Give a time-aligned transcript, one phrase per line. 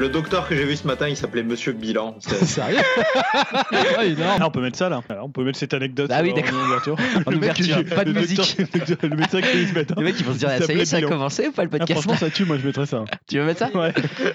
[0.00, 2.16] Le docteur que j'ai vu ce matin, il s'appelait Monsieur Bilan.
[2.20, 2.78] Sérieux
[3.36, 4.38] ah.
[4.40, 5.02] Ah, on peut mettre ça là.
[5.10, 6.10] Alors, on peut mettre cette anecdote.
[6.10, 6.54] Ah oui, d'accord.
[6.58, 6.96] En ouverture.
[7.26, 8.38] En ouverture, pas de le musique.
[8.38, 9.94] docteur- le médecin qui ce matin.
[9.98, 11.52] Les mecs, ils vont se dire, Il ah, ça y est, ça a commencé ou
[11.52, 13.04] pas le Ah, podcast franchement, ça tue, moi je mettrais ça.
[13.28, 13.92] Tu veux mettre ça Ouais.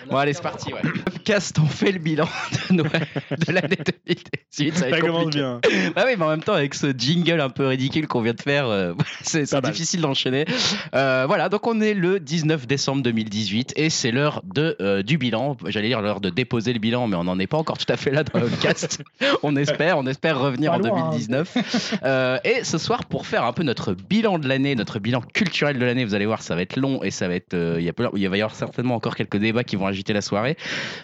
[0.07, 0.71] Bon, allez, c'est parti.
[0.71, 0.81] Ouais.
[0.84, 2.29] Podcast, on fait le bilan
[2.70, 4.77] de Noël de l'année 2018.
[4.77, 5.61] Ça Ça commence bien.
[5.95, 8.41] Bah oui, mais en même temps, avec ce jingle un peu ridicule qu'on vient de
[8.41, 8.93] faire, euh,
[9.23, 10.45] c'est difficile d'enchaîner.
[10.93, 15.18] Euh, voilà, donc on est le 19 décembre 2018 et c'est l'heure de euh, du
[15.18, 15.55] bilan.
[15.68, 17.98] J'allais dire l'heure de déposer le bilan, mais on n'en est pas encore tout à
[17.98, 19.04] fait là dans le podcast.
[19.44, 21.09] on espère, on espère revenir Pas en loin, hein.
[21.12, 22.00] 2019.
[22.04, 25.77] Euh, et ce soir, pour faire un peu notre bilan de l'année, notre bilan culturel
[25.80, 27.86] de l'année, vous allez voir, ça va être long et ça va être, euh, il
[27.86, 30.58] y a il va y avoir certainement encore quelques débats qui vont agiter la soirée.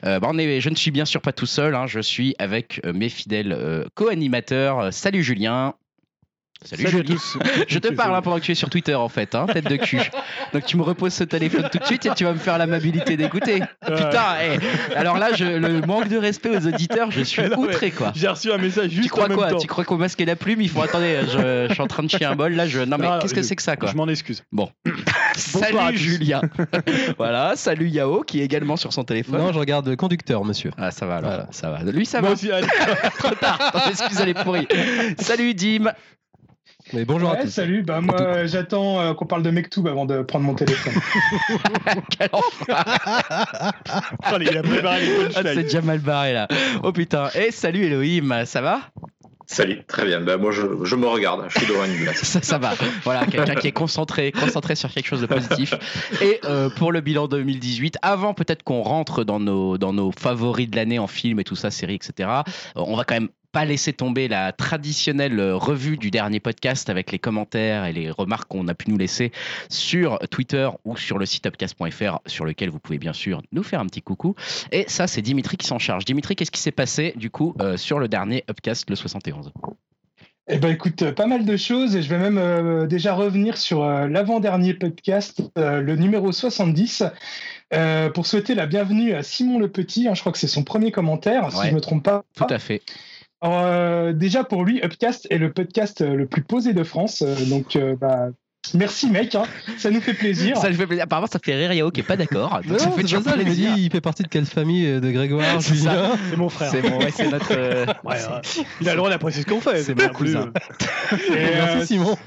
[0.05, 1.75] Euh, bah, on est, je ne suis bien sûr pas tout seul.
[1.75, 4.93] hein, je suis avec mes fidèles co-animateurs.
[4.93, 5.73] Salut Julien.
[6.63, 7.15] Salut, Salut à Julien.
[7.15, 7.37] tous.
[7.67, 9.77] Je te parle hein, pendant que tu es sur Twitter en fait, hein, tête de
[9.77, 9.99] cul.
[10.53, 13.17] Donc tu me reposes ce téléphone tout de suite et tu vas me faire l'amabilité
[13.17, 13.61] d'écouter.
[13.83, 17.89] Putain, eh, alors là, je, le manque de respect aux auditeurs, je suis non, outré
[17.89, 18.11] quoi.
[18.15, 19.49] J'ai reçu un message juste Tu crois en même quoi?
[19.49, 19.57] temps.
[19.57, 22.09] Tu crois qu'au masque la plume, il faut attendez, je, je suis en train de
[22.09, 22.67] chier un bol là.
[22.67, 22.79] Je...
[22.81, 23.89] Non mais Ah, qu'est-ce que c'est que ça quoi?
[23.89, 24.43] Je m'en excuse.
[24.51, 24.69] Bon.
[25.35, 25.97] Salut.
[25.97, 26.41] Julien.
[27.17, 29.39] voilà, salut Yao qui est également sur son téléphone.
[29.39, 30.71] Non, je regarde le conducteur, monsieur.
[30.77, 31.47] Ah ça va alors, Voilà.
[31.51, 31.83] ça va.
[31.91, 32.33] Lui ça Moi va.
[32.35, 32.67] aussi, allez.
[33.17, 33.71] Trop tard.
[33.71, 34.67] Ton excuse elle est pourrie.
[35.19, 35.91] Salut Dim.
[36.93, 37.49] Mais bonjour à tous.
[37.49, 40.93] salut, bah moi euh, j'attends euh, qu'on parle de Mektoub avant de prendre mon téléphone.
[42.17, 42.29] Quel.
[44.23, 45.63] Allez, il a préparé les Ah, c'est punchlines.
[45.63, 46.47] déjà mal barré là.
[46.83, 47.29] Oh putain.
[47.35, 48.81] Et salut Elohim, ça va?
[49.47, 50.21] Salut, très bien.
[50.21, 51.43] Ben, moi, je, je me regarde.
[51.49, 52.23] Je suis devant une glace.
[52.23, 52.71] ça, ça va.
[53.03, 55.73] Voilà, quelqu'un qui est concentré, concentré sur quelque chose de positif.
[56.21, 60.69] Et euh, pour le bilan 2018, avant peut-être qu'on rentre dans nos, dans nos favoris
[60.69, 62.29] de l'année en film et tout ça, séries, etc.,
[62.75, 67.11] on va quand même pas laisser tomber la traditionnelle euh, revue du dernier podcast avec
[67.11, 69.31] les commentaires et les remarques qu'on a pu nous laisser
[69.69, 73.79] sur Twitter ou sur le site upcast.fr sur lequel vous pouvez bien sûr nous faire
[73.79, 74.35] un petit coucou.
[74.71, 76.05] Et ça, c'est Dimitri qui s'en charge.
[76.05, 79.51] Dimitri, qu'est-ce qui s'est passé du coup euh, sur le dernier upcast, le 71
[80.47, 83.57] Eh ben écoute, euh, pas mal de choses et je vais même euh, déjà revenir
[83.57, 87.03] sur euh, l'avant-dernier podcast, euh, le numéro 70,
[87.73, 90.07] euh, pour souhaiter la bienvenue à Simon Le Petit.
[90.07, 92.23] hein, je crois que c'est son premier commentaire, si je me trompe pas.
[92.35, 92.81] Tout à fait.
[93.41, 97.23] Alors, euh, déjà pour lui, Upcast est le podcast euh, le plus posé de France,
[97.23, 98.29] euh, donc bah,
[98.73, 99.43] merci mec, hein,
[99.77, 100.57] ça nous fait plaisir.
[100.57, 101.03] Ça fait plaisir.
[101.03, 102.59] Apparemment, ça fait rire Yao qui est pas d'accord.
[102.65, 105.61] Non, Donc, ça fait toujours ça, il fait partie de quelle famille euh, de Grégoire,
[105.61, 105.73] C'est ça.
[105.75, 106.71] Julien C'est mon frère.
[106.71, 107.51] C'est bon, ouais, c'est notre.
[107.51, 108.63] euh, Ouais, ouais.
[108.81, 109.81] Il a le droit d'apprécier ce qu'on fait.
[109.83, 110.51] C'est mon cousin.
[111.11, 112.17] Et, euh, Merci Simon.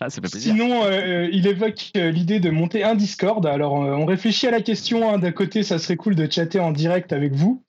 [0.00, 0.52] Ah, ça fait plaisir.
[0.54, 3.44] Sinon, euh, il évoque euh, l'idée de monter un Discord.
[3.46, 5.12] Alors, euh, on réfléchit à la question.
[5.12, 5.18] hein.
[5.18, 7.62] D'un côté, ça serait cool de chatter en direct avec vous,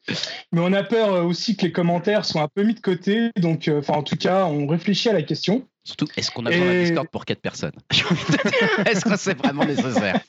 [0.52, 3.30] mais on a peur euh, aussi que les commentaires soient un peu mis de côté.
[3.38, 5.66] Donc, euh, enfin, en tout cas, on réfléchit à la question.
[5.90, 7.72] Surtout, est-ce qu'on a besoin d'un Discord pour 4 personnes
[8.86, 10.20] Est-ce que c'est vraiment nécessaire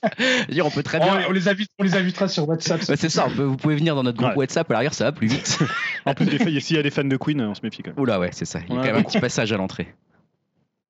[0.48, 1.26] dire, on peut très bien.
[1.28, 2.80] on, les invite, on les invitera sur WhatsApp.
[2.82, 4.36] C'est ça, on peut- vous pouvez venir dans notre groupe Ouais.
[4.38, 5.58] WhatsApp, à l'arrière, ça va plus vite.
[6.06, 6.26] En plus,
[6.60, 8.00] s'il y a des fans de Queen, on se méfie quand même.
[8.00, 8.60] Oula, ouais, c'est ça.
[8.68, 8.86] Il y a Ouais.
[8.86, 9.94] quand même un petit passage à l'entrée.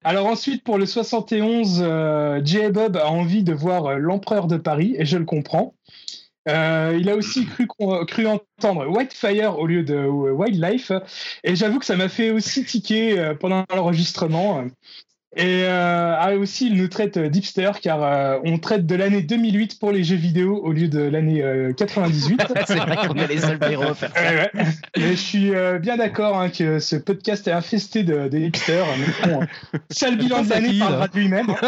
[0.04, 2.68] Alors ensuite, pour le 71, euh, J.
[2.70, 5.74] Bob a envie de voir euh, l'empereur de Paris, et je le comprends.
[6.48, 10.92] Euh, il a aussi cru, entendre Whitefire au lieu de Wildlife,
[11.44, 14.64] et j'avoue que ça m'a fait aussi tiquer euh, pendant l'enregistrement.
[15.36, 19.22] Et euh, ah, aussi, il nous traite euh, d'hipster car euh, on traite de l'année
[19.22, 22.42] 2008 pour les jeux vidéo au lieu de l'année euh, 98.
[22.66, 24.20] c'est vrai qu'on est les seuls héros à faire ça.
[24.20, 24.64] Ouais, ouais.
[24.96, 28.86] Mais je suis euh, bien d'accord hein, que ce podcast est infesté de, de hipsters.
[28.98, 29.46] Mais bon,
[29.90, 31.54] seul bilan de l'année parlera de lui-même.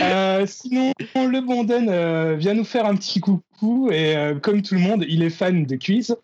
[0.00, 3.42] Euh, sinon, le Bonden euh, vient nous faire un petit coucou
[3.90, 6.16] et euh, comme tout le monde, il est fan de quiz.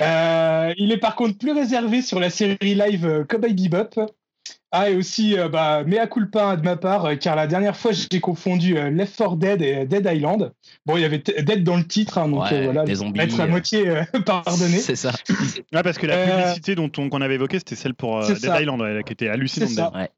[0.00, 4.00] Euh, il est par contre plus réservé sur la série live euh, Cowboy Bebop.
[4.72, 8.20] Ah, et aussi, euh, bah, mea culpa de ma part, car la dernière fois, j'ai
[8.20, 10.52] confondu euh, Left 4 Dead et Dead Island.
[10.84, 13.20] Bon, il y avait Dead dans le titre, hein, donc Ouais, euh, voilà, des zombies,
[13.20, 14.78] être à moitié euh, pardonné.
[14.78, 15.12] C'est ça.
[15.72, 18.26] Ouais, parce que la Euh, publicité dont on, qu'on avait évoquée, c'était celle pour euh,
[18.26, 18.60] Dead ça.
[18.60, 19.68] Island, ouais, qui était hallucinante.
[19.70, 19.90] C'est ça.
[19.94, 20.08] d'ailleurs.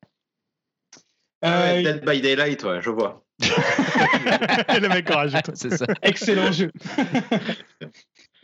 [1.44, 3.24] Euh, Ouais, Dead by Daylight, ouais, je vois.
[4.80, 5.50] le mec en rajoute.
[5.54, 5.86] C'est ça.
[6.02, 6.70] Excellent jeu.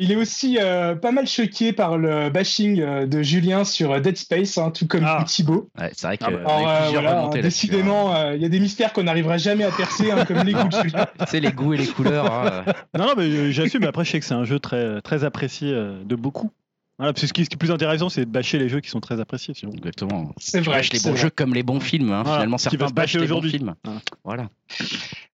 [0.01, 4.17] Il est aussi euh, pas mal choqué par le bashing euh, de Julien sur Dead
[4.17, 5.23] Space, hein, tout comme Ah.
[5.25, 5.69] Thibaut.
[5.79, 7.41] Ouais, c'est vrai Ah bah, Alors, euh, voilà, hein, hein.
[7.41, 10.53] décidément, euh, il y a des mystères qu'on n'arrivera jamais à percer, hein, comme les
[10.53, 11.07] goûts de Julien.
[11.21, 12.33] Tu sais, les goûts et les couleurs.
[12.33, 12.65] hein.
[12.99, 13.85] Non, non, mais euh, j'assume.
[13.85, 16.51] Après, je sais que c'est un jeu très, très apprécié euh, de beaucoup.
[16.99, 18.81] Voilà, parce que ce qui ce qui est plus intéressant, c'est de bâcher les jeux
[18.81, 19.53] qui sont très appréciés.
[19.55, 19.73] Sinon.
[19.73, 20.33] Exactement.
[20.39, 20.77] C'est Tu vrai.
[20.79, 21.21] bâches les bons vrai.
[21.23, 22.13] jeux comme les bons films.
[22.13, 22.23] hein.
[22.23, 23.51] Voilà, Finalement, certains se bâchent bâcher les bons aujourd'hui.
[23.51, 23.75] films.
[23.85, 24.01] Voilà.
[24.25, 24.51] Voilà.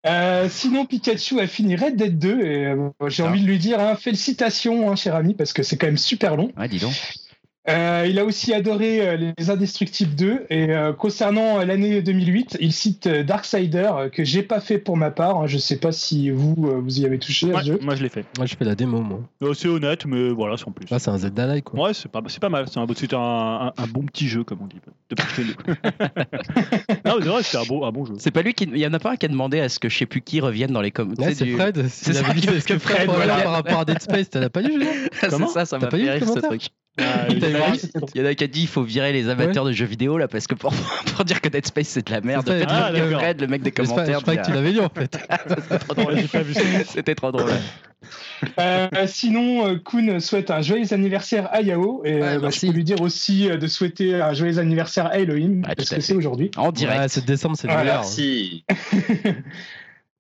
[0.07, 3.27] Euh, sinon, Pikachu a fini Red Dead 2 et euh, j'ai Ah.
[3.29, 6.37] envie de lui dire hein, félicitations, hein, cher ami, parce que c'est quand même super
[6.37, 6.51] long.
[6.57, 6.95] Ouais, dis donc.
[7.69, 12.57] Euh, il a aussi adoré euh, Les Indestructibles 2 et euh, concernant euh, l'année 2008,
[12.59, 15.37] il cite euh, Darksider euh, que j'ai pas fait pour ma part.
[15.43, 15.47] hein.
[15.47, 17.79] Je sais pas si vous euh, vous y avez touché à Ouais, ce jeu.
[17.83, 18.25] moi je l'ai fait.
[18.39, 19.21] Moi, je fais la démo, moi.
[19.43, 20.87] Euh, c'est honnête, mais voilà, sans plus.
[20.89, 21.81] C'est un Zelda-like, quoi.
[21.89, 22.65] Ouais, c'est pas, c'est pas mal.
[22.67, 24.81] C'est un, c'était un, un- un bon petit jeu, comme on dit.
[25.11, 25.55] De jeu.
[27.05, 28.15] non, mais c'est vrai, c'était un bon, un bon jeu.
[28.19, 28.65] C'est pas lui qui.
[28.73, 30.23] Il y en a pas un qui a demandé à ce que je sais plus
[30.23, 31.27] qui revienne dans les commentaires.
[31.29, 31.87] Ouais, c'est Fred.
[31.89, 33.43] C'est ça, parce est-ce que Fred Fred, voilà.
[33.43, 34.87] par rapport à Dead Space T'as pas lu, Julien
[35.21, 35.49] c'est Comment?
[35.49, 36.63] ça, ça m'a pas fait rire ce truc.
[36.99, 37.27] Ah,
[38.15, 40.19] Il y en a qui a dit il faut virer les amateurs de jeux vidéo
[40.19, 40.73] là parce que pour,
[41.17, 42.47] pour dire que Dead Space c'est de la merde.
[42.47, 42.91] Faites ah.
[42.93, 44.19] Fred, le mec des Je sais pas- commentaires.
[44.19, 45.19] Je crois que tu l'avais lu, en fait.
[45.29, 45.39] ah,
[46.87, 47.51] c'était trop drôle.
[48.59, 52.61] Euh, sinon, euh, Kuhn souhaite un joyeux anniversaire à Yao et Ouais, euh, bah, je
[52.61, 56.01] peux lui dire aussi euh, de souhaiter un joyeux anniversaire à Elohim Ah, parce que
[56.01, 56.51] c'est aujourd'hui.
[56.57, 57.01] En direct.
[57.01, 57.97] Ouais, c'est décembre, c'est Voilà, l'hiver.
[58.01, 58.65] Merci.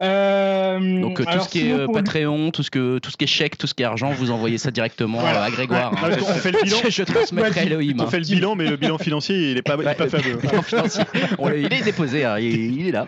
[0.02, 2.99] Euh, Donc euh, tout alors, ce qui est sinon, euh, lui- Patreon, tout ce que
[2.99, 5.43] tout ce qui est chèque, tout ce qui est argent, vous envoyez ça directement Voilà.
[5.43, 5.93] euh, à Grégoire.
[5.93, 6.17] Ouais, hein.
[6.17, 6.76] qu'on fait le bilan.
[6.88, 7.97] je transmettrai à Elohim.
[7.99, 8.06] On hein.
[8.06, 10.37] fait le bilan, mais le bilan financier, il est pas, il est pas Ouais, fameux.
[10.37, 11.05] bilan financier.
[11.38, 13.06] On l'a- il est déposé, hein, il, il est là.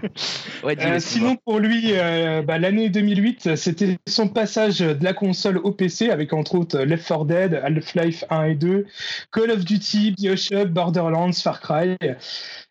[0.64, 5.58] Ouais, Euh, sinon, pour lui, euh, bah, l'année 2008, c'était son passage de la console
[5.58, 8.86] au PC avec entre autres Left 4 Dead, Half-Life 1 et 2,
[9.32, 11.96] Call of Duty, Bioshock, Borderlands, Far Cry.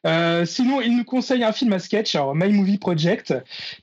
[0.07, 3.33] Euh, sinon, il nous conseille un film à sketch, alors My Movie Project,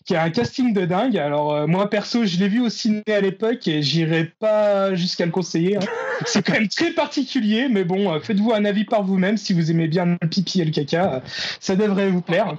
[0.05, 1.17] qui a un casting de dingue.
[1.17, 5.27] Alors euh, moi perso, je l'ai vu au ciné à l'époque et j'irai pas jusqu'à
[5.27, 5.77] le conseiller.
[5.77, 5.81] hein.
[6.27, 9.71] C'est quand même très particulier, mais bon, euh, faites-vous un avis par vous-même si vous
[9.71, 11.23] aimez bien le pipi et le caca,
[11.61, 12.57] ça devrait vous plaire.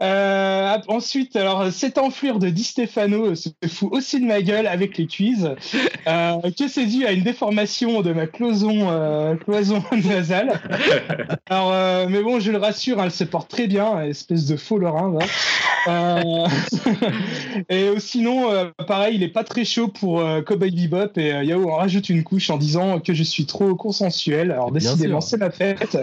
[0.88, 5.06] Ensuite, alors cet enflure de Di Stefano se fout aussi de ma gueule avec les
[5.06, 5.50] quiz.
[6.04, 10.60] Que c'est dû à une déformation de ma cloison, cloison nasale.
[11.54, 14.56] Alors, euh, mais bon, je le rassure, hein, elle se porte très bien, espèce de
[14.56, 15.16] faux lorrain.
[15.86, 16.48] Euh,
[17.68, 21.70] et euh, sinon, euh, pareil, il est pas très chaud pour Cowboy Bebop et Yao
[21.70, 24.50] en rajoute une couche en disant que je suis trop consensuel.
[24.50, 25.96] Alors Bien décidément, c'est ma fête.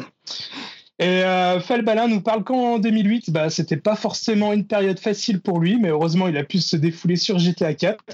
[1.00, 1.24] Et
[1.60, 5.90] Falbalin nous parle qu'en 2008, bah, c'était pas forcément une période facile pour lui, mais
[5.90, 8.06] heureusement, il a pu se défouler sur GTA 4.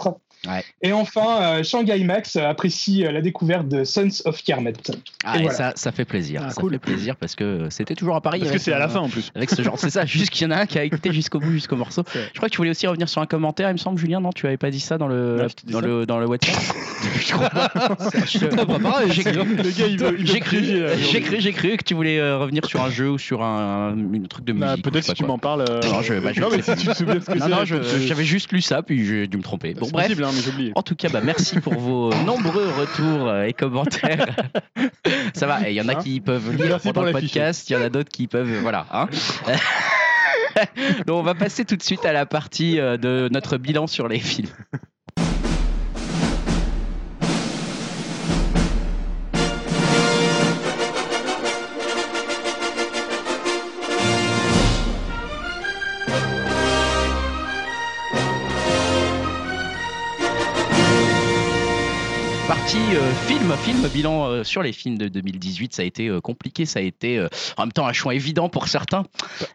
[0.48, 0.64] Ouais.
[0.82, 4.74] Et enfin, euh, Shanghai Max apprécie euh, la découverte de Sons of Kermet.
[5.24, 5.58] Ah, Et et voilà.
[5.58, 6.42] ça, ça fait plaisir.
[6.46, 6.72] Ah, ça cool.
[6.74, 8.40] fait plaisir parce que c'était toujours à Paris.
[8.40, 9.32] Parce que c'est à la fin en plus.
[9.36, 11.40] Avec ce genre, c'est ça, juste qu'il y en a un qui a écouté jusqu'au
[11.40, 12.04] bout, jusqu'au morceau.
[12.14, 14.32] Je crois que tu voulais aussi revenir sur un commentaire, il me semble, Julien, non
[14.32, 15.86] Tu avais pas dit ça dans le, dit dans ça.
[15.88, 16.56] le, dans le WhatsApp
[17.20, 17.72] Je crois pas.
[19.10, 20.64] J'ai cru, j'ai cru,
[21.12, 23.94] j'ai cru, j'ai cru que tu voulais euh, revenir sur un jeu ou sur un,
[23.94, 24.68] un- un truc de musique.
[24.68, 25.66] Bah, je Peut-être si tu m'en parles.
[25.70, 27.48] euh, Non, je- bah, je non, mais si tu te souviens de ce que c'est.
[27.48, 29.74] Non, non, j'avais juste lu ça, puis j'ai dû me tromper.
[29.74, 30.08] Bon, C'est bref.
[30.28, 30.72] Possible, hein, mais j'ai oublié.
[30.76, 34.36] En tout cas, bah, merci pour vos nombreux retours euh, et commentaires.
[35.34, 37.74] Ça va, il y en a Hein qui peuvent lire Merci pendant le podcast, il
[37.74, 38.52] y en a d'autres qui peuvent.
[38.52, 38.86] euh, Voilà.
[38.92, 39.08] hein.
[41.06, 44.08] Donc, on va passer tout de suite à la partie euh, de notre bilan sur
[44.08, 44.50] les films.
[62.96, 66.66] Euh, film, film, bilan euh, sur les films de 2018, ça a été euh, compliqué,
[66.66, 67.20] ça a été
[67.58, 69.04] en même temps un choix évident pour certains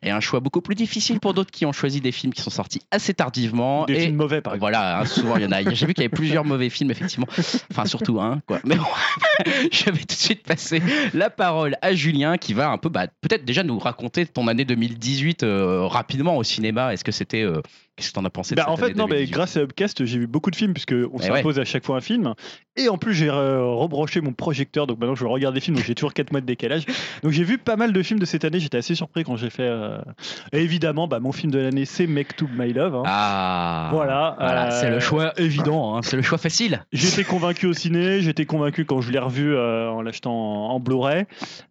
[0.03, 2.51] et un choix beaucoup plus difficile pour d'autres qui ont choisi des films qui sont
[2.51, 3.87] sortis assez tardivement.
[3.87, 4.73] Des et films mauvais, par exemple.
[4.73, 5.63] voilà, hein, souvent il y en a.
[5.75, 7.29] J'ai vu qu'il y avait plusieurs mauvais films, effectivement.
[7.71, 8.61] Enfin, surtout un, quoi.
[8.65, 8.85] Mais bon,
[9.73, 10.83] je vais tout de suite passer
[11.15, 14.67] la parole à Julien qui va un peu, bah, peut-être déjà nous raconter ton année
[14.67, 16.93] 2018 euh, rapidement au cinéma.
[16.93, 17.47] Est-ce que c'était.
[17.93, 19.33] Euh, Qu'est-ce que t'en as pensé de Bah, cette en fait, année non, mais 2018?
[19.33, 21.97] grâce à Upcast, j'ai vu beaucoup de films puisque on Eh s'impose à chaque fois
[21.97, 22.35] un film.
[22.77, 25.85] Et en plus, j'ai euh, rebranché mon projecteur, donc maintenant je regarde des films, donc
[25.85, 26.85] j'ai toujours 4 mois de décalage.
[27.23, 28.61] Donc j'ai vu pas mal de films de cette année.
[28.61, 29.63] J'étais assez surpris quand j'ai fait.
[29.69, 29.99] euh,
[30.53, 32.95] Et évidemment, bah, mon film de l'année, c'est Make to My Love.
[32.97, 33.03] hein.
[33.05, 36.85] Ah Voilà, Voilà, euh, c'est le choix évident, hein, c'est le choix facile.
[36.93, 40.81] J'étais convaincu au ciné, j'étais convaincu quand je l'ai revu euh, en l'achetant en, en
[40.81, 41.25] Blu-ray.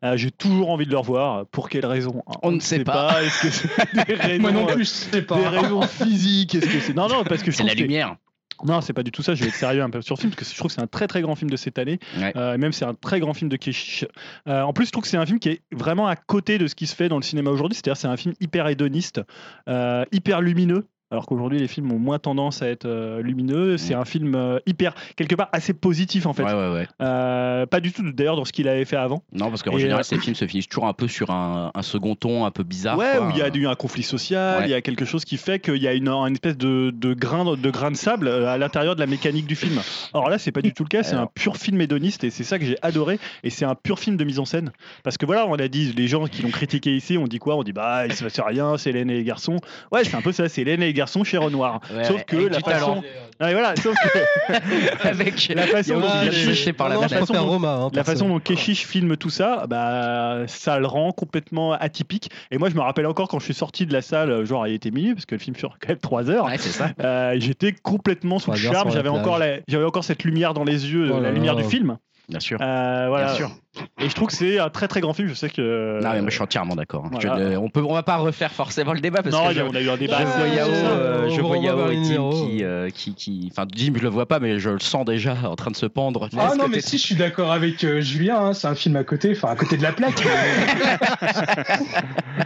[0.06, 1.48] Euh, j'ai toujours envie de le revoir.
[1.48, 2.22] Pour quelle raison?
[2.44, 3.24] On ne sait pas.
[3.24, 5.36] Est-ce que des raisons, Moi non euh, plus, je sais pas.
[5.38, 6.94] des raisons physiques Est-ce que c'est?
[6.94, 8.16] Non non parce que C'est la lumière.
[8.64, 9.34] Non, c'est pas du tout ça.
[9.34, 10.82] Je vais être sérieux un peu sur le film parce que je trouve que c'est
[10.82, 12.00] un très très grand film de cette année.
[12.18, 12.32] Ouais.
[12.36, 14.06] Euh, et même c'est un très grand film de Keshish.
[14.48, 16.68] Euh, en plus, je trouve que c'est un film qui est vraiment à côté de
[16.68, 17.76] ce qui se fait dans le cinéma aujourd'hui.
[17.76, 19.22] C'est-à-dire, c'est un film hyper hédoniste,
[19.68, 20.86] euh, hyper lumineux.
[21.12, 23.78] Alors qu'aujourd'hui, les films ont moins tendance à être euh, lumineux.
[23.78, 26.44] C'est un film euh, hyper, quelque part, assez positif en fait.
[26.44, 26.88] Ouais, ouais, ouais.
[27.02, 29.22] Euh, pas du tout d'ailleurs dans ce qu'il avait fait avant.
[29.34, 31.82] Non, parce qu'en général, euh, ces films se finissent toujours un peu sur un, un
[31.82, 32.98] second ton un peu bizarre.
[32.98, 33.28] ouais, quoi.
[33.28, 35.60] où il y a eu un conflit social, il y a quelque chose qui fait
[35.60, 38.96] qu'il y a une, une espèce de, de, grain, de grain de sable à l'intérieur
[38.96, 39.80] de la mécanique du film.
[40.14, 42.46] Alors là, c'est pas du tout le cas, c'est un pur film hédoniste et c'est
[42.46, 43.20] ça que j'ai adoré.
[43.44, 44.72] Et c'est un pur film de mise en scène.
[45.04, 47.58] Parce que voilà, on a dit, les gens qui l'ont critiqué ici, on dit quoi?
[47.58, 49.58] On dit bah, il se passe rien, c'est Hélène et les garçons.
[49.92, 51.80] Ouais, c'est un peu ça, c'est Hélène et les garçon chez Renoir.
[51.94, 53.04] Ouais, sauf ouais, que la façon.
[53.42, 56.08] Ouais, voilà, sauf que Avec la façon dont
[56.46, 57.02] touché par la non,
[57.50, 57.74] Roma.
[57.74, 62.30] hein, La façon dont Keshish filme tout ça, bah, ça le rend complètement atypique.
[62.52, 64.74] Et moi, je me rappelle encore quand je suis sorti de la salle, genre il
[64.74, 66.46] était minuit, parce que le film dure quand même 3 heures.
[66.46, 66.90] Ouais, c'est ça.
[67.04, 68.90] Euh, J'étais complètement sous le charme.
[68.90, 69.58] sur J'avais encore, plage.
[69.58, 71.98] la- j'avais encore cette lumière dans les yeux, Oh la lumière du film.
[72.32, 72.58] Bien sûr.
[72.62, 73.26] Euh, voilà.
[73.28, 73.52] Bien sûr.
[74.00, 75.28] Et je trouve que c'est un très très grand film.
[75.28, 76.00] Je sais que.
[76.02, 77.06] Non, mais moi je suis entièrement d'accord.
[77.06, 77.20] hein.
[77.20, 79.74] Je on peut, on va pas refaire forcément le débat parce non, que je, on
[79.76, 80.24] a eu un je débat.
[80.24, 83.94] vois Ouais, Yao, euh, je vois Yao et Tim qui, euh, qui, qui, enfin Jim
[83.98, 86.30] je le vois pas mais je le sens déjà en train de se pendre.
[86.38, 89.04] Ah non, mais si, je suis d'accord avec euh, Julien, hein, c'est un film à
[89.04, 90.24] côté, enfin à côté de la plaque.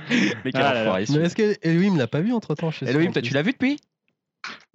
[0.10, 1.26] Mais quel Ah Mais celui-là.
[1.26, 3.80] est-ce que Elohim l'a pas vu entre temps Elohim, toi tu l'as vu depuis?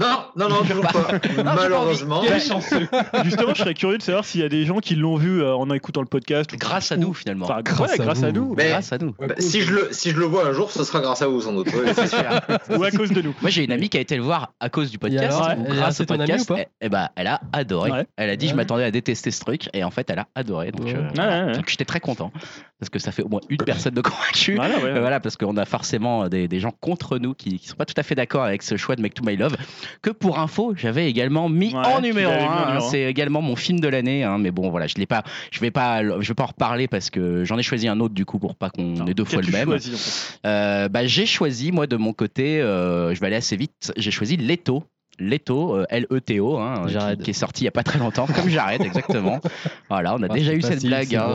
[0.01, 1.07] Non, non, non, toujours pas.
[1.45, 2.23] Malheureusement.
[2.27, 2.89] Quel chanceux.
[3.25, 5.55] Justement, je serais curieux de savoir s'il y a des gens qui l'ont vu euh,
[5.55, 6.53] en écoutant le podcast.
[6.53, 7.45] ou- Grâce à nous finalement.
[7.47, 8.37] Enfin, Grâce ouais, à grâce à vous.
[8.37, 8.55] nous.
[8.57, 9.15] Mais- Grâce à nous.
[9.19, 11.41] Bah, si, je le, si je le vois un jour, ce sera grâce à vous,
[11.41, 11.69] sans doute.
[11.75, 11.93] Ouais.
[12.79, 13.35] Ou à cause de nous.
[13.41, 15.25] Moi j'ai une amie qui a été le voir à cause du podcast.
[15.41, 17.91] Alors, ou grâce au ton podcast, ou pas et, et bah, elle a adoré.
[17.91, 18.07] Ouais.
[18.17, 20.73] Elle a dit je m'attendais à détester ce truc et en fait elle a adoré.
[20.73, 20.95] Donc, Ouais.
[20.97, 21.53] euh, voilà.
[21.53, 22.33] Donc, j'étais très content
[22.79, 24.55] parce que ça fait au moins une personne de convaincue.
[24.57, 24.85] Voilà, ouais.
[24.87, 27.85] Euh, Voilà, parce qu'on a forcément des, des gens contre nous qui, qui sont pas
[27.85, 29.57] tout à fait d'accord avec ce choix de Make to My Love.
[30.03, 32.67] Que pour info, j'avais également mis Ouais, en numéro l'avais mis en 1.
[32.67, 32.91] numéro un.
[32.91, 35.71] C'est également mon film de l'année, hein, mais bon, voilà, je l'ai pas, je vais
[35.71, 38.39] pas, je vais pas en reparler parce que j'en ai choisi un autre du coup
[38.39, 39.69] pour pas qu'on ait deux fois le même.
[39.69, 40.41] choisi, en fait?
[40.47, 44.11] Euh, bah, j'ai choisi, moi, de mon côté, euh, je vais aller assez vite, j'ai
[44.11, 44.85] choisi Leto.
[45.19, 47.23] Leto, euh, L-E-T-O, hein, qui, Jared.
[47.23, 49.41] qui est sorti il y a pas très longtemps, comme Jared, exactement.
[49.91, 51.15] Voilà, on a Ah, déjà eu cette blague.
[51.15, 51.29] hein.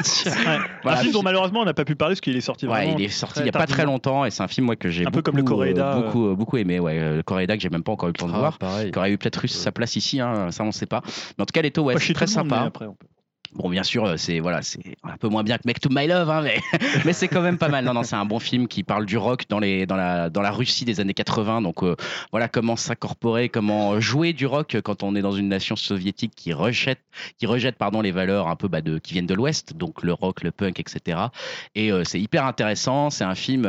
[0.82, 2.72] Voilà, un film dont malheureusement on n'a pas pu parler parce qu'il est sorti Ouais,
[2.84, 4.76] vraiment il est sorti il y a pas très longtemps et c'est un film moi
[4.76, 6.02] que j'ai Un beaucoup, peu comme le Coréda, euh, euh.
[6.02, 6.78] beaucoup, euh, beaucoup aimé.
[6.80, 8.58] Ouais, Euh, le Coréda que j'ai même pas encore eu le temps de Ah, voir.
[8.90, 11.02] Qui aurait eu peut-être eu sa place ici, hein, ça on sait pas.
[11.36, 12.60] Mais en tout cas, Leto, ouais, c'est très sympa.
[12.60, 13.06] mais après, on peut-
[13.54, 16.06] Bon, bien sûr, euh, c'est voilà, c'est un peu moins bien que Make to My
[16.06, 16.60] Love, hein, mais,
[17.04, 17.84] mais c'est quand même pas mal.
[17.84, 20.40] Non, non, c'est un bon film qui parle du rock dans les dans la dans
[20.40, 21.62] la Russie des années 80.
[21.62, 21.96] Donc euh,
[22.30, 26.52] voilà comment s'incorporer, comment jouer du rock quand on est dans une nation soviétique qui
[26.52, 27.00] rejette
[27.38, 30.12] qui rejette pardon les valeurs un peu bah, de qui viennent de l'Ouest, donc le
[30.12, 31.18] rock, le punk, etc.
[31.74, 33.10] Et euh, c'est hyper intéressant.
[33.10, 33.66] C'est un film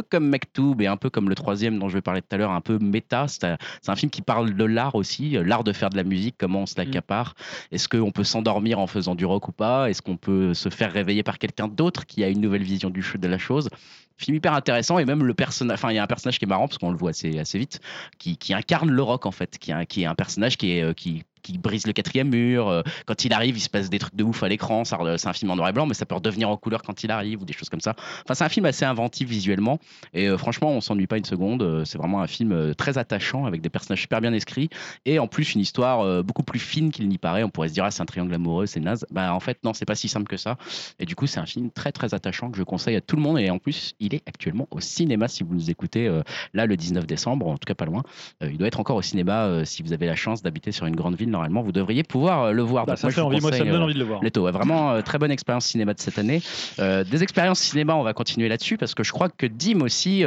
[0.00, 2.52] comme Mektoub et un peu comme le troisième dont je vais parler tout à l'heure,
[2.52, 3.26] un peu méta.
[3.28, 6.36] C'est un, film qui parle de l'art aussi, euh, l'art de faire de la musique,
[6.38, 7.34] comment on se l'accapare.
[7.70, 9.90] Est-ce qu'on peut s'endormir en faisant du rock ou pas?
[9.90, 13.02] Est-ce qu'on peut se faire réveiller par quelqu'un d'autre qui a une nouvelle vision du
[13.18, 13.68] de la chose?
[14.16, 16.48] Film hyper intéressant et même le personnage, enfin il y a un personnage qui est
[16.48, 17.80] marrant parce qu'on le voit assez, assez vite,
[18.18, 20.82] qui, qui incarne le rock en fait, qui, est- qui est un personnage qui est
[20.82, 22.68] euh, qui qui brise le quatrième mur.
[22.68, 24.84] euh, Quand il arrive, il se passe des trucs de ouf à l'écran.
[24.84, 27.10] C'est un film en noir et blanc, mais ça peut redevenir en couleur quand il
[27.10, 27.94] arrive ou des choses comme ça.
[28.24, 29.78] Enfin, c'est un film assez inventif visuellement.
[30.14, 31.62] Et euh, franchement, on s'ennuie pas une seconde.
[31.62, 34.68] Euh, C'est vraiment un film très attachant avec des personnages super bien écrits
[35.04, 37.42] et en plus une histoire beaucoup plus fine qu'il n'y paraît.
[37.42, 39.04] On pourrait se dire ah c'est un triangle amoureux, c'est naze.
[39.10, 40.56] Bah en fait non, c'est pas si simple que ça.
[40.98, 43.22] Et du coup c'est un film très très attachant que je conseille à tout le
[43.22, 43.38] monde.
[43.38, 46.08] Et en plus il est actuellement au cinéma si vous nous écoutez
[46.54, 48.02] là le 19 décembre, en tout cas pas loin.
[48.42, 51.16] Il doit être encore au cinéma si vous avez la chance d'habiter sur une grande
[51.16, 51.30] ville.
[51.32, 52.86] Normalement vous devriez pouvoir euh, le voir.
[52.86, 53.98] Bah, Donc, ça moi, je fait vous envie, moi ça me donne euh, envie de
[53.98, 54.22] le voir.
[54.22, 56.40] Leto, vraiment euh, très bonne expérience cinéma de cette année.
[56.78, 60.24] Des expériences cinéma, on va continuer là-dessus parce que je crois que Dim aussi,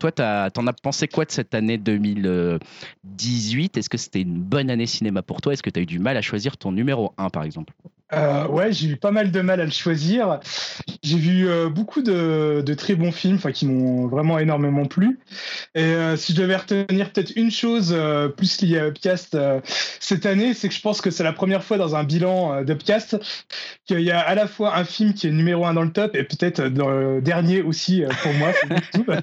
[0.00, 0.10] toi,
[0.50, 5.22] t'en as pensé quoi de cette année 2018 Est-ce que c'était une bonne année cinéma
[5.22, 5.52] pour toi?
[5.52, 7.72] Est-ce que tu as eu du mal à choisir ton numéro 1 par exemple?
[8.12, 10.40] Euh, ouais, j'ai eu pas mal de mal à le choisir.
[11.02, 15.18] J'ai vu euh, beaucoup de, de très bons films, enfin qui m'ont vraiment énormément plu.
[15.74, 17.96] Et euh, si je devais retenir peut-être une chose
[18.36, 19.36] plus liée à Upcast
[20.00, 23.18] cette année, c'est que je pense que c'est la première fois dans un bilan d'Upcast
[23.86, 26.14] qu'il y a à la fois un film qui est numéro un dans le top
[26.14, 28.52] et peut-être dans le dernier aussi pour moi.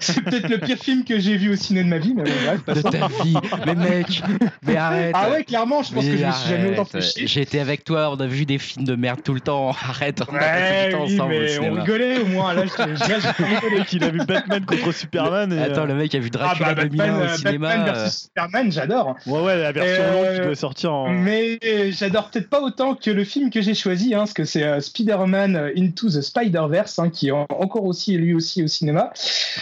[0.00, 2.82] c'est peut-être le pire film que j'ai vu au ciné de ma vie, mais De
[2.82, 4.22] ta vie Mais mec
[4.66, 7.00] Mais arrête Ah ouais, clairement, je pense Mais que je me suis jamais autant fait
[7.44, 9.70] été avec toi, on a vu des films de merde tout le temps.
[9.88, 12.54] Arrête, on a passé Ouais, du temps oui, ensemble au mais on rigolait au moins.
[12.54, 13.84] Là, je, rigolé.
[13.86, 15.52] qu'il a vu Batman contre Superman.
[15.52, 17.68] Et, Attends, euh, le mec a vu Ah Dracula bah 2001 Batman, au euh, cinéma.
[17.68, 19.16] Batman euh, versus Superman, j'adore.
[19.26, 21.08] Ouais, ouais, la version Euh, longue qui doit sortir en.
[21.10, 21.58] Mais
[21.92, 24.80] j'adore peut-être pas autant que le film que j'ai choisi, hein, parce que c'est euh,
[24.80, 29.12] Spider-Man euh, Into the Spider-Verse, hein, qui est en- encore aussi lui aussi au cinéma.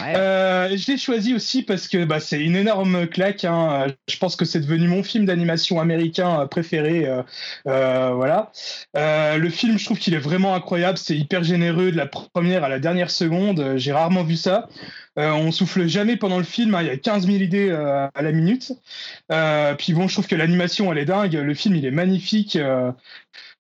[0.01, 0.15] ouais.
[0.17, 3.45] Euh, je l'ai choisi aussi parce que bah, c'est une énorme claque.
[3.45, 3.87] Hein.
[4.09, 7.07] Je pense que c'est devenu mon film d'animation américain euh, préféré.
[7.07, 7.23] euh,
[7.67, 8.53] euh, voilà.
[8.97, 10.97] Euh, le film, je trouve qu'il est vraiment incroyable.
[10.97, 13.59] C'est hyper généreux de la première à la dernière seconde.
[13.59, 14.69] Euh, J'ai rarement vu ça.
[15.19, 16.73] Euh, on souffle jamais pendant le film.
[16.77, 16.83] hein.
[16.83, 18.75] Il y a 15 000 idées à la minute.
[19.29, 21.33] Puis bon, je trouve que l'animation, elle est dingue.
[21.33, 22.57] Le film, il est magnifique.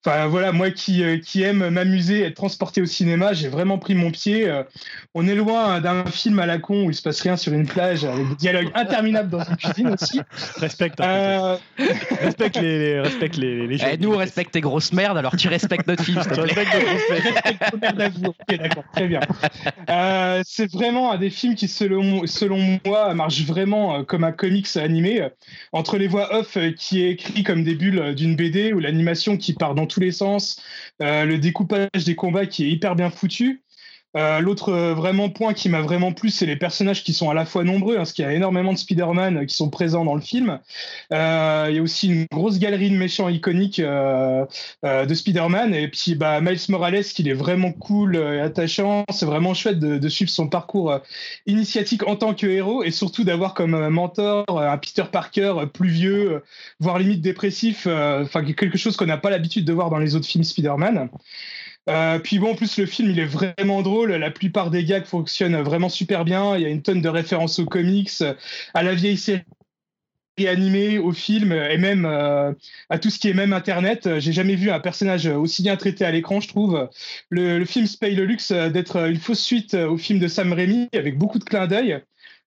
[0.04, 3.94] Enfin voilà, moi qui, euh, qui aime m'amuser, être transporté au cinéma, j'ai vraiment pris
[3.94, 4.48] mon pied.
[4.48, 4.62] Euh,
[5.14, 7.66] on est loin d'un film à la con où il se passe rien sur une
[7.66, 10.20] plage avec des dialogues interminables dans une cuisine aussi.
[10.56, 11.56] Respecte, hein, Euh,
[12.22, 15.48] respecte les, les- respecte les, les Eh, nous, on respecte tes grosses merdes, alors tu
[15.48, 16.62] respectes notre film, s'il te plaît.
[16.62, 19.20] respecte d'accord, très bien.
[19.90, 24.30] Euh, c'est vraiment un des films film qui, selon, selon moi, marche vraiment comme un
[24.30, 25.26] comics animé.
[25.72, 29.54] Entre les voix off qui est écrit comme des bulles d'une BD ou l'animation qui
[29.54, 30.60] part dans tous les sens,
[31.02, 33.62] euh, le découpage des combats qui est hyper bien foutu.
[34.16, 37.34] Euh, L'autre euh, vraiment point qui m'a vraiment plu, c'est les personnages qui sont à
[37.34, 40.04] la fois nombreux, hein, parce qu'il y a énormément de Spider-Man euh, qui sont présents
[40.04, 40.58] dans le film.
[41.12, 45.74] Euh, il y a aussi une grosse galerie de méchants iconiques de Spider-Man.
[45.74, 49.04] Et puis bah, Miles Morales, qui est vraiment cool et attachant.
[49.10, 50.98] C'est vraiment chouette de, de suivre son parcours
[51.46, 56.42] initiatique en tant que héros et surtout d'avoir comme mentor un Peter Parker plus vieux,
[56.80, 60.26] voire limite dépressif, enfin quelque chose qu'on n'a pas l'habitude de voir dans les autres
[60.26, 61.08] films Spider-Man.
[61.88, 64.12] Euh, puis bon, en plus le film il est vraiment drôle.
[64.12, 66.56] La plupart des gags fonctionnent vraiment super bien.
[66.56, 68.10] Il y a une tonne de références aux comics,
[68.74, 69.42] à la vieille série
[70.46, 72.52] animée, au film et même euh,
[72.88, 74.18] à tout ce qui est même internet.
[74.18, 76.88] J'ai jamais vu un personnage aussi bien traité à l'écran, je trouve.
[77.30, 80.28] Le, le film se paye le luxe euh, d'être une fausse suite au film de
[80.28, 82.00] Sam Raimi avec beaucoup de clins d'œil.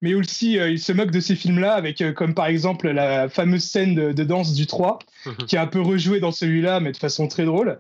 [0.04, 3.94] Mais aussi, il se moque de ces films-là, avec comme par exemple la fameuse scène
[3.94, 4.98] de, de danse du 3,
[5.48, 7.80] qui est un peu rejouée dans celui-là, mais de façon très drôle.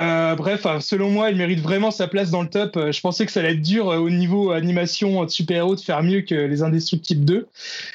[0.00, 2.76] Euh, bref, euh, selon moi, il mérite vraiment sa place dans le top.
[2.76, 5.80] Euh, Je pensais que ça allait être dur euh, au niveau animation de super-héros de
[5.80, 7.48] faire mieux que les Indestructibles 2.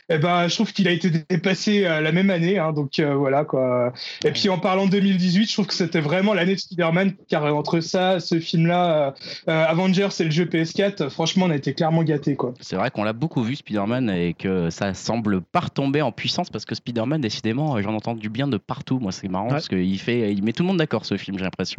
[0.10, 3.46] Et ben, je trouve qu'il a été dépassé la même année, hein, donc euh, voilà
[3.46, 3.94] quoi.
[4.25, 7.44] Et puis en parlant de 2018, je trouve que c'était vraiment l'année de Spider-Man, car
[7.56, 9.13] entre ça, ce film-là,
[9.48, 12.53] euh, Avengers et le jeu PS4, euh, franchement, on a été clairement gâtés quoi.
[12.60, 16.50] C'est vrai qu'on l'a beaucoup vu Spider-Man et que ça semble pas retomber en puissance
[16.50, 19.00] parce que Spider-Man, décidément, j'en entends du bien de partout.
[19.00, 19.51] Moi, c'est marrant Ouais.
[19.51, 21.77] parce qu'il fait, il met tout le monde d'accord ce film, j'ai l'impression.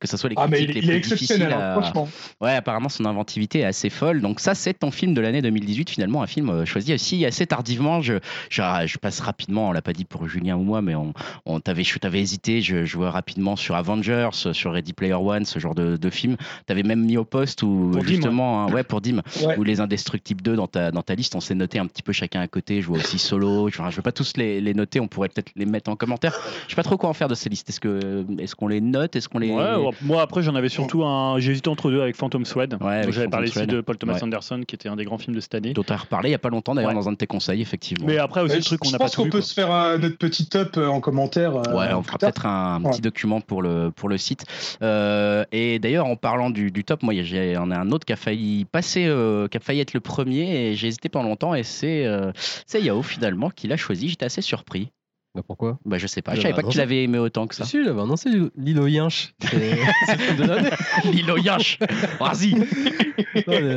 [0.00, 1.72] Que ce soit les Ah mais critiques il, les il est plus difficiles exceptionnel, hein,
[1.76, 2.08] à- franchement.
[2.40, 4.20] Ouais, apparemment son inventivité est assez folle.
[4.20, 7.46] Donc ça, c'est ton film de l'année 2018, finalement, un film euh, choisi aussi assez
[7.46, 8.00] tardivement.
[8.02, 8.14] Je,
[8.50, 11.12] je, je passe rapidement, on l'a pas dit pour Julien ou moi, mais on,
[11.44, 12.60] on t'avais, je t'avais hésité.
[12.60, 16.36] Je jouais rapidement sur Avengers, sur Ready Player One, ce genre de, de film.
[16.66, 19.56] T'avais même mis au poste Dim, justement, hein, ouais, pour Dim, Ouais.
[19.58, 22.12] ou les Indestructibles 2 dans ta, dans ta liste, on s'est noté un petit peu
[22.12, 22.80] chacun à côté.
[22.82, 23.68] Je vois aussi Solo.
[23.68, 26.34] Je, je veux pas tous les, les noter, on pourrait peut-être les mettre en commentaire.
[26.66, 27.68] Je sais pas trop quoi en faire de ces listes.
[27.68, 29.14] Est-ce que, est-ce qu'on les note?
[29.16, 29.50] Est-ce les.
[29.50, 31.38] Ouais, moi après j'en avais surtout un.
[31.38, 32.76] J'ai hésité entre deux avec Phantom Thread.
[32.80, 33.70] Ouais, J'avais parlé ici Thread.
[33.70, 34.22] de Paul Thomas Ouais.
[34.24, 35.72] Anderson, qui était un des grands films de cette année.
[35.72, 36.94] dont tu as reparlé il y a pas longtemps d'ailleurs Ouais.
[36.94, 38.06] dans un de tes conseils, effectivement.
[38.06, 39.54] Mais après aussi Ouais, le truc je qu'on n'a pense pas qu'on tout peut se
[39.54, 41.56] faire un- notre petit top euh, en commentaire.
[41.56, 42.90] euh, Ouais, on fera peut-être un Ouais.
[42.90, 44.44] petit document pour le, pour le site.
[44.82, 48.12] Euh, et d'ailleurs, en parlant du, du top, moi, j'ai on a un autre qui
[48.12, 51.54] a failli passer, euh, qui a failli être le premier, et j'ai hésité pendant longtemps,
[51.54, 52.32] et c'est euh,
[52.66, 54.08] c'est Yao finalement qui l'a choisi.
[54.08, 54.88] J'étais assez surpris.
[55.36, 55.78] Bah pourquoi?
[55.84, 56.78] Bah, je sais pas, Je savais pas que tu annoncé.
[56.78, 57.64] l'avais aimé autant que ça.
[57.64, 59.34] Si, si, j'avais annoncé Lilo Yinch.
[59.42, 60.70] C'est c'est le film de l'année.
[61.04, 61.78] Lilo Yinch
[62.18, 62.54] Vas-y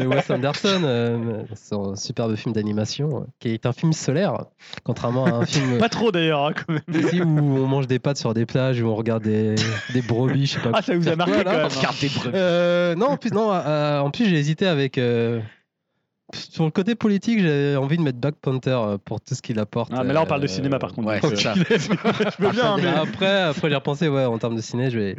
[0.07, 4.45] Wes Anderson, euh, son superbe film d'animation, euh, qui est un film solaire,
[4.83, 7.03] contrairement à un film Pas trop d'ailleurs, hein, quand même.
[7.05, 9.55] ici où on mange des pâtes sur des plages, où on regarde des,
[9.93, 11.57] des brebis, je sais pas Ah, ça vous a marqué quoi, quand là.
[11.57, 11.65] même.
[11.65, 11.75] hein.
[11.77, 12.31] Regarde des brebis.
[12.35, 14.97] Euh, non, en plus, non, euh, en plus j'ai hésité avec.
[16.33, 19.59] Sur le côté politique, j'ai envie de mettre Black Panther euh, pour tout ce qu'il
[19.59, 19.91] apporte.
[19.95, 21.07] Ah, mais là on parle de euh, cinéma par contre.
[21.07, 21.53] Ouais, ça.
[21.55, 22.87] je veux bien, mais.
[22.87, 25.15] Après, après j'ai repensé, ouais, en termes de ciné, je vais.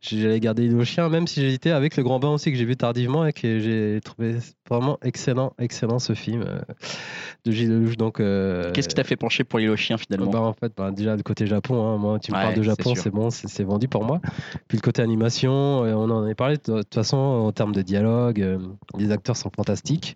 [0.00, 2.76] J'allais garder le chien, même si j'hésitais avec le grand bain aussi que j'ai vu
[2.76, 4.36] tardivement et que j'ai trouvé
[4.70, 6.60] vraiment excellent, excellent ce film euh,
[7.44, 7.96] de Gilles Lelouch.
[7.96, 10.92] Donc, euh, Qu'est-ce qui t'a fait pencher pour Lilo Chien finalement bah, en fait, bah,
[10.92, 13.48] déjà le côté Japon, hein, moi tu me Ouais, parles de Japon, c'est bon, c'est
[13.48, 14.20] c'est vendu pour moi.
[14.68, 17.82] Puis le côté animation, euh, on en avait parlé de toute façon en termes de
[17.82, 18.58] dialogue, euh,
[18.96, 20.14] les acteurs sont fantastiques.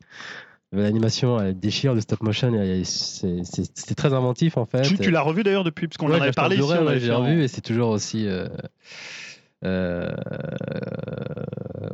[0.75, 2.51] L'animation elle déchire, le stop motion,
[2.85, 4.83] c'est- très inventif en fait.
[4.83, 6.73] Tu, tu l'as revu d'ailleurs depuis, parce qu'on Ouais, en avait parlé ici.
[6.73, 8.47] Ouais, j'ai revu et c'est toujours aussi euh,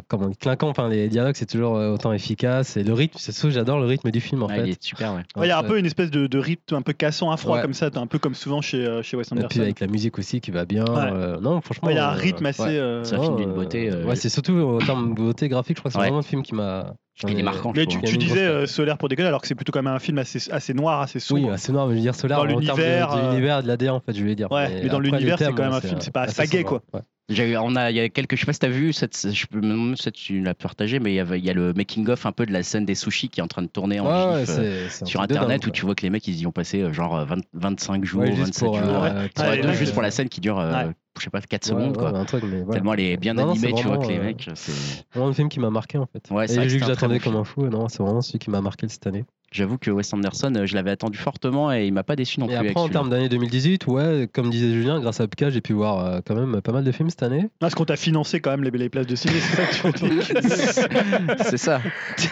[0.08, 0.68] comment clinquant.
[0.68, 3.86] Enfin, les dialogues c'est toujours euh, autant efficace et le rythme, c'est ça j'adore le
[3.86, 4.62] rythme du film en Ouais, fait.
[4.66, 5.22] Il est super, ouais.
[5.36, 7.36] Ouais, Il y a un peu une espèce de, de rythme un peu cassant à
[7.36, 7.62] froid Ouais.
[7.62, 9.60] comme ça, un peu comme souvent chez, euh, chez Wes Et puis Anderson.
[9.62, 10.84] avec la musique aussi qui va bien.
[10.84, 11.10] Ouais.
[11.12, 11.88] euh, non, franchement.
[11.88, 12.62] Ouais, Il y a un euh, rythme assez.
[12.62, 12.68] ouais.
[12.78, 15.48] euh, C'est un film d'une euh, beauté, euh, Ouais, c'est surtout en termes de beauté
[15.48, 16.04] graphique, je crois que c'est Ouais.
[16.06, 16.94] vraiment le film qui m'a.
[17.26, 19.82] Il est marquant, Mais tu, disais euh, Solaire pour déconner, alors que c'est plutôt quand
[19.82, 21.48] même un film assez, assez noir, assez sombre.
[21.50, 23.30] Oui, c'est noir, mais je veux dire solaire Dans en termes de- l'univers, de euh,
[23.30, 24.52] l'univers et de l'AD en fait, je voulais dire.
[24.52, 26.82] Ouais, mais dans après, l'univers, c'est quand même un film, c'est pas assez sombre, quoi.
[26.94, 27.00] ouais.
[27.30, 29.58] On a, il y a quelques, je sais pas si t'as vu, cette, je peux
[29.58, 32.08] me demander si tu l'as partagé, mais il y, avait, il y a le making
[32.08, 34.08] of un peu de la scène des sushis qui est en train de tourner en
[34.08, 36.80] Ouais, gif, euh, sur internet où tu vois que les mecs ils y ont passé
[36.80, 39.72] euh, genre euh, 20 25 jours, Ouais, juste 27 pour, jours, euh, ouais.
[39.74, 39.92] juste ouais.
[39.92, 42.24] pour la scène qui dure, euh, je sais pas, 4 Ouais, secondes ouais, quoi.
[42.24, 42.72] truc, voilà.
[42.72, 44.72] Tellement elle est bien Non, animée, c'est tu vois que les euh, mecs, c'est-
[45.12, 46.30] Vraiment le film qui m'a marqué en fait.
[46.30, 48.88] Ouais, c'est que que j'attendais comme un fou, non, c'est vraiment celui qui m'a marqué
[48.88, 49.26] cette année.
[49.50, 52.46] J'avoue que Wes Anderson, euh, je l'avais attendu fortement et il m'a pas déçu non
[52.46, 52.68] Et plus.
[52.68, 56.04] après, en termes d'année 2018, ouais, comme disait Julien, grâce à Pika, j'ai pu voir
[56.04, 57.48] euh, quand même pas mal de films cette année.
[57.58, 60.04] Parce qu'on t'a financé quand même les, les places de ciné, c'est ça que tu
[60.06, 61.80] veux dire c'est ça.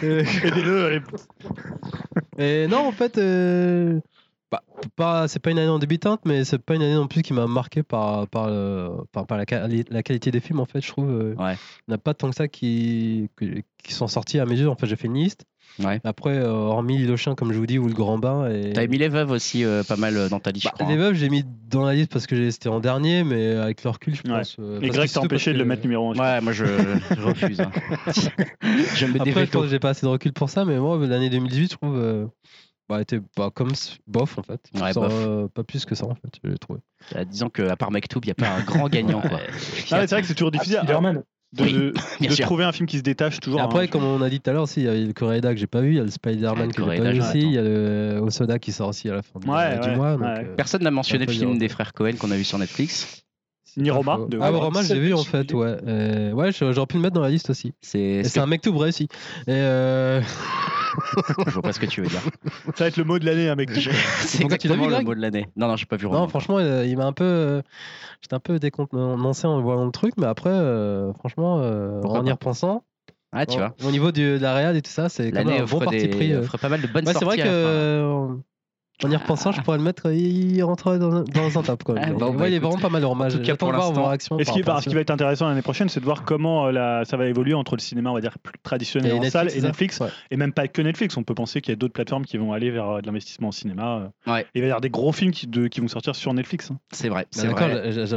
[0.02, 1.00] Aidez-le.
[2.38, 3.98] Et non, en fait, euh,
[4.52, 4.62] Bah,
[4.94, 7.32] pas, c'est pas une année en débutante, mais c'est pas une année non plus qui
[7.32, 10.80] m'a marqué par, par, euh, par, par la, quali- la qualité des films, en fait,
[10.82, 11.10] je trouve.
[11.10, 11.54] euh, Ouais.
[11.54, 13.28] Il n'y en a pas tant que ça qui,
[13.82, 14.68] qui sont sortis à mes yeux.
[14.68, 15.44] En fait, j'ai fait une liste.
[15.82, 16.00] Ouais.
[16.04, 18.48] Après, euh, hormis Le Chien, comme je vous dis, ou Le Grand Bain.
[18.50, 18.72] Et...
[18.72, 20.88] T'avais mis les veuves aussi euh, pas mal euh, dans ta liste, Bah, je crois.
[20.94, 21.04] les hein.
[21.04, 24.14] veuves, j'ai mis dans la liste parce que c'était en dernier, mais avec le recul,
[24.14, 24.38] je Ouais.
[24.38, 24.56] pense.
[24.58, 26.16] euh, Et Greg t'a empêché de le mettre numéro 1.
[26.18, 27.60] Ouais, moi je, je refuse.
[27.60, 27.70] hein.
[28.94, 30.98] je me Après, je pense que j'ai pas assez de recul pour ça, mais moi,
[31.06, 31.96] l'année 2018, je trouve.
[31.98, 32.26] euh,
[32.88, 33.72] bah, était bah, comme
[34.06, 34.60] bof en fait.
[34.80, 35.12] Ouais, Sans, bof.
[35.12, 36.78] euh, pas plus que ça en fait, j'ai trouvé.
[37.16, 39.20] Euh, disons qu'à part Mektoub, il n'y a pas un grand gagnant.
[39.28, 39.40] Quoi.
[39.90, 41.22] Ah ouais, c'est vrai que c'est toujours difficile Ah, Spider-Man.
[41.52, 41.72] De, Oui,
[42.20, 43.60] de- de trouver un film qui se détache toujours.
[43.60, 43.86] Après, hein.
[43.86, 45.66] comme on a dit tout à l'heure aussi, il y a le Coréda que j'ai
[45.66, 47.58] pas vu, il y a le Spider-Man que j'ai pas vu j'ai aussi, il y
[47.58, 50.12] a le Osoda qui sort aussi à la fin du, Ouais, du ouais, mois.
[50.16, 53.22] donc, euh, Personne n'a mentionné le film des frères Cohen qu'on a vu sur Netflix.
[53.78, 54.16] Ni Roma.
[54.16, 55.76] Faut- de- Ah, Ouais, Roma, l'ai vu en j'ai fait, ouais.
[55.86, 57.74] Euh, ouais, j'aurais pu le mettre dans la liste aussi.
[57.82, 59.04] C'est, Et c'est- c'est un mec tout vrai aussi.
[59.04, 59.08] Et
[59.50, 60.22] euh...
[61.46, 62.20] Je vois pas ce que tu veux dire.
[62.74, 63.70] Ça va être le mot de l'année, un mec.
[63.74, 65.46] C'est Pourquoi tu l'as exactement le mot de l'année?
[65.56, 67.24] Non, non, j'ai pas vu Non, franchement, euh, il m'a un peu.
[67.24, 67.62] euh,
[68.22, 72.30] J'étais un peu décontenancé en voyant le truc, mais après, euh, franchement, euh, en y
[72.30, 72.84] repensant,
[73.32, 73.74] Ah, tu au- vois.
[73.84, 76.02] au niveau du- de la réal et tout ça, c'est quand même un bon parti
[76.02, 76.32] des, pris.
[76.32, 76.40] euh.
[76.40, 78.36] offre pas mal de bonnes Ouais, c'est vrai que
[79.04, 81.84] en y repensant, je pourrais le mettre, il rentrerait dans, un- dans un top.
[81.84, 81.96] Quoi.
[82.00, 83.34] Ah, bon, ouais, bah, il est vraiment pas mal le hommage.
[83.34, 84.38] tout cas, pour de voir vos réactions.
[84.38, 86.72] Et ce qui, bah, ce va être intéressant l'année prochaine, c'est de voir comment euh,
[86.72, 89.50] la- ça va évoluer entre le cinéma, on va dire, plus traditionnel en Netflix, salle
[89.56, 90.00] et Netflix.
[90.00, 90.08] Ouais.
[90.30, 91.16] Et même pas que Netflix.
[91.16, 93.48] On peut penser qu'il y a d'autres plateformes qui vont aller vers euh, de l'investissement
[93.48, 94.10] en cinéma.
[94.26, 94.32] euh.
[94.32, 94.46] Ouais.
[94.54, 96.70] Il va y avoir des gros films qui, de- qui vont sortir sur Netflix.
[96.70, 96.78] hein.
[96.92, 97.26] C'est vrai.
[97.36, 97.68] Bah, D'accord,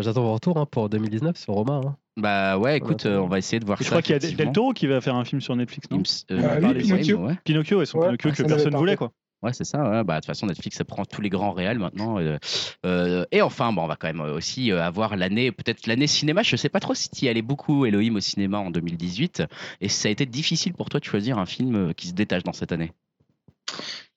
[0.01, 1.81] j'attends vos retours hein, pour 2019 sur Roma.
[1.85, 1.95] hein.
[2.17, 3.95] Bah ouais, écoute, Ouais, euh, on va essayer de voir Et je ça.
[3.95, 4.51] crois qu'il y a Del.
[4.51, 6.01] Toro qui va faire un film sur Netflix, non?
[6.31, 7.17] Euh, Ah oui, Pinocchio.
[7.17, 7.35] ouais.
[7.45, 9.11] Pinocchio et son Ouais, Pinocchio que ça m'avait personne voulait, quoi.
[9.41, 9.81] Ouais, c'est ça.
[9.89, 10.03] ouais.
[10.03, 12.19] Bah, de toute façon, Netflix ça prend tous les grands réels maintenant.
[12.19, 12.37] euh,
[12.85, 16.43] euh, et enfin, bon, on va quand même euh, aussi avoir l'année, peut-être l'année cinéma.
[16.43, 19.43] Je sais pas trop si tu y allais beaucoup, Elohim, au cinéma en 2018.
[19.81, 22.53] Et ça a été difficile pour toi de choisir un film qui se détache dans
[22.53, 22.91] cette année?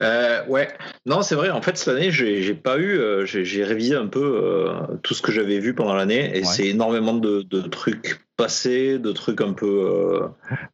[0.03, 0.69] Euh, ouais,
[1.07, 1.51] non, c'est vrai.
[1.51, 2.99] En fait, cette année, j'ai pas eu.
[3.27, 4.69] j'ai révisé un peu
[5.03, 6.45] tout ce que j'avais vu pendant l'année, et Ouais.
[6.45, 10.29] c'est énormément de, de trucs passés, de trucs un peu euh,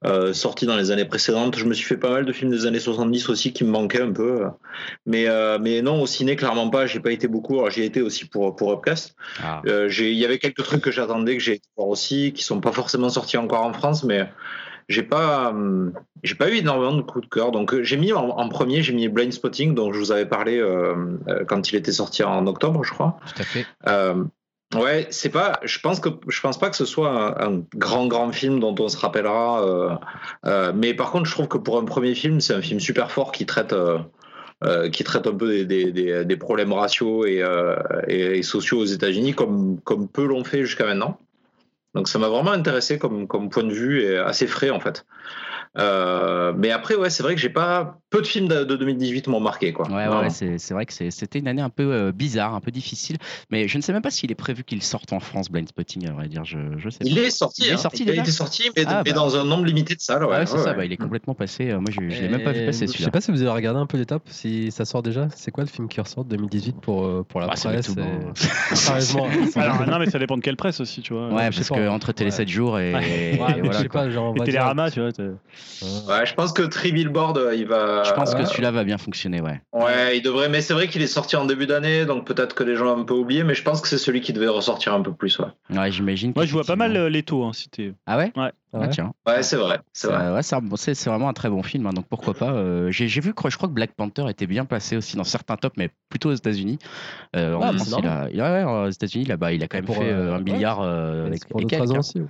[0.07, 1.57] euh, sortis dans les années précédentes.
[1.59, 4.01] Je me suis fait pas mal de films des années 70 aussi qui me manquaient
[4.03, 4.47] un peu,
[5.07, 6.87] mais euh, mais non, au ciné, clairement pas.
[6.87, 7.55] J'ai pas été beaucoup.
[7.59, 9.15] Alors, j'y ai été aussi pour pour Upcast.
[9.43, 9.63] Ah.
[9.89, 12.61] J'ai- Il y avait quelques trucs que j'attendais, que j'ai été voir aussi, qui sont
[12.61, 14.29] pas forcément sortis encore en France, mais
[14.89, 17.51] j'ai pas, hum, j'ai pas eu énormément de coups de cœur.
[17.53, 20.59] Donc j'ai mis en, en premier, j'ai mis Blind Spotting, dont je vous avais parlé
[20.59, 20.95] euh,
[21.47, 23.19] quand il était sorti en octobre, je crois.
[23.27, 23.67] Tout à fait.
[23.87, 24.25] Euh,
[24.75, 28.33] ouais, c'est pas, je pense que je pense pas que ce soit un, grand grand
[28.33, 29.65] film dont on se rappellera.
[29.67, 29.95] euh,
[30.47, 33.11] euh, mais par contre, je trouve que pour un premier film, c'est un film super
[33.11, 33.73] fort qui traite.
[33.73, 33.99] euh,
[34.91, 35.93] qui traite un peu des,
[36.25, 37.45] des, problèmes raciaux et,
[38.09, 41.21] et, et sociaux aux États-Unis, comme, comme peu l'ont fait jusqu'à maintenant.
[41.95, 45.07] Donc ça m'a vraiment intéressé comme, comme point de vue et assez frais en fait.
[45.79, 49.29] Euh, mais après, ouais, c'est vrai que j'ai pas peu de films de, de 2018
[49.29, 49.87] m'ont marqué quoi.
[49.89, 52.71] Ouais, ouais, c'est c'est vrai que c'était une année un peu euh, bizarre, un peu
[52.71, 53.19] difficile.
[53.51, 56.09] Mais je ne sais même pas s'il est prévu qu'il sorte en France, Blind Spotting,
[56.09, 56.45] à vrai dire.
[56.45, 57.21] Je, je sais Il pas.
[57.23, 57.63] est sorti.
[57.63, 57.77] Il est hein.
[57.77, 59.17] sorti il a été sorti, mais, Ah, mais bah.
[59.17, 60.25] dans un nombre limité de salles.
[60.25, 61.71] Ouais, Ah ouais, c'est ouais, ça, bah, il est complètement passé.
[61.71, 63.51] Euh, Moi, je, je l'ai même pas vu passer Je sais pas si vous avez
[63.51, 65.29] regardé un peu les tops, si ça sort déjà.
[65.35, 67.95] C'est quoi le film qui ressort 2018 pour, pour la Bah, c'est presse.
[68.73, 69.29] Sérieusement.
[69.57, 71.29] Alors, non, mais ça dépend de quelle presse aussi, tu vois.
[71.29, 72.37] Ouais, parce que entre Télé ouais.
[72.37, 72.95] 7 jours et,
[74.45, 75.11] Télérama, tu vois.
[76.09, 78.03] Ouais, je pense que Three Billboard, euh, il va.
[78.05, 79.61] Je pense que celui-là va bien fonctionner, ouais.
[79.73, 80.49] Ouais, il devrait.
[80.49, 83.01] Mais c'est vrai qu'il est sorti en début d'année, donc peut-être que les gens ont
[83.01, 83.45] un peu oublié.
[83.45, 85.39] Mais je pense que c'est celui qui devait ressortir un peu plus.
[85.39, 86.33] Ouais, Ouais, j'imagine.
[86.35, 87.93] Moi, je vois pas mal euh, les taux, hein, si t'es.
[88.07, 88.51] Ah ouais Ouais.
[88.75, 88.89] Ah, Ouais.
[88.91, 89.13] tiens.
[89.27, 89.79] ouais c'est vrai.
[89.95, 90.23] C'est vrai.
[90.27, 92.35] Euh, ouais, c'est un- bon, c'est c'est vraiment un très bon film, hein, donc pourquoi
[92.35, 92.51] pas.
[92.53, 95.57] euh, J'ai vu, que- je crois que Black Panther était bien placé aussi dans certains
[95.57, 96.79] tops, mais plutôt aux États-Unis.
[97.35, 98.53] Euh, en Ah, mais France, il a, il a-
[98.83, 100.43] ouais, aux États-Unis, là-bas, il a quand même Pour, fait un ouais.
[100.43, 101.99] milliard euh, avec, C'est pour et quelques, hein.
[102.01, 102.21] aussi.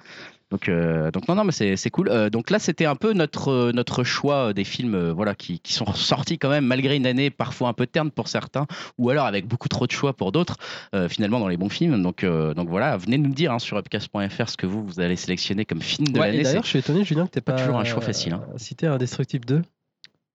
[0.51, 2.09] Donc, euh, donc non, non, mais c'est cool.
[2.09, 5.61] Euh, donc là, c'était un peu notre euh, notre choix des films, euh, voilà, qui,
[5.61, 9.11] qui sont sortis quand même malgré une année parfois un peu terne pour certains, ou
[9.11, 10.57] alors avec beaucoup trop de choix pour d'autres.
[11.09, 12.03] finalement, dans les bons films.
[12.03, 15.65] Donc, donc voilà, venez nous dire hein, sur upcast.fr ce que vous vous allez sélectionner
[15.65, 16.43] comme film de Ouais, l'année.
[16.43, 18.45] D'ailleurs, je suis étonné, Julien, que t'aies pas pas, toujours un choix facile, hein.
[18.57, 19.63] cité Indestructible 2.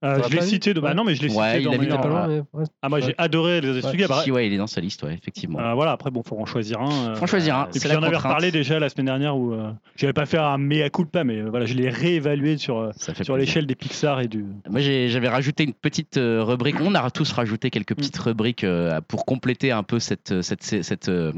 [0.03, 0.73] Euh, T'auras je l'ai cité.
[0.73, 0.81] De...
[0.81, 2.65] Bah non, mais je l'ai Ouais, cité il dans pas loin, mais ouais.
[2.81, 4.13] Ah, moi, j'ai adoré les Indestructibles.
[4.15, 5.59] Si, si, ouais, il est dans sa liste, ouais, effectivement.
[5.59, 7.11] Euh, voilà, après, bon, faut en choisir un.
[7.11, 7.15] euh.
[7.15, 7.67] Faut en choisir un.
[7.73, 10.57] Et puis j'en avais reparlé déjà la semaine dernière où euh, j'avais pas fait un
[10.57, 14.27] mea culpa, mais euh, voilà, je l'ai réévalué sur, euh, sur l'échelle des Pixar et
[14.27, 14.45] du.
[14.69, 16.75] Moi, j'avais rajouté une petite euh, rubrique.
[16.81, 20.83] On a tous rajouté quelques petites rubriques euh, pour compléter un peu cette cette cette,
[20.83, 21.31] cette, euh,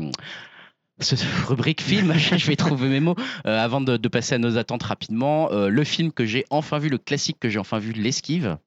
[0.99, 1.15] ce-
[1.47, 2.13] rubrique film.
[2.17, 5.51] je vais trouver mes mots Euh, avant de, passer à nos attentes rapidement.
[5.51, 8.57] euh, le film que j'ai enfin vu, le classique que j'ai enfin vu, l'esquive.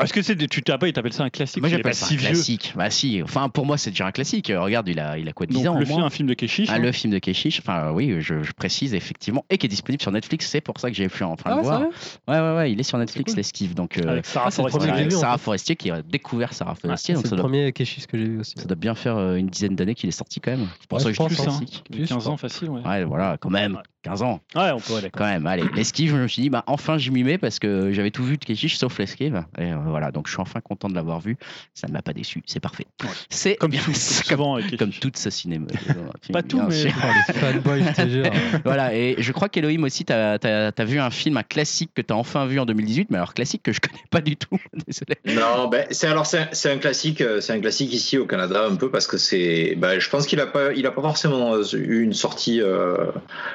[0.00, 2.28] Est-ce que c'est tu t'appelles, t'appelles ça un classique Moi j'appelle ça si un vieux.
[2.28, 2.72] classique.
[2.76, 4.50] Bah si, enfin pour moi c'est déjà un classique.
[4.50, 6.34] Euh, Regarde, il a, il a quoi 10 Donc ans le film, un film de
[6.34, 6.68] Keshish.
[6.70, 6.78] Ah, hein.
[6.78, 10.12] le film de Keshish, enfin oui, je, je précise effectivement, et qui est disponible sur
[10.12, 11.80] Netflix, c'est pour ça que j'ai pu enfin Ah, le voir.
[12.28, 13.36] Ouais, ouais, ouais, il est sur Netflix, cool.
[13.38, 13.74] l'esquive.
[13.74, 15.10] Donc, euh, Avec Sarah Ah, Forestier.
[15.10, 15.38] Sarah
[15.78, 18.54] qui a découvert Sarah Forestier, donc C'est le doit, premier Keshis que j'ai vu aussi.
[18.56, 20.68] ça doit bien faire euh, une dizaine d'années qu'il est sorti quand même.
[20.80, 21.58] C'est pour Ouais, ça que je je pense, hein.
[21.58, 21.84] classique.
[21.90, 22.82] Il y a 15 ans facile, ouais.
[22.86, 24.40] Ouais, voilà, quand même, 15 ans.
[24.54, 25.10] Ouais, on peut aller.
[25.10, 27.92] Quand même, allez, l'esquive, je me suis dit, bah, enfin je m'y mets parce que
[27.92, 29.44] j'avais tout vu de Keshish sauf l'esquive.
[29.58, 31.36] Et euh, voilà, donc je suis enfin content de l'avoir vu.
[31.74, 32.86] Ça ne m'a pas déçu, c'est parfait.
[33.02, 33.10] Ouais.
[33.30, 35.00] C'est Comme bien, souvent comme, comme Keshish.
[35.00, 35.66] tout ce cinéma.
[36.32, 36.86] Pas tout, mais-.
[36.86, 38.30] Oh.
[38.64, 42.12] Voilà, et je crois qu'Elohim aussi, tu as, vu un film, un classique que tu
[42.12, 44.58] as enfin vu en 2018, mais alors classique que je connais pas du tout.
[44.86, 45.16] Désolé.
[45.26, 48.26] Non, ben c'est alors c'est un, c'est un classique, euh, c'est un classique ici au
[48.26, 51.02] Canada un peu parce que c'est, ben, je pense qu'il a pas, il a pas
[51.02, 53.10] forcément eu une sortie, euh,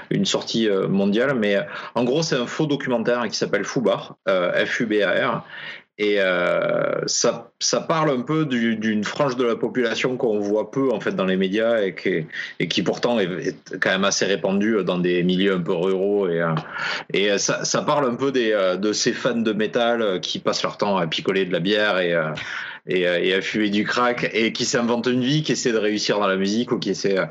[0.09, 1.62] une sortie euh, mondiale, mais euh,
[1.95, 5.43] en gros c'est un faux documentaire qui s'appelle Fubar, euh, F-U-B-A-R.
[5.97, 6.17] Et
[7.06, 10.99] ça, ça parle un peu du- d'une frange de la population qu'on voit peu en
[10.99, 12.25] fait dans les médias et qui,
[12.60, 16.27] et qui pourtant est, quand même assez répandue dans des milieux un peu ruraux
[17.13, 20.77] et, ça, ça parle un peu des, de ces fans de métal qui passent leur
[20.77, 22.15] temps à picoler de la bière et,
[22.88, 25.78] et, euh, et à fumer du crack et qui s'inventent une vie, qui essaient de
[25.78, 27.17] réussir dans la musique ou qui essaient.
[27.20, 27.26] euh,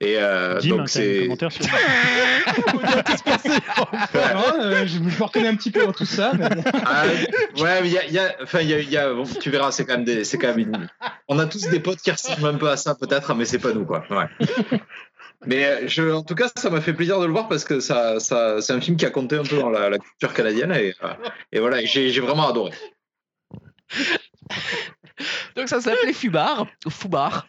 [0.00, 1.24] Et euh, hein, donc un c'est.
[1.26, 1.30] sur
[4.86, 6.32] je, me reconnais un petit peu dans tout ça.
[6.38, 6.48] mais.
[6.84, 7.04] Ah,
[7.58, 9.24] ouais, mais il y a, il y a- enfin, il y a, y a- bon,
[9.24, 10.88] tu verras, c'est quand même des, c'est quand même une-
[11.28, 13.72] On a tous des potes qui ressemblent un peu à ça, peut-être, mais c'est pas
[13.72, 14.04] nous, quoi.
[14.10, 14.26] Ouais.
[15.46, 18.20] Mais je, en tout cas, ça m'a fait plaisir de le voir parce que ça,
[18.20, 20.94] ça, c'est un film qui a compté un peu dans la, la culture canadienne et,
[21.52, 22.72] et voilà, j'ai vraiment adoré.
[25.56, 27.46] Donc ça s'appelait Fubar, ou Fubar.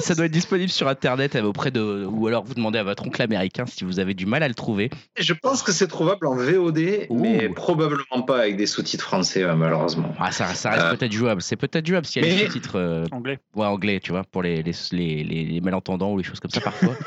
[0.00, 3.06] Ça doit être disponible sur internet euh, auprès de ou alors vous demandez à votre
[3.06, 4.90] oncle américain si vous avez du mal à le trouver.
[5.18, 7.18] Je pense que c'est trouvable en VOD, Ouh.
[7.20, 10.14] mais probablement pas avec des sous-titres français, euh, malheureusement.
[10.18, 11.42] Ah, ça, ça reste Euh, peut-être jouable.
[11.42, 13.38] C'est peut-être jouable s'il y a mais- des sous-titres euh, anglais.
[13.54, 16.50] ouais, anglais, tu vois, pour les, les, les, les- les malentendants ou les choses comme
[16.50, 16.94] ça parfois.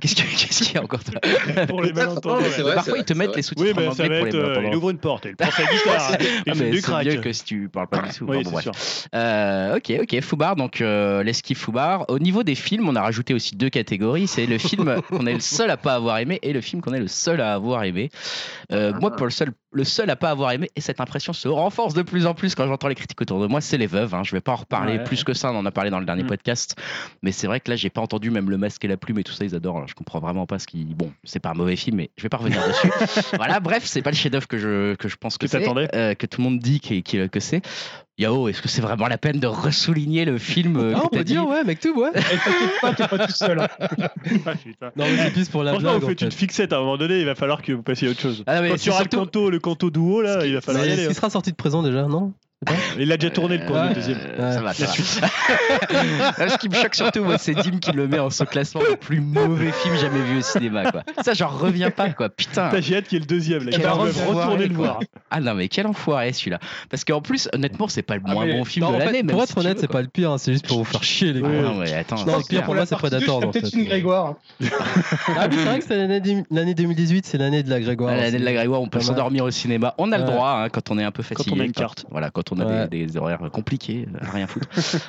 [0.00, 1.00] Qu'est-ce que- qu'est-ce qu'il y a encore
[1.68, 2.38] Pour les malentendants.
[2.38, 2.50] ouais.
[2.50, 4.34] c'est vrai, Parfois ils te mettent les sous-titres Oui, en mais ça anglais pour les
[4.34, 4.76] euh, il malentendants.
[4.76, 7.06] ouvre une porte, il prend sa guitare, il Ah, fait mais du crack.
[7.06, 8.28] mieux que si tu parles pas du tout.
[9.14, 10.80] Euh, ok, ok, Foubar, donc
[11.18, 12.04] euh, l'esquive Foubar.
[12.08, 14.26] Au niveau des films, on a rajouté aussi deux catégories.
[14.26, 16.94] C'est le film qu'on est le seul à pas avoir aimé et le film qu'on
[16.94, 18.10] est le seul à avoir aimé.
[18.72, 21.46] Euh, Moi, pour le seul, le seul à pas avoir aimé, et cette impression se
[21.48, 24.14] renforce de plus en plus quand j'entends les critiques autour de moi, c'est les veuves.
[24.14, 24.22] Hein.
[24.24, 25.04] Je vais pas en reparler Ouais.
[25.04, 26.28] plus que ça, on en a parlé dans le dernier Mm.
[26.28, 26.76] podcast.
[27.22, 29.24] Mais c'est vrai que là, j'ai pas entendu même le masque et la plume et
[29.24, 29.86] tout ça, ils adorent.
[29.86, 30.84] Je comprends vraiment pas ce qui.
[30.84, 32.90] Bon, c'est pas un mauvais film, mais je vais pas revenir dessus.
[33.36, 36.14] voilà, bref, c'est pas le chef-d'œuvre que je, que je pense que Que c'est, euh,
[36.14, 37.60] que tout le monde dit qu'il- qu'il- que c'est.
[38.20, 41.08] Yao, est-ce que c'est vraiment la peine de ressouligner le film euh, Ah, que on
[41.08, 41.32] t'as peut dit?
[41.34, 42.08] dire, ouais, mec, tout, ouais.
[42.10, 43.60] Et t'inquiète pas, t'es pas tout seul.
[43.60, 43.68] hein.
[44.80, 44.90] Ah.
[44.96, 46.02] Non, mais c'est plus pour la Franchement, blague.
[46.02, 46.22] vous en fait.
[46.22, 48.42] une fixette à un moment donné, il va falloir que vous passiez à autre chose.
[48.46, 50.84] Ah non, mais Quand tu auras le canto, le canto duo, là, il va falloir
[50.84, 51.02] y aller.
[51.02, 51.06] Est-ce hein.
[51.08, 52.32] qu'il sera sorti de présent déjà, non?
[52.98, 54.18] Il a déjà tourné le, Euh, le deuxième.
[54.38, 56.44] Euh, Ça va, ça va.
[56.44, 58.80] Là, ce qui me choque surtout, moi, c'est Dim qui le met en ce classement
[58.88, 60.90] le plus mauvais film jamais vu au cinéma.
[60.90, 61.04] Quoi.
[61.24, 62.28] Ça, j'en reviens pas, quoi.
[62.28, 62.68] Putain.
[62.70, 63.62] T'as j'ai hâte qu'il y ait le deuxième.
[63.64, 63.70] Là.
[63.72, 64.98] Quel enfoiré, retourner le voir.
[65.30, 66.58] Ah non, mais quel enfoiré celui-là.
[66.90, 69.22] Parce qu'en plus, honnêtement, c'est pas le Ah, moins mais- bon film Non, de l'année.
[69.22, 71.32] Pour être si honnête, c'est pas le pire, hein, c'est juste pour vous faire chier,
[71.32, 71.60] les Ah gars.
[71.62, 74.34] non, mais attends, Non, c'est le pire pour moi, c'est Predator, en peut-être une Grégoire.
[74.60, 78.16] Ah, c'est vrai que c'est l'année deux- l'année 2018, c'est l'année de la Grégoire.
[78.16, 78.52] L'année de la.
[78.52, 79.94] Grégoire, on peut s'endormir au cinéma.
[79.98, 81.52] On a le droit hein, quand on est un peu fatigué.
[81.56, 82.04] on a une carte.
[82.10, 82.88] Voilà, quand on a Ouais.
[82.88, 84.68] des, des horaires compliqués, euh, rien foutre.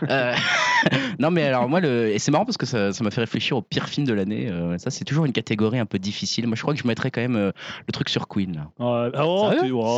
[0.09, 0.33] Euh,
[1.19, 2.07] non, mais alors moi, le...
[2.09, 4.47] et c'est marrant parce que ça ça m'a fait réfléchir au pire film de l'année.
[4.49, 6.47] Euh, ça, c'est toujours une catégorie un peu difficile.
[6.47, 7.51] Moi, je crois que je mettrais quand même euh,
[7.87, 8.53] le truc sur Queen.
[8.55, 8.67] là.
[8.79, 9.51] Oh, oh.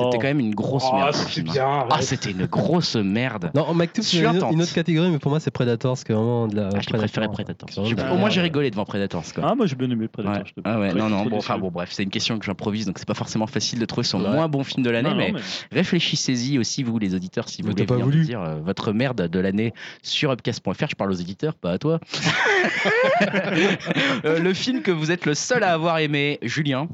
[0.06, 1.14] C'était quand même une grosse Oh, merde.
[1.14, 1.54] ce c'était film, hein.
[1.54, 1.86] bien.
[1.90, 3.52] Ah, c'était une grosse merde.
[3.56, 6.56] Non, McTooth, c'est une, une autre catégorie, mais pour moi, c'est Predator, c'est vraiment de
[6.56, 6.70] la.
[6.74, 7.70] Ah, je préférais Predator.
[7.70, 9.24] C'est vraiment J'ai- de la Au moins, j'ai rigolé devant Predator.
[9.36, 9.44] quoi.
[9.48, 10.38] Ah, moi j'ai bien aimé Predator.
[10.38, 10.44] Ouais.
[10.46, 12.86] je te- Ah ouais, non, non, bon, enfin bon, bref, c'est une question que j'improvise,
[12.86, 14.30] donc c'est pas forcément facile de trouver son Ouais.
[14.32, 15.34] moins bon film de l'année, mais-
[15.72, 18.26] réfléchissez-y aussi, vous les auditeurs, si vous voulez pas voulu.
[18.26, 20.88] dire euh, votre merde de l'année sur upcast.fr.
[20.90, 22.00] Je parle aux auditeurs, pas à toi.
[24.26, 26.88] Euh, le film que vous êtes le seul à avoir aimé, Julien.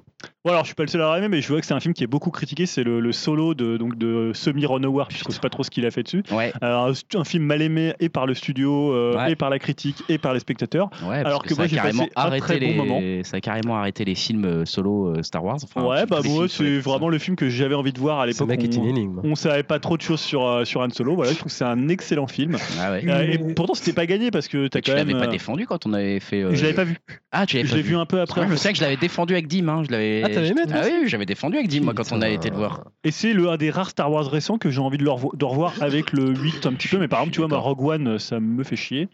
[0.43, 1.73] Bon, alors je suis pas le seul à l'avoir aimé, mais je vois que c'est
[1.75, 2.65] un film qui est beaucoup critiqué.
[2.65, 5.69] C'est le, le solo de, donc, de Semi Ron Howard, puisqu'on sait pas trop ce
[5.69, 6.23] qu'il a fait dessus.
[6.31, 9.33] Ouais, Alors, un, un film mal aimé et par le studio, euh, Ouais.
[9.33, 10.89] et par la critique, et par les spectateurs.
[11.07, 11.17] ouais.
[11.17, 13.01] Alors que ça moi, a j'ai carrément passé un arrêté très bon les, moment.
[13.23, 15.57] ça a carrément arrêté les films euh, solo euh, Star Wars.
[15.63, 18.19] Enfin, ouais, bah les moi, les- c'est vraiment le film que j'avais envie de voir
[18.19, 18.49] à l'époque.
[18.49, 21.15] On, on savait pas trop de choses sur, euh, sur Han Solo.
[21.15, 22.57] Voilà, je trouve que c'est un excellent film.
[22.79, 23.03] Ah ouais.
[23.07, 25.21] Euh, et pourtant, c'était pas gagné parce que t'as Tu quand l'avais même.
[25.21, 26.41] pas euh, défendu quand on avait fait.
[26.41, 26.97] euh, Je l'avais pas vu.
[27.31, 28.47] Ah, tu l'avais Je l'ai vu un peu après.
[28.49, 29.67] Je sais que je l'avais défendu avec Dim.
[29.69, 29.83] Hein.
[29.85, 30.06] Je l'avais.
[30.23, 32.49] Ah, t'avais aimé, toi Ah oui, j'avais défendu avec Dim moi quand on a été
[32.49, 32.83] le voir.
[33.03, 35.35] Et c'est le un des rares Star Wars récents que j'ai envie de, le revo-
[35.35, 36.97] de revoir avec le 8 un petit peu.
[36.97, 39.09] Mais par exemple, tu vois, moi, Rogue One, ça me fait chier.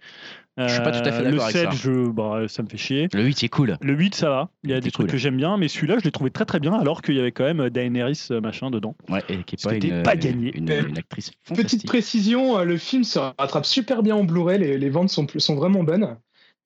[0.56, 1.78] Je suis pas tout à fait Euh, d'accord avec Le 7, ça.
[1.78, 3.08] je, bah, ça me fait chier.
[3.12, 3.76] Le 8 il est cool.
[3.82, 4.50] Le 8, ça va.
[4.64, 5.12] Il y a C'est des trucs cool.
[5.14, 7.32] que j'aime bien, mais celui-là, je l'ai trouvé très très bien, alors qu'il y avait
[7.32, 8.96] quand même Daenerys euh, machin dedans.
[9.10, 10.56] Ouais, et qui est pas une, pas gagné.
[10.56, 14.90] une, actrice Petite précision, euh, le film se rattrape super bien en Blu-ray, les, les
[14.92, 16.18] ventes sont, sont vraiment bonnes.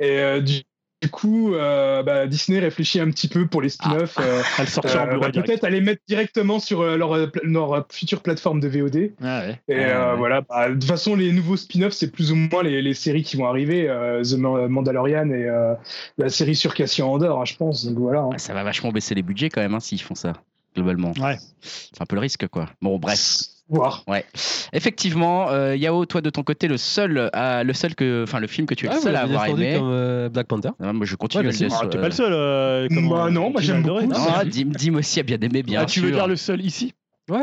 [0.01, 0.63] Et euh, du,
[1.01, 4.17] du coup, euh, bah, Disney réfléchit un petit peu pour les spin-offs.
[4.19, 5.41] euh, À le sortir en euh, Blu-ray bah.
[5.43, 9.11] Peut-être à les mettre directement sur euh, leur, euh, euh, future plateforme de VOD.
[9.21, 9.59] Ah ouais.
[9.67, 10.17] Et Ouais, euh, ouais.
[10.17, 13.23] voilà, bah, de toute façon, les nouveaux spin-offs, c'est plus ou moins les, les séries
[13.23, 13.87] qui vont arriver.
[13.87, 15.75] euh, The Ma- Mandalorian et euh,
[16.17, 17.85] la série sur Cassian Andor, hein, je pense.
[17.85, 18.21] Donc voilà.
[18.21, 18.29] hein.
[18.33, 20.33] Ah, Ça va vachement baisser les budgets quand même hein, s'ils font ça,
[20.75, 21.13] globalement.
[21.19, 21.37] Ouais.
[21.61, 22.67] C'est un peu le risque, quoi.
[22.81, 23.17] Bon, bref.
[23.69, 24.03] Voir.
[24.07, 24.25] Ouais.
[24.73, 28.47] Effectivement, euh, Yao, toi de ton côté, le seul, à, le seul que, enfin le
[28.47, 29.75] film que tu es Ah, le vous seul à avoir aimé.
[29.77, 30.69] comme euh, Black Panther.
[30.81, 32.31] Ah, moi, je continue Ouais, à bah, le Ah, t'es pas le seul.
[32.33, 34.05] euh, Bah non, moi, j'aime beaucoup.
[34.05, 36.61] Non, Ah, Dim, Dim aussi a bien aimé, bien Ah, tu veux dire le seul
[36.63, 36.93] ici?
[37.29, 37.39] Ouais.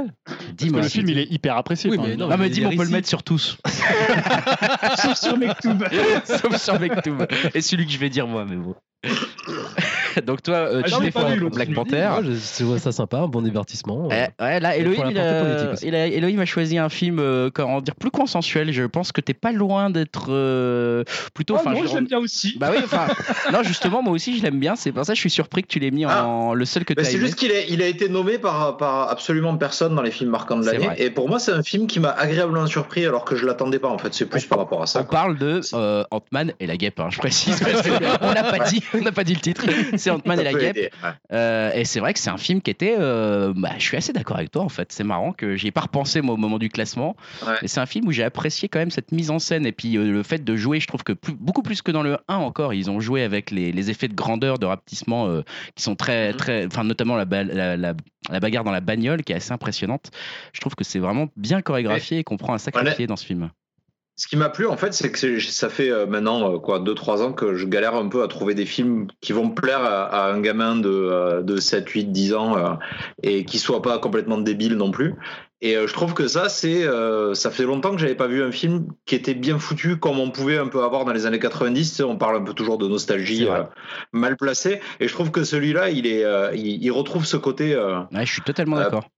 [0.56, 1.90] Dim Parce que le film, il est hyper apprécié.
[1.90, 3.58] Oui, mais non, Ah, mais Dim, on peut le mettre sur tous,
[5.02, 5.84] Sauf sur Mektoub.
[6.24, 7.26] sauf sur Mektoub.
[7.54, 8.74] Et celui que je vais dire moi, mais bon.
[10.26, 11.36] Donc toi, euh, Ah, tu défends.
[11.52, 12.08] Black Panther.
[12.10, 12.22] Moi,
[12.58, 14.08] je, vois ça sympa, un bon divertissement.
[14.10, 15.86] Eh, ouais, là, Elohim, la il a, politique aussi.
[15.88, 18.72] il a- Elohim a choisi un film, euh, comment dire, plus consensuel.
[18.72, 21.56] Je pense que t'es pas loin d'être euh, plutôt.
[21.56, 22.56] Enfin, non, je- je l'aime bien aussi.
[22.58, 23.06] Bah oui, enfin,
[23.52, 24.76] non, justement, moi aussi, je l'aime bien.
[24.76, 26.94] C'est pour ça que je suis surpris que tu l'aies mis en le seul que
[26.96, 30.10] Mais t'as c'est juste qu'il il a été nommé par, par absolument personne dans les
[30.10, 30.88] films marquants de l'année.
[30.98, 33.88] Et pour moi, c'est un film qui m'a agréablement surpris alors que je l'attendais pas
[33.88, 34.12] en fait.
[34.14, 35.00] C'est plus par rapport à ça.
[35.00, 35.18] On quoi.
[35.18, 37.58] parle de euh, Ant-Man et la guêpe, hein, je précise.
[37.64, 37.90] parce que
[38.22, 39.64] on n'a pas dit, on n'a pas dit le titre.
[40.04, 40.76] C'est Ant-Man et la guêpe.
[40.76, 41.10] aider, ouais.
[41.32, 42.96] Euh, et c'est vrai que c'est un film qui était.
[42.98, 44.92] euh, bah, je suis assez d'accord avec toi en fait.
[44.92, 47.16] C'est marrant que j'y ai pas repensé moi au moment du classement.
[47.46, 47.54] Ouais.
[47.62, 49.96] Mais c'est un film où j'ai apprécié quand même cette mise en scène et puis
[49.96, 50.80] euh, le fait de jouer.
[50.80, 53.50] Je trouve que plus- beaucoup plus que dans le 1 encore, ils ont joué avec
[53.50, 55.28] les, les effets de grandeur, de rapetissement
[55.74, 56.36] qui sont très Mhm.
[56.36, 56.66] très.
[56.66, 57.94] Enfin notamment la, la, la-
[58.30, 60.10] la bagarre dans la bagnole qui est assez impressionnante.
[60.52, 63.26] Je trouve que c'est vraiment bien chorégraphié et qu'on prend un sacré pied dans ce
[63.26, 63.50] film.
[64.16, 67.22] Ce qui m'a plu en fait, c'est que ça fait euh, maintenant euh, quoi 2-3
[67.22, 70.32] ans que je galère un peu à trouver des films qui vont plaire à, à
[70.32, 72.78] un gamin de, euh, de 7, 8, 10 ans
[73.22, 75.14] et qui soit pas complètement débile non plus.
[75.64, 78.52] Et je trouve que ça, c'est, euh, ça fait longtemps que j'avais pas vu un
[78.52, 81.88] film qui était bien foutu comme on pouvait un peu avoir dans les années 90.
[81.88, 83.62] Tu sais, on parle un peu toujours de nostalgie euh,
[84.12, 84.80] mal placée.
[85.00, 87.74] Et je trouve que celui-là, il est, euh, il, il retrouve ce côté.
[87.74, 89.08] Ouais, je suis totalement d'accord.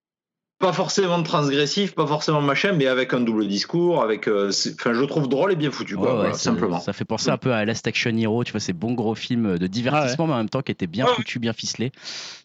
[0.58, 5.00] Pas forcément transgressif, pas forcément machin, mais avec un double discours, avec, euh, enfin, je
[5.00, 6.80] le trouve drôle et bien foutu, quoi, Ouais, ouais, voilà, ça- simplement.
[6.80, 9.58] Ça fait penser un peu à Last Action Hero, tu vois, ces bons gros films
[9.58, 11.12] de divertissement, mais en même temps qui étaient bien Ouais.
[11.14, 11.92] foutus, bien ficelés.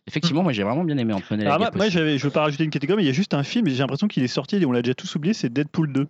[0.07, 2.63] Effectivement, moi j'ai vraiment bien aimé la Alors, moi, moi, j'avais, je veux pas rajouter
[2.65, 4.65] une catégorie, mais il y a juste un film, j'ai l'impression qu'il est sorti, et
[4.65, 6.07] on l'a déjà tous oublié, c'est Deadpool 2.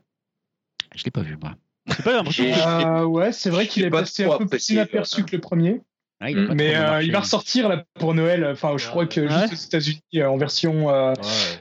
[0.95, 1.55] Je l'ai pas vu, moi.
[1.87, 5.29] C'est pas Euh, ouais, c'est vrai qu'il est pas passé un peu plus inaperçu quoi.
[5.29, 5.81] que le premier.
[6.21, 6.53] Ah, il Mm.
[6.55, 8.45] Mais euh, il va ressortir là pour Noël.
[8.51, 9.47] Enfin, je crois que Ouais.
[9.49, 11.13] juste aux États-Unis euh, en version euh,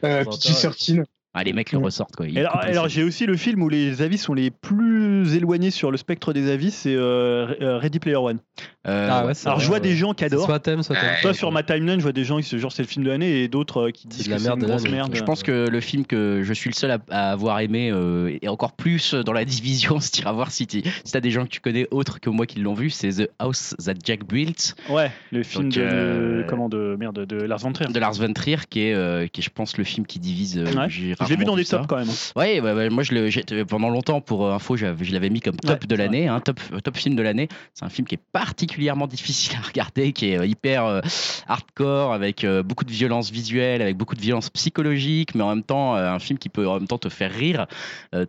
[0.04, 1.02] euh, PG-13.
[1.32, 1.84] Ah, les mecs le Mm.
[1.84, 2.26] ressortent, quoi.
[2.26, 5.96] Ils alors, j'ai aussi le film où les avis sont les plus éloignés sur le
[5.96, 8.40] spectre des avis, c'est euh, euh, Ready Player One.
[8.86, 9.80] Euh, Ah ouais, Alors, vrai, je vois ouais.
[9.82, 10.46] des gens qui adorent.
[10.46, 11.10] Soit thème, soit thème.
[11.20, 13.10] Toi, sur ma timeline, je vois des gens qui se genre c'est le film de
[13.10, 15.14] l'année et d'autres euh, qui disent que c'est merde une de grosse merde.
[15.14, 18.38] Je pense que le film que je suis le seul à, à avoir aimé, euh,
[18.40, 21.30] et encore plus dans la division, si tu iras voir si tu si as des
[21.30, 24.24] gens que tu connais autres que moi qui l'ont vu, c'est The House That Jack
[24.26, 27.92] Built Ouais, le film Donc, de, euh, comment de merde de Lars von Trier.
[27.92, 30.56] de Lars von Trier, qui est, euh, qui est, je pense, le film qui divise.
[30.58, 30.88] Ouais.
[30.88, 32.08] j'ai Je l'ai vu dans des tops quand même.
[32.34, 35.86] Ouais, moi je le, j'ai- pendant longtemps pour info, je l'avais mis comme top Ouais,
[35.86, 37.48] de l'année, hein, top, top film de l'année.
[37.74, 38.69] C'est un film qui est particulièrement
[39.06, 41.00] difficile à regarder, qui est euh, hyper euh,
[41.48, 45.62] hardcore, avec euh, beaucoup de violence visuelle, avec beaucoup de violence psychologique, mais en même
[45.62, 47.66] temps un film qui peut en même temps te faire rire,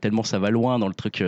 [0.01, 1.23] tellement ça va loin dans le truc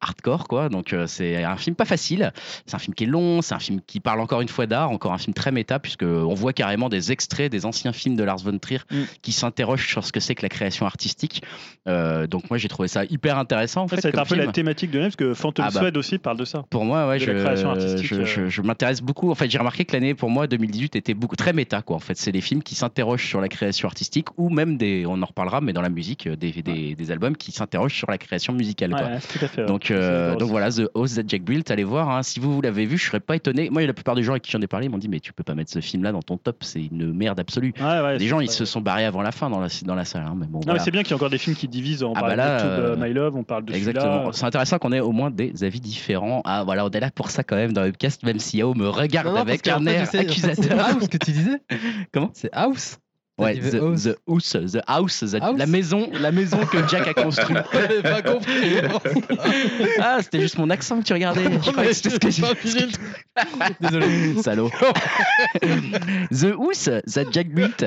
[0.00, 0.68] hardcore, quoi.
[0.68, 2.32] Donc c'est un film pas facile.
[2.66, 4.90] C'est un film qui est long, c'est un film qui parle encore une fois d'art,
[4.90, 8.24] encore un film très méta, puisque on voit carrément des extraits des anciens films de
[8.24, 9.02] Lars von Trier Mm.
[9.22, 11.42] qui s'interrogent sur ce que c'est que la création artistique.
[11.88, 14.34] Euh, donc moi j'ai trouvé ça hyper intéressant en fait, ça être comme un peu
[14.34, 15.90] la thématique de l'année parce que Phantom Ah bah.
[16.00, 16.64] Aussi parle de ça.
[16.70, 18.24] Pour moi, ouais, je, la création artistique, je.
[18.34, 19.30] Je- je m'intéresse beaucoup.
[19.30, 21.96] En fait, j'ai remarqué que l'année pour moi 2018 était beaucoup très méta quoi.
[21.96, 25.20] En fait, c'est les films qui s'interrogent sur la création artistique ou même des, on
[25.22, 28.18] en reparlera, mais dans la musique, euh, des, des, des albums qui s'interrogent sur la
[28.18, 28.90] création musicale.
[28.90, 29.02] quoi.
[29.02, 29.66] Ouais, tout à fait.
[29.66, 32.10] Donc, euh, donc voilà, The House That Jack Built, allez voir.
[32.10, 32.22] hein.
[32.22, 33.70] Si vous, vous l'avez vu, je serais pas étonné.
[33.70, 35.42] Moi, la plupart des gens avec qui j'en ai parlé m'ont dit, mais tu peux
[35.44, 37.72] pas mettre ce film-là dans ton top, c'est une merde absolue.
[37.80, 40.04] Ouais, ouais, Les gens, ils se sont barrés avant la fin dans la, dans la
[40.04, 40.22] salle.
[40.26, 40.78] hein, mais bon, Non, voilà.
[40.78, 42.02] mais c'est bien qu'il y a encore des films qui divisent.
[42.02, 44.32] On Ah parle bah là, de euh, euh, My Love, on parle de Exactement.
[44.32, 46.42] C'est intéressant qu'on ait au moins des avis différents.
[46.44, 47.82] Ah voilà, on est là pour ça quand même dans
[48.22, 50.80] Même si Yao me regarde Non, non, avec un air je sais, en fait, accusateur.
[50.80, 51.62] House que tu disais
[52.12, 52.30] Comment?
[52.34, 52.98] C'est House
[53.38, 54.02] Ouais, the, The House.
[54.02, 57.56] the house, the house, the- House la maison, la maison que Jack a construite.
[58.02, 58.76] Pas compris.
[59.98, 61.44] ah, c'était juste mon accent que tu regardais.
[61.44, 62.86] Je que c'était ce que j'ai
[63.80, 64.42] Désolé.
[64.42, 64.70] Salaud.
[66.30, 67.82] The House, that Jack built.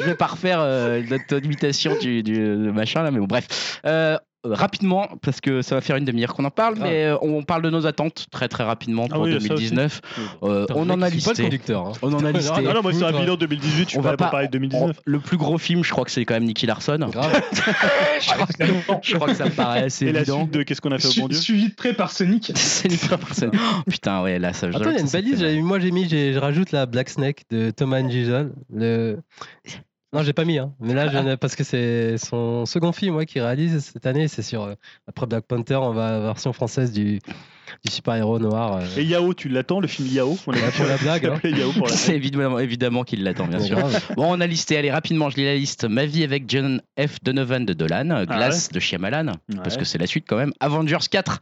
[0.00, 2.38] je vais pas refaire euh, notre imitation du, du
[2.72, 3.80] machin là, mais bon, bref.
[3.84, 7.42] Euh, rapidement, parce que ça va faire une demi-heure qu'on en parle, mais euh, on
[7.42, 9.48] parle de nos attentes très très rapidement Ah pour oui, ça aussi.
[9.48, 10.00] 2019.
[10.44, 11.42] Euh, Putain, on en suit pas le listé.
[11.42, 11.86] conducteur.
[11.86, 11.92] hein.
[12.02, 12.52] On en a listé.
[12.56, 14.96] Ah non, moi c'est un bilan 2018, je On va pas- parler de 2019.
[14.96, 16.98] On- le plus gros film, je crois que c'est quand même Nicky Larson.
[17.10, 17.42] Grave.
[18.20, 20.40] je, crois, je crois que ça me paraît assez Et la évident.
[20.42, 22.52] suite de Qu'est-ce qu'on a fait au bon Dieu Suivi de près par Sonic.
[22.56, 23.50] C'est une personne.
[23.54, 24.70] Oh, putain, ouais, là, ça.
[24.70, 25.44] je Attends, il y a une balise.
[25.62, 28.52] Moi, j'ai mis, je rajoute la Black Snake de Thomas Gijol.
[28.72, 29.18] Le...
[30.12, 30.74] Non, j'ai pas mis, hein.
[30.80, 34.26] mais là, je parce que c'est son second film qu'il réalise cette année.
[34.26, 34.74] C'est sur euh,
[35.06, 37.20] après Black Panther, va version française du,
[37.84, 38.76] du super-héros noir.
[38.78, 40.36] euh, Et Yao, tu l'attends, le film Yao?
[40.46, 41.32] On Ouais, pour la blague, hein.
[41.36, 43.76] appelé Yao pour la C'est évidemment, évidemment qu'il l'attend, bien sûr.
[43.78, 44.00] grave.
[44.16, 45.84] Bon, on a listé, allez, rapidement, je lis la liste.
[45.84, 47.16] Ma vie avec John F.
[47.22, 50.52] Donovan de Dolan, Glace de Shyamalan, parce que c'est la suite quand même.
[50.60, 51.40] Avengers 4,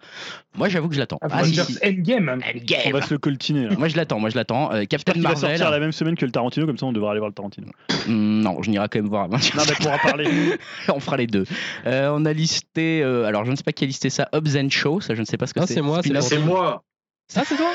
[0.56, 1.18] moi j'avoue que je l'attends.
[1.22, 1.78] Ah, si, Avengers si.
[1.86, 2.28] Endgame.
[2.28, 2.80] Endgame.
[2.86, 3.66] On va se le coltiner.
[3.68, 3.76] là.
[3.78, 4.72] Moi je l'attends, moi je l'attends.
[4.72, 5.50] Euh, Captain qu'il va Marvel.
[5.50, 7.68] sortir la même semaine que le Tarantino, comme ça on devra aller voir le Tarantino.
[8.06, 9.50] Hmm, non, je n'irai quand même voir Avengers.
[9.56, 10.28] Non, mais on pourra parler.
[10.88, 11.44] on fera les deux.
[11.86, 14.56] Euh, on a listé, euh, alors je ne sais pas qui a listé ça, Hobbs
[14.56, 15.74] and Show, ça je ne sais pas ce que Ah, c'est.
[15.74, 16.82] c'est moi, c'est C'est moi.
[17.28, 17.70] Ça, c'est toi?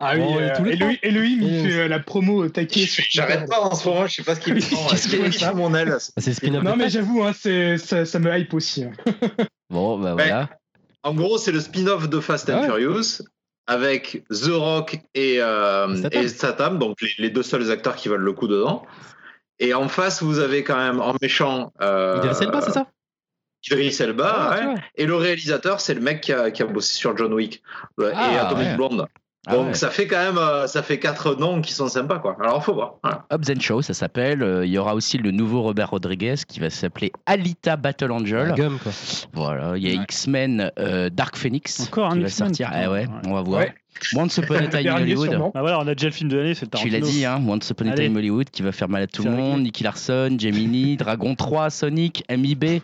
[0.00, 2.48] Ah oui, Bon, et euh, tous les Elohim, Elohim, il fait euh, la promo au
[2.48, 2.84] taquet.
[2.86, 4.86] sur J'arrête pas en ce moment, je sais pas ce qu'il me prend.
[4.88, 5.88] Qu'est-ce qu'il ça mon aile.
[5.88, 6.62] Bah, C'est le spin-off.
[6.64, 8.84] Non, de mais j'avoue, hein, c'est- ça, ça me hype aussi.
[8.84, 8.92] hein.
[9.70, 10.22] Bon, bah Ouais.
[10.24, 10.50] voilà.
[11.04, 12.66] En gros, c'est le spin-off de Fast and Ah ouais.
[12.66, 13.22] Furious
[13.66, 16.22] avec The Rock et, euh, Statham.
[16.22, 18.84] et Statham, donc les, les deux seuls acteurs qui valent le coup dedans.
[19.60, 21.72] Et en face, vous avez quand même en méchant.
[21.80, 22.86] Euh, Idris Elba, c'est ça?
[23.66, 24.64] Idris Elba, Ah, ouais.
[24.64, 24.74] vois.
[24.96, 27.62] Et le réalisateur, c'est le mec qui a, qui a bossé sur John Wick
[28.00, 28.76] et Ah, Atomic ouais.
[28.76, 29.06] Blonde.
[29.46, 29.74] Ah Donc ouais.
[29.74, 32.36] ça fait quand même, euh, ça fait quatre noms qui sont sympas, quoi.
[32.40, 32.94] Alors faut voir.
[33.02, 33.26] Voilà.
[33.30, 34.42] Hobbs and Show, ça s'appelle.
[34.42, 38.48] Euh, Il y aura aussi le nouveau Robert Rodriguez qui va s'appeler Alita Battle Angel.
[38.48, 38.92] La gomme, quoi.
[39.32, 40.02] Voilà, il y a Ouais.
[40.04, 42.70] X-Men euh, Dark Phoenix Encore un qui va X-Men, sortir.
[42.72, 43.60] Ah ouais, on va voir.
[43.60, 43.74] Ouais.
[44.16, 45.30] Once Upon a Le Time Hollywood.
[45.30, 45.52] sûrement.
[45.54, 46.98] Ah voilà, on a déjà le film de l'année, c'est le Tu Tarantino.
[47.06, 47.94] l'as dit, hein, Once Upon a.
[47.94, 49.62] Time Hollywood qui va faire mal à tout le monde.
[49.62, 52.80] Nicky Larson, Gemini, Dragon 3, Sonic, MIB,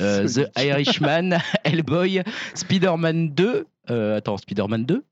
[0.00, 2.22] euh, The Irishman, Hellboy,
[2.54, 3.66] Spider-Man 2.
[3.90, 5.02] Euh, attends, Spider-Man 2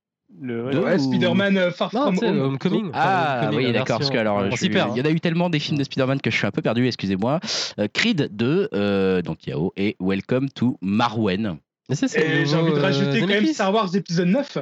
[0.43, 2.41] Le- ouais, Spider-Man euh, Far Non, From Home.
[2.41, 2.91] Homecoming.
[2.95, 4.89] Ah Homecoming, oui, d'accord, parce que alors, je hein.
[4.95, 6.63] il y en a eu tellement des films de Spider-Man que je suis un peu
[6.63, 7.41] perdu, excusez-moi.
[7.79, 11.59] Euh, Creed 2, euh, donc Yao, et Welcome to Marwen.
[11.89, 13.47] Mais c'est, c'est le Et j'ai envie de euh, rajouter quand même.
[13.47, 14.59] Star Wars épisode 9.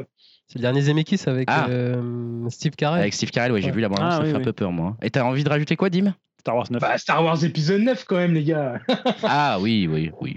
[0.49, 1.67] C'est le dernier Zemeckis avec Ah.
[1.69, 3.01] euh, Steve Carell.
[3.01, 3.73] Avec Steve Carell, ouais, j'ai Ouais.
[3.75, 4.45] vu la bande Ah, ça oui, fait un oui.
[4.45, 4.97] peu peur, moi.
[5.03, 6.15] Et t'as envie de rajouter quoi, Dim?
[6.41, 6.81] Star Wars 9.
[6.81, 8.81] Bah, Star Wars épisode 9 quand même, les gars.
[9.23, 10.37] Ah oui, oui, oui.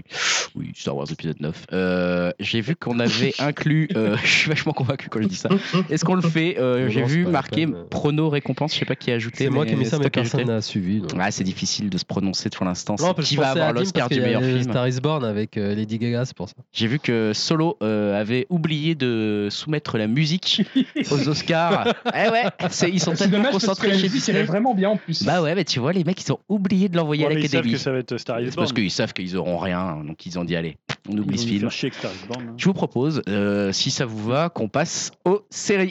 [0.54, 1.66] Oui, Star Wars épisode 9.
[1.72, 3.88] Euh, j'ai vu qu'on avait inclus.
[3.96, 5.48] euh, je suis vachement convaincu quand je dis ça.
[5.88, 9.10] Est-ce qu'on le fait Euh, J'ai vu c'est marqué prono récompense, je sais pas qui
[9.10, 9.44] a ajouté.
[9.44, 11.00] C'est moi qui ai mis ça, c'est mais personne ajouté n'a suivi.
[11.00, 11.12] donc.
[11.18, 12.96] Ah, c'est difficile de se prononcer pour l'instant.
[12.98, 15.98] C'est qui va avoir l'Oscar du meilleur le film Star is Born avec euh, Lady
[15.98, 16.54] Gaga, c'est pour ça.
[16.72, 20.62] J'ai vu que Solo euh, avait oublié de soumettre la musique
[21.10, 21.94] aux Oscars.
[22.14, 24.36] eh ouais, c'est- ils sont C'est tellement dommage parce que concentrés la chez musique, elle
[24.36, 24.42] est Disney.
[24.58, 25.22] vraiment bien en plus.
[25.24, 27.42] Bah ouais, mais tu vois, les mecs, ils ont oublié de l'envoyer Ouais, à ils
[27.42, 27.72] savent l'Académie.
[27.74, 30.38] que ça va être Star Is C'est parce qu'ils savent qu'ils auront rien, donc ils
[30.38, 30.76] ont dit allez,
[31.08, 31.70] on Ils oublie ce film.
[31.70, 32.54] Star Born, hein.
[32.56, 35.90] Je vous propose, euh, si ça vous va, qu'on passe aux séries.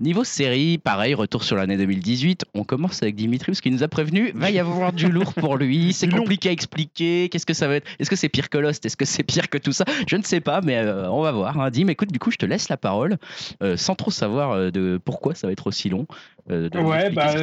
[0.00, 2.46] Niveau série, pareil, retour sur l'année 2018.
[2.54, 5.58] On commence avec Dimitri parce qu'il nous a prévenu, va y avoir du lourd pour
[5.58, 7.28] lui, c'est compliqué à expliquer.
[7.28, 7.86] Qu'est-ce que ça va être?
[7.98, 8.86] Est-ce que c'est pire que Lost?
[8.86, 9.84] Est-ce que c'est pire que tout ça?
[10.06, 11.60] Je ne sais pas, mais euh, on va voir.
[11.60, 11.70] hein.
[11.70, 13.18] Dim, écoute, du coup, je te laisse la parole,
[13.62, 16.06] euh, sans trop savoir euh, de pourquoi ça va être aussi long.
[16.50, 17.34] Euh, Ouais, bah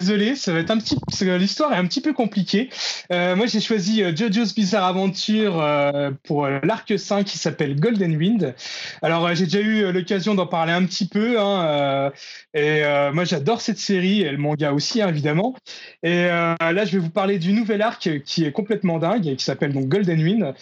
[0.00, 0.96] désolé, ça va être un petit.
[1.38, 2.70] L'histoire est un petit peu compliquée.
[3.12, 8.16] Euh, moi, j'ai choisi euh, JoJo's Bizarre Adventure euh, pour l'arc 5 qui s'appelle Golden
[8.16, 8.54] Wind.
[9.02, 11.38] Alors, j'ai déjà eu l'occasion d'en parler un petit peu.
[11.40, 12.10] Hein,
[12.54, 15.54] et euh, moi, j'adore cette série et le manga aussi, hein, évidemment.
[16.02, 19.44] Et là, je vais vous parler du nouvel arc qui est complètement dingue et qui
[19.44, 20.54] s'appelle donc Golden Wind.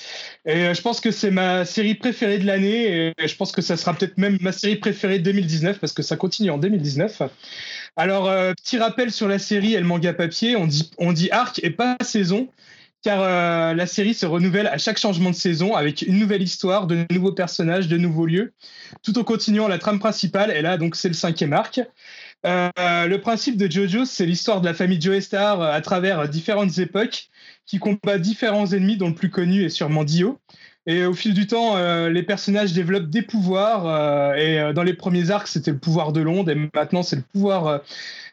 [0.46, 3.76] Et je pense que c'est ma série préférée de l'année et je pense que ça
[3.76, 7.22] sera peut-être même ma série préférée de 2019 parce que ça continue en 2019.
[7.96, 11.30] Alors, euh, petit rappel sur la série et le manga papier, on dit, on dit
[11.30, 12.48] arc et pas saison,
[13.02, 16.88] car euh, la série se renouvelle à chaque changement de saison avec une nouvelle histoire,
[16.88, 18.52] de nouveaux personnages, de nouveaux lieux,
[19.02, 21.80] tout en continuant la trame principale, et là, donc, c'est le cinquième arc.
[22.46, 26.78] Euh, le principe de JoJo, c'est l'histoire de la famille Joestar euh, à travers différentes
[26.78, 27.28] époques
[27.64, 30.38] qui combat différents ennemis, dont le plus connu est sûrement Dio.
[30.86, 33.86] Et au fil du temps, euh, les personnages développent des pouvoirs.
[33.86, 37.16] euh, et euh, dans les premiers arcs, c'était le pouvoir de l'onde, et maintenant, c'est
[37.16, 37.80] le pouvoir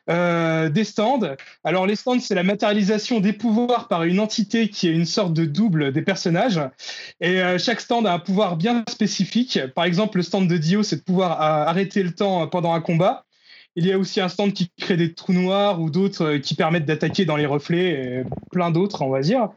[0.07, 1.35] des stands.
[1.63, 5.33] Alors, les stands, c'est la matérialisation des pouvoirs par une entité qui est une sorte
[5.33, 6.59] de double des personnages.
[7.21, 9.57] Et chaque stand a un pouvoir bien spécifique.
[9.73, 13.23] Par exemple, le stand de Dio, c'est de pouvoir arrêter le temps pendant un combat.
[13.77, 16.85] Il y a aussi un stand qui crée des trous noirs ou d'autres qui permettent
[16.85, 19.47] d'attaquer dans les reflets, et plein d'autres, on va dire.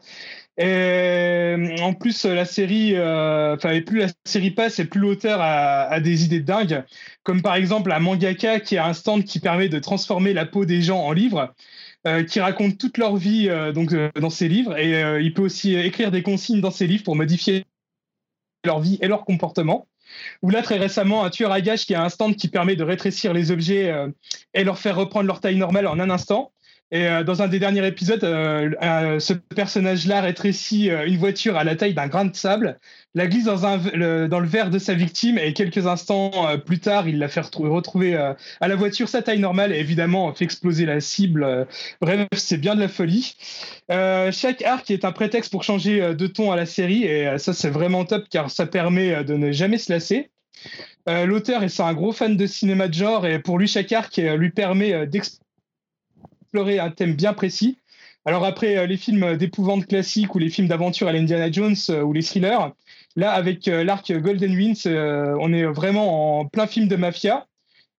[0.57, 5.39] Et en plus, la série, euh, enfin, et plus la série passe, et plus l'auteur
[5.41, 6.83] a, des idées dingues,
[7.23, 10.63] comme par exemple un mangaka qui a un stand qui permet de transformer la peau
[10.65, 11.53] des gens en livres.
[12.07, 14.77] euh, qui racontent toute leur vie euh, donc, euh, dans ses livres.
[14.77, 17.65] Et euh, il peut aussi écrire des consignes dans ses livres pour modifier
[18.63, 19.87] leur vie et leur comportement.
[20.41, 22.83] Ou là, très récemment, un tueur à gages qui a un stand qui permet de
[22.83, 24.09] rétrécir les objets euh,
[24.53, 26.51] et leur faire reprendre leur taille normale en un instant.
[26.91, 31.63] Et euh, dans un des derniers épisodes, euh, euh, ce personnage-là rétrécit une voiture à
[31.63, 32.79] la taille d'un grain de sable,
[33.15, 36.31] la glisse dans, le, verre de sa victime et quelques instants
[36.65, 40.33] plus tard, il la fait retrou- retrouver à la voiture sa taille normale et évidemment
[40.33, 41.65] fait exploser la cible.
[42.01, 43.35] Bref, c'est bien de la folie.
[43.89, 47.69] Chaque arc est un prétexte pour changer de ton à la série et ça c'est
[47.69, 50.29] vraiment top car ça permet de ne jamais se lasser.
[51.07, 54.49] L'auteur est un gros fan de cinéma de genre et pour lui chaque arc lui
[54.49, 55.05] permet euh,
[56.55, 57.77] d'explorer un thème bien précis.
[58.23, 62.01] Alors après euh, les films d'épouvante classiques ou les films d'aventure à l'Indiana Jones euh,
[62.01, 62.71] ou les thrillers,
[63.17, 67.45] là avec euh, l'arc Golden Winds, on est vraiment en plein film de mafia.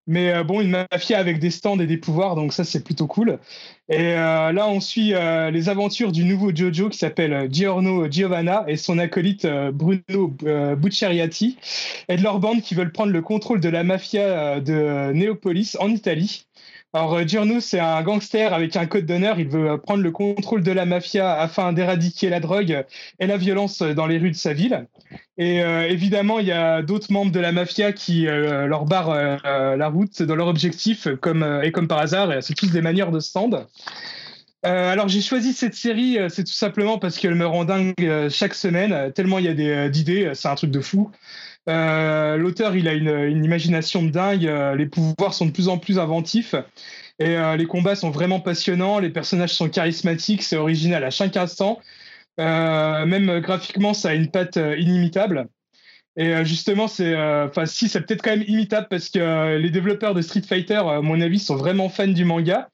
[0.09, 3.41] Mais bon, une mafia avec des stands et des pouvoirs, donc ça c'est plutôt cool.
[3.89, 5.13] Et là, on suit
[5.53, 10.33] les aventures du nouveau Jojo qui s'appelle Giorno Giovanna et son acolyte Bruno
[10.77, 11.59] Bucciariati
[12.09, 15.91] et de leur bande qui veulent prendre le contrôle de la mafia de Néopolis en
[15.91, 16.47] Italie.
[16.93, 19.39] Alors, euh, Giorno, c'est un gangster avec un code d'honneur.
[19.39, 22.85] Il veut euh, prendre le contrôle de la mafia afin d'éradiquer la drogue
[23.19, 24.87] et la violence dans les rues de sa ville.
[25.37, 29.15] Et euh, évidemment, il y a d'autres membres de la mafia qui leur barrent
[29.45, 33.21] la route dans leur objectif, comme, et comme par hasard, c'est tous des manières de
[33.21, 33.67] stand.
[34.63, 37.95] Alors j'ai choisi cette série, c'est tout simplement parce qu'elle me rend dingue
[38.31, 41.11] chaque semaine, tellement il y a d'idées, c'est un truc de fou.
[41.69, 45.99] Euh, L'auteur, il a une, imagination dingue, euh, les pouvoirs sont de plus en plus
[45.99, 46.55] inventifs,
[47.19, 51.37] et euh, les combats sont vraiment passionnants, les personnages sont charismatiques, c'est original à chaque
[51.37, 51.81] instant.
[52.39, 55.49] Même graphiquement, ça a une patte inimitable.
[56.19, 57.15] Et justement, c'est,
[57.65, 61.21] si, c'est peut-être quand même imitable parce que les développeurs de Street Fighter, à mon
[61.23, 62.69] avis, sont vraiment fans du manga.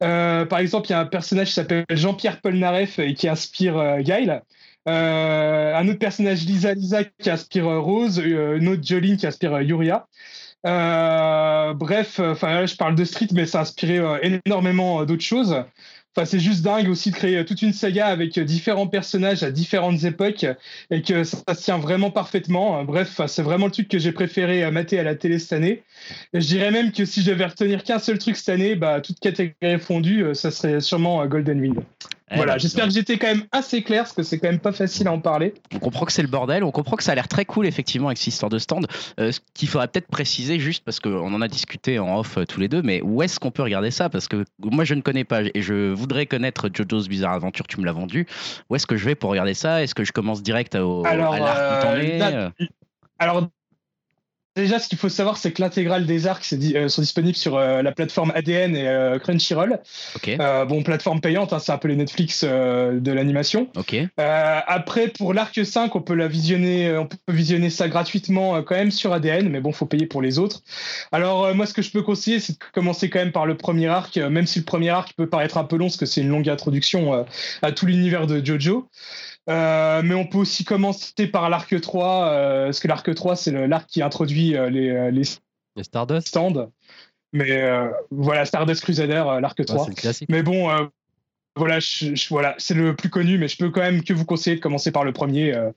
[0.00, 4.42] Par exemple, il y a un personnage qui s'appelle Jean-Pierre Polnareff et qui inspire Guile.
[4.86, 8.20] Euh, un autre personnage, Lisa Lisa, qui inspire euh, Rose.
[8.20, 10.06] Euh, une autre Jolene qui inspire euh, Yuria.
[10.64, 14.00] Bref, enfin, je parle de Street, mais ça a inspiré
[14.46, 15.56] énormément d'autres choses.
[16.16, 20.04] Enfin, c'est juste dingue aussi de créer toute une saga avec différents personnages à différentes
[20.04, 20.46] époques
[20.90, 22.82] et que ça, se tient vraiment parfaitement.
[22.84, 25.82] Bref, c'est vraiment le truc que j'ai préféré mater à la télé cette année.
[26.32, 29.18] Je dirais même que si je devais retenir qu'un seul truc cette année, bah, toute
[29.18, 31.82] catégorie fondue, ça serait sûrement Golden Wind.
[32.30, 34.58] Eh voilà, ben, j'espère que j'étais quand même assez clair parce que c'est quand même
[34.58, 35.52] pas facile à en parler.
[35.74, 38.08] On comprend que c'est le bordel, on comprend que ça a l'air très cool effectivement
[38.08, 38.86] avec cette histoire de stand.
[39.20, 42.44] Euh, ce qu'il faudrait peut-être préciser juste parce qu'on en a discuté en off euh,
[42.46, 44.08] tous les deux, mais où est-ce qu'on peut regarder ça?
[44.08, 47.78] Parce que moi je ne connais pas et je voudrais connaître JoJo's Bizarre Adventure, tu
[47.78, 48.26] me l'as vendu.
[48.70, 49.82] Où est-ce que je vais pour regarder ça?
[49.82, 52.50] Est-ce que je commence direct au, Alors, à l'arc euh,
[53.18, 53.48] Alors,
[54.56, 57.56] déjà, ce qu'il faut savoir, c'est que l'intégrale des arcs di- euh, sont disponibles sur
[57.56, 59.80] euh, la plateforme ADN et euh, Crunchyroll.
[60.68, 63.68] Bon, plateforme payante, hein, c'est un peu les Netflix de l'animation.
[64.16, 68.90] après, pour l'arc 5, on peut la visionner, on peut visionner ça gratuitement quand même
[68.90, 70.62] sur ADN, mais bon, faut payer pour les autres.
[71.12, 73.88] Alors, moi, ce que je peux conseiller, c'est de commencer quand même par le premier
[73.88, 76.28] arc, même si le premier arc peut paraître un peu long, parce que c'est une
[76.28, 77.26] longue introduction
[77.62, 78.88] à tout l'univers de JoJo.
[79.50, 83.66] Euh, mais on peut aussi commencer par l'arc 3, euh, parce que l'arc 3, c'est
[83.66, 85.22] l'arc qui introduit euh, les, les
[85.76, 86.70] Les Stardust, stands.
[87.32, 87.62] Mais
[88.10, 89.84] voilà, Stardust Crusader, l'arc ouais, 3.
[89.84, 90.28] c'est le classique.
[90.30, 90.70] Mais bon,
[91.56, 94.24] voilà, je- je- voilà, c'est le plus connu, mais je peux quand même que vous
[94.24, 95.54] conseiller de commencer par le premier.
[95.54, 95.70] euh,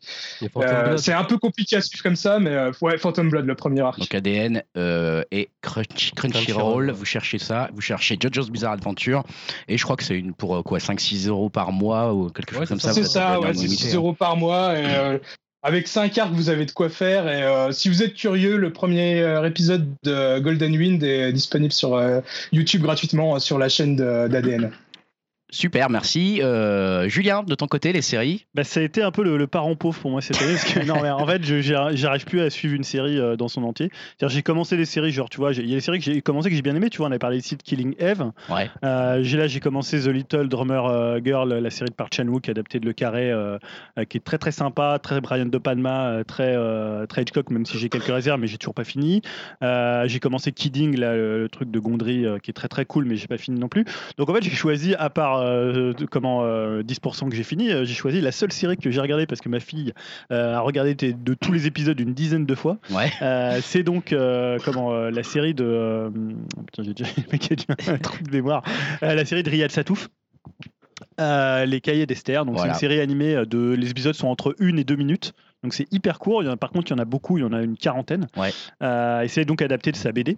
[0.43, 0.47] euh,
[0.87, 0.97] Blood.
[0.99, 3.81] c'est un peu compliqué à suivre comme ça, mais euh, ouais, Phantom Blood, le premier
[3.81, 3.99] arc.
[3.99, 9.23] Donc ADN euh, et Crunch- Crunchyroll, vous cherchez ça, vous cherchez JoJo's Bizarre Adventure
[9.67, 12.67] et je crois que c'est une pour quoi 5-6 euros par mois ou quelque chose
[12.67, 12.93] comme ça.
[12.93, 13.97] c'est ça, ouais, un c'est limité, 6 hein.
[13.97, 14.77] euros par mois.
[14.77, 15.17] Et, euh,
[15.63, 17.27] avec 5 arcs, vous avez de quoi faire.
[17.27, 21.73] Et euh, si vous êtes curieux, le premier euh, épisode de Golden Wind est disponible
[21.73, 22.21] sur euh,
[22.53, 24.71] YouTube gratuitement sur la chaîne d'ADN.
[25.49, 26.41] Super, merci.
[26.41, 28.45] Euh, Julien, de ton côté, les séries?
[28.53, 30.55] Bah, ça a été un peu le, le parent pauvre pour moi cette année.
[30.55, 33.63] Parce que, non, mais en fait, j'arrive plus à suivre une série euh, dans son
[33.63, 33.89] entier.
[34.21, 36.49] J'ai commencé des séries, genre, tu vois, il y a des séries que j'ai commencé
[36.49, 36.89] que j'ai bien aimé.
[36.89, 38.29] Tu vois, on avait parlé ici de Killing Eve.
[38.49, 38.69] Ouais.
[38.83, 42.81] Euh, j'ai là, j'ai commencé The Little Drummer Girl, la série de Park Chan-wook adaptée
[42.81, 43.31] de Le Carré,
[44.09, 46.57] qui est très très sympa, très Brian De Palma, très
[47.07, 49.21] très Hitchcock, même si j'ai quelques réserves, mais j'ai toujours pas fini.
[49.61, 53.27] J'ai commencé Kidding, là, le, truc de Gondry, qui est très très cool, mais j'ai
[53.27, 53.85] pas fini non plus.
[54.17, 57.85] Donc en fait, j'ai choisi, à part euh, comment euh, 10% que j'ai fini, euh,
[57.85, 59.93] j'ai choisi la seule série que j'ai regardée parce que ma fille
[60.31, 62.77] euh, a regardé de tous les épisodes une dizaine de fois.
[62.91, 63.11] Ouais.
[63.21, 66.09] Euh, c'est donc euh, comment euh, la série de euh,
[66.65, 67.09] putain j'ai déjà
[67.93, 68.63] un trou de mémoire
[69.03, 70.07] Euh, la série de Riyad Satouf
[71.19, 72.73] euh, les cahiers d'Esther donc Voilà.
[72.73, 75.33] c'est une série animée euh, de les épisodes sont entre une et deux minutes
[75.63, 76.43] Donc c'est hyper court.
[76.43, 77.37] Il y en a, par contre, il y en a beaucoup.
[77.37, 78.27] Il y en a une quarantaine.
[78.37, 78.51] Ouais.
[78.83, 80.37] Euh, et c'est donc adapté de sa BD.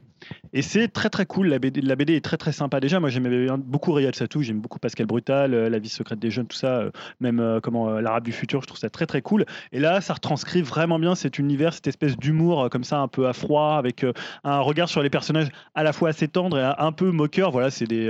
[0.54, 1.48] Et c'est très très cool.
[1.48, 2.80] La BD, la BD est très très sympa.
[2.80, 4.42] Déjà, moi j'aimais beaucoup Riyad Satou.
[4.42, 6.78] J'aime beaucoup Pascal Brutal, euh, La vie secrète des jeunes, tout ça.
[6.80, 8.62] euh, même comment l'Arabe du futur.
[8.62, 9.46] Je trouve ça très très cool.
[9.72, 13.28] Et là, ça retranscrit vraiment bien cet univers, cette espèce d'humour comme ça, un peu
[13.28, 14.06] à froid, avec
[14.44, 17.52] un regard sur les personnages à la fois assez tendre et un peu moqueur.
[17.52, 18.10] Voilà, c'est des,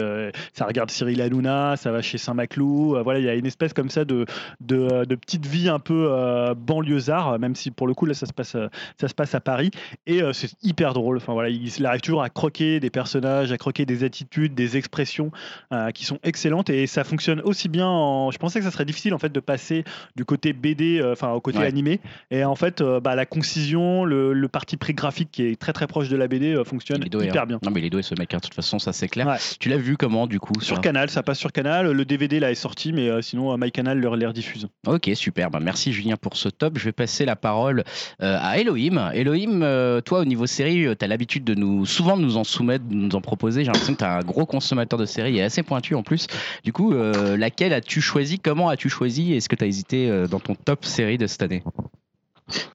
[0.54, 2.98] ça regarde Cyril Hanouna, ça va chez Saint-Maclou.
[3.04, 4.26] voilà, il y a une espèce comme ça de,
[4.62, 6.54] de, de petite vie un peu euh,
[7.00, 8.68] banlieusard, même si pour le coup là ça se passe, euh,
[9.00, 9.72] ça se passe à Paris.
[10.06, 11.18] Et euh, c'est hyper drôle.
[11.18, 14.78] Enfin voilà, il, il arrive toujours à croquer des personnages, à croquer des attitudes, des
[14.78, 15.32] expressions
[15.74, 17.88] euh, qui sont excellentes et ça fonctionne aussi bien.
[17.88, 18.32] En...
[18.32, 19.84] Je pensais que ça serait difficile en fait de passer
[20.16, 21.66] du côté BD, enfin au côté Ouais.
[21.66, 22.00] animé.
[22.32, 25.88] Et en fait, bah, la concision, le, le parti pris graphique qui est très très
[25.88, 27.46] proche de la BD fonctionne doué, hyper hein.
[27.46, 27.60] bien.
[27.64, 29.28] Non, mais il est doué ce mec, de toute façon, ça c'est clair.
[29.28, 29.36] Ouais.
[29.60, 31.92] Tu l'as vu comment du coup Sur Canal, ça passe sur Canal.
[31.92, 34.68] Le DVD là est sorti, mais sinon MyCanal le les rediffuse.
[34.88, 35.50] Ok, super.
[35.52, 36.78] Bah, merci Julien pour ce top.
[36.78, 37.84] Je vais passer la parole
[38.22, 39.12] euh, à Elohim.
[39.14, 42.44] Elohim, euh, toi au niveau série, tu as l'habitude de nous souvent de nous en
[42.44, 43.62] soumettre, de nous en proposer.
[43.62, 46.28] J'ai l'impression que tu es un gros consommateur de séries et assez pointu en plus.
[46.64, 48.40] Du coup, euh, laquelle as-tu choisi?
[48.40, 49.34] Comment as-tu choisi?
[49.34, 51.64] Est-ce que tu as hésité euh, dans ton top série de cette année?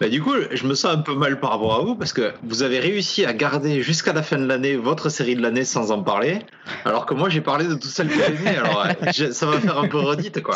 [0.00, 2.32] Bah, du coup, je me sens un peu mal par rapport à vous parce que
[2.42, 5.90] vous avez réussi à garder jusqu'à la fin de l'année votre série de l'année sans
[5.90, 6.40] en parler,
[6.84, 8.56] alors que moi j'ai parlé de tout celles que j'ai.
[8.56, 10.54] Alors euh, ça va faire un peu redite quoi.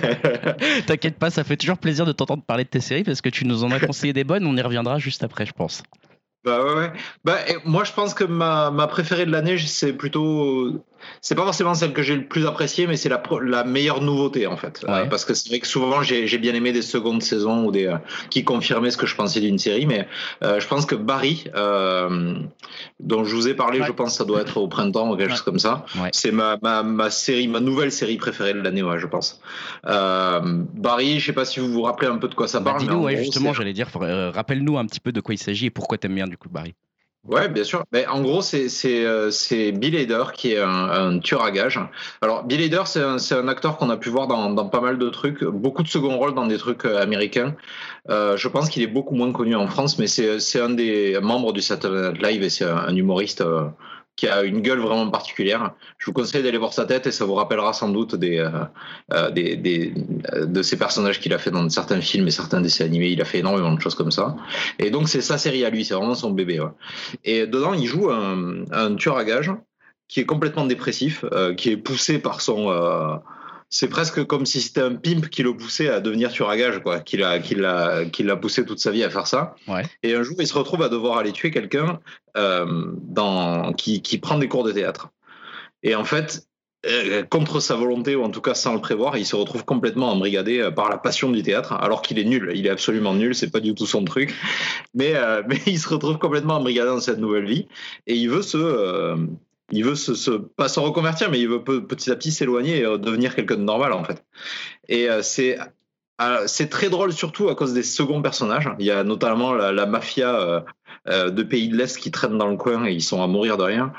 [0.86, 3.46] T'inquiète pas, ça fait toujours plaisir de t'entendre parler de tes séries parce que tu
[3.46, 4.46] nous en as conseillé des bonnes.
[4.46, 5.82] On y reviendra juste après, je pense.
[6.44, 6.92] Bah ouais, ouais.
[7.24, 10.82] Bah, moi je pense que ma, ma préférée de l'année, c'est plutôt.
[11.22, 14.02] C'est pas forcément celle que j'ai le plus appréciée, mais c'est la, pro- la meilleure
[14.02, 14.84] nouveauté en fait.
[14.86, 14.90] Ouais.
[14.94, 17.70] Euh, parce que c'est vrai que souvent j'ai j'ai bien aimé des secondes saisons ou
[17.72, 17.96] des euh,
[18.28, 20.06] qui confirmaient ce que je pensais d'une série, mais
[20.44, 22.34] euh, je pense que Barry, euh,
[23.00, 23.86] dont je vous ai parlé, Ouais.
[23.86, 25.34] je pense que ça doit être au printemps ou quelque Ouais.
[25.36, 25.84] chose comme ça.
[26.00, 26.10] Ouais.
[26.12, 29.40] C'est ma, ma, ma série, ma nouvelle série préférée de l'année, ouais, je pense.
[29.86, 32.72] Euh, Barry, je sais pas si vous vous rappelez un peu de quoi ça Bah,
[32.72, 32.82] parle.
[32.82, 35.34] mais Dis-nous, en ouais, gros, justement, j'allais dire, euh, rappelle-nous un petit peu de quoi
[35.34, 36.74] il s'agit et pourquoi t'aimes bien du coup Barry.
[37.28, 37.84] Ouais, bien sûr.
[38.08, 41.78] En gros, euh, c'est Bill Hader qui est un, un tueur à gages.
[42.22, 45.44] Alors Bill Hader, c'est un, acteur qu'on a pu voir dans, pas mal de trucs,
[45.44, 47.54] beaucoup de second rôles dans des trucs euh, américains.
[48.08, 51.52] Euh, je pense qu'il est beaucoup moins connu en France, mais c'est un des membres
[51.52, 53.44] du Saturday Night Live et c'est un, humoriste.
[54.20, 55.72] Qui a une gueule vraiment particulière.
[55.96, 58.50] Je vous conseille d'aller voir sa tête et ça vous rappellera sans doute des, euh,
[59.14, 59.94] euh, des, des,
[60.34, 63.08] euh, de ces personnages qu'il a fait dans certains films et certains dessins animés.
[63.08, 64.36] Il a fait énormément de choses comme ça.
[64.78, 66.62] Et donc c'est sa série à lui, c'est vraiment son bébé.
[67.24, 69.52] Et dedans, il joue un, un tueur à gages
[70.06, 71.24] qui est complètement dépressif,
[71.56, 72.68] qui est poussé par son.
[73.70, 76.80] C'est presque comme si c'était un pimp qui le poussait à devenir tueur à gages,
[76.82, 79.54] quoi, qui l'a, qui l'a, qui l'a poussé toute sa vie à faire ça.
[79.68, 79.84] Ouais.
[80.02, 82.00] Et un jour, il se retrouve à devoir aller tuer quelqu'un
[82.36, 85.10] euh, dans, qui, qui prend des cours de théâtre.
[85.84, 86.48] Et en fait,
[86.84, 90.10] euh, contre sa volonté, ou en tout cas sans le prévoir, il se retrouve complètement
[90.10, 92.50] embrigadé euh, par la passion du théâtre, alors qu'il est nul.
[92.54, 94.34] Il est absolument nul, c'est pas du tout son truc.
[94.94, 97.68] Mais, euh, mais il se retrouve complètement embrigadé dans cette nouvelle vie.
[98.08, 98.56] Et il veut se.
[98.58, 99.16] euh,
[99.70, 99.94] il veut
[100.56, 103.62] pas se reconvertir, mais il veut petit à petit s'éloigner et euh, devenir quelqu'un de
[103.62, 104.24] normal en fait.
[104.88, 105.58] Et euh, c'est
[106.20, 108.68] euh, c'est très drôle surtout à cause des seconds personnages.
[108.78, 110.64] Il y a notamment la, mafia
[111.06, 113.62] de pays de l'Est qui traîne dans le coin et ils sont à mourir de
[113.62, 113.94] rien.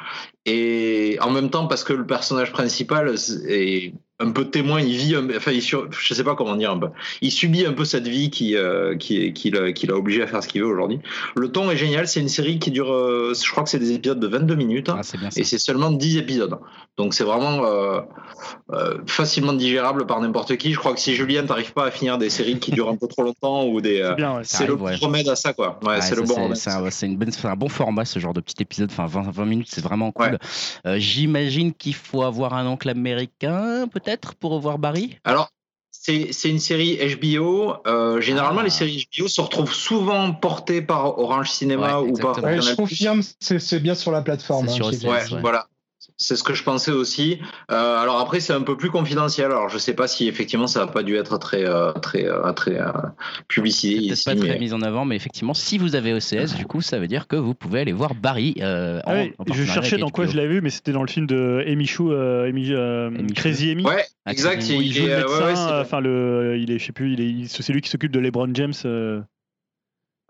[0.45, 3.15] Et en même temps, parce que le personnage principal
[3.47, 6.71] est un peu témoin, il vit, un- enfin, il sur, je sais pas comment dire
[6.71, 6.87] un peu,
[7.21, 10.27] il subit un peu cette vie qui, euh, qui, qui l'a qui l'a obligé à
[10.27, 10.99] faire ce qu'il veut aujourd'hui.
[11.35, 13.91] Le ton est génial, c'est une série qui dure, euh, je crois que c'est des
[13.93, 14.89] épisodes de 22 minutes.
[14.89, 15.17] Ah, c'est.
[15.37, 16.57] Et c'est seulement 10 épisodes.
[16.97, 18.01] Donc c'est vraiment euh,
[18.73, 20.73] euh, facilement digérable par n'importe qui.
[20.73, 23.07] Je crois que si Julien t'arrive pas à finir des séries qui durent un peu
[23.07, 23.97] trop longtemps ou des.
[24.11, 24.67] C'est bien, ouais.
[24.67, 24.95] Le ouais.
[24.95, 25.79] remède à ça, quoi.
[25.83, 26.57] Ouais, c'est le bon c'est- remède.
[26.57, 29.05] c'est un, c'est une bonne- c'est un bon format ce genre de petit épisode, enfin
[29.07, 30.37] 20, 20 minutes, c'est vraiment cool.
[30.97, 34.10] J'imagine qu'il faut avoir un oncle américain peut-être?
[34.17, 35.17] Pour voir Barry?
[35.23, 35.49] Alors,
[35.91, 37.75] c'est une série HBO.
[37.85, 38.63] Euh, généralement, Ah.
[38.63, 42.43] les séries HBO se retrouvent souvent portées par Orange Cinéma Ouais, ou par.
[42.43, 44.67] Ouais, je confirme, c'est bien sur la plateforme.
[44.67, 45.09] Hein, sur j'ai OCS, vu.
[45.09, 45.41] Ouais, ouais.
[45.41, 45.67] voilà.
[46.23, 47.39] C'est ce que je pensais aussi.
[47.71, 49.47] Euh, alors après, c'est un peu plus confidentiel.
[49.47, 52.53] Alors je sais pas si effectivement ça n'a pas dû être très très très euh,
[52.53, 52.91] très euh,
[53.47, 54.23] publicisé ici.
[54.25, 57.07] pas très mis en avant, mais effectivement, si vous avez OCS, du coup, ça veut
[57.07, 58.53] dire que vous pouvez aller voir Barry.
[58.61, 61.01] euh, en- Ah oui, en je cherchais dans quoi je l'avais vu, mais c'était dans
[61.01, 63.83] le film de Amy Chou, euh, Amy, euh, Amy Crazy Amy.
[63.83, 64.63] Ouais, Ah, exact.
[64.69, 66.85] il il joue est, le euh, médecin, ouais, ouais, c'est- enfin le, il est, je
[66.85, 68.73] sais plus, il est, il- c'est lui qui s'occupe de LeBron James.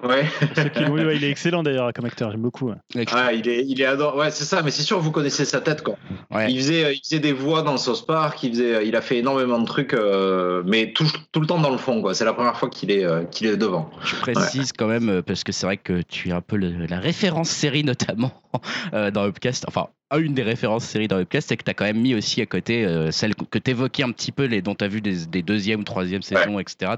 [0.04, 0.24] Euh, ouais.
[0.40, 2.70] pour ceux qui- oui, ouais, il est excellent d'ailleurs comme acteur, j'aime beaucoup.
[2.70, 3.06] ouais.
[3.12, 4.20] Ah, il est, il est adorable.
[4.20, 4.62] Ouais, c'est ça.
[4.64, 5.96] Mais c'est sûr, vous connaissez sa tête, quoi.
[6.32, 6.52] Ouais.
[6.52, 8.42] Il faisait, il faisait des voix dans South Park.
[8.44, 11.72] Il faisait, il a fait énormément de trucs, euh, mais tout, tout le temps dans
[11.72, 12.14] le fond, quoi.
[12.14, 13.90] C'est la première fois qu'il est, euh, qu'il est devant.
[14.04, 16.86] Je précise quand même, euh, parce que c'est vrai que tu es un peu le-
[16.88, 18.32] la référence série, notamment
[18.94, 19.66] euh, dans Upcast.
[19.68, 19.88] Enfin,
[20.20, 22.46] une des références séries dans Webcast, c'est que tu as quand même mis aussi à
[22.46, 25.26] côté euh, celle que tu évoquais un petit peu, les, dont tu as vu des,
[25.26, 26.94] des deuxième ou troisième saisons, etc.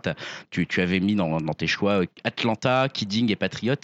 [0.51, 3.76] Tu, tu avais mis dans, dans tes choix euh, Atlanta, Kidding et Patriot.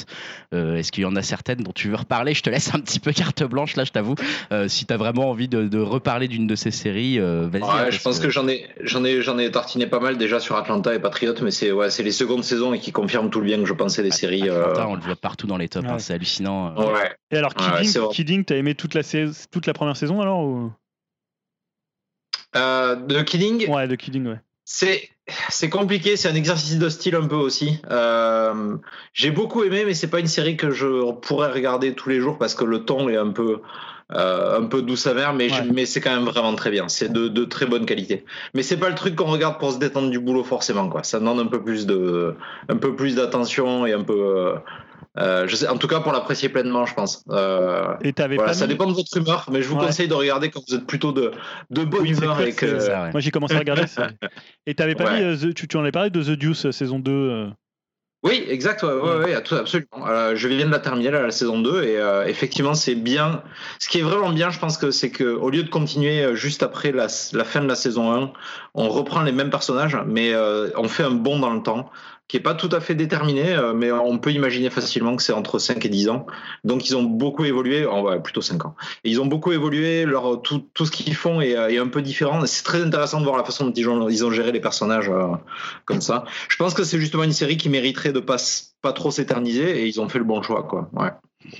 [0.54, 2.34] Euh, Est-ce qu'il y en a certaines dont tu veux reparler?
[2.34, 4.16] Je te laisse un petit peu carte blanche là, je t'avoue.
[4.52, 7.64] Euh, si tu as vraiment envie de, de reparler d'une de ces séries, euh, vas-y.
[7.64, 10.40] hein, Ouais, je pense que j'en ai, j'en ai, j'en ai tartiné pas mal déjà
[10.40, 13.40] sur Atlanta et Patriot, mais c'est ouais, c'est les secondes saisons et qui confirment tout
[13.40, 14.50] le bien que je pensais des séries.
[14.50, 16.76] euh, Atlanta, on le voit partout dans les tops, hein, c'est hallucinant.
[16.76, 17.12] Ouais.
[17.32, 18.10] Et alors, Kidding.
[18.12, 19.04] Kidding, t'as aimé toute la,
[19.52, 20.72] toute la première saison alors ou...
[22.56, 24.40] Euh, The Killing, Ouais, de Kidding, ouais.
[24.66, 25.10] c'est
[25.50, 27.80] c'est compliqué, c'est un exercice de style un peu aussi.
[27.92, 28.76] Euh,
[29.14, 32.40] j'ai beaucoup aimé, mais c'est pas une série que je pourrais regarder tous les jours
[32.40, 33.62] parce que le ton est un peu
[34.12, 35.68] euh, un peu douce amère, mais Ouais.
[35.72, 36.88] mais c'est quand même vraiment très bien.
[36.90, 38.26] C'est de, de très bonne qualité.
[38.56, 41.04] Mais c'est pas le truc qu'on regarde pour se détendre du boulot forcément quoi.
[41.04, 42.36] Ça demande un peu plus de
[42.70, 44.56] un peu plus d'attention et un peu
[45.18, 47.24] euh, je sais, en tout cas pour l'apprécier pleinement, je pense.
[47.30, 49.86] Euh, Et voilà, pas ça mis- dépend de votre humeur, mais je vous Ouais.
[49.88, 51.32] conseille de regarder quand vous êtes plutôt de,
[51.72, 53.12] de bonne Oui, humeur ça, ouais.
[53.12, 53.88] Moi, j'ai commencé à regarder.
[53.88, 54.02] c'est-
[54.68, 55.18] Et t'avais pas Ouais.
[55.36, 57.12] mis, euh, tu, tu en avais parlé de The Deuce, saison 2.
[57.12, 57.48] euh.
[58.22, 60.06] Oui, exact, ouais, ouais, ouais, tout- absolument.
[60.06, 63.44] Euh, je viens de la terminer, là, la saison 2, et euh, effectivement, c'est bien.
[63.80, 66.62] Ce qui est vraiment bien, je pense que c'est que au lieu de continuer juste
[66.62, 68.32] après la, la fin de la saison 1,
[68.74, 71.90] on reprend les mêmes personnages, mais euh, on fait un bond dans le temps
[72.30, 75.34] qui est pas tout à fait déterminé, euh, mais on peut imaginer facilement que c'est
[75.34, 76.28] entre 5 et 10 ans.
[76.64, 78.76] Donc ils ont beaucoup évolué, oh, ouais, plutôt 5 ans.
[79.04, 82.04] Ils ont beaucoup évolué, leur, tout, tout ce qu'ils font est, euh, est un peu
[82.04, 82.46] différent.
[82.46, 85.10] C'est très intéressant de voir la façon dont ils ont, ils ont géré les personnages
[85.10, 85.36] euh,
[85.86, 86.24] comme ça.
[86.50, 88.38] Je pense que c'est justement une série qui mériterait de pas,
[88.84, 90.62] pas trop s'éterniser et ils ont fait le bon choix.
[90.64, 90.88] Quoi.
[90.94, 91.10] Ouais.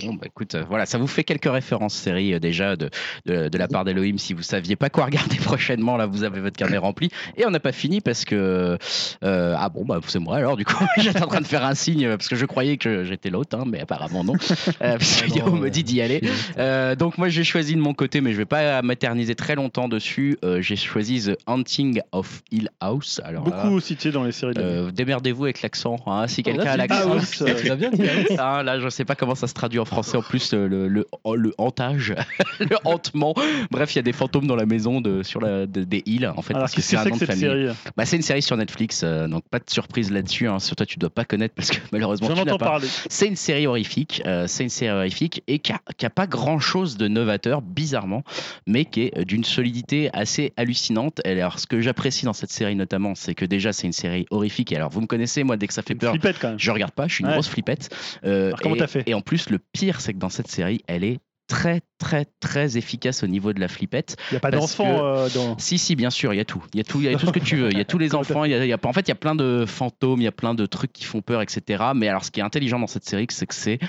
[0.04, 2.90] Bon, bah, écoute, euh, voilà, ça vous fait quelques références séries euh, déjà de,
[3.26, 4.18] de, de la part d'Elohim.
[4.18, 7.10] Si vous saviez pas quoi regarder prochainement, là, vous avez votre carnet rempli.
[7.38, 8.78] Et on n'a pas fini parce que.
[9.24, 11.76] euh, ah bon, bah, c'est moi alors, du coup, j'étais en train de faire un
[11.76, 14.34] signe parce que je croyais que j'étais l'autre, hein, mais apparemment non.
[14.82, 16.22] Euh, parce que Ah non, Guillaume me dit d'y aller.
[16.58, 19.88] Euh, donc moi j'ai choisi de mon côté, mais je vais pas m'éterniser très longtemps
[19.90, 20.38] dessus.
[20.44, 23.20] Euh, j'ai choisi The Haunting of Hill House.
[23.24, 25.98] Alors là, Beaucoup cité dans les séries de euh, démerdez-vous avec l'accent.
[26.06, 27.46] hein, si quelqu'un a Là, l'accent.
[27.70, 28.36] Ah, bien dit, hein.
[28.38, 30.18] Ah, là, je sais pas comment ça se traduit en français.
[30.18, 31.06] En plus, le, le, le,
[31.36, 32.16] le hantage,
[32.60, 33.36] le hantement.
[33.70, 36.32] Bref, il y a des fantômes dans la maison de, sur la, de- des îles.
[36.36, 37.68] En fait, Alors, parce que qu'est-ce c'est un c'est nom que de cette famille.
[37.68, 40.48] série Bah, c'est une série sur Netflix, euh, donc pas de surprise là-dessus.
[40.48, 40.60] Hein.
[40.60, 42.80] Sur toi, tu dois pas connaître parce que malheureusement, tu l'as pas.
[43.10, 44.22] C'est une série horrifique.
[44.26, 48.24] euh, c'est une série horrifique et qui a, qui a pas grand-chose de novateur, bizarrement,
[48.66, 51.20] mais qui est d'une solidité assez hallucinante.
[51.26, 54.26] Et alors, ce que j'apprécie dans cette série notamment, c'est que déjà, c'est une série
[54.32, 54.72] horrifique.
[54.72, 56.16] Et alors, vous me connaissez, moi, dès que ça fait Une peur,
[56.58, 57.34] je regarde pas, je suis une Ouais.
[57.34, 57.90] grosse flippette.
[58.24, 60.48] Euh, Alors, comment et, t'as fait Et en plus, le pire, c'est que dans cette
[60.48, 64.18] série, elle est très, très, très efficace au niveau de la flippette.
[64.30, 65.58] Il n'y a pas parce d'enfant que- euh, dans.
[65.58, 66.64] Si, si, bien sûr, il y a tout.
[66.74, 67.72] Il y a tout, il y a tout ce que tu veux.
[67.72, 68.46] Il y a tous les enfants.
[68.46, 70.28] Il y a, y a- en fait, il y a plein de fantômes, il y
[70.28, 71.84] a plein de trucs qui font peur, etc.
[71.96, 73.80] Mais alors, ce qui est intelligent dans cette série, c'est que c'est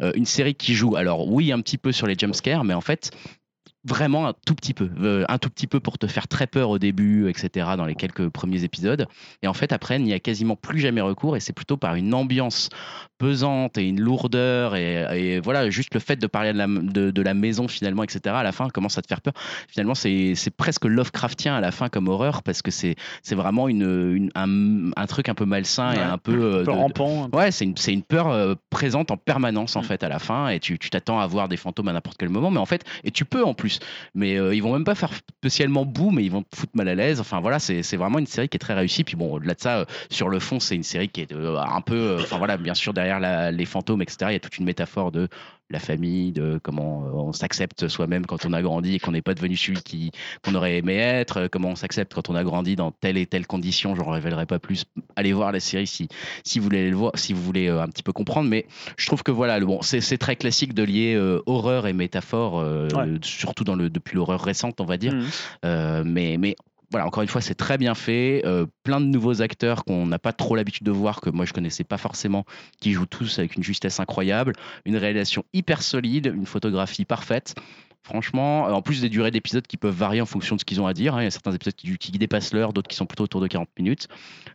[0.00, 2.80] euh, une série qui joue, alors oui, un petit peu sur les jumpscares, mais en
[2.80, 3.10] fait,
[3.84, 4.90] vraiment un tout petit peu.
[5.00, 7.94] Euh, un tout petit peu pour te faire très peur au début, etc., dans les
[7.94, 9.06] quelques premiers épisodes.
[9.42, 11.94] Et en fait, après, il n'y a quasiment plus jamais recours et c'est plutôt par
[11.94, 12.68] une ambiance
[13.18, 17.10] pesante et une lourdeur et, et voilà, juste le fait de parler de la, de,
[17.10, 19.32] de la maison finalement, etc., à la fin commence à te faire peur.
[19.68, 22.94] Finalement, c'est presque Lovecraftien à la fin comme horreur parce que c'est
[23.32, 23.82] vraiment une,
[24.14, 26.32] une- un, un truc un peu malsain et un peu.
[26.32, 27.28] euh, Un peu de- rampant.
[27.32, 29.84] Ouais, c'est une, une peur euh, présente en permanence en Mm.
[29.84, 32.50] fait à la fin et tu t'attends à voir des fantômes à n'importe quel moment,
[32.50, 33.77] mais en fait, et tu peux en plus,
[34.14, 36.94] mais euh, ils vont même pas faire spécialement boum, mais ils vont foutre mal à
[36.94, 37.20] l'aise.
[37.20, 39.04] Enfin voilà, c'est vraiment une série qui est très réussie.
[39.04, 41.58] Puis bon, au-delà de ça, euh, sur le fond, c'est une série qui est euh,
[41.58, 43.20] un peu, enfin voilà, bien sûr derrière
[43.50, 44.16] les fantômes, etc.
[44.28, 45.28] Il y a toute une métaphore de
[45.70, 49.22] la famille, de comment euh, on s'accepte soi-même quand on a grandi et qu'on n'est
[49.22, 50.10] pas devenu celui qui
[50.44, 53.26] qu'on aurait aimé être, euh, comment on s'accepte quand on a grandi dans telle et
[53.26, 53.94] telle condition.
[53.94, 54.84] J'en révélerai pas plus.
[55.16, 56.08] Allez voir la série si
[56.44, 58.48] si vous voulez le voir, si vous voulez euh, un petit peu comprendre.
[58.48, 58.66] Mais
[58.96, 61.92] je trouve que voilà, le- bon, c'est c'est très classique de lier euh, horreur et
[61.92, 63.18] métaphore, euh, Ouais.
[63.22, 65.14] surtout dans le depuis l'horreur récente, on va dire.
[65.64, 66.56] Euh, mais mais
[66.90, 68.42] voilà, encore une fois, c'est très bien fait.
[68.44, 71.52] euh, plein de nouveaux acteurs qu'on n'a pas trop l'habitude de voir, que moi je
[71.52, 72.44] connaissais pas forcément,
[72.80, 77.54] qui jouent tous avec une justesse incroyable, une réalisation hyper solide, une photographie parfaite.
[78.08, 80.80] Franchement, euh, en plus des durées d'épisodes qui peuvent varier en fonction de ce qu'ils
[80.80, 81.14] ont à dire.
[81.14, 81.20] hein.
[81.20, 83.46] Il y a certains épisodes qui, qui dépassent l'heure, d'autres qui sont plutôt autour de
[83.48, 84.08] 40 minutes.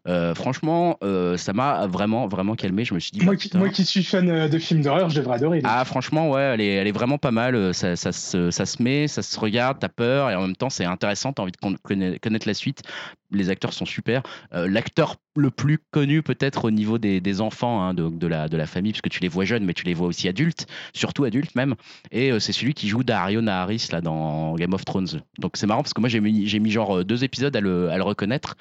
[0.08, 2.84] Euh, franchement, euh, ça m'a vraiment, vraiment calmé.
[2.84, 3.60] Je me suis dit, Moi bah, qui, putain.
[3.60, 5.62] moi qui suis fan de films d'horreur, je devrais adorer.
[5.64, 8.82] Ah franchement ouais elle est, elle est vraiment pas mal ça, ça, se, ça se
[8.82, 11.58] met ça se regarde t'as peur et en même temps c'est intéressant t'as envie de
[11.58, 12.82] con- conna- connaître la suite
[13.32, 14.24] les acteurs sont super
[14.54, 18.48] Euh, l'acteur le plus connu peut-être au niveau des, des enfants hein, de, de la,
[18.48, 21.24] de la famille, puisque tu les vois jeunes, mais tu les vois aussi adultes, surtout
[21.24, 21.76] adultes même.
[22.12, 25.22] Et euh, c'est celui qui joue Dario Naharis là, dans Game of Thrones.
[25.40, 27.62] Donc c'est marrant parce que moi j'ai mis, j'ai mis genre euh, deux épisodes à
[27.62, 28.56] le, à le reconnaître,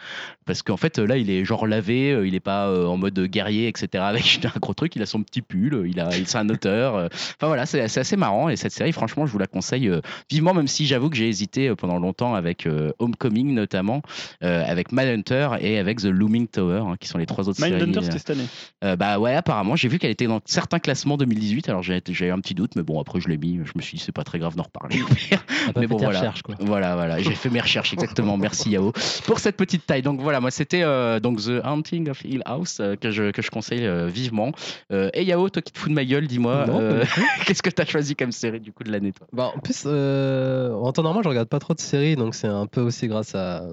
[0.46, 3.18] parce qu'en fait là il est genre lavé, euh, il est pas euh, en mode
[3.26, 3.88] guerrier, etc.
[4.06, 6.96] avec un gros truc, il a son petit pull, il a, il- c'est un auteur.
[6.96, 7.08] euh.
[7.12, 10.00] Enfin voilà, c'est c'est assez marrant et cette série, franchement, je vous la conseille euh,
[10.30, 14.00] vivement, même si j'avoue que j'ai hésité euh, pendant longtemps avec euh, Homecoming notamment,
[14.42, 17.92] euh, avec Mindhunter et avec The Looming Tower, hein, qui sont les trois autres Mindhunter,
[17.92, 18.04] séries.
[18.06, 18.48] c'était cette année.
[18.84, 22.30] Euh, bah ouais, apparemment, j'ai vu qu'elle était dans certains classements 2018, alors j'ai eu
[22.30, 24.24] un petit doute, mais bon, après je l'ai mis, je me suis dit, c'est pas
[24.24, 25.00] très grave d'en reparler.
[25.76, 26.18] Mais bon, voilà.
[26.18, 26.54] recherches, quoi.
[26.60, 28.36] Voilà, voilà, j'ai fait mes recherches exactement.
[28.42, 28.92] Merci Yao
[29.26, 30.02] pour cette petite taille.
[30.02, 33.42] Donc voilà, moi c'était euh, donc The Haunting of Hill House euh, que je que
[33.42, 34.52] je conseille euh, vivement.
[34.92, 37.04] Euh, et Yao, toi qui te fous de ma gueule, dis-moi, euh,
[37.46, 39.26] qu'est-ce que t'as choisi comme série du coup de l'année toi?
[39.32, 42.48] Bah, en plus, euh, en temps normal, je regarde pas trop de séries, donc c'est
[42.48, 43.64] un peu aussi grâce à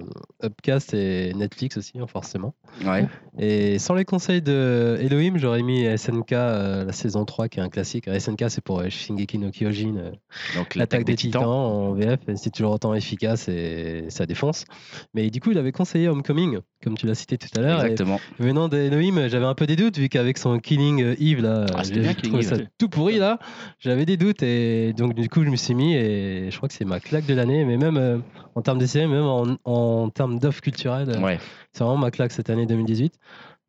[0.42, 2.54] Upcast et Netflix aussi, hein, forcément.
[2.84, 3.06] Ouais.
[3.38, 7.62] Et sans les conseils de Elohim, j'aurais mis SNK euh, la saison 3, qui est
[7.62, 8.08] un classique.
[8.08, 12.72] SNK, c'est pour euh, Shingeki no Kyojin, euh, l'attaque des, titans, en VF, c'est toujours
[12.72, 14.64] autant efficace et ça défonce.
[15.14, 17.80] Mais du coup, il avait conseillé Homecoming, comme tu l'as cité tout à l'heure.
[17.84, 18.18] et Exactement.
[18.38, 21.82] Venant d'Elohim, j'avais un peu des doutes, vu qu'avec son Killing euh, Eve, là, Ah,
[21.82, 23.38] j'ai trouvé ça tout pourri, là.
[23.78, 26.74] J'avais des doutes, et donc du coup, je me suis mis, et je crois que
[26.74, 28.18] c'est ma claque de l'année, mais même euh,
[28.54, 31.38] en termes de série, même en, en termes d'offres culturelles, euh, Ouais.
[31.72, 33.12] c'est vraiment ma claque cette année 2018.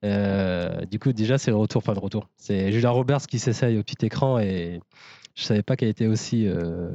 [0.04, 2.28] Euh, du coup, déjà, c'est le retour, enfin le retour.
[2.38, 4.80] C'est Julia Roberts qui s'essaye au petit écran, et
[5.36, 6.48] je savais pas qu'elle était aussi.
[6.48, 6.90] Euh...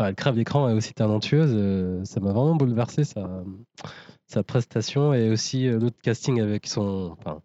[0.00, 2.02] Elle crève l'écran et aussi talentueuse.
[2.04, 3.44] ça m'a vraiment bouleversé, sa,
[4.34, 7.16] sa prestation, et aussi euh, l'autre casting avec son.
[7.18, 7.40] Enfin,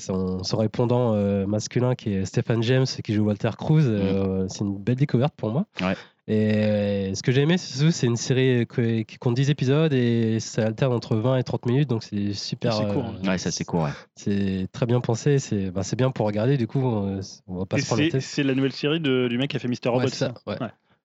[0.00, 3.84] son, son répondant euh, masculin qui est Stephen James qui joue Walter Cruz.
[3.86, 5.66] euh, C'est une belle découverte pour moi.
[5.82, 5.94] Ouais.
[6.26, 8.66] Et euh, ce que j'ai aimé, c'est surtout, c'est une série
[9.06, 12.72] qui compte 10 épisodes et ça alterne entre 20 et 30 minutes, donc c'est super.
[12.72, 13.82] C'est court, euh, Ouais, ça c'est court.
[13.82, 13.90] ouais.
[14.14, 17.66] C'est très bien pensé, c'est bah, c'est bien pour regarder, du coup, on, on va
[17.66, 18.22] pas Et se prendre la c'est tête.
[18.22, 20.08] c'est la nouvelle série de- du mec qui a fait Mister Robot.
[20.08, 20.56] ça ouais.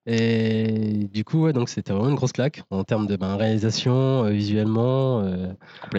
[0.08, 4.26] Et du coup, ouais, donc c'était vraiment une grosse claque en termes de ben, réalisation,
[4.26, 5.22] euh, visuellement.
[5.22, 5.47] euh,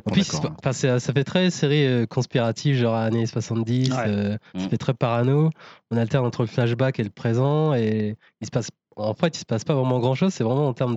[0.04, 0.54] En plus, hein.
[0.60, 3.90] enfin, c'est- ça fait très série euh, conspirative, genre années 70.
[3.90, 4.04] Ouais.
[4.06, 4.68] euh, Ça Mm.
[4.68, 5.50] fait très parano.
[5.90, 7.74] On alterne entre le flashback et le présent.
[7.74, 10.32] Et il se passe, en fait, il se passe pas vraiment grand chose.
[10.32, 10.94] C'est vraiment en termes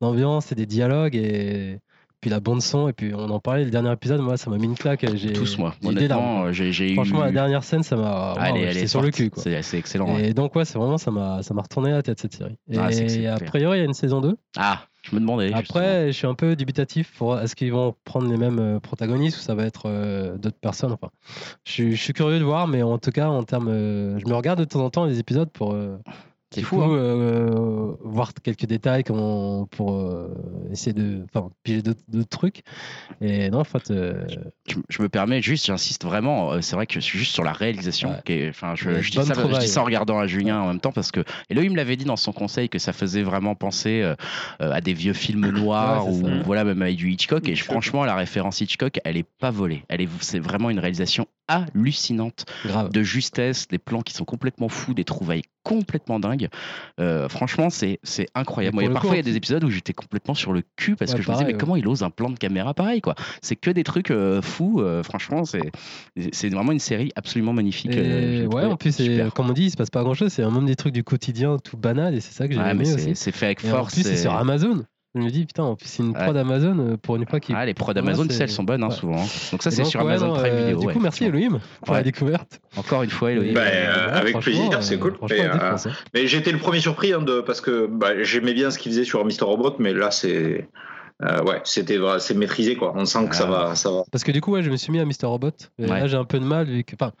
[0.00, 1.16] d'ambiance et des dialogues.
[1.16, 1.80] Et
[2.24, 2.88] puis la bande-son.
[2.88, 5.04] Et puis on en parlait, le dernier épisode, moi, ça m'a mis une claque.
[5.14, 6.94] J'ai Tous moi, honnêtement, j'ai eu.
[6.94, 8.32] Franchement, la dernière scène, ça m'a.
[8.34, 9.28] Ah, waouh, elle est- elle j'étais est sur le cul.
[9.28, 9.42] Quoi.
[9.42, 10.14] C'est c'est excellent.
[10.14, 10.30] ouais.
[10.30, 12.56] Et donc, ouais, c'est vraiment, ça m'a ça m'a retourné la tête cette série.
[12.70, 14.36] Et Ah, c'est c'est a priori, il y a une saison 2.
[14.56, 15.48] Ah, je me demandais.
[15.48, 15.60] justement.
[15.60, 19.36] Après, je suis un peu dubitatif pour est-ce qu'ils vont prendre les mêmes euh, protagonistes
[19.36, 20.92] ou ça va être euh, d'autres personnes.
[20.92, 21.10] Enfin,
[21.66, 24.26] je, suis- je suis curieux de voir, mais en tout cas, en termes, euh, je
[24.26, 25.98] me regarde de temps en temps les épisodes pour euh,
[26.54, 26.76] C'est fou.
[26.76, 26.90] coup, hein.
[26.92, 30.28] euh, voir quelques détails comment, pour euh,
[30.70, 31.24] essayer de,
[31.62, 32.62] piger d'autres trucs.
[33.20, 34.24] Et non, en fait, euh,
[34.68, 37.52] je, je me permets juste, j'insiste vraiment, c'est vrai que je suis juste sur la
[37.52, 38.10] réalisation.
[38.10, 38.20] Ouais.
[38.24, 40.68] qui est- Enfin, je, dis ça, je trouvaille, dis ça en regardant à Julien en
[40.68, 44.14] même temps parce que Elohim l'avait dit dans son conseil que ça faisait vraiment penser
[44.60, 47.48] à des vieux films noirs Ouais, ou voilà même avec du Hitchcock.
[47.48, 47.72] Et Hitchcock.
[47.72, 49.82] franchement, la référence Hitchcock, elle est pas volée.
[49.88, 52.90] Elle est, c'est vraiment une réalisation hallucinante grave.
[52.92, 56.48] de justesse, des plans qui sont complètement fous, des trouvailles complètement dingues.
[57.00, 57.98] Euh, franchement, c'est
[58.36, 58.76] incroyable.
[58.76, 61.16] Moi, parfois, il y a des épisodes où j'étais complètement sur le cul parce Ouais,
[61.16, 61.58] que je me disais, mais ouais.
[61.58, 64.80] comment il ose un plan de caméra pareil, quoi C'est que des trucs euh, fous.
[64.80, 67.96] euh, franchement, c'est vraiment une série absolument magnifique.
[67.96, 68.96] Et ouais, en plus,
[69.34, 70.32] comme on dit, il se passe pas grand chose.
[70.32, 72.70] C'est un même des trucs du quotidien tout banal et c'est ça que j'ai Ouais,
[72.70, 72.84] aimé
[73.14, 73.94] c'est fait avec Et en force.
[73.94, 74.84] plus, c'est sur Amazon.
[75.16, 76.24] Je me dis, putain, en plus, c'est une Ouais.
[76.24, 77.52] prod Amazon euh, pour une fois qui.
[77.54, 78.94] Ah, les prods Ouais, d'Amazon, tu c'est- sais, elles sont bonnes hein, ouais.
[78.94, 79.16] souvent.
[79.22, 79.26] hein.
[79.52, 80.80] Donc ça, c'est sur ouais, Amazon non, Prime euh, Video.
[80.80, 81.24] Du ouais, coup, merci.
[81.24, 81.98] Elohim pour Ouais.
[81.98, 82.60] la découverte.
[82.76, 83.54] Encore une fois, Elohim.
[83.54, 85.16] Bah, euh, ouais, avec plaisir, c'est cool.
[85.30, 85.76] Euh, hein.
[86.14, 89.04] Mais j'étais le premier surpris hein, de, parce que bah, j'aimais bien ce qu'il faisait
[89.04, 90.68] sur Mister Robot, mais là c'est
[91.22, 92.92] euh, ouais, c'était c'est maîtrisé quoi.
[92.96, 93.50] On sent que ça Ah.
[93.68, 94.02] va, ça va.
[94.10, 95.50] Parce que du coup, ouais, je me suis mis à Mister Robot.
[95.78, 96.00] Et Ouais.
[96.00, 96.96] là, j'ai un peu de mal vu que.
[97.00, 97.12] Enfin,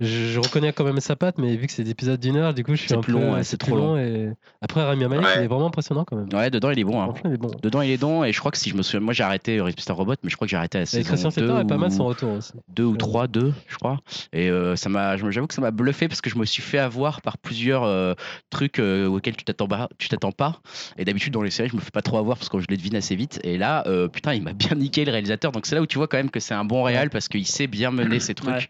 [0.00, 2.52] je, je reconnais quand même sa patte, mais vu que c'est des épisodes d'une heure,
[2.52, 3.18] du coup, je suis un plus peu.
[3.20, 3.96] long, ouais, c'est trop long.
[3.96, 4.30] Et...
[4.60, 5.32] Après, Rami Malek, Ouais.
[5.36, 6.28] il est vraiment impressionnant quand même.
[6.32, 7.00] Ouais, dedans, il est bon.
[7.00, 7.06] hein.
[7.06, 7.50] Franchement, il est bon.
[7.62, 8.24] Dedans, il est bon.
[8.24, 9.92] Et je crois que si je me souviens, moi, j'ai arrêté euh, Mr.
[9.92, 11.68] Robot, mais je crois que j'ai arrêté à la Et saison Christian 2 Slater est
[11.68, 12.52] pas mal ou- son retour aussi.
[12.68, 14.00] deux ou trois, deux, je crois.
[14.32, 16.78] Et euh, ça m'a, j'avoue que ça m'a bluffé parce que je me suis fait
[16.78, 18.14] avoir par plusieurs euh,
[18.50, 20.60] trucs euh, auxquels tu t'attends pas, tu t'attends pas.
[20.98, 22.76] Et d'habitude dans les séries, je me fais pas trop avoir parce que je les
[22.76, 23.38] devine assez vite.
[23.44, 25.52] Et là, euh, putain, il m'a bien niqué le réalisateur.
[25.52, 27.46] Donc c'est là où tu vois quand même que c'est un bon réal parce qu'il
[27.46, 28.68] sait bien mener ses trucs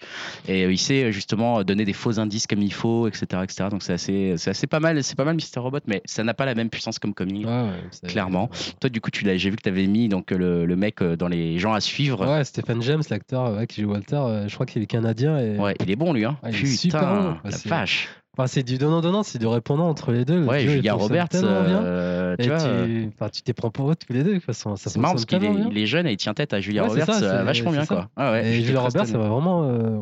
[0.48, 3.68] et euh, il sait euh, justement donner des faux indices comme il faut, etc., etc.
[3.70, 6.34] Donc c'est assez, c'est assez pas mal, c'est pas mal Mister Robot, mais ça n'a
[6.34, 7.46] pas la même puissance comme Coming.
[7.46, 7.70] Ouais,
[8.08, 8.50] Clairement.
[8.80, 11.00] Toi, du coup, tu l'as, j'ai vu que tu avais mis donc le, le mec
[11.00, 12.26] euh, dans les gens à suivre.
[12.26, 15.38] Ouais, Stephen James, l'acteur ouais, qui joue Walter, euh, je crois qu'il est canadien.
[15.38, 15.56] Et...
[15.58, 16.36] Ouais, il est bon lui, hein.
[16.42, 18.08] Ah, il est Putain, super la c'est- vache.
[18.36, 20.42] Enfin, c'est du donnant-donnant, c'est du répondant entre les deux.
[20.42, 22.62] Ouais, Julia Roberts, euh, tu vois.
[22.64, 24.30] euh, tu, enfin, t'es prends pour eux tous les deux.
[24.30, 26.52] de toute façon, ça C'est marrant parce qu'il est, il jeune et il tient tête
[26.52, 27.94] à Julia Ouais, Roberts ça, euh, vachement bien ça.
[27.94, 28.08] quoi.
[28.16, 30.00] Ah ouais, et Julia Roberts, ça m'a vraiment euh,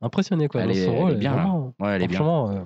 [0.00, 1.12] impressionné quoi, Elle dans est- son elle rôle.
[1.12, 1.36] est bien, là.
[1.42, 2.18] vraiment, Ouais, elle est bien.
[2.50, 2.64] euh,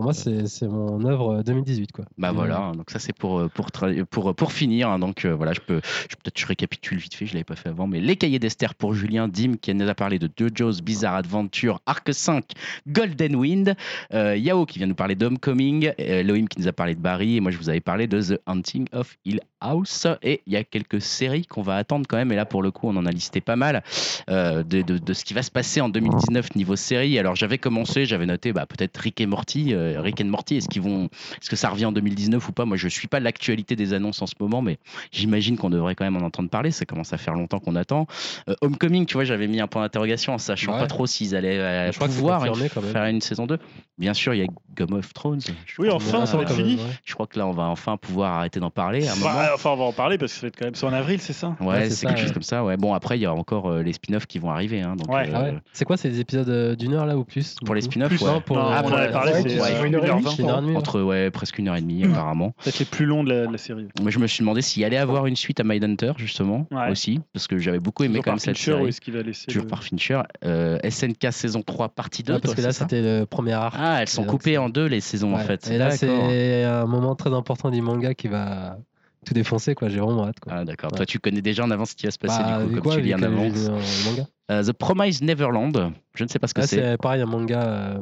[0.00, 2.06] pour moi, c'est mon œuvre 2018 quoi.
[2.16, 3.66] Bah voilà, donc ça c'est pour, euh, pour,
[4.10, 4.88] pour, pour finir.
[4.88, 4.98] hein.
[4.98, 7.68] donc euh, voilà, je peux je, peut-être je récapitule vite fait, je l'avais pas fait
[7.68, 11.16] avant, mais les cahiers d'Esther pour Julien, Dim qui nous a parlé de JoJo's Bizarre
[11.16, 12.44] Adventure, Arc 5,
[12.88, 13.74] Golden Wind,
[14.14, 17.36] euh, Yao qui vient nous parler d'Homecoming, euh, Elohim qui nous a parlé de Barry,
[17.36, 20.06] et moi je vous avais parlé de The Hunting of Hill House.
[20.22, 22.70] Et il y a quelques séries qu'on va attendre quand même, et là pour le
[22.70, 23.82] coup on en a listé pas mal
[24.30, 27.18] euh, de, de, de ce qui va se passer en 2019 niveau série.
[27.18, 30.68] Alors j'avais commencé, j'avais noté bah, peut-être Rick et Morty, euh, Rick and Morty, est-ce
[30.68, 31.04] qu'ils vont
[31.40, 32.64] est-ce que ça revient en 2019 ou pas?
[32.64, 34.78] Moi, je suis pas l'actualité des annonces en ce moment, mais
[35.12, 36.70] j'imagine qu'on devrait quand même en entendre parler.
[36.70, 38.06] Ça commence à faire longtemps qu'on attend.
[38.48, 40.78] Euh, Homecoming, tu vois, j'avais mis un point d'interrogation en sachant Ouais.
[40.80, 42.92] pas trop s'ils allaient euh, pouvoir confirmé une- quand même.
[42.92, 43.58] faire une saison 2.
[43.98, 45.40] Bien sûr, il y a Game of Thrones.
[45.78, 46.78] Oui, enfin, ça va être quand fini.
[47.04, 49.30] Je crois que là, on va enfin pouvoir arrêter d'en parler à un moment.
[49.34, 50.92] Bah, enfin, on va en parler parce que ça va être quand même c'est en
[50.92, 51.56] avril, c'est ça?
[51.60, 52.64] Ouais, Ouais, c'est quelque chose comme ça.
[52.64, 52.76] Ouais.
[52.76, 54.80] Bon, après, il y a encore euh, les spin-offs qui vont arriver.
[54.80, 55.28] hein, donc, Ouais.
[55.28, 55.54] euh, Ah ouais.
[55.72, 58.26] C'est quoi, c'est des épisodes euh, d'une heure là ou plus Pour les spin-offs, ouais.
[58.26, 59.58] non, pour- Ah, on en avait parlé, c'est.
[59.82, 60.20] Euh, Une heure et 1h20.
[60.20, 60.76] demie, C'est une heure et demie, ouais.
[60.78, 62.52] Entre ouais, presque une heure et demie, apparemment.
[62.62, 63.86] Peut-être les plus longs de la, de la série.
[64.02, 66.90] Mais je me suis demandé s'il allait avoir une suite à Mindhunter, justement, Ouais.
[66.90, 68.84] aussi, parce que j'avais beaucoup aimé Toujours quand même cette Fincher, série.
[68.84, 70.20] ou est-ce qu'il va laisser Toujours le- par Fincher.
[70.44, 72.34] Euh, SNK saison 3, partie 2.
[72.34, 73.74] Ah, parce toi, que là ça c'était le premier arc.
[73.78, 75.70] Ah, elles sont coupées en deux, les saisons, en fait.
[75.70, 78.78] Et là c'est un moment très important du manga qui va
[79.26, 79.88] tout défoncer quoi.
[79.88, 80.52] J'ai vraiment hâte quoi.
[80.56, 80.90] Ah, d'accord.
[80.92, 80.96] Ouais.
[80.96, 82.82] Toi, tu connais déjà en avance ce qui va se passer, Bah, du coup, comme
[82.82, 83.54] quoi, tu lis en avance.
[83.68, 84.26] le manga.
[84.50, 86.76] Euh, The Promised Neverland, je ne sais pas ce que Là, c'est.
[86.76, 87.98] c'est pareil un manga euh,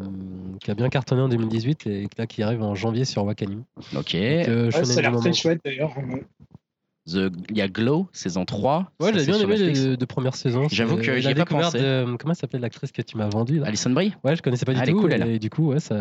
[0.61, 3.64] qui a bien cartonné en 2018 et là qui arrive en janvier sur Wakanim.
[3.77, 3.93] Ok.
[3.93, 5.93] Donc, euh, Ouais, shonen ça a l'air très chouette d'ailleurs.
[7.09, 7.31] The...
[7.51, 8.91] Il y a Glow, saison 3.
[9.01, 10.69] Ouais, j'ai bien aimé les deux, premières saisons.
[10.71, 11.79] J'avoue C'est- que et j'y la ai pas pensé.
[11.79, 14.13] de- comment ça s'appelle l'actrice que tu m'as vendue Alison Brie?
[14.25, 15.01] Ouais, je connaissais pas du Ah, elle est tout.
[15.01, 15.27] cool, elle.
[15.27, 15.95] et du coup, ouais, ça,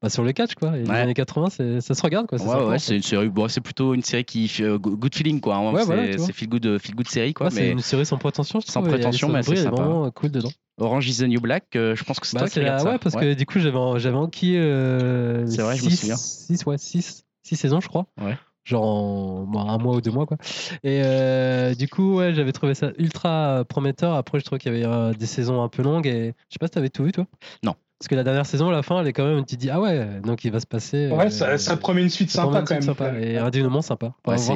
[0.00, 0.76] bah, sur le catch quoi.
[0.76, 2.38] Et Les années 80, c'est- ça se regarde quoi.
[2.40, 3.28] Ouais, sympa, ouais, c'est une série.
[3.28, 5.56] Bon, c'est plutôt une série qui fait euh, good feeling, quoi.
[5.56, 5.72] hein.
[5.72, 7.46] Ouais, c'est voilà, feel good, feel good série, quoi.
[7.46, 10.50] Ouais, C'est une série sans prétention, je Sans trouve, prétention, mais c'est vraiment cool dedans.
[10.78, 12.90] Orange is the New Black, euh, je pense que c'est Bah, toi qui regarde ça.
[12.90, 16.16] ouais, parce que du coup, j'avais enquillé euh, C'est vrai, je me six- souviens.
[16.16, 18.06] six, ouais, six, six saisons, je crois.
[18.20, 18.36] Ouais.
[18.66, 20.36] Genre en bon, un mois ou deux mois, quoi.
[20.82, 24.14] Et euh, du coup, ouais, j'avais trouvé ça ultra prometteur.
[24.14, 26.58] Après, je trouvais qu'il y avait euh, des saisons un peu longues et je sais
[26.58, 27.26] pas si t'avais tout vu, toi
[27.62, 27.76] Non.
[27.98, 29.70] Parce que la dernière saison, à la fin, elle est quand même, tu te dis,
[29.70, 31.08] ah ouais, donc il va se passer.
[31.08, 32.82] Ouais, euh, ça, ça promet une suite sympa quand même.
[32.82, 34.12] sympa et un dénouement sympa.
[34.26, 34.52] Ouais, ça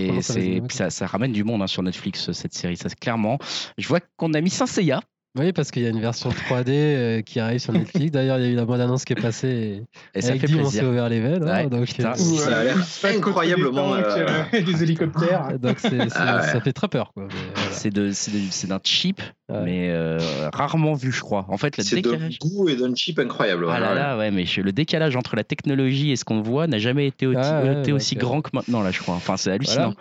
[0.68, 3.38] ça, ça ramène du monde hein, sur Netflix, cette série, ça c'est clairement.
[3.78, 5.00] Je vois qu'on a mis Saint Seiya.
[5.38, 8.10] Oui, parce qu'il y a une version 3D euh, qui arrive sur Netflix.
[8.12, 9.84] D'ailleurs, il y a eu la bonne annonce qui est passée.
[10.14, 10.88] Et, Et ça avec fait Dim, on s'est plaisir.
[10.90, 11.44] ouvert les veines.
[11.48, 12.10] hein, Ouais, donc, putain.
[12.10, 14.10] euh, Ça a l'air incroyablement, des tanks,
[14.54, 15.58] euh, des hélicoptères.
[15.62, 16.46] donc c'est- c'est- Ah ouais.
[16.52, 17.12] ça fait très peur.
[17.14, 17.30] Voilà.
[17.70, 19.60] C'est, c'est, c'est d'un cheap, Ouais.
[19.64, 20.18] mais euh,
[20.52, 21.46] rarement vu, je crois.
[21.48, 22.38] En fait, le C'est d'un décalage.
[22.40, 23.66] goût et d'un chip incroyable.
[23.70, 23.94] Ah là voilà.
[24.08, 27.06] là, ouais, mais je- le décalage entre la technologie et ce qu'on voit n'a jamais
[27.06, 29.14] été, Ah ouais, été donc, aussi grand que maintenant, là, je crois.
[29.14, 29.94] Enfin, c'est hallucinant.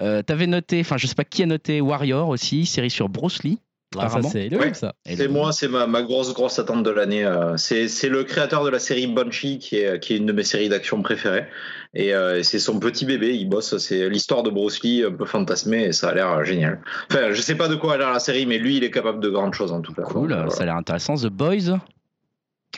[0.00, 3.42] Euh, T'avais noté, enfin, je sais pas qui a noté Warrior aussi, série sur Bruce
[3.42, 3.58] Lee.
[3.98, 4.72] Ah, ça, c'est Ouais.
[4.72, 4.92] ça.
[5.28, 7.24] Moi, c'est ma, ma grosse grosse attente de l'année.
[7.24, 10.32] euh, C'est c'est le créateur de la série Banshee qui est, qui est une de
[10.32, 11.46] mes séries d'action préférées.
[11.92, 13.76] Et euh, c'est son petit bébé, il bosse.
[13.78, 16.80] C'est l'histoire de Bruce Lee un peu fantasmée et ça a l'air euh, génial.
[17.10, 19.18] Enfin, je sais pas de quoi a l'air la série, mais lui, il est capable
[19.20, 20.02] de grandes choses en tout cas.
[20.02, 21.16] Cool, ça a l'air intéressant.
[21.16, 21.76] The Boys?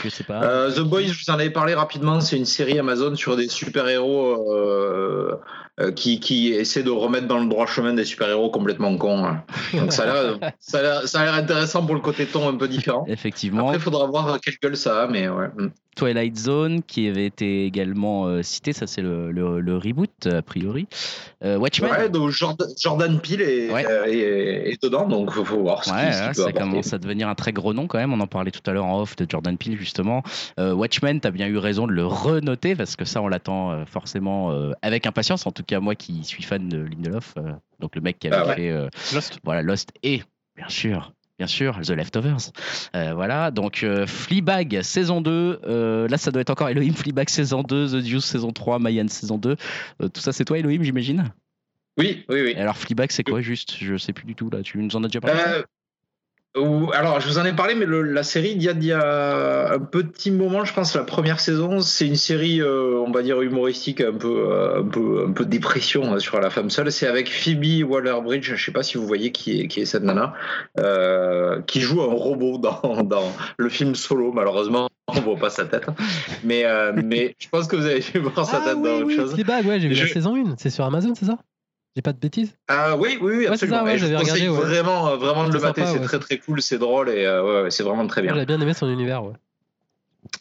[0.03, 0.43] Je sais pas.
[0.43, 3.49] Euh, The Boys, je vous en avais parlé rapidement, c'est une série Amazon sur des
[3.49, 5.37] super-héros euh,
[5.97, 9.25] qui, qui essaient de remettre dans le droit chemin des super-héros complètement cons.
[9.25, 9.43] hein.
[9.73, 12.57] Donc ça a l'air- ça a ça a l'air intéressant pour le côté ton un
[12.57, 13.05] peu différent.
[13.09, 13.65] Effectivement.
[13.65, 15.49] Après, il faudra voir quelle gueule ça a, mais ouais.
[15.95, 20.41] Twilight Zone, qui avait été également euh, cité, ça c'est le, le- le reboot, a
[20.43, 20.87] priori.
[21.45, 23.85] Euh, Watchmen Ouais, donc Jordan, Jordan Peele est, Ouais.
[23.87, 26.53] euh, est- est dedans, donc faut, faut voir ce Ouais, ce ça apporter.
[26.55, 28.13] commence à devenir un très gros nom quand même.
[28.13, 30.23] On en parlait tout à l'heure en off de Jordan Peele justement.
[30.59, 33.85] Euh, Watchmen, t'as bien eu raison de le renoter parce que ça on l'attend euh,
[33.87, 35.47] forcément euh, avec impatience.
[35.47, 38.37] En tout cas moi qui suis fan de Lindelof, euh, donc le mec qui avait
[38.37, 38.55] Ah ouais.
[38.57, 39.39] fait euh, Lost.
[39.45, 40.23] voilà Lost et
[40.57, 41.13] bien sûr.
[41.39, 42.53] Bien sûr, The Leftovers.
[42.95, 45.61] Euh, voilà, donc euh, Fleabag saison 2.
[45.65, 49.09] euh, là, ça doit être encore Elohim Fleabag saison 2, The Deuce saison 3, Mayan
[49.09, 49.57] saison 2.
[50.03, 51.33] Euh, tout ça, c'est toi, Elohim, j'imagine?
[51.99, 52.51] Oui, oui, oui.
[52.57, 53.77] Et Alors, Fleabag, c'est quoi juste?
[53.81, 54.63] Je sais plus du tout, là.
[54.63, 55.41] Tu nous en as déjà parlé?
[56.55, 58.93] Alors, je vous en ai parlé, mais le- la série, il y, a, il y
[58.93, 63.23] a un petit moment, je pense, la première saison, c'est une série, euh, on va
[63.23, 66.93] dire, humoristique, un peu, euh, un peu, un peu dépression hein, sur la femme seule.
[66.93, 70.03] C'est avec Phoebe Waller-Bridge, je sais pas si vous voyez qui est, qui est cette
[70.03, 70.35] nana,
[70.79, 74.89] euh, qui joue un robot dans, dans le film Solo, malheureusement.
[75.09, 75.87] On voit pas sa tête,
[76.45, 78.97] mais, euh, mais je pense que vous avez vu voir sa Ah tête oui, dans
[78.99, 79.33] autre oui, chose.
[79.35, 80.55] Fleabag, ouais, j'ai vu Je- la saison 1.
[80.59, 81.39] C'est sur Amazon, c'est ça?
[81.95, 82.57] J'ai pas de bêtises?
[82.69, 83.79] Ah oui, oui, oui, Ouais, absolument.
[83.79, 84.71] ça, ouais, Et je vous j'avais conseille regardé, ouais.
[84.83, 85.85] vraiment, euh, vraiment de le mater.
[85.87, 86.05] c'est ouais.
[86.05, 88.33] très très cool, c'est drôle et euh, ouais, ouais, c'est vraiment très bien.
[88.33, 89.35] J'avais bien aimé son univers, ouais.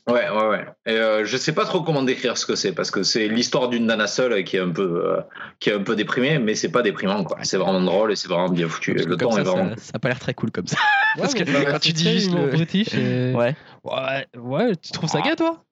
[0.08, 0.66] Ouais, ouais, ouais.
[0.86, 3.68] Et euh, je sais pas trop comment décrire ce que c'est parce que c'est l'histoire
[3.68, 5.22] d'une nana seule qui est un peu, euh,
[5.60, 7.38] qui est un peu déprimée, mais c'est pas déprimant quoi.
[7.44, 8.94] C'est vraiment drôle et c'est vraiment bien foutu.
[8.94, 9.70] Parce Le temps ça, est vraiment.
[9.76, 10.78] ça, ça a pas l'air très cool comme ça.
[11.16, 12.94] Ouais, Parce que mais quand c'est tu dis juste le- british.
[12.94, 13.56] et- Ouais.
[13.84, 15.64] Ouais, ouais, tu trouves ça gay, toi?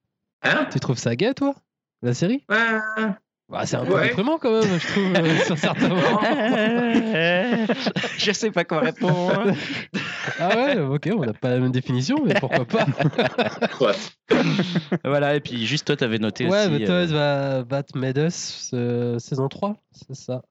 [0.44, 0.66] Hein?
[0.72, 1.56] Tu trouves ça gay, toi?
[2.02, 2.44] La série?
[2.50, 2.80] Ouais.
[3.50, 4.08] Bah, C'est un peu Ouais.
[4.10, 6.22] déprimant quand même, je trouve, euh, sur certains moments.
[8.18, 9.54] je sais pas quoi répondre.
[10.40, 12.86] Ah ouais, ok, on n'a pas la même définition, mais pourquoi pas
[13.82, 13.94] Ouais.
[15.04, 16.84] voilà, et puis juste toi, t'avais noté Ouais, aussi.
[16.84, 17.94] The Toys va battre
[18.74, 20.42] euh, saison 3, c'est ça.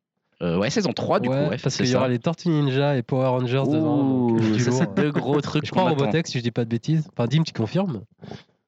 [0.43, 1.51] euh, ouais, saison 3 du ouais, coup.
[1.51, 3.63] Ouais, parce qu'il y aura les Tortues Ninja et Power Rangers.
[3.67, 4.79] Ouh, euh, ça lourd.
[4.79, 5.67] c'est deux gros trucs.
[5.67, 5.91] Je crois en.
[5.91, 7.09] Robotex, si je dis pas de bêtises.
[7.17, 8.03] Enfin, Dim, tu confirmes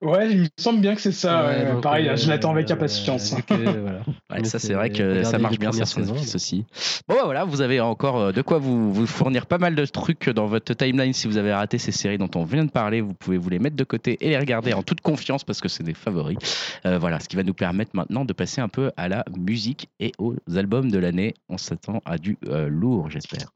[0.03, 1.47] Ouais, il me semble bien que c'est ça.
[1.47, 1.73] ouais.
[1.73, 3.35] donc, Pareil, euh, je l'attends avec impatience.
[3.49, 4.01] voilà.
[4.31, 6.65] Ouais, Mais ça c'est vrai que ça marche bien sur Netflix aussi.
[7.09, 9.85] Bon bah voilà, vous avez encore euh, de quoi vous, vous fournir pas mal de
[9.85, 13.01] trucs dans votre timeline si vous avez raté ces séries dont on vient de parler.
[13.01, 15.69] Vous pouvez vous les mettre de côté et les regarder en toute confiance parce que
[15.69, 16.39] c'est des favoris.
[16.87, 19.89] Euh, voilà, ce qui va nous permettre maintenant de passer un peu à la musique
[19.99, 21.35] et aux albums de l'année.
[21.49, 23.49] On s'attend à du euh, lourd, j'espère.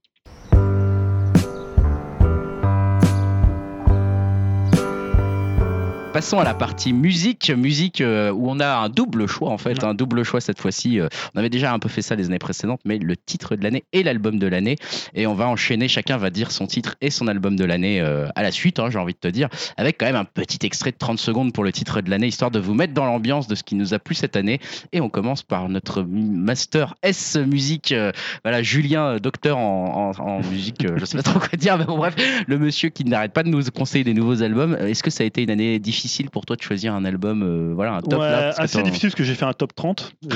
[6.14, 9.82] Passons à la partie musique, musique euh, où on a un double choix en fait,
[9.82, 11.00] un double choix cette fois-ci.
[11.00, 13.64] euh, on avait déjà un peu fait ça les années précédentes, mais le titre de
[13.64, 14.76] l'année et l'album de l'année.
[15.14, 18.28] Et on va enchaîner, chacun va dire son titre et son album de l'année euh,
[18.36, 20.92] à la suite, hein, j'ai envie de te dire, avec quand même un petit extrait
[20.92, 23.56] de 30 secondes pour le titre de l'année, histoire de vous mettre dans l'ambiance de
[23.56, 24.60] ce qui nous a plu cette année.
[24.92, 28.12] Et on commence par notre master S musique, euh,
[28.44, 31.84] voilà, Julien, docteur en, en- en musique, euh, je sais pas trop quoi dire, mais
[31.86, 32.14] bon bref,
[32.46, 34.76] le monsieur qui n'arrête pas de nous conseiller des nouveaux albums.
[34.76, 37.72] Est-ce que ça a été une année difficile pour toi de choisir un album, euh,
[37.74, 40.14] voilà, un top Ouais, là assez difficile parce que j'ai fait un top 30.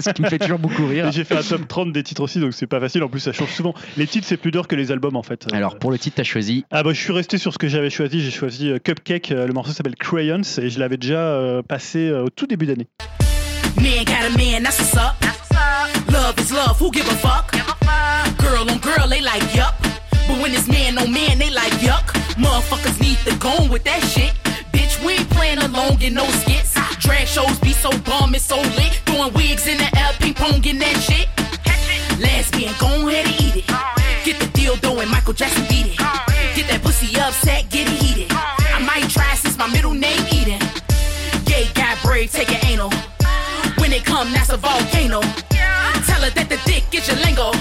[0.00, 1.10] Ce qui me fait toujours beaucoup rire.
[1.12, 3.02] J'ai fait un top 30 des titres aussi, donc c'est pas facile.
[3.02, 3.74] En plus, ça change souvent.
[3.96, 5.46] Les titres, c'est plus dur que les albums en fait.
[5.52, 6.64] Alors pour le titre, t'as choisi.
[6.70, 9.46] Ah bah je suis resté sur ce que j'avais choisi, j'ai choisi euh, Cupcake, euh,
[9.46, 12.88] le morceau s'appelle Crayons et je l'avais déjà euh, passé euh, au tout début d'année.
[13.80, 15.14] Man got a man, that's what's up.
[16.10, 17.52] Love is love, who give a fuck?
[18.38, 19.74] Girl on girl, they like yup.
[20.28, 22.12] But when it's man on man, they like yuck.
[22.36, 24.32] Motherfuckers need to go on with that shit.
[25.06, 26.74] We ain't playing along in no skits.
[26.98, 29.00] Drag shows be so bomb, it's so lit.
[29.06, 31.28] Throwing wigs in the air, ping pong in that shit.
[32.18, 33.66] Lesbian, go ahead and eat it.
[34.24, 35.98] Get the deal doing, Michael Jackson beat it.
[36.58, 38.32] Get that pussy upset, get it heated.
[38.32, 40.58] I might try since my middle name Eden.
[41.44, 42.90] Gay guy brave, take it anal.
[43.78, 45.20] When it come, that's a volcano.
[46.02, 47.52] Tell her that the dick is your lingo.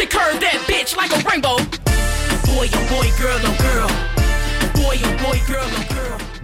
[0.00, 1.60] They curve that bitch like a rainbow.
[2.48, 3.59] Boy, oh boy, girl, oh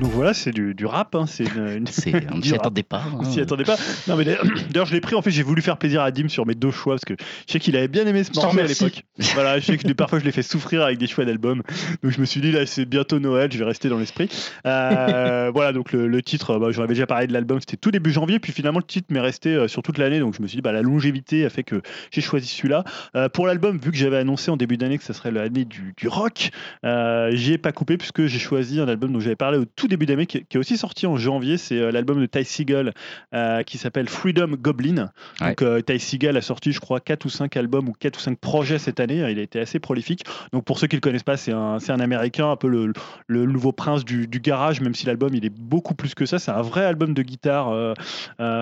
[0.01, 2.83] Donc voilà, c'est du, du rap, hein, c'est une, une- C'est, on ne s'y attendait
[2.83, 2.99] pas.
[3.07, 3.17] hein.
[3.19, 3.77] On s'y attendait pas.
[4.07, 5.15] Non, mais d'ailleurs, d'ailleurs, je l'ai pris.
[5.15, 7.15] En fait, j'ai voulu faire plaisir à Dim sur mes deux choix parce que
[7.47, 9.05] je sais qu'il avait bien aimé ce morceau à l'époque.
[9.35, 11.63] Voilà, je sais que parfois je l'ai fait souffrir avec des choix d'albums.
[12.03, 14.29] Donc je me suis dit, là, c'est bientôt Noël, je vais rester dans l'esprit.
[14.67, 17.91] Euh, voilà, donc le, le titre, bah, j'en avais déjà parlé de l'album, c'était tout
[17.91, 18.39] début janvier.
[18.39, 20.21] Puis finalement, le titre m'est resté euh, sur toute l'année.
[20.21, 21.81] Donc je me suis dit, bah, la longévité a fait que
[22.11, 22.85] j'ai choisi celui-là.
[23.15, 25.95] Euh, pour l'album, vu que j'avais annoncé en début d'année que ça serait l'année du,
[25.97, 26.51] du rock,
[26.85, 29.86] euh, j'y ai pas coupé puisque j'ai choisi un album dont j'avais parlé au tout
[29.89, 31.57] début d'année qui, est- qui est aussi sorti en janvier.
[31.57, 32.93] C'est euh, l'album de Ty Seagal
[33.35, 35.11] euh, qui s'appelle Freedom Goblin.
[35.41, 35.49] Ouais.
[35.49, 38.21] Donc euh, Ty Seagal a sorti, je crois, 4 ou 5 albums ou 4 ou
[38.21, 39.19] 5 projets cette année.
[39.31, 40.25] Il a été assez prolifique.
[40.53, 42.69] Donc pour ceux qui ne le connaissent pas, c'est un, c'est un américain, un peu
[42.69, 42.93] le,
[43.27, 46.39] le nouveau prince du, du garage, même si l'album il est beaucoup plus que ça.
[46.39, 47.71] C'est un vrai album de guitare.
[47.71, 47.95] euh,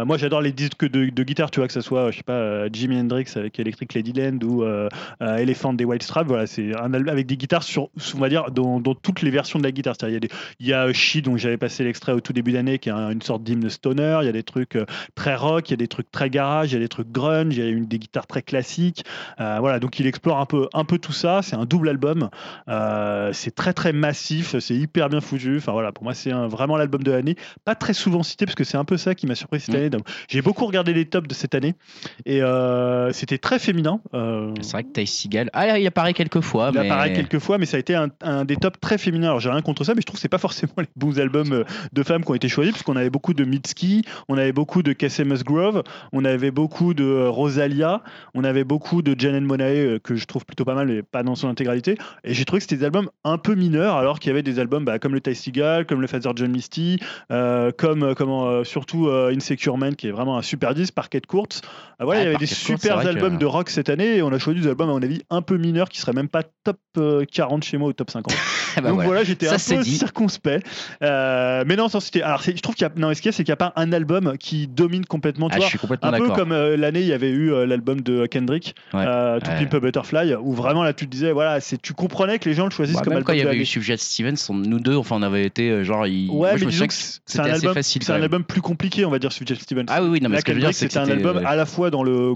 [0.05, 2.69] moi j'adore les disques de, de guitare, tu vois, que ce soit, je sais pas,
[2.73, 4.65] Jimi Hendrix avec Electric Ladyland ou
[5.21, 6.27] Elephant des White Stripes.
[6.27, 9.31] Voilà, c'est un album avec des guitares sur, on va dire, dans, dans toutes les
[9.31, 9.95] versions de la guitare.
[9.99, 12.33] C'est-à-dire, il y a, des, il y a She, dont j'avais passé l'extrait au tout
[12.33, 14.19] début d'année, qui est un- une sorte d'hymne stoner.
[14.23, 14.85] Il y a des trucs euh,
[15.15, 17.57] très rock, il y a des trucs très garage, il y a des trucs grunge,
[17.57, 19.05] il y a une, des guitares très classiques.
[19.41, 21.41] Euh, voilà, donc il explore un peu, un peu tout ça.
[21.43, 22.29] C'est un double album.
[22.69, 25.57] Euh, c'est très très massif, c'est hyper bien foutu.
[25.59, 27.37] Enfin voilà, pour moi c'est vraiment l'album de l'année.
[27.65, 29.79] Pas très souvent cité parce que c'est un peu ça qui m'a surpris cette Mm.
[29.79, 29.91] année.
[29.91, 31.75] Donc, J'ai beaucoup regardé les tops de cette année
[32.27, 34.01] et euh, c'était très féminin.
[34.13, 37.59] C'est vrai que Ty Seagal, ah, il apparaît quelques fois, il mais apparaît quelques fois,
[37.59, 39.29] mais ça a été un, un des tops très féminins.
[39.29, 41.53] Alors j'ai rien contre ça, mais je trouve que c'est pas forcément les bons albums
[41.53, 44.83] euh, de femmes qui ont été choisis, puisqu'on avait beaucoup de Mitski, on avait beaucoup
[44.83, 45.83] de Cassie Musgrove,
[46.13, 48.03] on avait beaucoup de euh, Rosalia,
[48.35, 51.23] on avait beaucoup de Janelle Monae euh, que je trouve plutôt pas mal, mais pas
[51.23, 51.97] dans son intégralité.
[52.25, 54.59] Et j'ai trouvé que c'était des albums un peu mineurs, alors qu'il y avait des
[54.59, 56.99] albums bah, comme le Ty Seagal, comme le Father John Misty,
[57.31, 61.21] euh, comme comment euh, surtout euh, Insecure Man, qui est vraiment un super disque, Parquet
[61.21, 61.49] Courts.
[62.01, 64.23] Euh, voilà, Ouais, il y avait des super que- albums de rock cette année, et
[64.23, 66.43] on a choisi des albums à mon avis un peu mineurs qui seraient même pas
[66.65, 68.33] top euh, 40 chez moi ou top 50.
[68.77, 69.07] bah Donc voilà.
[69.07, 69.97] voilà, j'étais un peu dit.
[69.97, 70.67] circonspect.
[71.03, 72.23] Euh, mais non, sans citer.
[72.23, 72.93] Alors, je trouve qu'il y a.
[72.97, 75.49] Non, ce qu'il y a, c'est qu'il n'y a pas un album qui domine complètement.
[75.49, 76.37] Tu Ah, je vois, suis complètement un peu d'accord.
[76.37, 79.05] comme euh, l'année, il y avait eu euh, l'album de Kendrick, Ouais.
[79.05, 79.41] To Ouais.
[79.59, 82.55] Pimp a Butterfly, où vraiment là, tu te disais, voilà, c'est, tu comprenais que les
[82.55, 83.65] gens le choisissent Bah, comme même album quand il y avait eu.
[83.67, 86.07] Sufjan Stevens, on- nous deux, enfin, on avait été genre.
[86.07, 88.03] il- Ouais, moi, je mais me disons que c'est c'était un assez album, facile.
[88.03, 88.23] c'est quand un même.
[88.25, 89.87] album plus compliqué, on va dire, Sufjan Stevens.
[89.89, 91.41] Ah oui, oui, non, mais Là, ce que je veux dire, c'est c'était un album
[91.45, 92.33] à la fois dans le,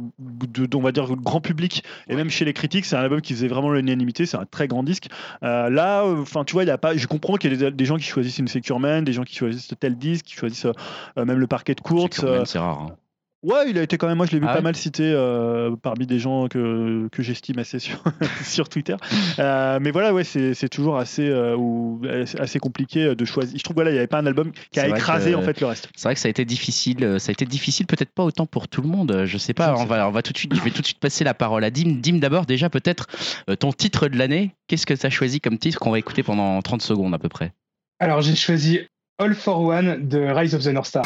[0.75, 3.49] on va dire, grand public et même chez les critiques, c'est un album qui faisait
[3.49, 4.27] vraiment l'unanimité.
[4.27, 5.09] C'est un très grand disque.
[5.43, 6.97] Là, enfin, tu vois, il y a pas.
[6.97, 9.25] Je comprends qu'il y a des, des gens qui choisissent une Secure Man, des gens
[9.25, 12.15] qui choisissent tel disque, qui choisissent euh, même le parquet de courte.
[12.15, 12.81] c'est même- C'est rare.
[12.91, 12.97] hein.
[13.45, 14.17] Ouais, il a été quand même.
[14.17, 17.23] Moi, je l'ai vu Ah pas ouais mal cité euh, parmi des gens que, que
[17.23, 18.03] j'estime assez sur,
[18.43, 18.97] sur Twitter.
[19.39, 22.03] Euh, mais voilà, ouais, c'est c'est toujours assez, euh, ou,
[22.37, 23.57] assez compliqué de choisir.
[23.57, 25.61] Je trouve voilà, il n'y avait pas un album qui a écrasé que- en fait
[25.61, 25.89] le reste.
[25.95, 27.05] C'est vrai que ça a été difficile.
[27.05, 29.13] euh, Ça a été difficile, peut-être pas autant pour tout le monde.
[29.13, 29.73] euh, Je sais pas.
[29.75, 30.53] On sais va, on va tout de suite.
[30.57, 31.99] Je vais tout de suite passer la parole à Dim.
[32.03, 33.07] Dim, d'abord, déjà peut-être
[33.49, 34.51] euh, ton titre de l'année.
[34.67, 37.29] Qu'est-ce que tu as choisi comme titre qu'on va écouter pendant 30 secondes à peu
[37.29, 37.53] près?
[38.01, 38.81] Alors j'ai choisi
[39.19, 41.05] All for One de Rise of the North Star.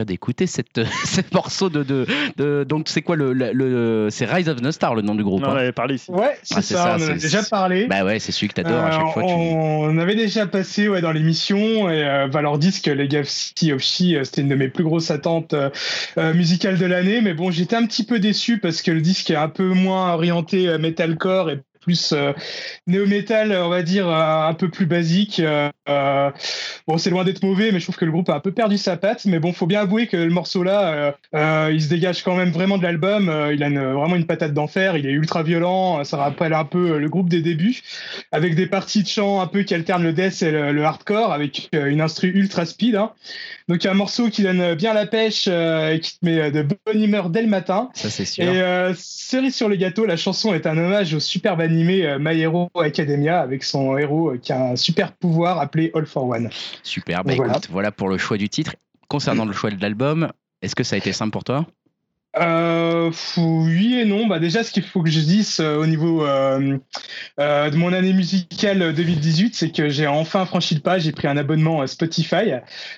[0.00, 2.06] Vient d'écouter cette, ce morceau de, de,
[2.36, 5.22] de- donc c'est quoi le, le, le- c'est Rise of the Star le nom du
[5.22, 5.42] groupe.
[5.44, 6.10] On en hein avait parlé ici.
[6.10, 7.86] Ouais, c'est Ah, c'est ça, ça, on en a déjà parlé.
[7.86, 9.22] Bah ouais, c'est celui que t'adores à Euh, chaque fois.
[9.24, 9.28] Tu...
[9.32, 14.24] on avait déjà passé ouais, dans l'émission et euh, Valor Disc, Legacy of She, euh,
[14.24, 15.70] c'était une de mes plus grosses attentes euh,
[16.18, 17.20] euh, musicales de l'année.
[17.20, 20.14] Mais bon, j'étais un petit peu déçu parce que le disque est un peu moins
[20.14, 22.32] orienté euh, metalcore et plus euh,
[22.86, 25.40] néo-metal, on va dire, euh, un peu plus basique.
[25.40, 26.30] Euh,
[26.86, 28.78] bon, c'est loin d'être mauvais, mais je trouve que le groupe a un peu perdu
[28.78, 29.24] sa patte.
[29.24, 32.78] Mais bon, faut bien avouer que le morceau-là, euh, il se dégage quand même vraiment
[32.78, 33.24] de l'album.
[33.52, 34.96] Il a une- vraiment une patate d'enfer.
[34.96, 36.04] Il est ultra violent.
[36.04, 37.80] Ça rappelle un peu le groupe des débuts,
[38.32, 41.32] avec des parties de chant un peu qui alternent le death et le, le hardcore,
[41.32, 42.96] avec une instru ultra speed.
[42.96, 43.12] hein.
[43.68, 47.30] Donc un morceau qui donne bien la pêche et qui te met de bonne humeur
[47.30, 47.90] dès le matin.
[47.94, 48.44] Ça c'est sûr.
[48.44, 52.38] Et cerise sur le gâteau, la chanson est un hommage au superbe animé euh, My
[52.40, 56.50] Hero Academia avec son héros euh, qui a un super pouvoir appelé All for One.
[56.82, 57.24] Super.
[57.24, 57.52] Bah Voilà.
[57.52, 58.74] écoute, voilà pour le choix du titre.
[59.08, 60.30] Concernant le choix de l'album,
[60.62, 61.66] est-ce que ça a été simple pour toi?
[62.38, 64.26] Euh, oui et non.
[64.26, 66.78] Bah déjà, ce qu'il faut que je dise euh, au niveau euh,
[67.38, 70.98] de mon année musicale 2018, c'est que j'ai enfin franchi le pas.
[70.98, 72.52] J'ai pris un abonnement à Spotify,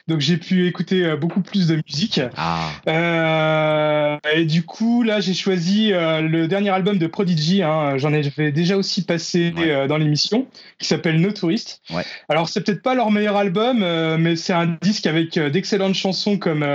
[0.09, 2.21] donc j'ai pu écouter beaucoup plus de musique.
[2.37, 7.63] Ah, et du coup, là, j'ai choisi le dernier album de Prodigy.
[7.63, 9.87] Hein, J'en avais déjà aussi passé Ouais.
[9.89, 10.47] dans l'émission,
[10.79, 11.81] qui s'appelle No Tourist.
[11.91, 12.03] Ouais.
[12.29, 13.79] Alors, c'est peut-être pas leur meilleur album,
[14.19, 16.67] mais c'est un disque avec d'excellentes chansons comme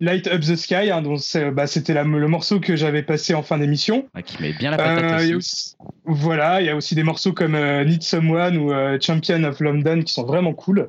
[0.00, 3.42] Light Up the Sky, hein, dont c'est- bah, c'était le morceau que j'avais passé en
[3.42, 4.06] fin d'émission.
[4.14, 5.34] ah, qui met bien la patate Euh, aussi.
[5.34, 5.72] aussi-
[6.08, 9.58] voilà, il y a aussi des morceaux comme euh, Need Someone ou euh, Champion of
[9.60, 10.88] London qui sont vraiment cool.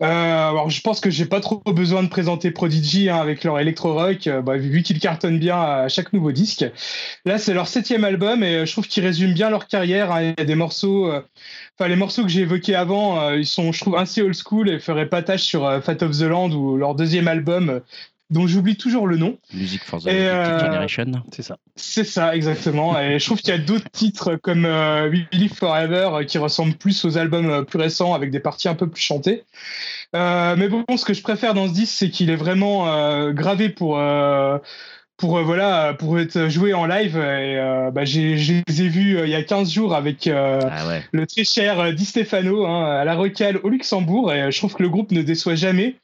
[0.00, 3.94] Alors je pense que j'ai pas trop besoin de présenter Prodigy hein, avec leur électro
[3.94, 6.64] rock, euh, bah, vu qu'ils cartonnent bien à chaque nouveau disque.
[7.24, 10.12] Là c'est leur septième album et je trouve qu'ils résument bien leur carrière.
[10.12, 10.22] hein.
[10.22, 11.20] Il y a des morceaux, euh,
[11.78, 14.68] enfin les morceaux que j'ai évoqués avant, euh, ils sont je trouve assez old school
[14.68, 17.80] et feraient pas tâche sur euh, Fat of the Land ou leur deuxième album.
[18.30, 19.38] Dont j'oublie toujours le nom.
[19.54, 21.06] Music for the euh, Generation.
[21.32, 21.56] C'est ça.
[21.76, 22.98] C'est ça, exactement.
[23.00, 26.38] Et je trouve qu'il y a d'autres titres comme euh, We Live Forever euh, qui
[26.38, 29.44] ressemblent plus aux albums euh, plus récents avec des parties un peu plus chantées.
[30.14, 33.32] Euh, mais bon, ce que je préfère dans ce disque, c'est qu'il est vraiment euh,
[33.32, 33.98] gravé pour.
[33.98, 34.58] euh,
[35.16, 38.88] pour euh, voilà pour être joué en live et euh, bah, j'ai je les ai
[38.88, 41.02] vus euh, il y a 15 jours avec euh, Ah ouais.
[41.10, 44.74] le très cher Di Stefano hein, à la Recale au Luxembourg et euh, je trouve
[44.74, 45.96] que le groupe ne déçoit jamais.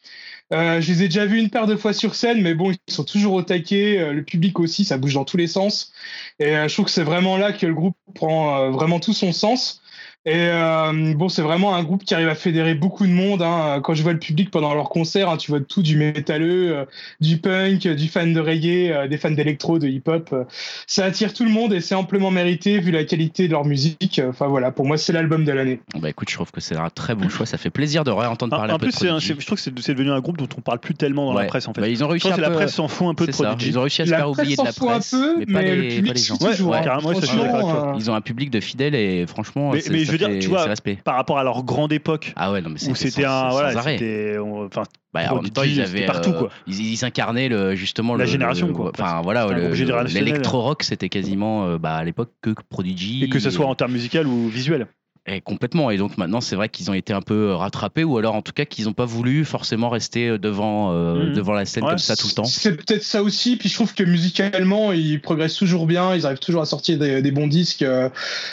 [0.54, 2.92] Euh, je les ai déjà vus une paire de fois sur scène, mais bon, ils
[2.92, 3.98] sont toujours au taquet.
[3.98, 5.92] euh, le public aussi, ça bouge dans tous les sens.
[6.38, 9.32] Et euh, je trouve que c'est vraiment là que le groupe prend vraiment tout son
[9.32, 9.82] sens.
[10.26, 13.42] Et euh, bon, c'est vraiment un groupe qui arrive à fédérer beaucoup de monde.
[13.42, 13.80] hein.
[13.82, 16.84] Quand je vois le public pendant leur concert, hein, tu vois tout du métalleux, euh,
[17.20, 20.30] du punk, euh, du fan de reggae, euh, des fans d'électro, de hip-hop.
[20.32, 20.44] euh.
[20.86, 24.18] Ça attire tout le monde et c'est amplement mérité vu la qualité de leur musique.
[24.26, 25.80] Enfin voilà, pour moi, c'est l'album de l'année.
[26.00, 27.44] Bah écoute, je trouve que c'est un très bon choix.
[27.44, 29.58] Ça fait plaisir de réentendre En, parler en un peu plus, de un- je trouve
[29.58, 31.42] que c'est devenu un groupe dont on parle plus tellement dans Ouais.
[31.42, 31.82] la presse en fait.
[31.82, 33.32] Bah, ils ont je réussi que la peu- presse s'en fout un peu de.
[33.32, 33.68] Prodigy.
[33.72, 35.36] Ils ont réussi à se La faire oublier presse de la fout un presse, peu,
[35.38, 36.36] mais mais, pas les, le pas public les gens.
[36.40, 36.80] Ouais, hein.
[36.82, 39.72] carrément, ouais, euh, Ils ont un public de fidèles et franchement,
[40.14, 40.66] Veux dire, tu vois.
[41.04, 43.48] Par rapport à leur grande époque, Ah ouais, non, mais où c'était un.
[43.50, 44.36] Voilà, c'était.
[44.38, 44.82] Enfin,
[45.12, 46.50] Bah, en même temps, ils avaient partout, euh, quoi.
[46.66, 48.90] Ils, ils incarnaient le, justement La le- génération, le- quoi.
[48.98, 50.24] Enfin voilà, générationnel.
[50.24, 53.24] l'électro-rock, c'était quasiment euh, bah, à l'époque que Prodigy.
[53.24, 54.86] et que ce soit en termes musical ou visuel.
[55.26, 55.90] Et complètement.
[55.90, 58.42] Et donc maintenant, c'est vrai qu'ils ont été un peu euh, rattrapés, ou alors en
[58.42, 61.32] tout cas qu'ils n'ont pas voulu forcément rester euh, devant, euh, Mhm.
[61.32, 62.44] devant la scène Ouais, comme ça tout le temps.
[62.44, 63.56] C'est peut-être ça aussi.
[63.56, 66.14] Puis je trouve que musicalement, ils progressent toujours bien.
[66.14, 68.10] Ils arrivent toujours à sortir des, des bons disques euh,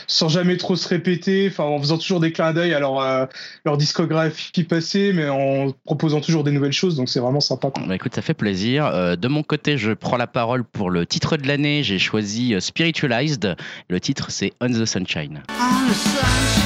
[0.08, 1.50] sans jamais trop se répéter.
[1.52, 3.26] Enfin, en faisant toujours des clins d'œil à leur, euh,
[3.66, 6.96] leur discographie passée, mais en proposant toujours des nouvelles choses.
[6.96, 7.70] Donc c'est vraiment sympa.
[7.70, 7.84] quoi.
[7.86, 8.86] Bah écoute, ça fait plaisir.
[8.86, 11.84] Euh, de mon côté, je prends la parole pour le titre de l'année.
[11.84, 13.58] J'ai choisi Spiritualized.
[13.90, 15.42] Le titre, c'est On the Sunshine.
[15.50, 16.61] On the sunshine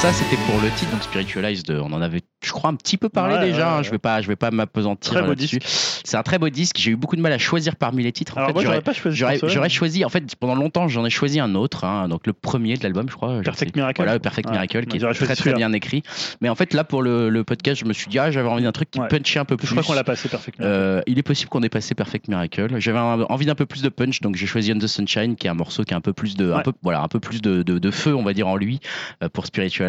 [0.00, 1.70] Ça, c'était pour le titre, donc Spiritualized.
[1.72, 3.56] On en avait, je crois, un petit peu parlé Ouais, déjà.
[3.58, 3.76] ouais, hein.
[3.78, 3.84] ouais.
[3.84, 5.58] Je vais pas, je vais pas m'apesantir là-dessus.
[5.62, 6.76] C'est un très beau disque.
[6.78, 8.32] J'ai eu beaucoup de mal à choisir parmi les titres.
[8.32, 9.18] En Alors fait, moi, j'aurais- pas choisi.
[9.18, 12.78] J'aurais, choisi, en fait, pendant longtemps, j'en ai choisi un autre, hein, donc le premier
[12.78, 13.42] de l'album, je crois.
[13.42, 14.00] Perfect Miracle.
[14.02, 14.48] Voilà, Perfect.
[14.50, 15.58] Miracle, qui J'aurais est très très celui-là.
[15.58, 16.02] bien écrit.
[16.40, 18.62] Mais en fait, là, pour le, le podcast, je me suis dit, ah, j'avais envie
[18.62, 19.66] d'un truc qui punchait un peu plus.
[19.66, 20.74] Je crois qu'on l'a passé Perfect Miracle.
[20.78, 22.68] Euh, il est possible qu'on ait passé Perfect Miracle.
[22.78, 25.50] J'avais envie d'un peu plus de punch, donc j'ai choisi On the Sunshine, qui est
[25.50, 26.62] un morceau qui a un peu plus de, un Ouais.
[26.62, 28.80] peu, voilà, un peu plus de, de, de feu, on va dire, en lui,
[29.22, 29.44] euh, pour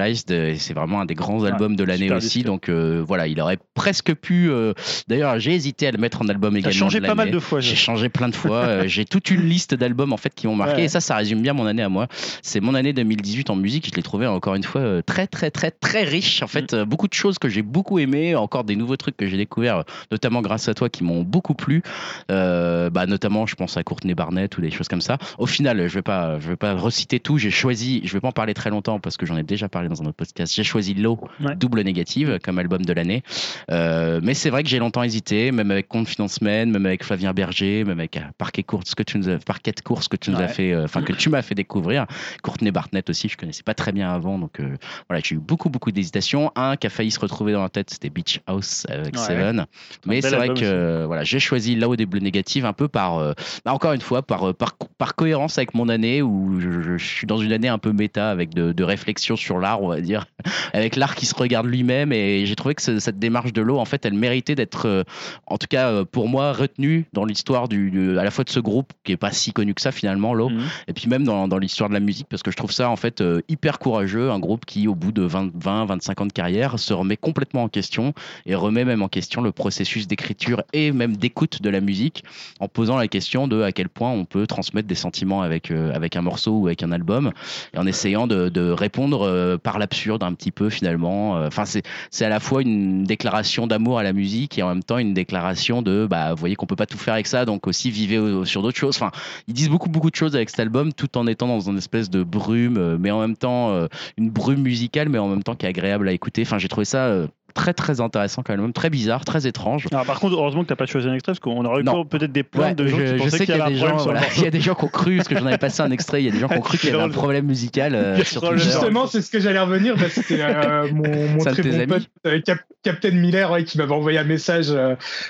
[0.10, 0.15] Et
[0.57, 2.40] C'est vraiment un des grands albums de l'année aussi.
[2.40, 2.45] disque.
[2.48, 4.49] Donc euh, voilà, il aurait presque pu.
[4.49, 4.73] euh,
[5.07, 6.78] D'ailleurs, j'ai hésité à le mettre en album également.
[6.78, 7.60] changé de pas mal de fois.
[7.60, 8.57] J'ai changé plein de fois.
[8.57, 10.76] Euh, j'ai toute une liste d'albums en fait qui m'ont marqué.
[10.76, 10.84] Ouais.
[10.84, 12.07] Et ça, ça résume bien mon année à moi.
[12.41, 13.88] C'est mon année 2018 en musique.
[13.90, 16.41] Je l'ai trouvé encore une fois très, très, très, très riche.
[16.41, 16.49] En Mm.
[16.49, 18.36] fait, euh, beaucoup de choses que j'ai beaucoup aimé.
[18.36, 21.82] Encore des nouveaux trucs que j'ai découverts, notamment grâce à toi, qui m'ont beaucoup plu.
[22.30, 25.18] Euh, bah, notamment, je pense à Courtney Barnett ou des choses comme ça.
[25.38, 27.38] Au final, je vais pas, je vais pas reciter tout.
[27.38, 29.88] J'ai choisi, je vais pas en parler très longtemps parce que j'en ai déjà parlé
[29.91, 30.53] dans un autre podcast.
[30.55, 31.55] J'ai choisi Low, Ouais.
[31.55, 33.23] double négative, comme album de l'année.
[33.69, 37.34] Euh, mais c'est vrai que j'ai longtemps hésité, même avec Confidence Man, même avec Flavien
[37.34, 40.38] Berger, même avec euh, Parquet Course que tu nous as, Parquet course que tu nous
[40.38, 40.47] as Ouais.
[40.47, 42.05] fait, euh, enfin que tu m'as fait découvrir.
[42.43, 44.76] Courtney Barnett aussi, je connaissais pas très bien avant, donc euh,
[45.09, 46.51] voilà, j'ai eu beaucoup beaucoup d'hésitations.
[46.55, 49.22] Un qui a failli se retrouver dans la tête, c'était Beach House avec Ouais.
[49.22, 49.65] Seven.
[50.05, 53.18] Mais c'est vrai que voilà, j'ai choisi au début négative un peu par,
[53.65, 57.05] bah, encore une fois, par, par par cohérence avec mon année où je, je- je
[57.05, 60.02] suis dans une année un peu méta avec de, de réflexion sur l'art, on va
[60.02, 60.26] dire,
[60.74, 62.14] avec l'art qui se regarde lui-même.
[62.14, 65.03] Et j'ai trouvé que ce- cette démarche de l'eau, en fait, elle méritait d'être, euh,
[65.48, 68.49] en tout cas euh, pour moi, retenue dans l'histoire du, du- à la fois de
[68.49, 70.62] ce groupe qui est pas si connu que ça finalement, l'eau, Mhm.
[70.88, 72.95] et puis même dans, dans l'histoire de la musique parce que je trouve ça en
[72.95, 76.32] fait euh, hyper courageux, un groupe qui au bout de 20, 20, 25 ans de
[76.34, 78.14] carrière se remet complètement en question
[78.45, 82.24] et remet même en question le processus d'écriture et même d'écoute de la musique
[82.60, 86.16] en posant la question de à quel point on peut transmettre des sentiments avec, avec
[86.16, 87.32] un morceau ou avec un album
[87.74, 91.38] et en essayant de, de répondre euh, par l'absurde un petit peu finalement.
[91.38, 94.68] Euh, Enfin, c'est c'est à la fois une déclaration d'amour à la musique et en
[94.68, 97.45] même temps une déclaration de bah, vous voyez qu'on peut pas tout faire avec ça,
[97.45, 98.98] donc aussi vivez sur d'autres choses.
[98.98, 99.11] Enfin,
[99.48, 102.10] ils disent beaucoup beaucoup de choses avec cet album tout en étant dans une espèce
[102.10, 103.88] de brume, euh, mais en même temps euh,
[104.18, 106.41] une brume musicale, mais en même temps qui est agréable à écouter.
[106.41, 109.88] Enfin, j'ai trouvé ça très très intéressant quand même, très bizarre, très étrange.
[109.91, 112.06] Alors, par contre, heureusement que t'as pas choisi un extrait parce qu'on aurait eu Non.
[112.06, 113.88] peut-être des plaintes Ouais, de gens je, qui je sais qu'il y a des gens,
[113.88, 114.36] sur le voilà, morceau.
[114.38, 116.22] il y a des gens qui ont cru parce que j'en avais passé un extrait.
[116.22, 118.23] Il y a des gens qui ont cru qu'il y avait un problème musical euh,
[118.23, 118.57] sur.
[118.57, 119.95] Justement, c'est ce que j'allais revenir.
[119.98, 121.88] Bah, C'était euh, mon, mon très bon amis.
[121.88, 124.73] pote euh, Cap- Captain Miller ouais, qui m'avait envoyé un message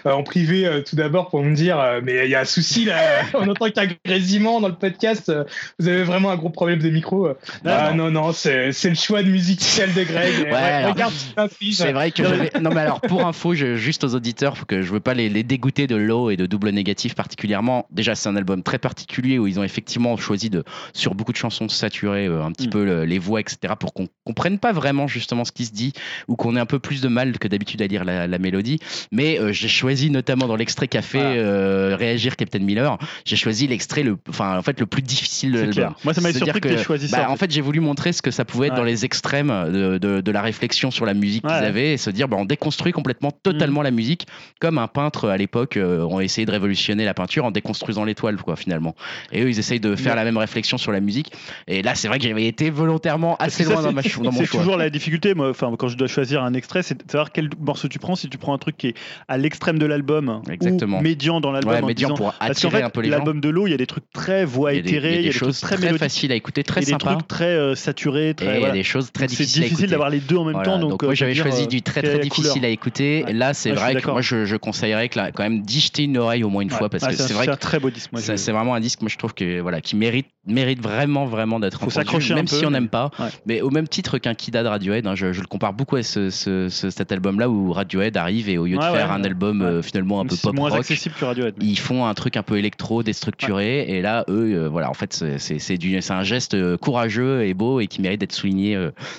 [0.05, 2.85] en privé euh, tout d'abord pour me dire euh, mais il y a un souci
[2.85, 2.95] là.
[3.33, 5.29] On entend qu'il y a un grésillement dans le podcast.
[5.29, 5.43] euh,
[5.79, 7.29] vous avez vraiment un gros problème de micro.
[7.65, 10.51] Ah non non, c'est c'est le choix de musical de Greg.
[10.51, 11.71] Ouais, regarde, c'est.
[11.73, 12.51] C'est vrai que j'avais.
[12.61, 15.29] Non, mais alors, pour info, je, juste aux auditeurs, faut que je veux pas les,
[15.29, 17.85] les dégoûter de Low et de Double Négatif particulièrement.
[17.91, 20.63] Déjà, c'est un album très particulier où ils ont effectivement choisi de,
[20.93, 22.71] sur beaucoup de chansons, de saturer euh, un petit Mm.
[22.71, 25.93] peu le- les voix, etc., pour qu'on comprenne pas vraiment justement ce qui se dit
[26.27, 28.79] ou qu'on ait un peu plus de mal que d'habitude à lire la, la mélodie.
[29.11, 31.35] Mais euh, j'ai choisi, notamment dans l'extrait qu'a fait Voilà.
[31.35, 35.59] euh, réagir Captain Miller, j'ai choisi l'extrait le, enfin, en fait, le plus difficile de
[35.61, 35.93] l'album.
[36.03, 37.29] Moi, ça m'a surpris que choisi bah, ça.
[37.31, 38.77] en fait, j'ai voulu montrer ce que ça pouvait être Ouais.
[38.79, 41.49] dans les extrêmes de, de, de la réflexion sur la musique Ouais.
[41.57, 41.97] qu'ils avaient.
[42.01, 44.27] Se dire bah, on déconstruit complètement totalement la musique
[44.59, 48.37] comme un peintre à l'époque euh, ont essayé de révolutionner la peinture en déconstruisant l'étoile
[48.37, 48.95] quoi finalement
[49.31, 50.15] et eux ils essayent de faire Ouais.
[50.17, 51.31] la même réflexion sur la musique
[51.67, 54.31] et là c'est vrai que j'avais été volontairement assez ça, loin dans, c'est- ma dans
[54.31, 56.95] mon C'est choix toujours la difficulté, moi, enfin, quand je dois choisir un extrait, c'est
[57.05, 58.15] de savoir quel morceau tu prends.
[58.15, 58.93] Si tu prends un truc qui est
[59.27, 60.97] à l'extrême de l'album, Exactement.
[60.99, 63.39] ou médian dans l'album, ouais médian disant- pour attirer fait, un peu les gens l'album
[63.41, 65.21] de l'eau, il y a des trucs très voix il des, éthérées, il y a
[65.21, 67.75] des des choses très, très, faciles à écouter très et des sympas trucs très euh,
[67.75, 68.45] saturés, et très.
[68.47, 68.73] il y a voilà.
[68.73, 70.79] des choses très C'est difficiles à difficile d'avoir les deux en même temps.
[70.79, 72.65] Donc, moi euh, j'avais choisi euh, du très difficile couleur.
[72.65, 73.23] à écouter.
[73.25, 73.33] Ouais.
[73.33, 76.03] Là, c'est Ouais, vrai que moi je, je conseillerais que là, quand même d'y jeter
[76.03, 77.89] une oreille au moins une fois parce que c'est vrai c'est que un très beau
[77.89, 78.09] disque.
[78.17, 81.83] C'est vraiment un disque, moi je trouve que voilà, qui mérite, mérite vraiment vraiment d'être
[81.83, 83.11] entendu, même peu, si on n'aime pas.
[83.45, 86.03] Mais au même titre qu'un Kida de Radiohead, hein, je, je le compare beaucoup à
[86.03, 89.61] ce, ce- ce- cet album-là où Radiohead arrive et au lieu de faire un album
[89.61, 91.55] euh, finalement un peu pop moins rock, accessible que Radiohead.
[91.57, 94.93] mais- ils font un truc un peu électro, déstructuré, et là, eux, euh, voilà, en
[94.93, 98.77] fait, c'est- un geste euh, courageux et beau et qui mérite d'être souligné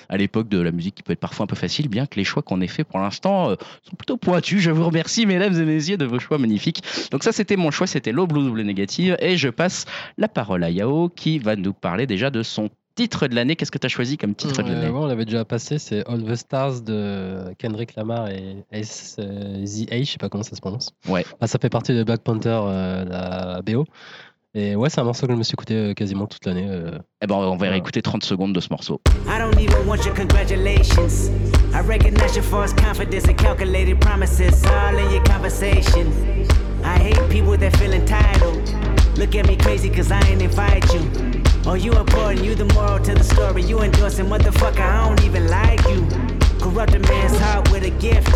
[0.09, 2.25] à l'époque de la musique qui peut être parfois un peu facile, bien que les
[2.25, 4.61] choix qu'on fait pour l'instant euh, sont plutôt pointus.
[4.61, 6.83] Je vous remercie, mesdames et messieurs, de vos choix magnifiques.
[7.11, 9.87] Donc ça, c'était mon choix, c'était l'eau blue double négative, et je passe
[10.19, 13.57] la parole à Yao qui va nous parler déjà de son titre de l'année.
[13.57, 14.89] Qu'est-ce que tu as choisi comme titre de l'année?
[14.89, 19.65] ouais, on l'avait déjà passé, c'est All the Stars de Kendrick Lamar et Ace euh,
[19.65, 20.91] je sais pas comment ça se prononce.
[21.09, 21.25] Ouais.
[21.41, 23.87] Ah, ça fait partie de Black Panther, euh, la BO.
[24.55, 26.67] Et ouais, c'est un morceau que je me suis écouté euh, quasiment toute l'année.
[26.69, 26.99] euh.
[27.23, 29.01] Eh ben, on va réécouter 30 secondes de ce morceau.
[29.27, 31.31] I don't even want your congratulations.
[31.73, 36.13] I recognize your false confidence and calculated promises all in your conversation.
[36.85, 38.75] I hate people that feel entitled.
[39.17, 41.01] Look at me crazy cause I ain't invite you.
[41.65, 43.63] Oh, you important, you the moral to the story.
[43.63, 46.07] You endorsing, motherfucker, I don't even like you.
[46.63, 48.31] Corrupt a man's heart with a gift.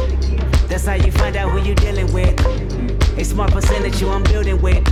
[0.69, 2.35] That's how you find out who you're dealing with.
[3.17, 4.83] A smart percentage you I'm building with.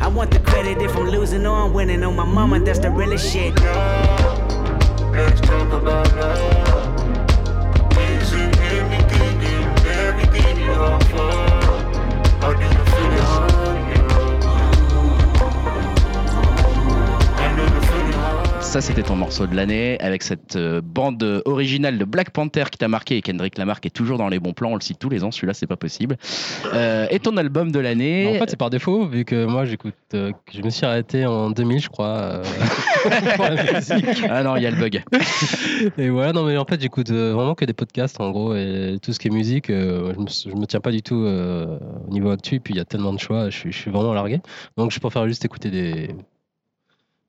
[0.00, 2.04] I want the credit if I'm losing or I'm winning.
[2.04, 3.54] On my mama, that's the realest shit.
[5.10, 6.71] Let's talk about love.
[18.72, 22.78] Ça, c'était ton morceau de l'année avec cette euh, bande originale de Black Panther qui
[22.78, 24.70] t'a marqué et Kendrick Lamar qui est toujours dans les bons plans.
[24.70, 26.16] On le cite tous les ans, celui-là, c'est pas possible.
[26.72, 28.34] Euh, et ton album de l'année.
[28.34, 29.92] En fait, c'est par défaut, vu que moi, j'écoute.
[30.14, 32.44] euh, je me suis arrêté en 2000, je crois, euh,
[33.36, 34.24] pour la musique.
[34.30, 35.04] ah non, il y a le bug.
[35.98, 39.12] Et voilà, non, mais en fait, j'écoute vraiment que des podcasts, en gros, et tout
[39.12, 42.58] ce qui est musique, je, me, je me tiens pas du tout au niveau actu,
[42.58, 44.40] puis il y a tellement de choix, je suis, je suis vraiment largué.
[44.78, 46.14] Donc, je préfère juste écouter des,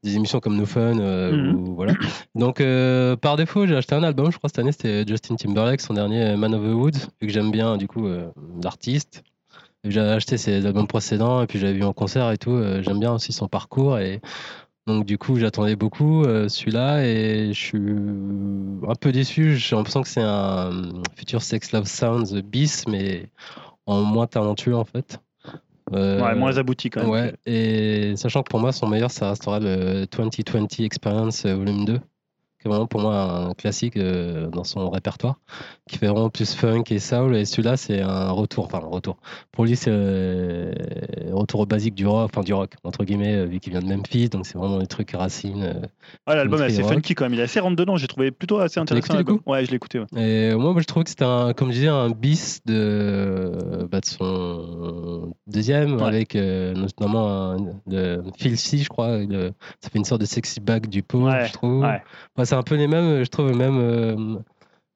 [0.04, 1.94] des émissions comme No Fun, euh, ou voilà.
[2.36, 5.82] Donc, euh, par défaut, j'ai acheté un album, je crois, cette année, c'était Justin Timberlake,
[5.82, 8.30] son dernier Man of the Woods, vu que j'aime bien, du coup, euh,
[8.64, 9.24] l'artiste.
[9.86, 13.00] J'avais acheté ses albums précédents, et puis j'avais vu en concert et tout, euh, j'aime
[13.00, 14.22] bien aussi son parcours, et
[14.86, 19.56] donc du coup, j'attendais beaucoup euh, celui-là et je suis un peu déçu.
[19.56, 20.72] J'ai l'impression que c'est un
[21.16, 23.30] futur Sex Love Sounds bis, mais
[23.86, 25.20] en moins talentueux en fait.
[25.92, 27.10] Euh, Ouais, moins abouti quand même.
[27.10, 31.86] Ouais, et sachant que pour moi, son meilleur, ça restera le 2020 Experience euh, Volume
[31.86, 35.40] 2, qui est vraiment pour moi un classique euh, dans son répertoire,
[35.90, 37.36] qui fait vraiment plus funk et soul.
[37.36, 39.18] Et celui-là, c'est un retour, enfin un retour.
[39.52, 40.72] Pour lui, c'est euh,
[41.32, 43.88] retour au basique du rock, enfin du rock, entre guillemets, euh, vu qu'il vient de
[43.94, 45.64] Memphis, donc c'est vraiment des trucs racines.
[45.64, 45.86] euh.
[46.26, 46.94] Ah, l'album est assez rock.
[46.94, 47.34] funky quand même.
[47.34, 47.98] Il est assez rentre dedans.
[47.98, 49.18] J'ai trouvé plutôt assez intéressant.
[49.18, 50.00] du coup Ouais, je l'ai écouté.
[50.00, 50.06] ouais.
[50.52, 54.00] Et moi, moi, je trouve que c'était un, comme je disais, un bis de, bah,
[54.00, 56.04] de son deuxième, Ouais.
[56.04, 57.58] avec euh, notamment un,
[57.88, 59.18] de Phil C, je crois.
[59.18, 59.52] le-
[59.82, 61.82] ça fait une sorte de sexy back du Ouais, je trouve.
[61.82, 62.02] ouais.
[62.38, 64.42] Bah, c'est un peu les mêmes, je trouve, le même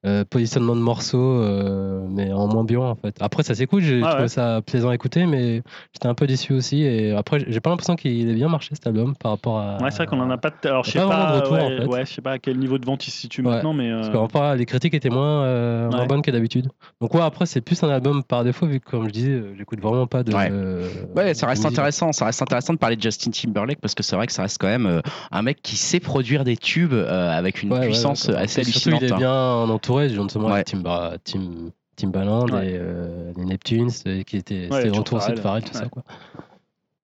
[0.07, 3.15] euh, positionnement de morceaux, euh, mais en moins bien en fait.
[3.19, 4.27] Après, ça s'écoute, j'ai Ah trouvé ouais.
[4.29, 5.61] ça plaisant à écouter, mais
[5.93, 6.83] j'étais un peu déçu aussi.
[6.83, 9.77] Et après, j'ai pas l'impression qu'il ait bien marché cet album par rapport à.
[9.81, 10.51] Ouais, c'est vrai qu'on en a pas.
[10.63, 11.31] Alors, je sais pas pas.
[11.31, 11.85] de retour, ouais, en fait.
[11.85, 13.49] ouais, je sais pas à quel niveau de vente il se situe Ouais.
[13.51, 13.91] maintenant, mais.
[13.91, 16.67] Parce euh, qu'en à- les critiques étaient moins, euh, moins bonnes que d'habitude.
[17.01, 19.79] Donc ouais, après c'est plus un album par défaut vu que comme je disais, j'écoute
[19.81, 20.33] vraiment pas de.
[20.33, 20.49] Ouais.
[20.51, 22.11] euh, Ouais, ça reste intéressant.
[22.13, 24.57] Ça reste intéressant de parler de Justin Timberlake parce que c'est vrai que ça reste
[24.59, 25.01] quand même euh,
[25.31, 28.63] un mec qui sait produire des tubes euh, avec une Ouais, ouais, puissance assez Et
[28.63, 29.01] surtout, hallucinante.
[29.01, 29.17] il est hein.
[29.17, 30.63] bien entouré, notamment Ouais.
[30.63, 32.71] Timba, Tim, Timbaland Ouais.
[32.71, 35.37] et euh, les Neptunes euh, qui étaient Ouais, c'était retour de Farrell.
[35.41, 35.83] Farrell, tout Ouais.
[35.83, 36.03] ça quoi.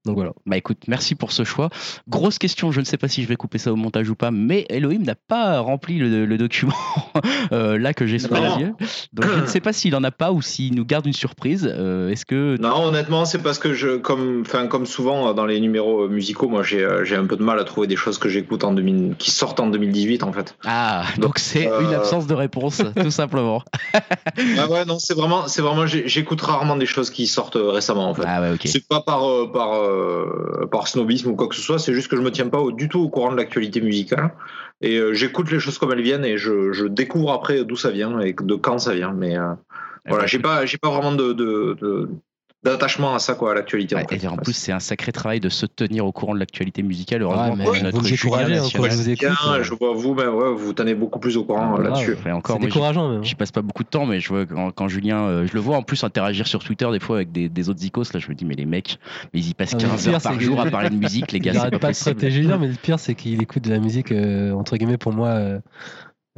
[0.06, 0.32] Donc voilà.
[0.46, 1.70] Bah écoute, merci pour ce choix.
[2.10, 4.32] Grosse question, je ne sais pas si je vais couper ça au montage ou pas,
[4.32, 6.74] mais Elohim n'a pas rempli le, le document
[7.54, 8.74] euh, là que j'ai sous les yeux.
[9.14, 11.70] Donc je ne sais pas s'il en a pas ou s'il nous garde une surprise.
[11.72, 15.46] Euh, Est-ce que Non, honnêtement, c'est parce que je, comme, enfin, comme souvent euh, dans
[15.46, 18.64] les numéros musicaux, moi j'ai, un peu de mal à trouver des choses que j'écoute
[18.64, 20.56] en 2000, qui sortent en 2018 en fait.
[20.66, 23.62] ah donc c'est Euh, une absence de réponse tout simplement.
[24.58, 28.14] Ah ouais, non, c'est vraiment, c'est vraiment, j'écoute rarement des choses qui sortent récemment en
[28.14, 28.24] fait.
[28.26, 28.62] Ah ouais ok.
[28.66, 29.22] C'est pas par,
[29.54, 32.48] par, euh, par snobisme ou quoi que ce soit, c'est juste que je me tiens
[32.50, 34.32] pas au- du tout au courant de l'actualité musicale.
[34.82, 37.92] Et euh, j'écoute les choses comme elles viennent et je, je découvre après d'où ça
[37.92, 39.14] vient et de quand ça vient.
[39.14, 39.54] Mais euh,
[40.06, 42.10] voilà, bah, j'ai pas, j'ai pas vraiment de, de- de-
[42.64, 43.96] d'attachement à ça, quoi, à l'actualité.
[43.96, 44.24] Ouais, en fait.
[44.24, 47.24] et en plus, c'est un sacré travail de se tenir au courant de l'actualité musicale.
[47.24, 49.28] Ouais, Heureusement mais vous notre hein, National- je vous écoute.
[49.28, 51.84] Bien, euh, je vois vous, ben ouais, vous tenez beaucoup plus au courant euh, Ah,
[51.90, 52.16] là-dessus.
[52.32, 53.24] Encore, C'est décourageant même.
[53.24, 55.60] J'y passe pas beaucoup de temps, mais je vois quand, quand Julien, euh, je le
[55.60, 58.14] vois en plus interagir sur Twitter des fois avec des, des autres icos.
[58.14, 58.98] Là, je me dis, mais les mecs,
[59.34, 60.96] mais ils y passent Ah, mais le 15 pire, heures par jour à parler de
[60.96, 63.70] musique, les gars, Il pas pas de Julien, mais le pire, c'est qu'il écoute de
[63.70, 65.60] la musique, euh, entre guillemets, pour moi,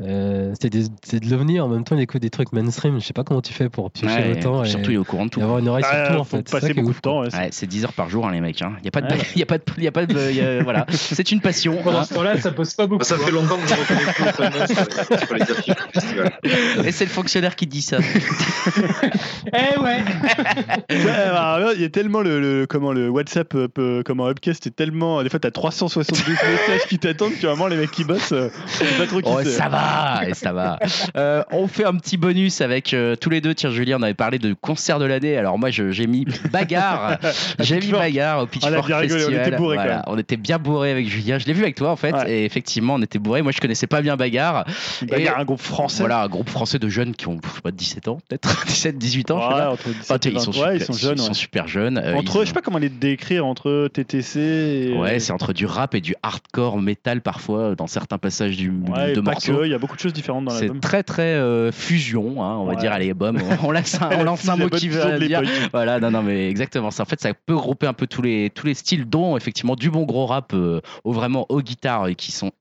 [0.01, 1.59] euh, c'est des- c'est de l'OVNI.
[1.61, 2.99] En même temps, il écoute des trucs mainstream.
[2.99, 5.03] Je sais pas comment tu fais pour piocher Ouais, autant et, surtout, il est au
[5.05, 5.41] courant de tout.
[5.41, 6.43] avoir une oreille Ah, sur tout, en faut fait.
[6.47, 7.21] C'est ça passer qui est beaucoup de temps.
[7.21, 8.59] ouais, c'est- Ouais, c'est 10 heures par jour, hein, les mecs.
[8.59, 9.19] Il n'y a pas de, Ouais.
[9.35, 10.85] y a pas de, y a pas de, y a- voilà.
[10.89, 11.77] C'est une passion.
[11.83, 12.03] Pendant hein.
[12.03, 13.03] ce temps-là, ça pose pas beaucoup.
[13.05, 13.33] Ça fait hein.
[13.33, 14.65] longtemps que je reconnais
[16.73, 16.87] plus.
[16.87, 17.97] Et c'est le fonctionnaire qui dit ça.
[19.47, 19.99] Eh ouais
[21.75, 25.29] il y a tellement le, le- comment le WhatsApp euh, comment Upcast est tellement des
[25.29, 28.49] fois t'as 372 messages qui t'attendent que vraiment les mecs qui bossent euh,
[28.97, 29.84] pas trop qui Oh, ça va,
[30.27, 30.79] et ça va.
[31.15, 33.53] Euh, on fait un petit bonus avec euh, tous les deux.
[33.53, 35.37] Tiens, Julien, on avait parlé de concert de l'année.
[35.37, 37.17] Alors moi, j'ai mis bagarre.
[37.59, 39.47] j'ai mis bagarre au On a Pitchfork rigolé, on Festival.
[39.47, 41.37] était Voilà, on était bien bourrés avec Julien.
[41.37, 42.31] Je l'ai vu avec toi en fait, Ouais.
[42.31, 43.41] et effectivement, on était bourrés.
[43.41, 44.65] Moi, je connaissais pas bien bagarre.
[45.03, 47.71] Bagarre, un groupe français Voilà, un groupe français de jeunes qui ont je sais pas
[47.71, 49.37] 17 ans, peut-être 17, 18 ans.
[49.55, 50.53] Ouais, entre 17 Enfin, et ils sont 20.
[50.53, 51.97] super, Ouais, ils sont jeunes ils sont super jeunes.
[51.97, 55.53] Euh, entre ils je sais pas comment les décrire entre TTC et Ouais, c'est entre
[55.53, 59.21] du rap et du hardcore metal parfois dans certains passages du, de
[59.65, 62.57] il y a beaucoup de choses différentes dans C'est l'album très très euh, fusion, hein,
[62.59, 63.37] on va dire à l'album.
[63.63, 65.41] On lance un, on lance un La mot qui veut dire.
[65.71, 66.87] Voilà, non, non, mais exactement.
[66.87, 69.89] En fait, ça peut grouper un peu tous les tous les styles, dont effectivement du
[69.89, 72.51] bon gros rap euh, au vraiment aux guitares et qui sont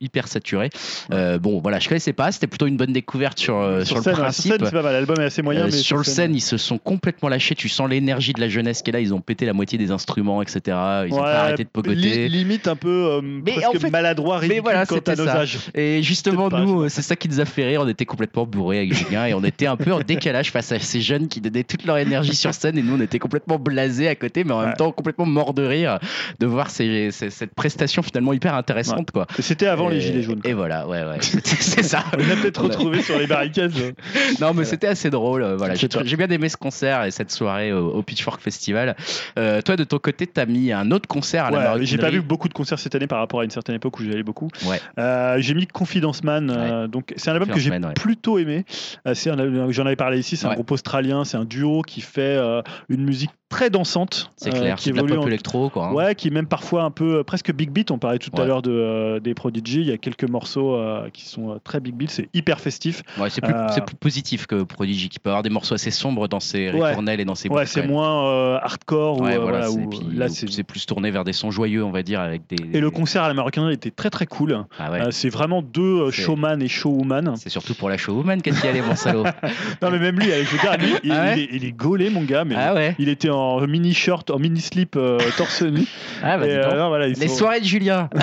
[0.00, 0.70] hyper saturés.
[1.12, 2.32] Euh, bon, voilà, je connaissais pas.
[2.32, 4.52] C'était plutôt une bonne découverte sur euh, sur, sur le scène, ouais, sur principe.
[4.52, 6.56] scène, c'est pas mal l'album est assez moyen Euh, mais sur le scène, ils se
[6.56, 7.54] sont complètement lâchés.
[7.54, 9.00] Tu sens l'énergie de la jeunesse qui est là.
[9.00, 10.60] Ils ont pété la moitié des instruments, etc.
[11.08, 11.94] Ils ont pas arrêté de pogoter.
[11.96, 15.28] li- limite un peu euh, Mais presque en fait- maladroit ridicule voilà, quant à nos
[15.28, 17.82] âges Et justement, Pas, nous, euh, c'est ça qui nous a fait rire.
[17.82, 20.78] On était complètement bourrés avec Julien et on était un peu en décalage face à
[20.78, 24.08] ces jeunes qui donnaient toute leur énergie sur scène et nous, on était complètement blasés
[24.08, 25.98] à côté, mais en même temps complètement morts de rire
[26.38, 29.26] de voir ces- ces- cette prestation finalement hyper intéressante, quoi.
[29.38, 31.18] C'était avant et, les gilets jaunes Et voilà, ouais, ouais.
[31.20, 32.04] C'est ça.
[32.12, 33.72] on a peut-être retrouvé sur les barricades
[34.40, 35.42] Non, mais c'était assez drôle.
[35.42, 38.96] euh, Voilà, j'ai bien aimé ce concert et cette soirée au, au Pitchfork Festival.
[39.38, 42.20] Euh, toi, de ton côté, t'as mis un autre concert à la j'ai pas vu
[42.20, 44.48] beaucoup de concerts cette année par rapport à une certaine époque où j'y allais beaucoup.
[44.66, 44.80] Ouais.
[44.98, 47.80] Euh, j'ai mis Confidence Man, euh, donc c'est un album que j'ai ouais.
[47.94, 48.64] plutôt aimé.
[49.06, 49.30] Euh, c'est
[49.70, 53.04] J'en avais parlé ici, c'est un groupe australien, c'est un duo qui fait euh, une
[53.04, 55.86] musique très dansante, C'est clair, qui c'est de la évolue pop en- électro, quoi.
[55.86, 55.92] hein.
[55.92, 57.92] Ouais, qui est même parfois un peu presque big beat.
[57.92, 59.80] On parlait tout à l'heure de, des Prodigy.
[59.80, 60.76] Il y a quelques morceaux
[61.12, 62.10] qui sont très big beat.
[62.10, 63.02] C'est hyper festif.
[63.28, 67.20] C'est plus, positif que Prodigy, qui peut avoir des morceaux assez sombres dans ses ritournelles
[67.20, 69.20] et dans ses Ouais, c'est moins hardcore.
[69.20, 70.26] ou, voilà, c'est- là,
[70.66, 72.56] plus tourné vers des sons joyeux, on va dire, avec des.
[72.76, 74.64] et le concert à la Maroquinerie était très très cool.
[74.78, 75.00] Ah ouais.
[75.00, 77.34] Euh, c'est vraiment deux showman et showwoman.
[77.36, 79.24] C'est surtout pour la showwoman qu'est-ce qu'il y allait, mon salaud.
[79.82, 82.10] Non mais même lui, le gars, lui, il, Ah ouais il est, il est gaulé
[82.10, 82.94] mon gars, mais Ah ouais.
[82.98, 85.84] il était en mini shirt, en mini slip, euh, torse nu.
[86.22, 88.08] Ah bah Et, euh, non, voilà, Les sont- soirées de Julien.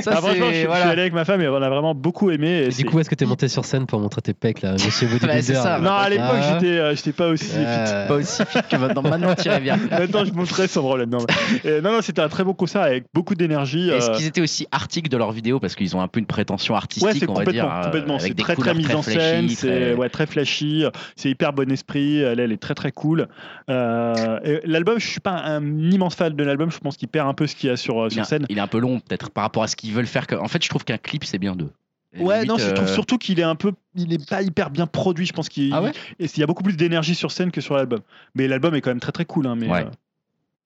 [0.00, 0.34] Ça, Ah, franchement, je, c'est.
[0.42, 0.88] suis- je suis Voilà.
[0.88, 2.48] allé avec ma femme et on a vraiment beaucoup aimé.
[2.48, 4.62] et Et c'est- du coup, est-ce que t'es monté sur scène pour montrer tes pecs,
[4.62, 6.58] là, monsieur Bah, ça, non, à l'époque, Ah.
[6.60, 7.50] j'étais, euh, j'étais pas aussi.
[7.56, 9.02] Euh, Pas aussi fit que maintenant.
[9.16, 9.78] Maintenant, t'irais bien.
[9.90, 11.10] Maintenant, je montrais sans problème.
[11.10, 11.18] Non,
[11.64, 13.88] non, non, c'était un très beau concert avec beaucoup d'énergie.
[13.90, 16.26] Est-ce euh, qu'ils étaient aussi artiques de leurs vidéos parce qu'ils ont un peu une
[16.26, 18.18] prétention artistique, Ouais, c'est on va complètement, dire, euh, complètement.
[18.18, 20.84] C'est des très très mise en flashy, scène, très- c'est ouais, très flashy,
[21.14, 22.18] c'est hyper bon esprit.
[22.18, 23.28] Elle, elle est très très cool.
[23.70, 26.70] Euh, L'album, je suis pas un immense fan de l'album.
[26.70, 28.46] Je pense qu'il perd un peu ce qu'il y a sur euh, sur scène.
[28.48, 30.26] il est un peu long peut-être par rapport à ce qu'ils veulent faire.
[30.40, 31.70] En fait, je trouve qu'un clip c'est bien deux.
[32.18, 34.70] Ouais, limite, non, je trouve euh, surtout qu'il est un peu, il est pas hyper
[34.70, 35.26] bien produit.
[35.26, 35.92] Je pense qu'il Ah ouais?
[36.18, 38.00] il y a beaucoup plus d'énergie sur scène que sur l'album.
[38.34, 39.46] Mais l'album est quand même très très cool.
[39.46, 39.80] Hein, mais Ouais.
[39.82, 39.90] euh,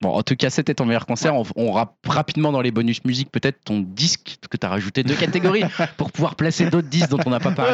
[0.01, 1.35] Bon, en tout cas, c'était ton meilleur concert.
[1.35, 5.03] On, on rappe rapidement dans les bonus musique peut-être ton disque que tu as rajouté
[5.03, 5.63] deux catégories
[5.97, 7.71] pour pouvoir placer d'autres disques dont on n'a pas parlé.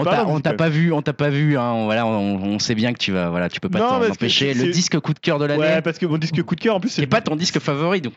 [0.00, 0.04] On
[0.40, 1.58] t'a, c'est pas vu, on t'a pas vu.
[1.58, 4.00] Hein, on, voilà, on, on sait bien que tu vas, voilà, tu peux pas t'en
[4.12, 4.54] empêcher.
[4.54, 6.76] Le disque coup de cœur de l'année, Ouais, parce que mon disque coup de cœur
[6.76, 8.14] en plus c'est pas ton disque favori, donc.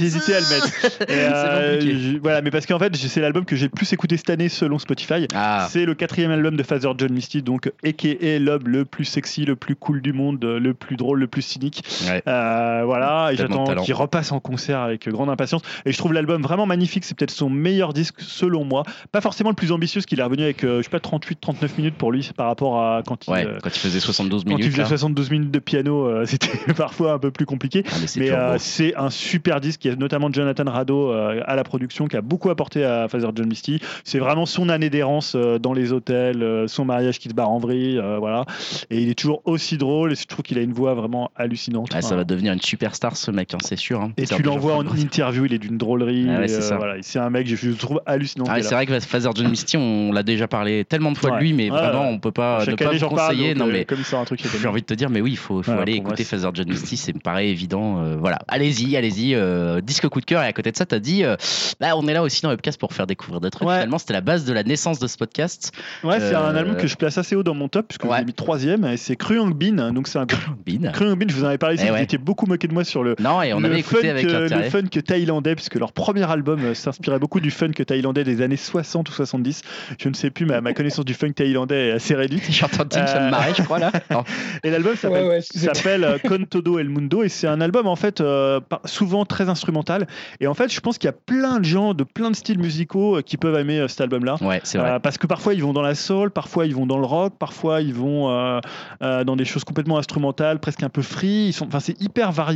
[0.00, 0.68] Hésité à le mettre.
[1.08, 4.16] Et, euh, je- voilà, mais parce qu'en fait, c'est l'album que j'ai le plus écouté
[4.16, 5.26] cette année selon Spotify.
[5.34, 8.38] Ah, C'est le quatrième album de Father John Misty, donc a.k.a.
[8.38, 11.82] l'homme le plus sexy, le plus cool du monde, le plus drôle, le plus cynique.
[12.08, 12.22] ouais.
[12.26, 15.62] Euh, voilà, et Tellement de j'attends qu'il repasse en concert avec grande impatience.
[15.84, 17.04] Et je trouve l'album vraiment magnifique.
[17.04, 18.82] C'est peut-être son meilleur disque selon moi.
[19.12, 21.76] Pas forcément le plus ambitieux, parce qu'il est revenu avec, euh, je sais pas, 38-39
[21.78, 24.50] minutes pour lui par rapport à quand il, Ouais, euh, quand il faisait 72 quand
[24.50, 24.70] il minutes.
[24.72, 24.88] faisait là.
[24.88, 26.06] 72 minutes de piano.
[26.06, 27.84] euh, C'était parfois un peu plus compliqué.
[27.86, 29.84] Ah, mais c'est euh, un super disque.
[29.84, 33.28] Il y a notamment Jonathan Rado à la production qui a beaucoup apporté à Father
[33.34, 33.80] John Misty.
[34.04, 37.98] C'est vraiment son année d'errance dans les hôtels, son mariage qui se barre en vrille,
[37.98, 38.44] euh, voilà.
[38.90, 40.12] Et il est toujours aussi drôle.
[40.12, 41.90] Et je trouve qu'il a une voix vraiment hallucinante.
[41.92, 44.00] Ah, ça va devenir une superstar ce mec, hein, c'est sûr.
[44.00, 44.12] hein.
[44.16, 46.28] Et tu l'envoies en interview, il est d'une drôlerie.
[46.30, 46.76] Ah ouais, et, c'est euh, ça.
[46.76, 48.44] voilà, c'est un mec, je trouve hallucinant.
[48.48, 51.32] Ah, ce c'est vrai que Father John Misty, on l'a déjà parlé tellement de fois
[51.32, 53.10] de lui, mais vraiment, on peut pas ne pas vous parle.
[53.10, 53.54] conseiller.
[53.54, 55.36] donc, Non, euh, mais Comme un truc, j'ai envie de te dire, mais oui, il
[55.36, 58.02] faut, aller écouter Father John Misty, c'est me paraît évident.
[58.02, 59.34] euh, voilà, allez-y, allez-y.
[59.34, 60.42] euh, disque coup de cœur.
[60.42, 61.24] Et à côté de ça, t'as dit,
[61.80, 63.68] bah, on est là aussi dans Webcast pour faire découvrir des trucs.
[63.68, 65.72] Finalement, c'était la base de la naissance de ce podcast.
[66.04, 68.32] Ouais, c'est un album que je place assez haut dans mon top, puisque l'ai mis
[68.32, 69.92] troisième, et c'est Cruang Bean.
[69.92, 70.26] Donc c'est un
[70.66, 70.90] Bin.
[70.92, 73.42] Cruang Bean, je vous en avais parlé ici, Eh beaucoup moqué moi sur le, Non,
[73.42, 76.60] et on le avait écouté funk, avec euh, le funk thaïlandais, puisque leur premier album
[76.64, 79.62] euh, s'inspirait beaucoup du funk thaïlandais des années 60 ou 70.
[79.98, 82.48] Je ne sais plus, mais ma connaissance du funk thaïlandais est assez réduite.
[82.48, 83.92] Me Euh, marrait, je crois, là.
[84.10, 84.24] Non.
[84.62, 85.40] Et l'album s'appelle Ouais,
[86.04, 90.06] euh, Con Todo El Mundo et c'est un album en fait euh, souvent très instrumental
[90.40, 92.58] et en fait je pense qu'il y a plein de gens de plein de styles
[92.58, 94.98] musicaux qui peuvent aimer cet album là Ouais, c'est vrai.
[95.00, 97.80] parce que parfois ils vont dans la soul, parfois ils vont dans le rock, parfois
[97.80, 98.60] ils vont euh,
[99.02, 101.46] euh, dans des choses complètement instrumentales, presque un peu free.
[101.48, 102.47] Ils sont, enfin c'est hyper varié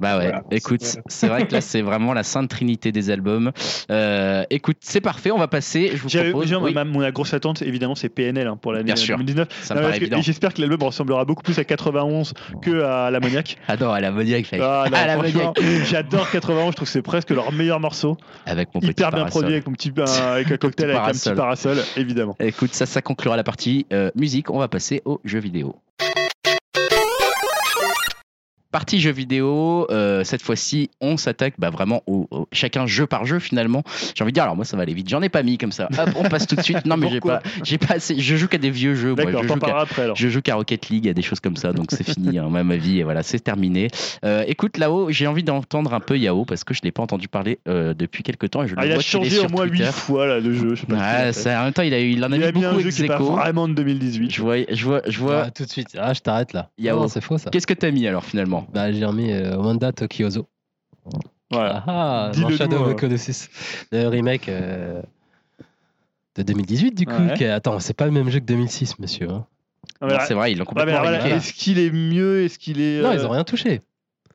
[0.00, 3.50] Bah ouais, Voilà, écoute, c'est- vrai que là c'est vraiment la sainte trinité des albums.
[3.90, 5.90] Euh, écoute, c'est parfait, on va passer.
[5.94, 6.46] Je vous J'avais- propose.
[6.48, 9.16] déjà, oui, ma, ma grosse attente, évidemment, c'est PNL hein, pour l'année Bien sûr.
[9.16, 9.48] 2019.
[9.62, 10.18] ça me Non, paraît parce que- évident.
[10.18, 13.56] et J'espère que l'album ressemblera beaucoup plus à 91 que à l'ammoniaque.
[13.68, 14.60] Ah non, à la Moniac, mec.
[14.64, 15.84] Ah, non, à la franchement, Moniac.
[15.90, 18.16] J'adore 91, je trouve que c'est presque leur meilleur morceau.
[18.46, 19.30] Avec mon petit Hyper bien parasol.
[19.30, 19.92] produit avec, mon petit,
[20.22, 21.74] avec un cocktail, avec un petit parasol.
[21.74, 22.36] parasol, évidemment.
[22.38, 24.48] Écoute, ça, ça conclura la partie euh, musique.
[24.50, 25.74] On va passer aux jeux vidéo.
[28.70, 33.24] Partie jeux vidéo, euh, cette fois-ci, on s'attaque bah, vraiment au, au- chacun jeu par
[33.24, 33.82] jeu finalement.
[34.14, 35.72] J'ai envie de dire, alors moi ça va aller vite, j'en ai pas mis comme
[35.72, 35.88] ça.
[35.98, 36.84] Hop, on passe tout de suite.
[36.84, 38.18] Non mais j'ai Pourquoi pas, j'ai pas assez.
[38.20, 39.14] Je joue qu'à des vieux jeux.
[39.14, 39.24] moi.
[39.42, 40.16] Je joue qu'à- après alors.
[40.16, 42.76] Je joue qu'à Rocket League, à des choses comme ça, donc c'est fini, hein, ma
[42.76, 43.88] vie, et voilà, c'est terminé.
[44.26, 47.02] Euh, écoute, là-haut, j'ai envie d'entendre un peu Yao, parce que je ne l'ai pas
[47.02, 49.46] entendu parler euh, depuis quelques temps, et je le Ah, il vois a changé sur
[49.46, 49.92] au moins 8 Twitter.
[49.92, 50.74] fois là, de jeu.
[50.74, 51.32] Je sais pas ce qu'il a Ouais, fait.
[51.32, 52.66] ça, en même temps, il, a, eu- il en a il mis a mis beaucoup
[52.76, 53.32] un jeu ex qui est pas aequo.
[53.32, 54.30] vraiment de 2018.
[54.30, 55.44] Je vois, je vois, je vois.
[55.46, 55.96] Ah, tout de suite.
[55.98, 56.68] Ah, je t'arrête là.
[56.78, 57.00] Yao.
[57.00, 57.48] Non, c'est faux ça.
[57.50, 58.57] Qu'est-ce que t'as mis alors finalement?
[58.72, 60.46] Bah, j'ai remis euh, Wanda Tokyozo.
[61.50, 61.82] Voilà.
[61.86, 63.48] Ah, ah, dans Shadow nous, of the Colossus.
[63.92, 65.00] Le remake euh,
[66.36, 67.12] de 2018, du coup.
[67.12, 67.34] Ouais.
[67.34, 69.30] qui Attends, c'est pas le même jeu que 2006, monsieur.
[69.30, 69.46] hein.
[70.00, 71.36] Ah, C'est vrai, ils l'ont ouais, mais complètement alors, voilà.
[71.36, 73.00] Est-ce qu'il est mieux Est-ce qu'il est.
[73.02, 73.80] Non, euh, ils ont rien touché.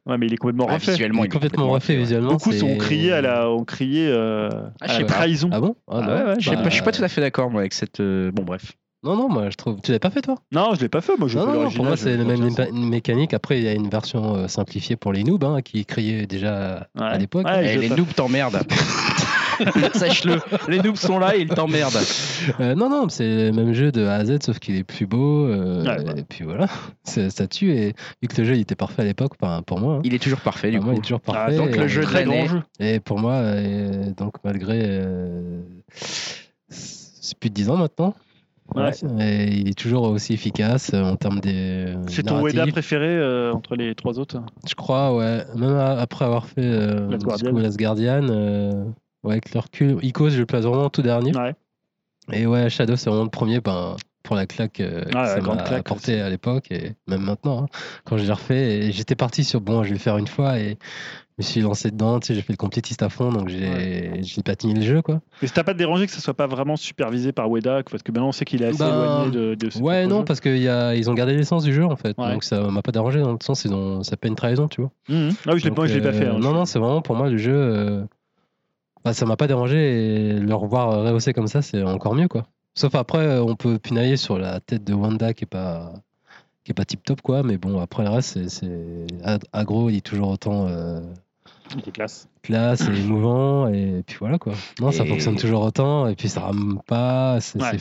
[0.05, 0.91] Ouais, mais il est complètement Ah, refait.
[0.91, 1.99] visuellement, Il est complètement refait ouais.
[1.99, 2.31] visuellement.
[2.31, 4.49] Beaucoup ont crié à la, ont crié euh,
[4.81, 5.13] Ah, à la pas.
[5.13, 5.49] trahison.
[5.53, 5.75] Ah bon?
[5.87, 6.07] Ah non.
[6.07, 7.99] ouais, ouais, Je Bah, pas, je suis pas tout à fait d'accord moi avec cette.
[8.01, 8.73] euh, Bon bref.
[9.03, 9.81] Non, non, moi je trouve.
[9.81, 10.35] Tu l'avais pas fait toi?
[10.51, 11.17] Non, je l'ai pas fait.
[11.17, 13.33] Moi, je Non, non, pour moi c'est la même mé- mécanique.
[13.33, 16.87] Après, il y a une version euh, simplifiée pour les noobs hein, qui criaient déjà
[16.97, 17.45] à l'époque.
[17.45, 18.61] Ouais, Eh, les noobs t'emmerdent.
[19.93, 20.39] Sache-le.
[20.67, 21.99] Les noobs sont là et ils t'emmerdent.
[22.59, 25.05] Euh, non, non, c'est le même jeu de A à Z, sauf qu'il est plus
[25.05, 25.45] beau.
[25.47, 26.19] euh, Ouais, ouais.
[26.19, 26.67] Et puis voilà,
[27.03, 27.71] C'est- ça tue.
[27.71, 30.13] Et vu que le jeu il était parfait à l'époque, enfin, pour moi, hein, Il
[30.13, 31.01] est toujours parfait du pour moi, il coup.
[31.01, 31.57] est toujours Ah, parfait.
[31.57, 32.61] donc et, le jeu très grand jeu.
[32.79, 34.79] et pour moi, euh, donc malgré.
[34.83, 35.59] euh,
[36.69, 38.15] c'est plus de 10 ans maintenant.
[38.75, 38.91] Ouais.
[39.19, 41.93] Et il est toujours aussi efficace euh, en termes des.
[42.07, 42.41] C'est ton.
[42.41, 45.43] Weda préféré euh, entre les trois autres Je crois, ouais.
[45.55, 47.51] Même après avoir fait euh, Last Guardian.
[47.51, 48.85] coup, Last Guardian, euh,
[49.23, 51.35] ouais, avec le recul, Icos, je le place vraiment tout dernier.
[51.35, 51.55] Ouais.
[52.31, 53.59] Et ouais, Shadow, c'est vraiment le premier.
[53.59, 57.63] Ben, pour la claque euh, que Ah, ça m'a apporté à l'époque et même maintenant,
[57.63, 57.67] hein,
[58.05, 58.91] quand je l'ai refait.
[58.91, 60.77] J'étais parti sur bon, je vais le faire une fois et
[61.37, 62.19] me suis lancé dedans.
[62.19, 65.21] Tu sais, j'ai fait le complétiste à fond, donc j'ai j'ai patiné le jeu, quoi.
[65.41, 68.11] Mais ça t'a pas dérangé que ça soit pas vraiment supervisé par Weda Parce que
[68.11, 70.25] maintenant on sait qu'il est assez Ben, éloigné de, de ses Ouais, non, jeux.
[70.25, 72.17] parce qu'ils ont gardé l'essence du jeu en fait.
[72.17, 72.33] Ouais.
[72.33, 74.91] Donc ça m'a pas dérangé dans le sens, ont, ça pas une trahison, tu vois.
[75.09, 75.31] Mhm.
[75.47, 76.27] Ah oui, je l'ai pas, je pas euh, fait.
[76.27, 76.37] hein.
[76.39, 77.53] Non, non, c'est vraiment pour moi le jeu.
[77.55, 78.03] euh,
[79.03, 82.47] bah, ça m'a pas dérangé et le revoir rehausser comme ça, c'est encore mieux quoi.
[82.75, 85.93] Sauf après, euh, on peut pinailler sur la tête de Wanda qui est pas
[86.63, 89.89] qui est pas tip top quoi, mais bon après le reste c'est- c'est Ag- agro,
[89.89, 91.01] il est toujours autant euh,
[91.77, 92.27] Est classe.
[92.41, 94.53] classe et émouvant et puis voilà quoi.
[94.81, 97.77] Non, ça fonctionne toujours autant et puis ça rame pas, c'est Ouais,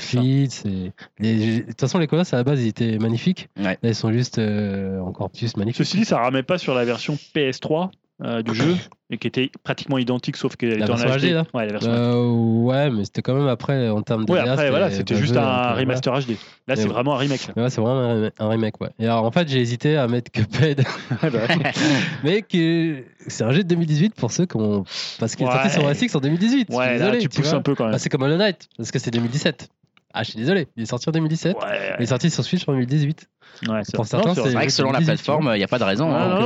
[1.19, 3.49] les- de toute façon les colosses à la base ils étaient magnifiques.
[3.59, 3.79] Ouais.
[3.83, 5.85] Là ils sont juste euh, encore plus magnifiques.
[5.85, 7.91] Ceci dit, ça ramait pas sur la version PS3
[8.25, 8.77] euh, du jeu
[9.13, 11.31] et qui était pratiquement identique sauf qu'elle était en version HD.
[11.31, 14.33] HD, là Ouais, la version Euh, ouais, mais c'était quand même après en termes de
[14.33, 16.37] Ouais, après, voilà, c'était juste un remaster HD.
[16.67, 17.47] Là, c'est vraiment un remake.
[17.55, 18.89] ouais, c'est vraiment un remake, un remake, ouais.
[18.99, 20.83] Et alors, en fait, j'ai hésité à mettre Cuphead,
[22.25, 24.85] mais que c'est un jeu de 2018 pour ceux qui ont.
[25.21, 26.67] Parce qu'il est sorti sur OS X en 2018.
[26.69, 27.93] je suis ouais, là, désolé, tu tu pousses un peu quand même.
[27.93, 29.69] Bah, c'est comme Hollow Knight, parce que c'est 2017.
[30.15, 31.57] Ah, je suis désolé, il est sorti en 2017.
[31.57, 31.63] Ouais,
[31.99, 33.17] Il est sorti sur Switch en 2018.2018.
[33.69, 34.11] ouais, c'est Pour vrai.
[34.11, 36.11] certains, c'est- vrai que selon la 2018, plateforme, il n'y a pas de raison.
[36.15, 36.39] Hein.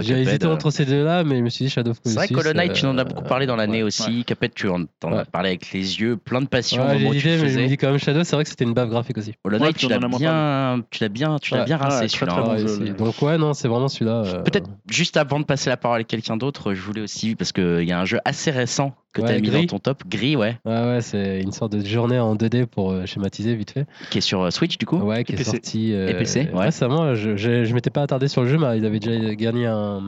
[0.00, 2.14] J'ai Cuphead, hésité euh, entre ces deux-là, mais je me suis dit Shadow of C'est
[2.14, 3.82] vrai que Hollow Knight, tu en as euh, beaucoup parlé dans l'année ouais.
[3.84, 4.24] aussi.
[4.24, 7.42] Cuphead, tu en, as parlé avec les yeux, plein de passion j'ai hésité, mais je
[7.44, 7.66] me faisais.
[7.66, 9.34] dis quand même Shadow, c'est vrai que c'était une baffe graphique aussi.
[9.44, 11.64] Hollow Knight, tu l'as bien, tu l'as bien, tu l'as Ouais.
[11.66, 12.34] bien rincé celui-là.
[12.36, 12.94] hein.
[12.98, 14.22] Donc, ouais, non, c'est vraiment celui-là.
[14.24, 17.52] euh, Peut-être juste avant de passer la parole à quelqu'un d'autre, je voulais aussi, parce
[17.52, 19.60] qu'il y a un jeu assez récent que Ouais, tu as mis Gris.
[19.62, 22.90] dans ton top, Gris, ouais, Ouais, ouais, c'est une sorte de journée en 2D pour
[22.92, 23.86] euh, schématiser vite fait.
[24.10, 24.98] qui est sur euh, Switch du coup.
[24.98, 25.50] Ouais, qui Et est PC.
[25.52, 26.64] sorti euh, PC, ouais.
[26.64, 27.14] récemment.
[27.14, 30.00] Je, je, je m'étais pas attardé sur le jeu, mais il avait déjà gagné un,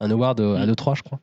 [0.00, 0.70] un award à Mm.
[0.70, 1.20] l'E3, je crois.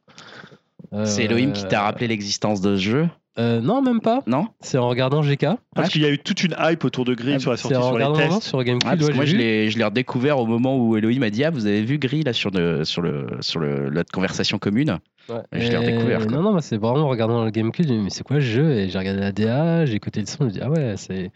[0.94, 3.10] Euh, C'est Elohim qui t'a rappelé l'existence de ce jeu,
[3.40, 4.22] euh, Non, même pas.
[4.28, 5.48] non C'est en regardant GK.
[5.76, 7.64] Parce qu'il y a eu toute une hype autour de Gris Ah, sur la C'est
[7.64, 8.44] sortie en sur les tests.
[8.44, 8.88] sur GameCube.
[8.90, 9.38] Ouais, parce ouais, que moi, je vu.
[9.40, 12.24] l'ai, je l'ai redécouvert au moment où Elohim m'a dit Ah, vous avez vu Gris
[12.24, 15.42] là sur, le, sur, le, sur le, notre conversation commune Ouais.
[15.54, 16.38] Je l'ai Et- redécouvert, quoi.
[16.38, 17.86] Non, non, c'est vraiment en regardant le GameCube.
[17.88, 18.72] j'ai dit, Mais c'est quoi ce jeu?
[18.74, 20.38] Et j'ai regardé la DA, j'ai écouté le son.
[20.42, 21.32] Je me dis, ah ouais, c'est.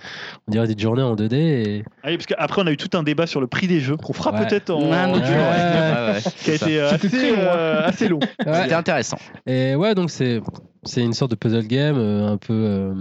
[0.47, 1.33] On dirait des journées en 2D.
[1.35, 1.83] Et...
[2.03, 3.97] Ah oui, parce qu'après, on a eu tout un débat sur le prix des jeux
[3.97, 4.45] qu'on fera Ouais.
[4.47, 4.79] peut-être en.
[4.79, 5.25] Autre Ouais.
[5.25, 5.39] jeu, ouais.
[5.39, 6.65] Ouais, ouais, Qui a ça.
[6.67, 7.55] été euh, C'était assez, très long, hein.
[7.55, 8.19] euh, assez long.
[8.45, 8.61] Ouais.
[8.63, 9.17] C'était intéressant.
[9.47, 10.41] Et ouais, donc c'est
[10.83, 12.93] c'est une sorte de puzzle game, euh, un peu euh,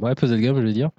[0.00, 0.90] ouais puzzle game, je veux dire.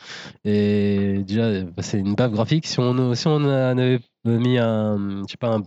[0.46, 2.68] Et déjà, bah, c'est une baffe graphique.
[2.68, 5.62] Si on si on avait mis un je sais pas un,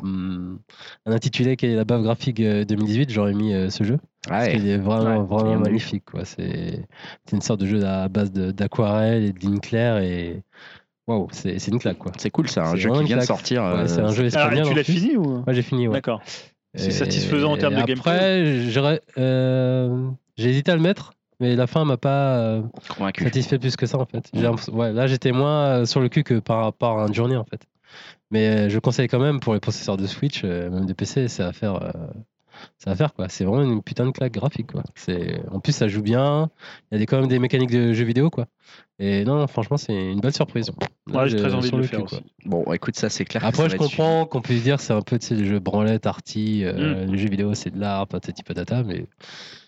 [1.07, 3.99] un intitulé qui est la baffe graphique euh, 2018, j'aurais mis euh, ce jeu.
[4.29, 4.53] Parce Ouais.
[4.53, 6.25] qu'il est vraiment Ouais, vraiment magnifique quoi.
[6.25, 6.87] C'est
[7.27, 10.43] c'est une sorte de jeu à base de- d'aquarelle et de lignes claires et
[11.07, 12.13] waouh, c'est c'est une claque quoi.
[12.19, 13.63] C'est cool, ça, un C'est jeu qui vient de sortir.
[13.63, 14.67] Ouais, euh, c'est un jeu Alors, espagnol.
[14.69, 15.87] tu l'as fini ou Ouais, j'ai fini.
[15.87, 15.95] Ouais.
[15.95, 16.21] D'accord.
[16.75, 21.13] C'est Et- satisfaisant en termes de gameplay Après, j'aurais, euh, j'ai hésité à le mettre,
[21.41, 22.63] mais la fin m'a pas euh,
[22.97, 23.25] convaincu.
[23.25, 24.31] satisfait plus que ça en fait.
[24.73, 27.45] Ouais, là, j'étais moins euh, sur le cul que par rapport à une journée en
[27.45, 27.61] fait.
[28.31, 31.29] Mais euh, je conseille quand même pour les processeurs de Switch, euh, même de PC,
[31.29, 31.81] c'est à faire.
[32.79, 33.29] C'est à faire quoi.
[33.29, 34.83] C'est vraiment une putain de claque graphique quoi.
[34.95, 36.51] C'est en plus ça joue bien.
[36.91, 38.47] Il y a des, quand même des mécaniques de jeux vidéo quoi.
[38.99, 40.71] Et non, franchement c'est une belle surprise.
[41.13, 42.19] Là, Ouais, j'ai très envie de le cul, faire quoi.
[42.19, 42.27] aussi.
[42.47, 43.45] Bon, écoute, ça, c'est clair.
[43.45, 45.61] Après, ça je va comprends qu'on puisse dire c'est un peu tu sais, les jeux
[45.61, 47.13] branlette, arty, euh, Mm.
[47.13, 49.07] les jeux vidéo c'est de l'art, patati patata, mais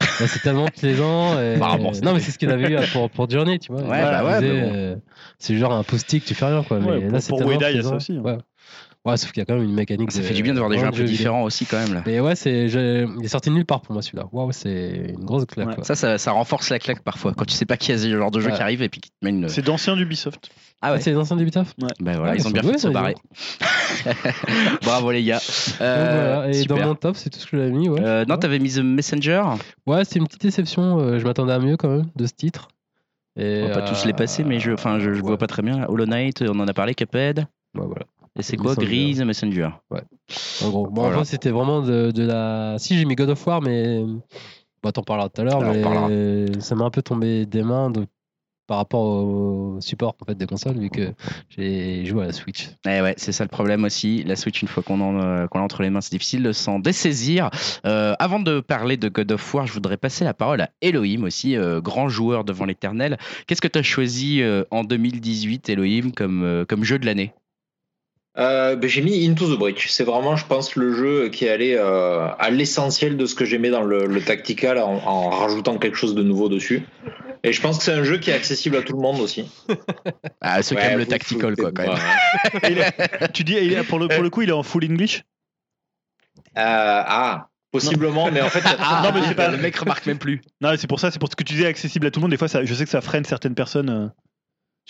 [0.00, 1.38] là, c'est tellement plaisant.
[1.40, 1.56] Et...
[1.60, 3.82] Bah, bon, non, mais c'est ce qu'il avait eu pour, pour Journey, tu vois.
[3.82, 4.70] Ouais, bah ouais, bon.
[4.74, 4.96] euh,
[5.38, 6.78] c'est genre un post-it, tu fais rien quoi.
[6.78, 8.38] Ouais, mais pour- là, pour il y a ça aussi, hein.
[9.04, 9.12] Ouais.
[9.12, 10.10] Ouais, sauf qu'il y a quand même une mécanique.
[10.12, 11.94] Ça fait du bien de voir des jeux un peu différents aussi, quand même.
[11.94, 12.02] Là.
[12.04, 14.26] Mais ouais, c'est, je- il est sorti de nulle part pour moi celui-là.
[14.32, 15.68] Waouh, c'est une grosse claque.
[15.78, 15.84] Ouais.
[15.84, 17.32] Ça, ça, ça renforce la claque parfois.
[17.34, 18.56] Quand tu sais pas qu'il y a ce genre de jeu Ouais.
[18.56, 19.48] qui arrive et puis qui te met une.
[19.48, 20.50] C'est d'anciens d'Ubisoft.
[20.82, 21.00] Ah Ah, ouais.
[21.00, 22.88] c'est les anciens du Bitaf Ben voilà, Ouais, ils ont c'est bien fait de se
[22.88, 23.14] barrer.
[24.82, 25.40] Bravo les gars.
[25.80, 26.48] Euh, voilà.
[26.50, 26.76] Et super.
[26.78, 27.88] dans mon top, c'est tout ce que j'avais mis.
[27.88, 28.40] Ouais, Euh, non, Ouais.
[28.40, 29.42] t'avais mis The Messenger.
[29.86, 30.98] Ouais, c'était une petite déception.
[31.00, 32.68] euh, je m'attendais à mieux quand même de ce titre.
[33.36, 35.36] Et, On va pas tous les passer, mais je, enfin, je, je vois ouais.
[35.36, 35.84] pas très bien.
[35.88, 37.46] Hollow Knight, on en a parlé, Cuphead.
[37.76, 38.04] Ouais, voilà.
[38.38, 38.86] Et c'est quoi Messenger.
[38.86, 39.68] Gris, The Messenger?
[40.62, 40.86] En gros.
[40.86, 41.16] Bon, Voilà.
[41.16, 42.76] enfin, c'était vraiment de, de la.
[42.78, 44.02] Si, j'ai mis God of War, mais.
[44.82, 48.06] Bah, t'en parleras tout à l'heure, mais ça m'a un peu tombé des mains de-
[48.68, 51.14] par rapport au support en fait, des consoles, vu que
[51.48, 52.68] j'ai joué à la Switch.
[52.86, 54.22] Eh ouais, c'est ça le problème aussi.
[54.24, 56.78] La Switch, une fois qu'on en, euh, l'a entre les mains, c'est difficile de s'en
[56.78, 57.48] dessaisir.
[57.86, 61.24] Euh, avant de parler de God of War, je voudrais passer la parole à Elohim
[61.24, 63.16] aussi, euh, grand joueur devant l'éternel.
[63.46, 67.32] Qu'est-ce que tu as choisi euh, en 2018, Elohim, comme, euh, comme jeu de l'année?
[68.38, 69.88] Euh, ben, j'ai mis Into the Breach.
[69.88, 73.44] C'est vraiment, je pense, le jeu qui est allé euh, à l'essentiel de ce que
[73.44, 76.82] j'aimais dans le, le tactical en, en rajoutant quelque chose de nouveau dessus.
[77.44, 79.50] Et je pense que c'est un jeu qui est accessible à tout le monde aussi.
[80.40, 81.92] Ah, ceux qui aiment le tactical, quoi, quand même.
[81.92, 82.58] hein.
[82.70, 84.84] Il est- tu dis, il est- pour, le, pour le coup, il est en full
[84.84, 85.24] English?
[86.56, 90.40] Euh, ah, possiblement, mais en fait, Ah, Non, mais pas- le mec remarque même plus.
[90.60, 92.30] Non, c'est pour ça, c'est pour ce que tu disais accessible à tout le monde.
[92.30, 94.12] Des fois, ça, je sais que ça freine certaines personnes.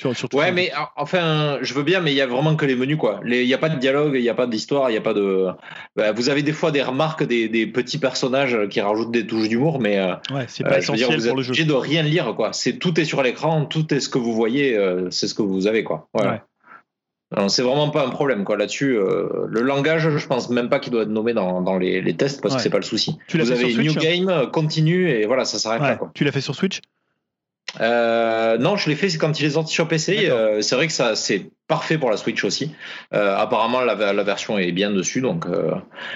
[0.00, 2.54] Sur, sur tout Ouais, mais en- enfin, je veux bien, mais il y a vraiment
[2.54, 3.18] que les menus, quoi.
[3.26, 5.12] Il n'y a pas de dialogue, il n'y a pas d'histoire, il n'y a pas
[5.12, 5.46] de.
[5.96, 9.48] Bah, vous avez des fois des remarques des, des petits personnages qui rajoutent des touches
[9.48, 11.42] d'humour, mais euh, Ouais, c'est euh, pas je veux dire, essentiel vous êtes pour le
[11.42, 11.50] jeu.
[11.50, 12.52] obligé de rien lire, quoi.
[12.52, 15.42] C'est tout est sur l'écran, tout est ce que vous voyez, euh, c'est ce que
[15.42, 16.08] vous avez, quoi.
[16.14, 16.30] Voilà.
[17.36, 17.48] Ouais.
[17.48, 18.56] C'est vraiment pas un problème, quoi.
[18.56, 22.00] Là-dessus, euh, le langage, je pense même pas qu'il doit être nommé dans, dans les,
[22.00, 22.58] les tests parce Ouais.
[22.58, 23.18] que c'est pas le souci.
[23.26, 24.24] Tu l'as Vous fait avez sur New Switch, hein?
[24.36, 25.88] Game, continue et voilà, ça s'arrête Ouais.
[25.88, 26.10] là, quoi.
[26.14, 26.80] Tu l'as fait sur Switch?
[27.80, 30.28] Euh, non, je l'ai fait c'est quand il est sorti sur PC.
[30.30, 32.72] Euh, c'est vrai que ça c'est parfait pour la Switch aussi.
[33.12, 35.44] Euh, apparemment, la, la version est bien dessus, donc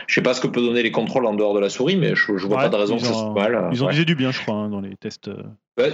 [0.07, 2.15] je sais pas ce que peut donner les contrôles en dehors de la souris, mais
[2.15, 3.69] je, je vois Ouais, pas de raison que ça soit mal.
[3.73, 3.93] Ils ont Ouais.
[3.95, 5.31] dit du bien, je crois, hein, dans les tests.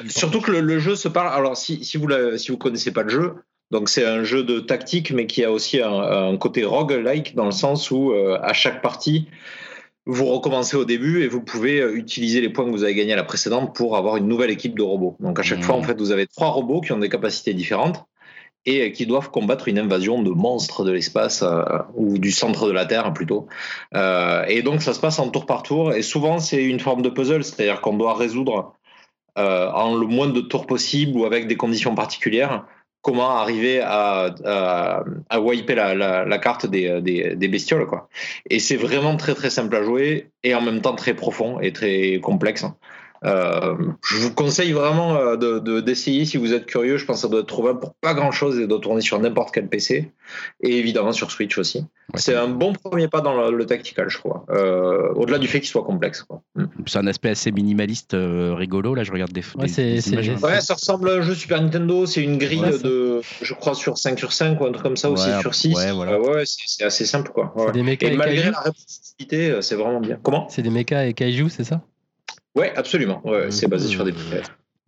[0.08, 1.34] surtout que le, le jeu se parle.
[1.36, 3.34] Alors, si, si vous la- si vous connaissez pas le jeu,
[3.72, 7.44] donc c'est un jeu de tactique, mais qui a aussi un, un côté rogue-like dans
[7.46, 9.28] le sens où à chaque partie
[10.08, 13.12] vous recommencez au début et vous pouvez euh, utiliser les points que vous avez gagnés
[13.12, 15.16] à la précédente pour avoir une nouvelle équipe de robots.
[15.20, 15.64] Donc à chaque Mhm.
[15.64, 18.06] fois, en fait, vous avez trois robots qui ont des capacités différentes
[18.64, 21.62] et euh, qui doivent combattre une invasion de monstres de l'espace euh,
[21.94, 23.48] ou du centre de la Terre plutôt.
[23.94, 27.02] Euh, et donc ça se passe en tour par tour et souvent c'est une forme
[27.02, 28.74] de puzzle, c'est-à-dire qu'on doit résoudre
[29.36, 32.64] euh, en le moins de tours possible ou avec des conditions particulières
[33.02, 34.34] comment arriver à,
[35.28, 38.08] à, wiper la, carte des, des, bestioles quoi.
[38.50, 41.72] Et c'est vraiment très très simple à jouer et en même temps très profond et
[41.72, 42.64] très complexe.
[43.24, 43.74] Euh,
[44.04, 46.96] je vous conseille vraiment euh, de- de- d'essayer si vous êtes curieux.
[46.98, 49.18] Je pense que ça doit être trouvable pour pas grand chose et doit tourner sur
[49.18, 50.12] n'importe quel PC
[50.62, 51.78] et évidemment sur Switch aussi.
[52.14, 54.44] Ouais, c'est un bon premier pas dans le, le tactical, je crois.
[54.50, 56.24] Euh, Au-delà du fait qu'il soit complexe.
[56.54, 56.64] Mm.
[56.86, 58.94] C'est un aspect assez minimaliste, euh, rigolo.
[58.94, 60.28] Là, je regarde des, Ouais, des- des images.
[60.42, 62.06] Ouais, ça ressemble à un jeu Super Nintendo.
[62.06, 64.96] C'est une grille Ouais, de, je crois, sur 5 sur 5 ou un truc comme
[64.96, 65.74] ça, ou Ouais, 6 sur 6.
[65.76, 66.12] ouais, voilà.
[66.12, 67.52] Euh, ouais, c'est assez simple, quoi.
[67.72, 70.18] Des Et malgré la répétitivité, c'est vraiment bien.
[70.22, 70.48] Comment?
[70.50, 71.82] C'est des mechas et kaiju, c'est ça?
[72.58, 73.20] Ouais, absolument.
[73.24, 74.12] Ouais, c'est basé sur des.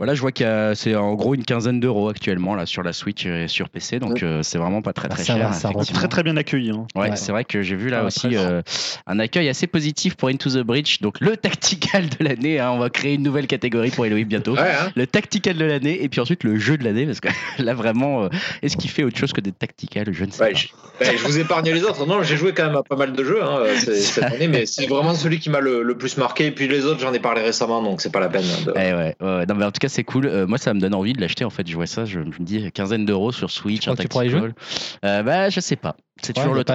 [0.01, 2.83] Voilà, je vois qu'il y a- c'est en gros une quinzaine d'euros actuellement là sur
[2.83, 5.49] la Switch et sur PC, donc euh, c'est vraiment pas très Bah, très ça cher.
[5.49, 5.71] va, ça.
[5.93, 6.71] Très très bien accueilli.
[6.71, 6.87] hein.
[6.95, 7.17] Ouais, Ouais.
[7.17, 8.63] c'est vrai que j'ai vu là Ah, aussi euh,
[9.07, 12.59] un accueil assez positif pour Into the Breach, donc le tactical de l'année.
[12.59, 12.71] hein.
[12.73, 14.55] on va créer une nouvelle catégorie pour Elohim bientôt.
[14.55, 14.91] Ouais, hein.
[14.97, 17.29] Le tactical de l'année et puis ensuite le jeu de l'année parce que
[17.63, 18.29] là vraiment, euh,
[18.63, 20.53] est-ce qu'il fait autre chose que des tacticals Je ne sais Ouais,
[20.99, 21.05] pas.
[21.13, 22.07] je, vous épargne les autres.
[22.07, 24.65] Non, j'ai joué quand même à pas mal de jeux hein, c'est- cette année, mais
[24.65, 26.47] c'est vraiment celui qui m'a le, le plus marqué.
[26.47, 28.45] Et puis les autres, j'en ai parlé récemment, donc c'est pas la peine.
[28.65, 29.47] de- Eh ouais, ouais, ouais.
[29.47, 30.27] Non, mais en tout cas, c'est cool.
[30.27, 31.45] Euh, moi, ça me donne envie de l'acheter.
[31.45, 33.93] En fait, je vois ça, je, je me dis quinzaine d'euros sur Switch, Tu un
[33.95, 34.55] crois que tu pourras y tactical.
[35.05, 35.97] Euh, bah, je sais pas.
[36.23, 36.75] C'est toujours le temps.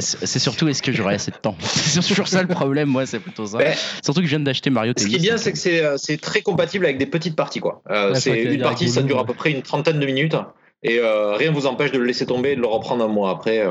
[0.00, 1.56] C'est surtout est-ce que j'aurai assez de temps?
[1.62, 3.58] C'est toujours ça le problème, moi, c'est plutôt ça.
[4.04, 5.16] Surtout que je viens d'acheter Mario Ce Tennis.
[5.18, 7.60] qui est bien, c'est que c'est euh, c'est très compatible avec des petites parties.
[7.60, 7.82] quoi.
[7.90, 10.36] Euh, Ouais, je c'est une partie, ça dure à peu près une trentaine de minutes.
[10.82, 13.08] Et euh, rien ne vous empêche de le laisser tomber et de le reprendre un
[13.08, 13.64] mois après.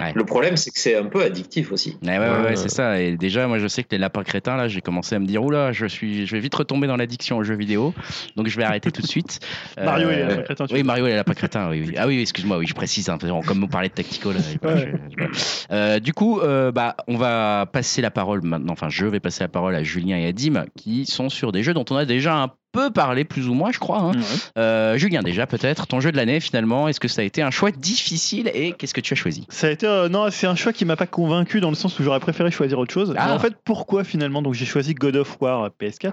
[0.00, 0.02] Euh.
[0.04, 0.12] Ouais.
[0.14, 1.98] Le problème, c'est que c'est un peu addictif aussi.
[2.02, 3.00] Ouais, ouais, ouais, ouais, Euh, c'est ça.
[3.00, 5.44] Et déjà, moi, je sais que les lapins crétins, là, j'ai commencé à me dire,
[5.44, 7.94] oula, je suis, je vais vite retomber dans l'addiction aux jeux vidéo.
[8.36, 9.40] Donc, je vais arrêter tout de suite.
[9.82, 11.70] Mario et les Euh, lapins crétins, tu Oui, Mario et les lapins crétins.
[11.70, 11.94] Oui, oui.
[11.98, 13.08] Ah oui, excuse-moi, oui, je précise.
[13.08, 13.94] hein, comme on parlait de
[14.32, 14.92] là, voilà, Ouais.
[15.18, 18.72] je- je- Euh, du coup, euh, bah, on va passer la parole maintenant.
[18.72, 21.62] Enfin, je vais passer la parole à Julien et à Dim, qui sont sur des
[21.62, 24.00] jeux dont on a déjà un peu parlé, plus ou moins, je crois.
[24.00, 24.12] hein.
[24.58, 27.50] Euh, Julien, déjà, peut-être, ton jeu de l'année, finalement, est-ce que ça a été un
[27.50, 29.46] choix difficile et qu'est-ce que tu as choisi?
[29.50, 31.98] Ça a été euh, non, c'est un choix qui m'a pas convaincu dans le sens
[31.98, 33.14] où j'aurais préféré choisir autre chose.
[33.16, 33.26] Ah.
[33.26, 34.42] Mais en fait, pourquoi finalement?
[34.42, 36.12] Donc j'ai choisi God of War euh, PS4 euh,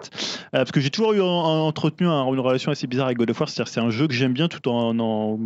[0.52, 3.30] parce que j'ai toujours eu en- en- entretenu un- une relation assez bizarre avec God
[3.30, 3.48] of War.
[3.50, 5.40] C'est-à-dire c'est un jeu que j'aime bien tout en en,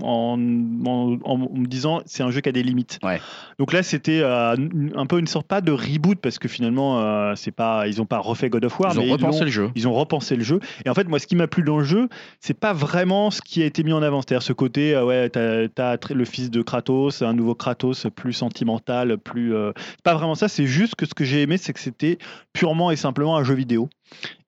[0.00, 0.38] en,
[0.86, 2.98] en- en me disant c'est un jeu qui a des limites.
[3.02, 3.20] Ouais.
[3.58, 4.56] Donc là c'était euh,
[4.94, 8.06] un peu une sorte pas de reboot parce que finalement euh, c'est pas ils ont
[8.06, 9.70] pas refait God of War Ils ont repensé le jeu.
[9.74, 10.60] ils ont repensé le jeu.
[10.84, 12.08] Et en fait, moi, ce qui m'a plu dans le jeu,
[12.40, 14.22] c'est pas vraiment ce qui a été mis en avant.
[14.22, 19.18] C'est-à-dire ce côté, euh, ouais, t'as le fils de Kratos, un nouveau Kratos plus sentimental,
[19.18, 19.54] plus.
[19.54, 19.72] euh,
[20.04, 20.48] pas vraiment ça.
[20.48, 22.18] C'est juste que ce que j'ai aimé, c'est que c'était
[22.52, 23.88] purement et simplement un jeu vidéo.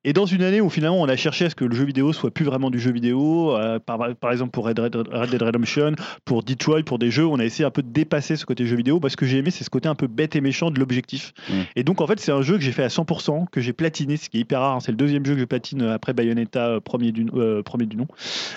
[0.03, 2.11] Et dans une année où finalement on a cherché à ce que le jeu vidéo
[2.11, 5.41] soit plus vraiment du jeu vidéo, euh, par, par exemple pour Red, Red- Red Dead
[5.41, 5.93] Redemption,
[6.25, 8.75] pour Detroit, pour des jeux, on a essayé un peu de dépasser ce côté jeu
[8.75, 8.99] vidéo.
[8.99, 11.33] Parce que j'ai aimé, c'est ce côté un peu bête et méchant de l'objectif.
[11.49, 11.53] Mm.
[11.75, 14.17] Et donc en fait, c'est un jeu que j'ai fait à 100%, que j'ai platiné,
[14.17, 14.75] ce qui est hyper rare.
[14.77, 14.79] hein.
[14.79, 17.95] C'est le deuxième jeu que je platine après Bayonetta, euh, premier du, euh, premier du
[17.97, 18.07] nom.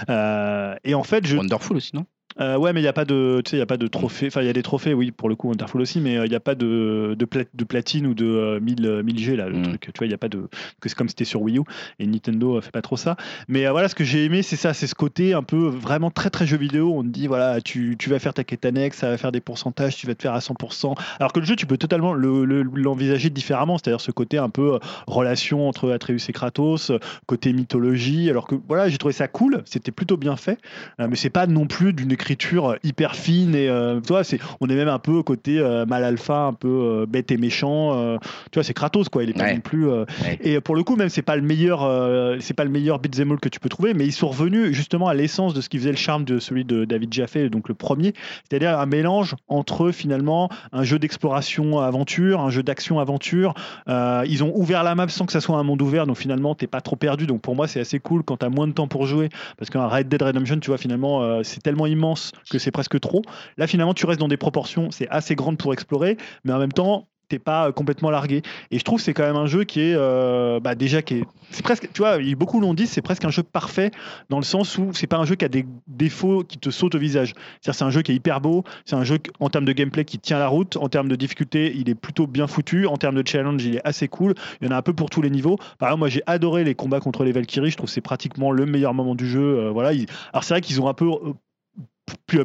[0.09, 2.07] Euh, et en fait, je, Wonderful aussi, non?
[2.41, 3.87] Euh, ouais, mais il n'y a pas de, tu sais, il y a pas de
[3.87, 4.27] trophée.
[4.27, 6.31] Enfin, il y a des trophées, oui, pour le coup, Wonderful aussi, mais euh, il
[6.31, 9.37] n'y a pas de, de, pla- de platine ou de euh, 1000, euh, 1000 G
[9.37, 9.63] là, le Mm.
[9.63, 9.81] truc.
[9.83, 10.49] Tu vois, il y a pas de,
[10.81, 11.63] que c'est comme c'était sur Wii U
[11.99, 13.17] et Nintendo fait pas trop ça.
[13.49, 16.11] Mais euh, voilà, ce que j'ai aimé, c'est ça, c'est ce côté un peu vraiment
[16.11, 16.93] très très jeu vidéo.
[16.97, 19.41] On te dit voilà, tu, tu vas faire ta quête annexe, ça va faire des
[19.41, 20.95] pourcentages, tu vas te faire à 100%.
[21.21, 24.49] Alors que le jeu, tu peux totalement le- le- l'envisager différemment, c'est-à-dire ce côté un
[24.51, 26.91] peu relation entre Atreus et Kratos,
[27.27, 28.29] côté mythologie.
[28.31, 30.59] Alors que voilà, j'ai trouvé ça cool, c'était plutôt bien fait,
[30.99, 34.69] mais c'est pas non plus d'une écriture hyper fine et euh, tu vois, c'est, on
[34.69, 37.93] est même un peu côté euh, mal alpha, un peu euh, bête et méchant.
[37.99, 38.17] euh,
[38.51, 39.23] tu vois, c'est Kratos quoi.
[39.25, 39.55] Il est pas Ouais.
[39.55, 39.89] non plus.
[39.91, 40.39] euh, Ouais.
[40.43, 43.31] Et pour le coup, même c'est pas le meilleur, euh, c'est pas le meilleur beat'em
[43.33, 45.77] all que tu peux trouver, mais ils sont revenus justement à l'essence de ce qui
[45.79, 48.15] faisait le charme de celui de David Jaffe, donc le premier,
[48.49, 53.53] c'est-à-dire un mélange entre finalement un jeu d'exploration aventure, un jeu d'action aventure.
[53.89, 56.55] Euh, ils ont ouvert la map sans que ça soit un monde ouvert, donc finalement
[56.55, 57.27] t'es pas trop perdu.
[57.27, 59.29] Donc pour moi c'est assez cool quand t'as moins de temps pour jouer,
[59.59, 62.14] parce qu'un Red Dead Redemption, tu vois finalement euh, c'est tellement immense
[62.51, 63.23] que c'est presque trop.
[63.57, 66.73] Là finalement tu restes dans des proportions, c'est assez grande pour explorer, mais en même
[66.73, 68.43] temps t'es pas euh, complètement largué.
[68.71, 71.15] Et je trouve que c'est quand même un jeu qui est euh, bah, déjà qui
[71.15, 73.91] est presque tu vois beaucoup l'ont dit c'est presque un jeu parfait
[74.29, 76.95] dans le sens où c'est pas un jeu qui a des défauts qui te sautent
[76.95, 79.65] au visage c'est-à-dire c'est un jeu qui est hyper beau c'est un jeu en termes
[79.65, 82.87] de gameplay qui tient la route en termes de difficulté il est plutôt bien foutu
[82.87, 85.11] en termes de challenge il est assez cool il y en a un peu pour
[85.11, 87.89] tous les niveaux par exemple moi j'ai adoré les combats contre les Valkyries je trouve
[87.89, 89.91] c'est pratiquement le meilleur moment du jeu euh, voilà
[90.33, 91.09] alors c'est vrai qu'ils ont un peu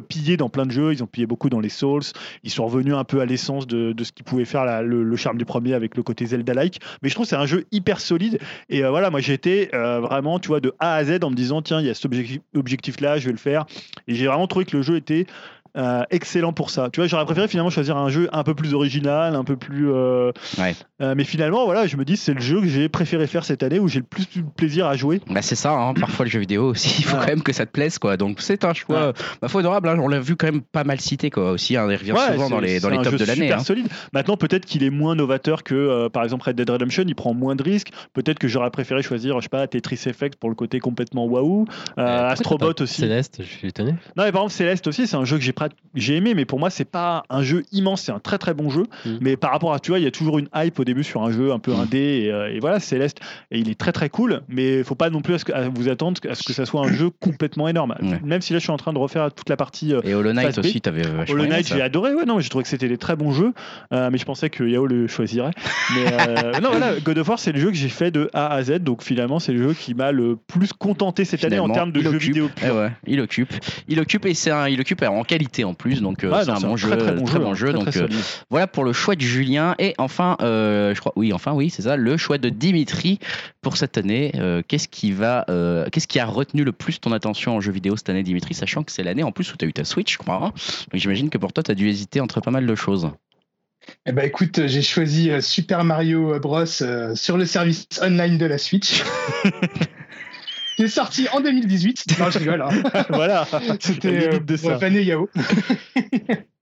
[0.08, 2.02] pillé dans plein de jeux, ils ont pillé beaucoup dans les Souls,
[2.44, 5.44] ils sont revenus un peu à l'essence de, ce qui pouvait faire le, charme du
[5.44, 8.38] premier avec le côté Zelda-like, mais je trouve c'est un jeu hyper solide,
[8.68, 11.34] et euh, voilà, moi été euh, vraiment, tu vois, de A à Z en me
[11.34, 13.66] disant, tiens, il y a cet objectif- objectif-là, je vais le faire,
[14.06, 15.26] et j'ai vraiment trouvé que le jeu était
[15.76, 16.88] euh, excellent pour ça.
[16.92, 19.90] Tu vois, j'aurais préféré finalement choisir un jeu un peu plus original, un peu plus.
[19.90, 20.74] euh, Ouais.
[21.02, 23.62] euh, mais finalement, voilà, je me dis c'est le jeu que j'ai préféré faire cette
[23.62, 25.20] année où j'ai le plus de plaisir à jouer.
[25.30, 27.22] Bah c'est ça, hein, parfois le jeu vidéo aussi, il faut Ouais.
[27.22, 28.16] quand même que ça te plaise quoi.
[28.16, 31.00] Donc c'est un choix, bah, faut adorable, hein, on l'a vu quand même pas mal
[31.00, 33.18] cité quoi aussi, hein, il revient Ouais, souvent dans les, dans les un tops jeu
[33.18, 33.42] de l'année.
[33.46, 33.64] super hein.
[33.64, 33.86] solide.
[34.12, 37.04] Maintenant, peut-être qu'il est moins novateur que, euh, par exemple, Red Dead Redemption.
[37.06, 37.90] Il prend moins de risques.
[38.12, 41.64] Peut-être que j'aurais préféré choisir, je sais pas, Tetris Effect pour le côté complètement waouh.
[41.98, 43.00] Euh, Astrobot aussi.
[43.02, 43.92] Céleste, je suis étonné.
[44.16, 45.52] Non, mais par exemple, Céleste aussi, c'est un jeu que j'ai
[45.94, 48.02] j'ai aimé, mais pour moi, c'est pas un jeu immense.
[48.02, 48.84] C'est un très très bon jeu.
[49.04, 49.10] Mm.
[49.20, 51.22] Mais par rapport à, tu vois, il y a toujours une hype au début sur
[51.22, 51.98] un jeu un peu indé.
[52.24, 53.18] Et, euh, et voilà, Céleste,
[53.50, 54.42] et il est très très cool.
[54.48, 56.66] Mais faut pas non plus à, ce que- à vous attendre à ce que ça
[56.66, 57.94] soit un jeu complètement énorme.
[58.24, 59.94] Même si là, je suis en train de refaire toute la partie.
[59.94, 62.14] euh, Et Hollow Knight aussi, t'avais Hollow Knight, j'ai adoré.
[62.14, 63.52] Ouais, non, j'ai trouvé que c'était des très bons jeux,
[63.92, 65.50] euh, mais je pensais que Yao le choisirait.
[65.94, 68.62] Mais non, voilà, God of War, c'est le jeu que j'ai fait de A à
[68.62, 71.92] Z, donc finalement, c'est le jeu qui m'a le plus contenté cette année en termes
[71.92, 72.22] de jeux occupe.
[72.22, 72.50] vidéo.
[72.64, 73.52] Eh ouais, il occupe,
[73.88, 76.50] il occupe et c'est un, il occupe en qualité en plus, donc euh, Ouais, c'est
[76.50, 78.08] un bon très, jeu, très bon jeu, hein, très, donc euh,
[78.50, 81.82] voilà pour le choix de Julien et enfin, euh, je crois, oui, enfin oui, c'est
[81.82, 83.18] ça, le choix de Dimitri
[83.60, 84.32] pour cette année.
[84.36, 87.72] Euh, qu'est-ce qui va, euh, qu'est-ce qui a retenu le plus ton attention en jeu
[87.72, 89.84] vidéo cette année, Dimitri, sachant que c'est l'année en plus où tu as eu ta
[89.84, 90.36] Switch, je crois.
[90.36, 90.52] hein.
[90.92, 93.10] donc j'imagine que pour toi, tu as dû hésiter entre pas mal de choses.
[94.06, 99.02] Eh ben écoute, j'ai choisi Super Mario Bros sur le service online de la Switch.
[100.80, 102.18] qui est sorti en 2018.
[102.18, 102.62] Non, je rigole.
[102.62, 102.70] hein.
[103.10, 103.46] voilà,
[103.80, 104.88] C'était La euh, de ça.
[104.88, 105.28] Yao.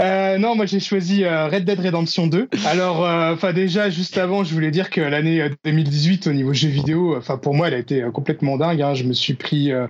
[0.00, 2.48] Euh, non, moi j'ai choisi euh, Red Dead Redemption 2.
[2.66, 6.52] Alors, euh, enfin déjà, juste avant, je voulais dire que l'année euh, 2018 au niveau
[6.52, 8.80] jeux vidéo, enfin pour moi, elle a été euh, complètement dingue.
[8.82, 8.94] hein.
[8.94, 9.86] Je me suis pris euh,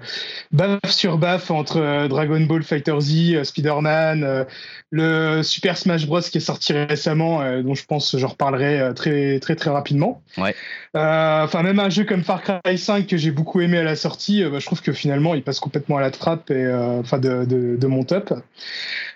[0.50, 4.44] baf sur baf entre euh, Dragon Ball Fighter Z, euh, Spider-Man, euh,
[4.90, 8.92] le Super Smash Bros qui est sorti récemment, euh, dont je pense j'en reparlerai euh,
[8.92, 10.20] très très très rapidement.
[10.36, 10.54] Ouais.
[10.96, 13.96] Euh, Enfin, même un jeu comme Far Cry 5 que j'ai beaucoup aimé à la
[13.96, 17.00] sortie, euh, bah, je trouve que finalement il passe complètement à la trappe et euh,
[17.00, 18.34] enfin de, de, de mon top.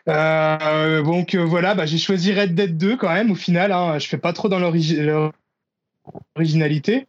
[0.09, 3.73] Euh, donc euh, voilà, bah, j'ai choisi Red Dead 2 quand même au final.
[3.73, 5.01] Hein, je fais pas trop dans l'origi-
[6.37, 7.07] l'originalité.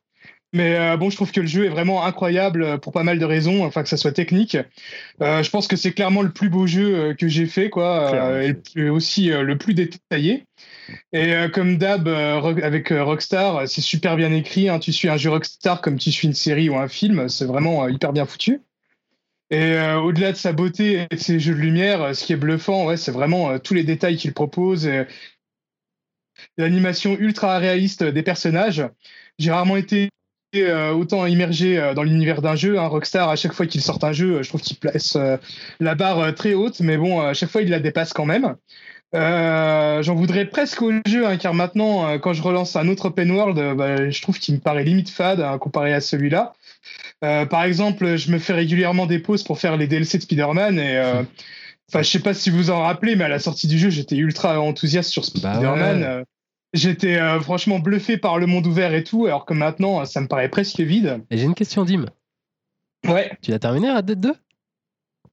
[0.54, 3.20] Mais euh, bon, je trouve que le jeu est vraiment incroyable euh, pour pas mal
[3.20, 4.58] de raisons, enfin que ça soit technique.
[5.22, 8.42] Euh, je pense que c'est clairement le plus beau jeu que j'ai fait, quoi, euh,
[8.42, 10.46] et le plus- aussi le plus détaillé.
[11.12, 14.70] Et comme d'hab avec Rockstar, c'est super bien écrit.
[14.70, 14.80] hein.
[14.80, 17.86] tu suis un jeu Rockstar comme tu suis une série ou un film, c'est vraiment
[17.90, 18.62] hyper bien foutu.
[19.50, 22.34] Et euh, au-delà de sa beauté et de ses jeux de lumière, euh, ce qui
[22.34, 24.86] est bluffant, ouais, c'est vraiment euh, tous les détails qu'il propose.
[24.88, 25.06] et
[26.58, 28.86] L'animation ultra réaliste des personnages.
[29.40, 30.10] J'ai rarement été
[30.56, 32.78] euh, autant immergé euh, dans l'univers d'un jeu.
[32.80, 32.88] hein.
[32.88, 35.38] Rockstar, à chaque fois qu'il sort un jeu, euh, je trouve qu'il place euh,
[35.80, 38.56] la barre euh, très haute, mais bon, à chaque fois, il la dépasse quand même.
[39.16, 43.06] Euh, J'en voudrais presque au jeu, hein, car maintenant, euh, quand je relance un autre
[43.06, 46.54] open world, euh, bah, je trouve qu'il me paraît limite fade hein, comparé à celui-là.
[47.24, 50.78] Euh, par exemple, je me fais régulièrement des pauses pour faire les DLC de Spider-Man
[50.80, 51.24] et euh,
[51.90, 54.18] enfin, je sais pas si vous en rappelez, mais à la sortie du jeu, j'étais
[54.18, 56.00] ultra enthousiaste sur Bah Spider-Man.
[56.02, 56.06] ouais.
[56.06, 56.24] Euh,
[56.74, 60.28] J'étais euh, franchement bluffé par le monde ouvert et tout, alors que maintenant, ça me
[60.28, 61.24] paraît presque vide.
[61.32, 62.06] Et j'ai une question, Dim.
[63.08, 64.34] Ouais, Tu l'as terminé Red Dead 2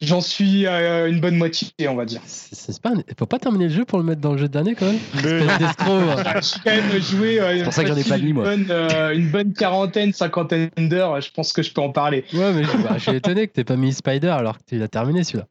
[0.07, 2.21] j'en suis à une bonne moitié, on va dire.
[2.27, 4.57] C'est pas un- Faut pas terminer le jeu pour le mettre dans le jeu de
[4.57, 6.01] l'année quand même Espèce d'escroc.
[6.43, 8.45] J'ai quand même joué euh, C'est pour ça que j'en ai pas mis, une moi.
[8.45, 11.21] bonne, euh, une bonne quarantaine, cinquantaine d'heures.
[11.21, 12.25] Je pense que je peux en parler.
[12.33, 14.79] Ouais, mais je, bah, je suis étonné que t'aies pas mis Spider alors que tu
[14.79, 15.47] l'as terminé celui-là.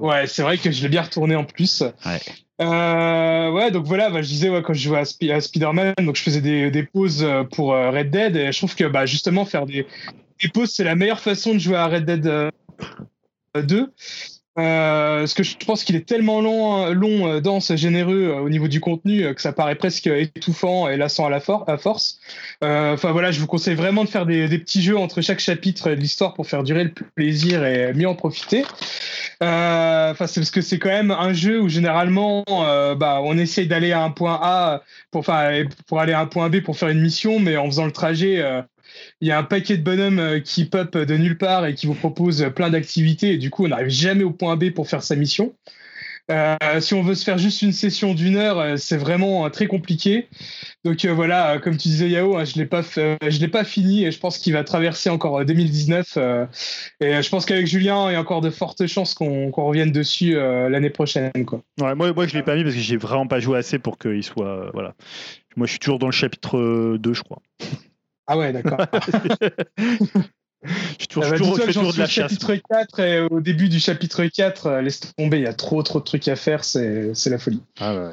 [0.00, 1.82] Ouais, c'est vrai que je l'ai bien retourné en plus.
[2.04, 2.20] Ouais.
[2.60, 5.94] Euh, ouais, donc voilà, bah, je disais ouais, quand je jouais à, Spi- à Spider-Man,
[6.00, 8.84] donc je faisais des, des pauses euh, pour euh, Red Dead et je trouve que
[8.84, 9.86] bah, justement faire des,
[10.42, 12.50] des pauses, c'est la meilleure façon de jouer à Red Dead.
[13.56, 13.92] Euh, 2.
[14.56, 18.48] Euh, parce que je pense qu'il est tellement long, long euh, dense, généreux euh, au
[18.48, 22.20] niveau du contenu euh, que ça paraît presque étouffant et lassant à la force.
[22.62, 25.40] Euh, Enfin voilà, je vous conseille vraiment de faire des, des petits jeux entre chaque
[25.40, 28.64] chapitre de l'histoire pour faire durer le plaisir et mieux en profiter.
[29.42, 33.36] Euh, Enfin c'est parce que c'est quand même un jeu où généralement euh, bah, on
[33.36, 36.76] essaye d'aller à un point A pour, enfin, pour aller à un point B pour
[36.78, 38.40] faire une mission, mais en faisant le trajet.
[38.94, 41.74] Euh, il y a un paquet de bonhommes euh, qui pop de nulle part et
[41.74, 44.88] qui vous proposent plein d'activités et du coup on n'arrive jamais au point B pour
[44.88, 45.54] faire sa mission.
[46.30, 49.50] Euh, si on veut se faire juste une session d'une heure, euh, c'est vraiment euh,
[49.50, 50.28] très compliqué.
[50.82, 53.48] Donc euh, voilà, euh, comme tu disais Yao, hein, je l'ai pas, euh, je l'ai
[53.48, 56.14] pas fini et je pense qu'il va traverser encore euh, 2019.
[56.16, 56.46] euh,
[57.00, 59.66] et euh, je pense qu'avec Julien, il y a encore de fortes chances qu'on qu'on
[59.66, 61.30] revienne dessus euh, l'année prochaine.
[61.44, 61.60] Quoi.
[61.78, 64.22] Moi, moi, je l'ai pas mis parce que j'ai vraiment pas joué assez pour qu'il
[64.22, 64.46] soit.
[64.48, 64.94] euh, voilà.
[65.56, 67.42] Moi, je suis toujours dans le chapitre euh, 2, je crois.
[68.26, 68.78] Ah ouais, d'accord.
[70.66, 72.08] Je suis toujours, Ah bah, je de suis la au chasse.
[72.08, 75.82] chapitre 4 et au début du chapitre 4, euh, laisse tomber, il y a trop
[75.82, 77.62] trop de trucs à faire, c'est c'est la folie.
[77.78, 78.12] Ah ouais.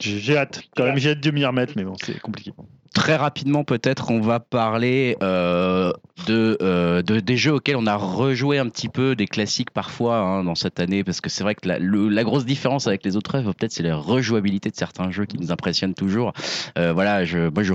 [0.00, 2.52] J'ai j'ai hâte, quand même, j'ai hâte de m'y remettre, mais bon, c'est compliqué.
[2.92, 5.92] Très rapidement, peut-être, on va parler euh,
[6.26, 10.16] de, euh, de- des jeux auxquels on a rejoué un petit peu, des classiques parfois
[10.18, 13.04] hein, dans cette année, parce que c'est vrai que la, le- la grosse différence avec
[13.04, 16.32] les autres œuvres, peut-être, c'est la rejouabilité de certains jeux qui nous impressionnent toujours.
[16.78, 17.72] Euh, voilà, je, moi, je,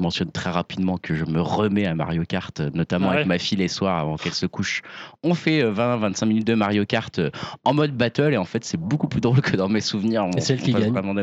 [0.00, 3.16] mentionne très rapidement que je me remets à Mario Kart, notamment Ah ouais.
[3.18, 4.82] avec ma fille les soirs avant qu'elle se couche.
[5.22, 7.20] On fait 20-25 minutes de Mario Kart
[7.64, 10.24] en mode battle, et en fait, c'est beaucoup plus drôle que dans mes souvenirs.
[10.26, 10.92] On- Et c'est elle on qui gagne.
[10.92, 11.14] vraiment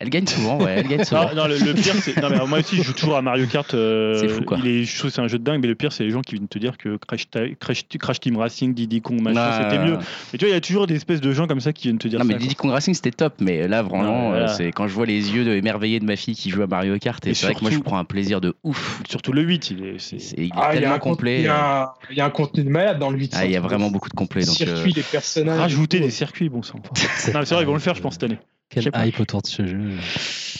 [0.00, 1.28] Elle gagne souvent, ouais, elle gagne souvent.
[1.34, 2.20] Non, non, le, le pire, c'est.
[2.20, 3.72] Non, mais moi aussi, je joue toujours à Mario Kart.
[3.74, 4.58] euh, C'est fou, quoi.
[4.62, 6.10] Il est, je trouve que c'est un jeu de dingue, mais le pire, c'est les
[6.10, 9.40] gens qui viennent te dire que Crash, Ta- Crash, Crash Team Racing, Diddy Kong, machin,
[9.40, 9.60] Ah.
[9.70, 9.96] c'était mieux.
[10.32, 11.98] Mais tu vois, il y a toujours des espèces de gens comme ça qui viennent
[11.98, 12.32] te dire Non, ça.
[12.32, 12.38] mais.
[12.38, 14.50] Diddy Kong Racing c'était top, mais là vraiment, voilà.
[14.50, 16.66] euh, c'est quand je vois les yeux de émerveillés de ma fille qui joue à
[16.66, 19.02] Mario Kart, et, Et c'est vrai que moi je surtout- prends un plaisir de ouf.
[19.08, 19.98] Surtout le 8, il est.
[19.98, 21.38] c'est- C'est- il est Ah, il y a tellement un contenu- complet.
[21.40, 23.32] Il y, a un- il y a un contenu de malade dans le 8.
[23.36, 24.44] ah, il y a vraiment beaucoup de complets.
[24.44, 25.58] Donc, euh, circuits, les personnages.
[25.58, 26.78] Rajouter des circuits, bon sang.
[27.34, 28.38] Non, mais c'est vrai, ils vont le faire, je pense, cette année.
[28.70, 29.90] Quel hype autour de ce jeu.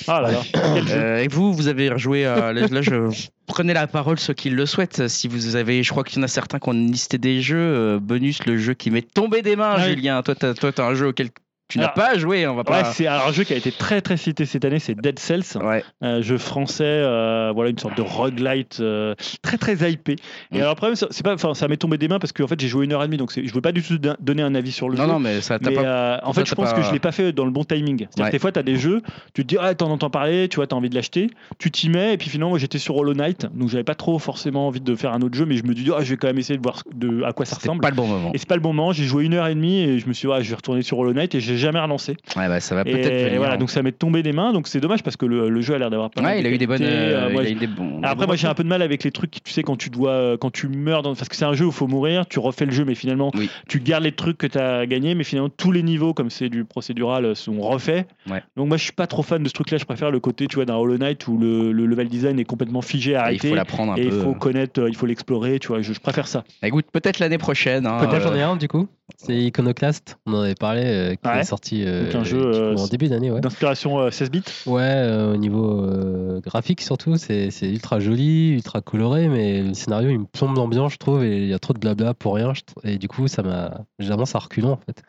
[0.06, 0.42] Ah là là.
[0.74, 0.94] Quel jeu.
[0.94, 2.52] euh, et vous, vous avez rejoué à.
[2.52, 3.10] Là, je
[3.46, 5.08] prenez la parole ceux qui le souhaitent.
[5.08, 7.56] Si vous avez, je crois qu'il y en a certains qui ont listé des jeux.
[7.58, 9.90] euh, bonus, le jeu qui m'est tombé des mains, Ouais.
[9.90, 10.22] Julien.
[10.22, 11.30] Toi, t'as, toi, t'as un jeu auquel
[11.68, 12.46] tu n'as pas joué.
[12.46, 12.84] On va Ouais, pas.
[12.84, 15.82] c'est un jeu qui a été très très cité cette année, c'est Dead Cells, Ouais.
[16.00, 20.12] un jeu français, euh, voilà une sorte de roguelite euh, très très hypé.
[20.52, 20.60] Et Mm.
[20.60, 22.68] alors le problème, c'est pas, enfin ça m'est tombé des mains parce qu'en fait j'ai
[22.68, 24.72] joué une heure et demie, donc je veux pas du tout don- donner un avis
[24.72, 25.08] sur le Non, jeu.
[25.12, 25.80] non, mais ça t'a pas.
[25.80, 28.06] euh, en fait, je pense pas- que je l'ai pas fait dans le bon timing.
[28.18, 28.26] Ouais.
[28.26, 29.02] que des fois, tu as des jeux,
[29.34, 31.28] tu te dis, ah, t'en entends parler, tu vois, t'as envie de l'acheter,
[31.58, 34.18] tu t'y mets, et puis finalement, moi, j'étais sur Hollow Knight, donc j'avais pas trop
[34.18, 36.26] forcément envie de faire un autre jeu, mais je me dis, ah, je vais quand
[36.28, 37.80] même essayer de voir de, à quoi ça ressemble.
[37.80, 38.30] pas le bon moment.
[38.34, 40.12] Et c'est pas le bon moment, j'ai joué une heure et demie, et je me
[40.12, 42.16] suis dit, ah, je vais retourner sur Hollow Knight, et j'ai jamais relancé.
[42.36, 45.02] Ouais, bah, ça va peut-être voilà, donc ça m'est tombé des mains, donc c'est dommage
[45.02, 46.66] parce que le, le jeu a l'air d'avoir pas mal Ouais, il a eu des
[46.66, 46.78] bonnes.
[46.78, 48.00] qualités, euh, moi, il a eu des bons.
[48.00, 49.90] des après, moi, j'ai un peu de mal avec les trucs, tu sais, quand tu
[49.90, 51.14] dois, euh, quand tu meurs, dans...
[51.14, 53.30] parce que c'est un jeu où il faut mourir, tu refais le jeu, mais finalement,
[53.34, 53.48] Oui.
[53.68, 56.48] tu gardes les trucs que tu as gagnés, mais finalement, tous les niveaux, comme c'est
[56.48, 58.06] du procédural, sont refaits.
[58.30, 58.42] Ouais.
[58.56, 59.78] Donc, moi, je suis pas trop fan de ce truc-là.
[59.78, 62.44] Je préfère le côté, tu vois, d'un Hollow Knight où le, le level design est
[62.44, 63.48] complètement figé, Il arrêté.
[63.48, 64.20] faut l'apprendre un et il peu.
[64.20, 65.82] faut connaître, euh, il faut l'explorer, tu vois.
[65.82, 66.44] Je, je préfère ça.
[66.62, 67.86] Bah, Écoute, peut-être l'année prochaine.
[67.86, 68.88] hein, Peut-être j'en ai un du coup.
[69.18, 70.16] C'est Iconoclast.
[70.26, 71.40] On en avait parlé, euh, qui Ouais.
[71.40, 73.30] est sorti euh, Donc un jeu, euh, en début d'année.
[73.30, 74.42] Ouais, D'inspiration euh, 16 bits.
[74.66, 80.08] ouais euh, au niveau euh, graphique surtout, c'est ultra joli, ultra coloré, mais le scénario
[80.08, 82.52] il me plombe l'ambiance, je trouve, et il y a trop de blabla pour rien.
[82.54, 83.82] je Et du coup, ça m'a.
[83.98, 85.02] Généralement, ça reculant en fait.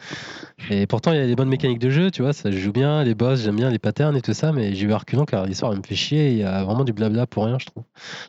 [0.70, 3.04] Et pourtant, il y a des bonnes mécaniques de jeu, tu vois, ça joue bien,
[3.04, 5.46] les boss, j'aime bien les patterns et tout ça, mais j'y vais à reculant car
[5.46, 7.84] l'histoire elle me fait chier, il y a vraiment du blabla pour rien, je trouve.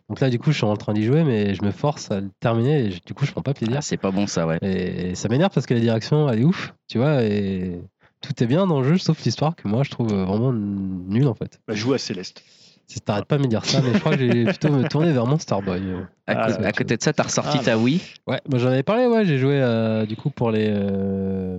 [0.09, 2.20] Donc là, du coup, je suis en train d'y jouer, mais je me force à
[2.20, 3.76] le terminer, et du coup, je prends pas plaisir.
[3.78, 4.59] ah, c'est pas bon ça, ouais.
[4.62, 7.80] Et ça m'énerve parce que la direction, elle est ouf, tu vois, et
[8.20, 11.34] tout est bien dans le jeu, sauf l'histoire que moi je trouve vraiment nulle en
[11.34, 11.60] fait.
[11.66, 12.42] Bah, joue à Céleste.
[12.86, 15.12] Si t'arrêtes pas de me dire ça, mais je crois que j'ai plutôt me tourner
[15.12, 15.80] vers Monster Boy.
[15.80, 16.02] euh.
[16.28, 18.00] À, Ah, côté- là, à côté de ça, t'as ressorti Ah, ta Wii?
[18.26, 21.58] Ouais, moi j'en avais parlé, ouais, j'ai joué euh, du coup pour les, euh,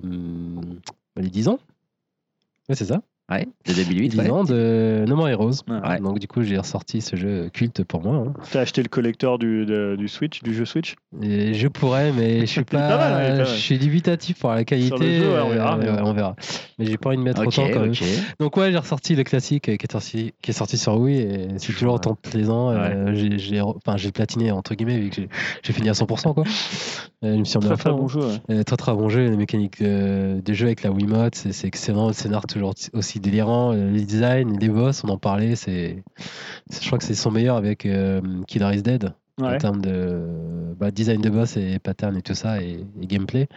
[1.18, 1.60] les 10 ans.
[2.70, 3.02] Ouais, c'est ça.
[3.30, 4.10] Ouais, de 2008.
[4.10, 4.30] 10 ouais.
[4.30, 5.52] ans de No More Heroes.
[5.68, 6.00] Ouais.
[6.00, 8.16] Donc du coup, j'ai ressorti ce jeu culte pour moi.
[8.28, 8.34] hein.
[8.52, 10.96] T'as acheté le collector du, de- du Switch, du jeu Switch?
[11.22, 13.46] Et je pourrais, mais je suis pas pas, mal.
[13.46, 14.88] je suis dubitatif pour la qualité.
[14.88, 16.36] Sur le jeu, ouais, on verra, euh, mais ouais, on verra.
[16.80, 17.90] Mais j'ai pas envie de mettre Ok, autant quand même.
[17.92, 18.04] ok.
[18.40, 21.20] Donc ouais, j'ai ressorti le classique euh, qui est sorti, qui est sorti sur Wii
[21.20, 22.70] et c'est toujours autant plaisant.
[22.72, 25.30] Euh, j'ai, enfin, platiné entre guillemets vu que j'ai,
[25.64, 26.44] j'ai fini à 100% quoi.
[27.26, 27.98] Euh, je me suis Très très fond.
[27.98, 28.22] bon jeu.
[28.22, 28.38] ouais.
[28.52, 31.68] Euh, très très bon jeu, les mécaniques euh, de jeu avec la Wiimote, c'est, c'est
[31.68, 32.08] excellent.
[32.08, 35.56] Le scénar toujours aussi délirant, euh, les designs, les boss, on en parlait.
[35.56, 36.04] C'est,
[36.72, 40.20] je crois que c'est son meilleur avec euh, Killer is Dead en termes de
[40.80, 43.48] bah, design de boss et pattern et tout ça et, et gameplay.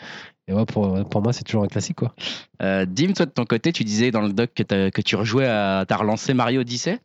[0.46, 2.14] Et ouais, pour, pour moi, c'est toujours un classique quoi.
[2.62, 5.84] Euh, Dim, toi de ton côté, tu disais dans le doc que, tu rejouais à.
[5.88, 6.98] T'as relancé Mario Odyssey?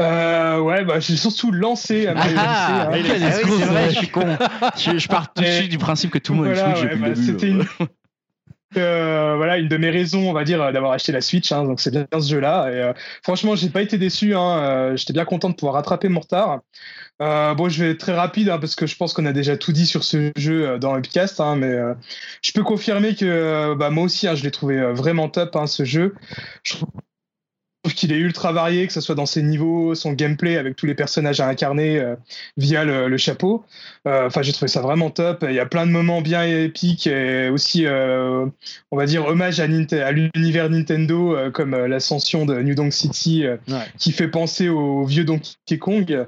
[0.00, 3.30] Euh, ouais, bah, j'ai surtout lancé à Mario Ah, Odyssey, hein.
[3.32, 4.36] ah oui, c'est vrai, je suis con.
[4.76, 6.74] Je, je pars tout de Et- suite du principe que tout le monde Voilà, est
[6.74, 7.66] fou, j'ai ouais, depuis bah, le C'était début.
[7.80, 7.86] une...
[8.76, 11.50] euh, voilà, une de mes raisons, on va dire, d'avoir acheté la Switch.
[11.52, 12.70] hein, donc c'est bien ce jeu-là.
[12.70, 12.92] Et, euh,
[13.22, 14.34] franchement, pas été déçu.
[14.34, 16.60] Hein, euh, J'étais bien content de pouvoir rattraper mon retard.
[17.22, 19.56] Euh, bon, je vais être très rapide hein, parce que je pense qu'on a déjà
[19.56, 21.40] tout dit sur ce jeu dans le podcast.
[21.56, 21.72] Mais
[22.42, 26.14] je peux confirmer que bah, moi aussi, je l'ai trouvé vraiment top ce jeu.
[27.92, 30.94] Qu'il est ultra varié, que ce soit dans ses niveaux, son gameplay avec tous les
[30.94, 32.14] personnages à incarner euh,
[32.56, 33.64] via le, le chapeau.
[34.06, 35.44] Euh, Enfin, j'ai trouvé ça vraiment top.
[35.48, 38.46] Il y a plein de moments bien épiques et aussi, euh,
[38.90, 43.44] on va dire, hommage à, Ninte- à l'univers Nintendo, comme l'ascension de New Donk City,
[43.68, 43.74] Ouais.
[43.98, 46.26] qui fait penser au vieux Donkey Kong.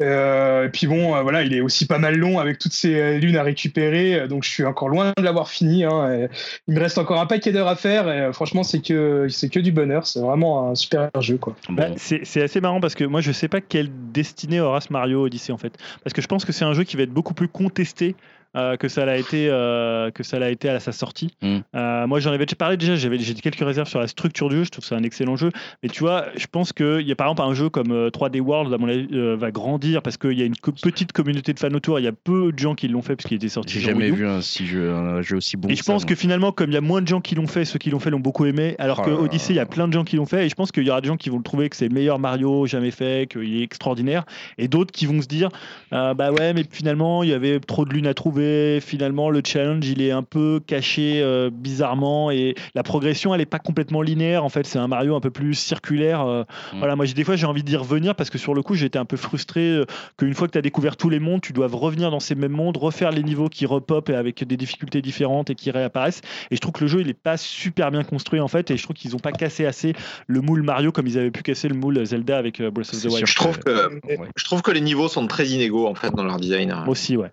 [0.00, 3.42] Et puis bon, voilà, il est aussi pas mal long avec toutes ces lunes à
[3.42, 5.84] récupérer, donc je suis encore loin de l'avoir fini.
[5.84, 6.28] hein,
[6.66, 9.60] il me reste encore un paquet d'heures à faire, et franchement, c'est que c'est que
[9.60, 10.06] du bonheur.
[10.06, 10.87] C'est vraiment un super
[11.20, 11.56] jeu, quoi.
[11.68, 11.94] Bah, Bon.
[11.96, 15.24] c'est c'est assez marrant parce que moi je sais pas quelle destinée aura ce Mario
[15.24, 15.76] Odyssey en fait.
[16.04, 18.14] Parce que je pense que c'est un jeu qui va être beaucoup plus contesté
[18.56, 21.30] euh, que ça l'a été euh, que ça l'a été à sa sortie.
[21.42, 21.58] Mm.
[21.74, 24.56] Euh, moi j'en avais déjà parlé déjà, j'avais j'ai quelques réserves sur la structure du
[24.56, 25.50] jeu, je trouve que c'est un excellent jeu.
[25.82, 28.10] Mais tu vois, je pense que il y a par exemple un jeu comme euh,
[28.10, 29.06] 3D World à mon avis
[29.36, 32.08] va grandir parce qu'il y a une co- petite communauté de fans autour, il y
[32.08, 33.74] a peu de gens qui l'ont fait parce qu'il était sorti.
[33.74, 35.68] J'ai jamais vu un, si jeu, un jeu aussi bon.
[35.68, 37.64] Et je pense que finalement, comme il y a moins de gens qui l'ont fait,
[37.64, 39.10] ceux qui l'ont fait l'ont beaucoup aimé, alors Oh que.
[39.10, 40.90] Odyssey, il y a plein de gens qui l'ont fait, et je pense qu'il y
[40.90, 43.58] aura des gens qui vont le trouver que c'est le meilleur Mario jamais fait, qu'il
[43.60, 44.24] est extraordinaire,
[44.56, 45.48] et d'autres qui vont se dire,
[45.90, 48.37] bah ouais, mais finalement, il y avait trop de lunes à trouver,
[48.80, 53.46] finalement, le challenge, il est un peu caché euh, bizarrement, et la progression, elle est
[53.46, 56.22] pas complètement linéaire, en fait, c'est un Mario un peu plus circulaire.
[56.26, 56.78] euh, Mm.
[56.78, 58.98] Voilà, moi, j'ai- des fois, j'ai envie d'y revenir, parce que sur le coup, j'étais
[58.98, 59.84] un peu frustré euh,
[60.16, 62.52] qu'une fois que tu as découvert tous les mondes, tu dois revenir dans ces mêmes
[62.52, 66.20] mondes, refaire les niveaux qui repopent et avec des difficultés différentes et qui réapparaissent.
[66.50, 68.76] Et je trouve que le jeu, il est pas super bien construit en fait, et
[68.76, 69.92] je trouve qu'ils ont pas cassé assez
[70.26, 73.02] le moule Mario comme ils avaient pu casser le moule Zelda avec euh, Breath of
[73.02, 73.26] the Wild.
[73.26, 74.28] Je trouve que Et- Ouais.
[74.36, 76.74] je trouve que les niveaux sont très inégaux en fait dans leur design.
[76.86, 77.30] Aussi, ouais.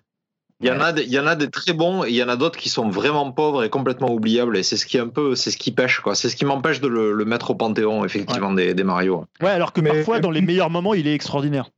[0.60, 2.22] Il y en a, des- il y en a des très bons et il y
[2.22, 5.00] en a d'autres qui sont vraiment pauvres et complètement oubliables et c'est ce qui est
[5.00, 6.14] un peu, c'est ce qui pêche quoi.
[6.14, 9.26] C'est ce qui m'empêche de le, le mettre au panthéon effectivement des, des Mario.
[9.42, 11.68] Ouais, alors que Mais- parfois, dans les meilleurs moments, il est extraordinaire.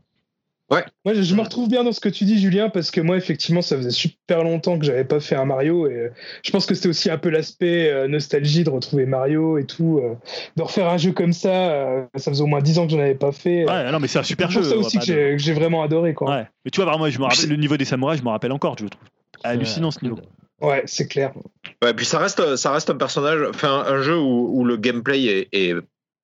[0.71, 3.17] Moi, je je me retrouve bien dans ce que tu dis, Julien, parce que moi,
[3.17, 6.13] effectivement, ça faisait super longtemps que j'avais pas fait un Mario, et euh,
[6.43, 10.01] je pense que c'était aussi un peu l'aspect euh, nostalgie de retrouver Mario et tout,
[10.03, 10.15] euh,
[10.57, 12.09] de refaire un jeu comme ça.
[12.17, 13.65] ça faisait au moins 10 ans que j'en avais pas fait.
[13.65, 14.61] Ouais, non, mais c'est un super c'est jeu.
[14.61, 16.31] pour ça aussi que j'ai que j'ai vraiment adoré, quoi.
[16.31, 16.47] Ouais.
[16.65, 18.53] Mais tu vois, vraiment, moi, je me rappelle le niveau des samouraïs, je me rappelle
[18.53, 19.09] encore, je le trouve.
[19.45, 20.19] Hallucinant ce niveau.
[20.61, 21.33] Ouais, c'est clair.
[21.83, 25.25] Ouais, puis ça reste, ça reste un personnage, enfin un jeu où, où le gameplay
[25.25, 25.75] est, est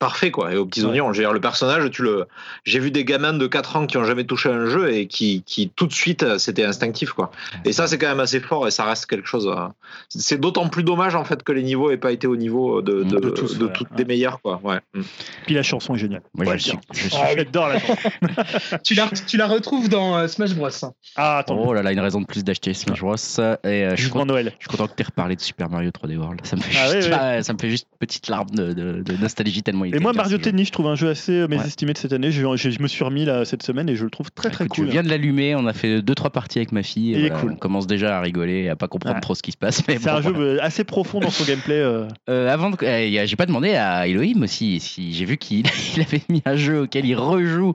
[0.05, 0.53] parfait quoi.
[0.53, 1.01] Et aux petits Ouais.
[1.01, 2.27] oignons, le personnage, tu le,
[2.65, 5.43] j'ai vu des gamins de 4 ans qui ont jamais touché un jeu et qui,
[5.47, 7.31] qui tout de suite euh, c'était instinctif quoi.
[7.65, 9.47] Et ça c'est quand même assez fort et ça reste quelque chose.
[9.49, 9.67] euh,
[10.11, 13.03] C'est d'autant plus dommage en fait que les niveaux aient pas été au niveau de,
[13.05, 13.97] de, De tous, de ouais, toutes ouais.
[13.97, 14.61] des meilleurs quoi.
[14.63, 14.81] Ouais.
[14.95, 15.01] Mm.
[15.47, 16.23] Puis la chanson est géniale.
[16.35, 17.97] Moi, Ouais, je suis, je suis- Ah la chanson.
[18.85, 20.69] tu, la, tu la retrouves dans euh, Smash Bros.
[21.17, 21.57] Ah, attends.
[21.59, 23.15] Oh là là, une raison de plus d'acheter Smash Bros.
[23.17, 24.53] Et euh, je, suis content, Noël.
[24.59, 26.41] je suis content que tu aies reparlé de Super Mario 3D World.
[26.45, 27.19] Ça me fait, Ah juste, oui, oui.
[27.21, 30.01] ah, ça me fait juste une petite larme de, de- de nostalgie tellement il Et
[30.01, 30.39] moi, Mario.
[30.39, 31.57] Tennis, je trouve un jeu assez euh, Ouais.
[31.57, 32.31] mésestimé de cette année.
[32.31, 34.65] Je, je- je me suis remis là cette semaine et je le trouve très très
[34.65, 34.87] Écoute, cool.
[34.87, 37.13] Je viens de l'allumer, on a fait deux trois parties avec ma fille.
[37.13, 37.53] Il est voilà, cool.
[37.53, 39.21] On commence déjà à rigoler et à pas comprendre Ouais.
[39.21, 39.83] trop ce qui se passe.
[39.87, 40.51] C'est bon, un jeu voilà.
[40.51, 41.75] euh, assez profond dans son gameplay.
[41.79, 42.07] euh.
[42.29, 44.81] Euh, avant, euh, a- j'ai pas demandé à Elohim aussi.
[44.81, 45.65] Si j'ai vu qu'il
[45.97, 47.75] il avait mis un jeu auquel il rejoue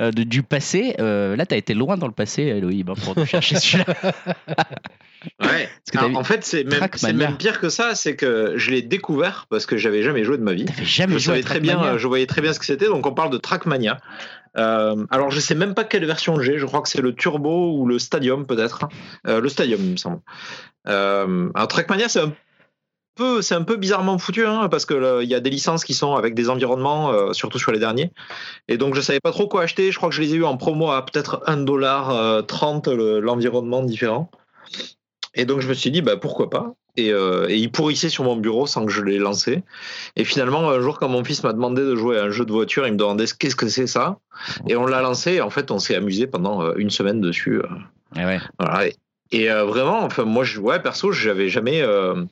[0.00, 0.94] de- du passé.
[0.98, 3.84] Là, t'as été loin dans le passé, Elohim, hein, pour chercher celui-là.
[5.40, 5.68] Ouais.
[5.96, 6.80] Alors, en fait, c'est même,
[7.36, 10.52] pire que ça, c'est que je l'ai découvert parce que j'avais jamais joué de ma
[10.52, 10.66] vie.
[10.82, 12.86] Jamais je joué savais très bien, euh, je voyais très bien ce que c'était.
[12.86, 13.98] Donc on parle de Trackmania.
[14.56, 16.58] Euh, alors je sais même pas quelle version j'ai.
[16.58, 18.88] Je crois que c'est le Turbo ou le Stadium peut-être.
[19.26, 20.20] Euh, le Stadium, il me semble.
[20.88, 22.32] Euh, alors Trackmania, c'est un
[23.40, 26.14] c'est un peu bizarrement foutu hein, parce que il y a des licences qui sont
[26.14, 28.12] avec des environnements, euh, surtout sur les derniers.
[28.68, 29.90] Et donc je savais pas trop quoi acheter.
[29.90, 34.30] Je crois que je les ai eu en promo à peut-être 1,30$ le- l'environnement différent.
[35.34, 36.74] Et donc je me suis dit bah pourquoi pas.
[36.96, 39.62] Et, euh, et il pourrissait sur mon bureau sans que je l'ai lancé.
[40.16, 42.50] Et finalement, un jour, quand mon fils m'a demandé de jouer à un jeu de
[42.50, 44.18] voiture, il me demandait qu'est-ce que c'est ça?
[44.66, 45.34] Et on l'a lancé.
[45.34, 47.58] Et en fait, on s'est amusé pendant euh, une semaine dessus.
[47.60, 47.68] euh,
[48.16, 48.40] Eh ouais.
[48.58, 48.88] voilà.
[49.30, 51.82] Et, euh, vraiment, enfin, moi, je, ouais, perso, j'avais jamais.
[51.82, 52.24] euh,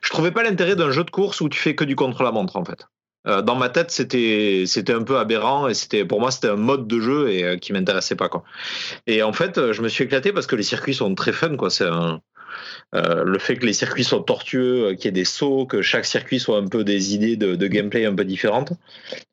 [0.00, 2.64] je trouvais pas l'intérêt d'un jeu de course où tu fais que du contre-la-montre, en
[2.64, 2.86] fait.
[3.26, 6.86] Dans ma tête, c'était c'était un peu aberrant et c'était pour moi c'était un mode
[6.86, 8.44] de jeu et qui m'intéressait pas quoi.
[9.06, 11.70] Et en fait, je me suis éclaté parce que les circuits sont très fun quoi.
[11.70, 12.20] C'est un
[12.92, 16.04] le fait que les circuits soient tortueux, euh, qu'il y ait des sauts, que chaque
[16.04, 18.72] circuit soit un peu des idées de, de gameplay un peu différentes.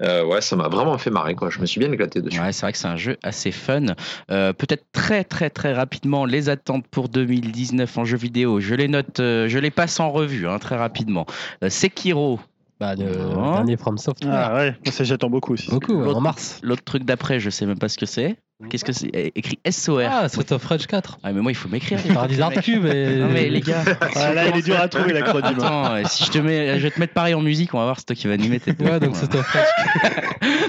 [0.01, 1.49] Euh, ouais, ça m'a vraiment fait marrer quoi.
[1.49, 2.39] Je me suis bien éclaté dessus.
[2.39, 3.85] Ouais, c'est vrai que c'est un jeu assez fun.
[4.31, 8.59] Euh, Peut-être très très très rapidement les attentes pour 2019 en jeu vidéo.
[8.59, 11.25] Je les note, euh, je les passe en revue hein, très rapidement.
[11.63, 12.39] Euh, Sekiro,
[12.79, 13.53] Bah, le Non.
[13.53, 14.33] dernier From Software.
[14.33, 15.69] Ah ouais, moi, ça j'attends beaucoup aussi.
[15.69, 16.59] Beaucoup, ouais, en mars.
[16.63, 18.37] L'autre truc d'après, je sais même pas ce que c'est.
[18.69, 19.09] Qu'est-ce que c'est?
[19.35, 20.01] Écrit SOR.
[20.09, 21.19] Ah, Street of Rage 4.
[21.23, 21.99] Ah, mais moi, il faut m'écrire.
[22.05, 22.37] les Paradis.
[22.63, 23.15] Cube et.
[23.21, 23.83] Non, mais les gars.
[24.15, 25.57] Ah, là, il est dur à trouver l'acronyme.
[25.59, 27.85] Attends, euh, si je te mets, je vais te mettre pareil en musique, on va
[27.85, 29.65] voir, c'est toi qui vas animer tes Ouais, donc Street of Rage,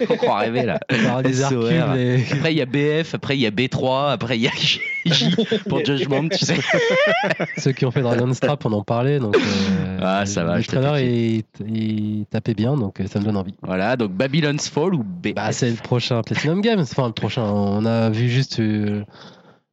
[0.09, 0.81] Faut croire rêver là.
[0.89, 1.71] Paradis SOR.
[1.71, 2.25] Et.
[2.33, 4.81] Après, il y a BF, après, il y a B3, après, il y a J
[5.69, 6.59] pour Judgment, tu sais.
[7.59, 9.19] Ceux qui ont fait Dragon's Trap, on en parlait.
[9.19, 13.25] Donc, euh, Ah, ça va, Le trailer, il, il tapait bien, donc euh, ça me
[13.25, 13.55] donne envie.
[13.63, 16.81] Voilà, donc Babylon's Fall ou BF Bah, c'est le prochain Platinum Games.
[16.81, 17.82] Enfin, le prochain.
[17.83, 19.03] On a vu juste euh,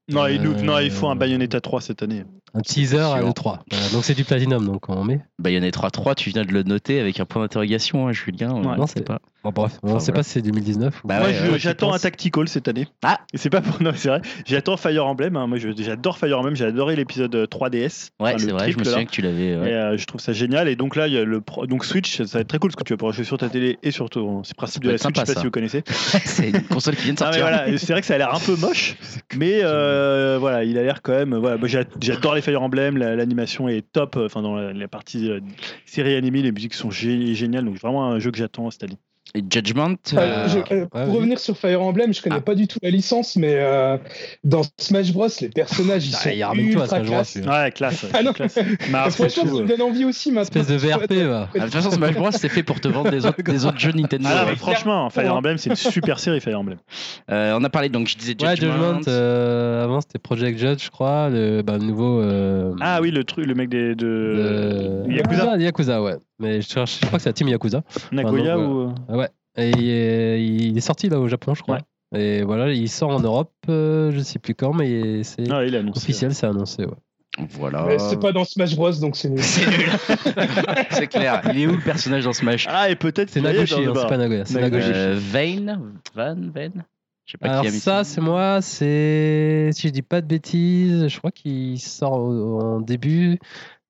[0.09, 2.23] Non, il, nous, Euh, non, il faut un Bayonetta 3 cette année.
[2.55, 3.27] un teaser à sûr.
[3.27, 3.59] l'E3.
[3.69, 5.21] Voilà, donc, c'est du Platinum, donc on met.
[5.37, 8.51] Bayonetta 3, tu viens de le noter avec un point d'interrogation, hein, Julien.
[8.53, 8.61] Ouais.
[8.65, 9.19] on Non, c'est- pas.
[9.43, 11.07] Bon, bref, on ne sait pas si c'est 2019 ou.
[11.07, 12.87] Bah moi, ouais, ouais, j'attends un Tactical cette année.
[13.03, 13.19] Ah.
[13.33, 13.81] Et c'est pas pour.
[13.81, 14.21] Non, c'est vrai.
[14.45, 15.37] J'attends Fire Emblem.
[15.37, 15.47] hein.
[15.47, 16.55] Moi, j'adore Fire Emblem.
[16.57, 18.09] J'ai adoré l'épisode euh, 3DS.
[18.19, 18.89] Ouais, Enfin, le c'est vrai, je me là.
[18.91, 19.55] souviens que tu l'avais.
[19.55, 19.71] ouais.
[19.73, 20.67] Euh, je trouve ça génial.
[20.67, 22.71] Et donc là, il y a le pro- donc Switch, ça va être très cool
[22.71, 24.89] parce que tu vas pouvoir jouer sur ta télé et surtout, c'est le principe de
[24.91, 25.15] la Switch.
[25.15, 25.39] sympa, je sais pas ça.
[25.39, 25.83] si vous connaissez.
[26.25, 27.57] c'est une console qui vient de Ah, mais sortir.
[27.57, 28.97] voilà, c'est vrai que ça a l'air un peu moche,
[29.37, 31.33] mais euh, voilà, il a l'air quand même.
[31.37, 31.57] Voilà,
[32.01, 34.17] j'adore les Fire Emblem, la- l'animation est top.
[34.17, 35.39] euh, Enfin, dans la, partie euh,
[35.85, 37.63] série animée, les musiques sont gé- géniales.
[37.63, 38.97] Donc vraiment un jeu que j'attends cette année.
[39.35, 39.95] Et Judgment.
[40.13, 42.41] Euh, euh, je- euh, ouais, pour revenir sur Fire Emblem, je connais Ah.
[42.41, 43.97] pas du tout la licence, mais euh,
[44.43, 47.35] dans Smash Bros, les personnages ils Ah, sont à ultra Smash Bros, classe.
[47.35, 48.03] Ouais, classe.
[48.03, 48.57] ouais, Ah non, classe.
[48.89, 50.61] Mais après, franchement, tout, ça me donne envie aussi maintenant.
[50.61, 51.47] Espèce de VRP, va.
[51.53, 53.77] ah, De toute façon, Smash Bros, c'est fait pour te vendre des autres, des autres
[53.79, 54.27] jeux Nintendo.
[54.29, 54.55] Ah, là, mais ouais.
[54.57, 56.77] franchement, Fire Emblem, c'est une super série, Fire Emblem.
[57.31, 58.95] Euh, on a parlé donc, je disais Ouais, Judgment.
[58.97, 62.19] Judgment, euh, avant c'était Project Judge, je crois, le bah, nouveau.
[62.21, 66.15] euh, Ah oui, le truc, le mec des, de, de- Yakuza, Yakuza, ouais.
[66.41, 67.81] Mais je, cherche, je crois que c'est la team Yakuza.
[68.13, 68.79] Nagoya Enfin, ou.
[68.81, 69.28] euh, Ah ouais.
[69.57, 71.79] Et il est, sorti là au Japon, je crois.
[72.15, 75.75] Et voilà, il sort en Europe, euh, je sais plus quand, mais c'est Ah, il
[75.75, 75.99] a annoncé.
[75.99, 76.85] officiel, c'est annoncé.
[76.85, 76.95] Ouais.
[77.51, 77.85] Voilà.
[77.87, 79.39] Mais c'est pas dans Smash Bros, donc c'est nul.
[80.91, 81.41] C'est clair.
[81.53, 82.65] Il est où le personnage dans Smash?
[82.67, 84.45] Ah, et peut-être C'est Nagoshi, hein, c'est pas Nagoya.
[84.45, 84.91] C'est Nagoshi.
[84.93, 86.69] Euh, Vane Van Van
[87.25, 90.21] Je sais pas Alors qui a mis ça, c'est moi, c'est si je dis pas
[90.21, 93.39] de bêtises, je crois qu'il sort en début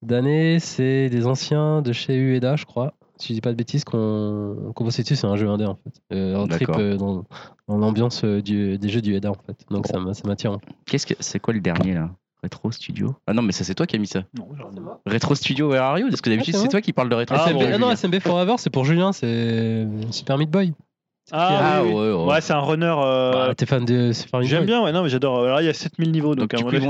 [0.02, 0.60] d'année.
[0.60, 2.94] C'est des anciens de chez Ueda, je crois.
[3.22, 6.02] Si je dis pas de bêtises, qu'on dessus, c'est un jeu indé en fait.
[6.14, 6.78] Euh, un trip D'accord.
[6.80, 7.24] euh, dans,
[7.68, 9.66] dans l'ambiance euh, du- des jeux du Ueda en fait.
[9.70, 10.58] Donc ça m'a- ça m'attire.
[10.86, 12.10] Qu'est-ce que c'est quoi le dernier là?
[12.41, 13.14] Retro Studio?
[13.28, 14.24] Ah non, mais ça c'est toi qui as mis ça.
[14.38, 14.72] Non, genre,
[15.06, 16.08] Retro Studio Where are you?
[16.10, 17.68] Parce que d'habitude Ah, c'est toi qui parles de Retro Ah, SMB, Studio.
[17.68, 17.91] bon, ah non.
[17.91, 20.74] SMB Forever, c'est pour Julien, c'est Super Meat Boy.
[21.31, 21.95] Ah, Ah, oui, oui.
[21.95, 22.31] ouais, ouais.
[22.34, 22.93] Ouais, c'est un runner.
[22.97, 25.43] euh, Bah, T'es fan de Super Meat J'aime bien, ouais, non, mais j'adore.
[25.43, 26.88] Alors, il y a 7000 niveaux, donc, Donc, à du mon coup, avis, ils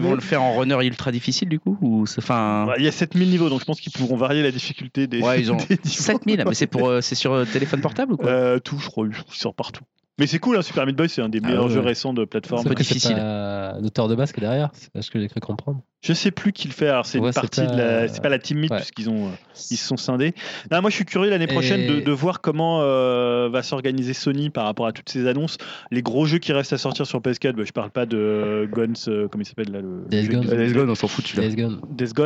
[0.00, 2.84] on vont le faire en runner ultra difficile du coup ou c'est- enfin Ouais, Il
[2.84, 5.22] y a 7000 niveaux, donc je pense qu'ils pourront varier la difficulté des.
[5.22, 5.80] Ouais, ils ont des niveaux.
[5.84, 8.28] 7000 mais c'est pour euh, c'est sur euh, téléphone portable ou quoi?
[8.30, 9.84] Euh, tout, je crois, il sort partout.
[10.18, 12.12] Mais c'est cool, hein, Super Meat Boy, c'est un des Ah, meilleurs ouais, jeux récents
[12.12, 12.64] de plateforme.
[12.68, 13.14] c'est difficile.
[13.16, 15.80] pas l'auteur de base qui est derrière, c'est ce que j'ai cru comprendre.
[16.04, 16.88] Je sais plus qui le fait.
[16.88, 18.08] Alors, c'est Ouais, une c'est partie pas- de la.
[18.08, 18.78] C'est pas la Team Meat, Ouais.
[18.78, 19.26] puisqu'ils ont.
[19.26, 19.30] euh,
[19.70, 20.34] ils se sont scindés.
[20.72, 24.12] Non, moi, je suis curieux l'année prochaine Et- de, de voir comment euh, va s'organiser
[24.12, 25.58] Sony par rapport à toutes ces annonces.
[25.92, 28.66] Les gros jeux qui restent à sortir sur PS4, bah, je parle pas de euh,
[28.66, 30.04] Guns, euh, comment il s'appelle là le.
[30.10, 30.90] Jeu Gone.
[30.90, 31.48] on s'en fout celui-là.
[31.48, 31.80] Days Gone.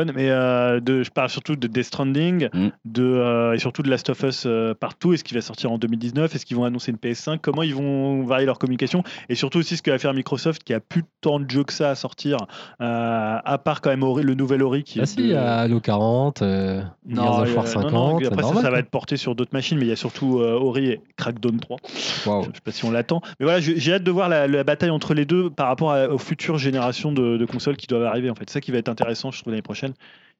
[0.07, 2.69] Gone, mais euh, de, je parle surtout de Death Stranding, Mm.
[2.85, 5.13] de, euh, et surtout de Last of Us euh, partout.
[5.13, 8.23] Est-ce qu'il va sortir en 2019 Est-ce qu'ils vont annoncer une PS5 Comment ils vont
[8.23, 11.39] varier leur communication Et surtout aussi ce que va faire Microsoft, qui a plus tant
[11.39, 12.37] de jeux que ça à sortir,
[12.81, 15.05] euh, à part quand même Ori- le nouvel Ori qui Ah est.
[15.05, 17.91] si, de- Halo 40, euh, Gears of War non, 50.
[17.93, 19.93] non, c'est après ça, normal, ça va être porté sur d'autres machines, mais il y
[19.93, 21.77] a surtout euh, Ori et Crackdown 3.
[22.25, 22.43] Waouh.
[22.43, 23.21] Je sais pas si on l'attend.
[23.39, 26.07] Mais voilà, j'ai hâte de voir la, la bataille entre les deux par rapport à-
[26.07, 28.29] aux futures générations de, de consoles qui doivent arriver.
[28.29, 29.93] En fait, c'est ça qui va être intéressant, je trouve, l'année prochaine.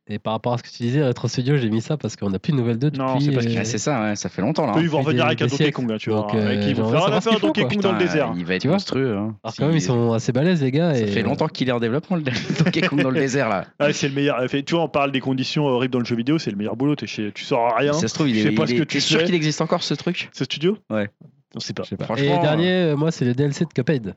[0.10, 2.30] Et par rapport à ce que tu disais, Retro Studio, j'ai mis ça parce qu'on
[2.30, 3.00] n'a plus de nouvelles d'eux depuis.
[3.06, 4.72] Non, c'est parce qu'il- euh, Ah, c'est ça, ouais, ça fait longtemps là.
[4.74, 4.82] Eux, hein.
[4.82, 5.70] ils vont revenir avec un Donkey.
[5.72, 6.22] Kong, là, tu vois.
[6.22, 7.64] Donc, euh, Avec- ils vont faire, un font, Donkey.
[7.68, 8.34] Kong dans le désert.
[8.38, 9.18] Il va être Tu vois monstrueux.
[9.18, 9.36] hein.
[9.44, 10.94] Alors quand même, ils sont assez balèzes, les gars.
[10.94, 11.08] Ça et...
[11.08, 13.66] fait longtemps qu'il est en développement le Donkey Kong dans le désert là.
[13.80, 14.38] Ah, c'est le meilleur.
[14.50, 16.96] Tu vois, on parle des conditions horribles dans le jeu vidéo, c'est le meilleur boulot.
[17.06, 17.32] Chez...
[17.34, 17.92] Tu sors à rien.
[17.92, 19.20] Ça se trouve, il tu est, sais pas il ce est- que t'es tu sûr
[19.20, 19.26] fais.
[19.26, 20.30] qu'il existe encore ce truc?
[20.34, 20.78] Ce studio?
[20.90, 21.10] Ouais.
[21.54, 21.84] On sait pas.
[21.84, 22.04] Je sais pas.
[22.04, 24.14] Et Franchement, le dernier, euh, moi, c'est le DLC de Cuphead.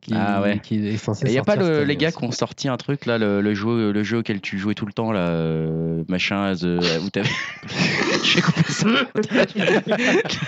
[0.00, 0.58] Qui, Ah ouais.
[0.62, 3.06] qui est censé Il n'y a pas le- les gars qui ont sorti un truc
[3.06, 6.54] là, le, le jeu, le jeu auquel tu jouais tout le temps là, euh, machin,
[6.54, 7.28] the, vous t'avez.
[8.24, 8.88] Je vais couper ça.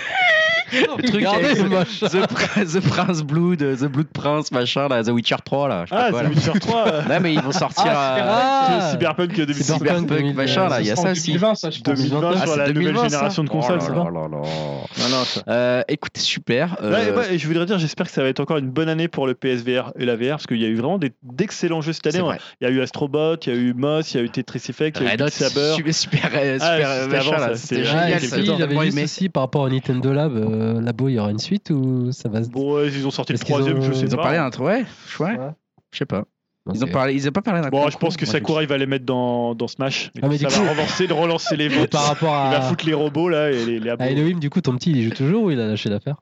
[0.97, 2.07] le truc Regardez avec ce the, machin.
[2.07, 5.85] the, Prin- the Prince Blood, the Blood Prince, machin là, The Witcher 3 là.
[5.85, 6.29] je sais pas Ah, quoi, là.
[6.29, 6.87] Witcher 3.
[6.87, 9.53] euh, Ouais, mais ils vont sortir Ah, à c'est Cyberpunk 2020.
[9.53, 11.27] Cyberpunk Cyberpunk, 2000, machin là, il y a ça aussi.
[11.33, 11.93] 2020, ça, je pense.
[11.99, 14.03] 2020 Ah, sur c'est la 2020, nouvelle ça génération de Oh consoles, là c'est là
[14.03, 14.27] ça là là.
[14.29, 16.75] Non, non, ça- Euh, écoute, super.
[16.81, 18.89] euh, Ouais, ouais, et je voudrais dire, j'espère que ça va être encore une bonne
[18.89, 21.81] année pour le PSVR et la VR, parce qu'il y a eu vraiment des- d'excellents
[21.81, 22.25] jeux cette c'est année.
[22.27, 22.39] vrai.
[22.61, 24.61] Il y a eu Astrobot, il y a eu Moss, il y a eu Tetris
[24.69, 25.73] Effect, il y a eu Beat Saber.
[25.75, 28.57] super, super, euh, Ah, super, euh, c'était machin, là, c'était Ah, génial.
[28.59, 29.03] j'avais aimé.
[29.03, 30.31] aussi par rapport au Nintendo Lab,
[30.63, 32.49] euh, Labo, il y aura une suite ou ça va se.
[32.49, 34.23] Bon, ouais, ils ont sorti le troisième, ont- je sais Ils ont pas.
[34.23, 34.85] parlé d'un truc, ouais,
[35.19, 35.37] ouais, Ouais.
[35.91, 36.23] je sais pas.
[36.73, 38.61] Ils ont c'est- parlé, ils ont pas parlé d'un Bon, je pense que moi, Sakura,
[38.63, 40.11] il va les mettre dans, dans Smash.
[40.21, 41.91] Ah, mais ça du va coup- relancer, de relancer les votes.
[41.91, 44.03] par rapport Il va à, foutre les robots là et les, les à abos.
[44.05, 46.15] Elohim, du coup, ton petit, il joue toujours ou il a lâché l'affaire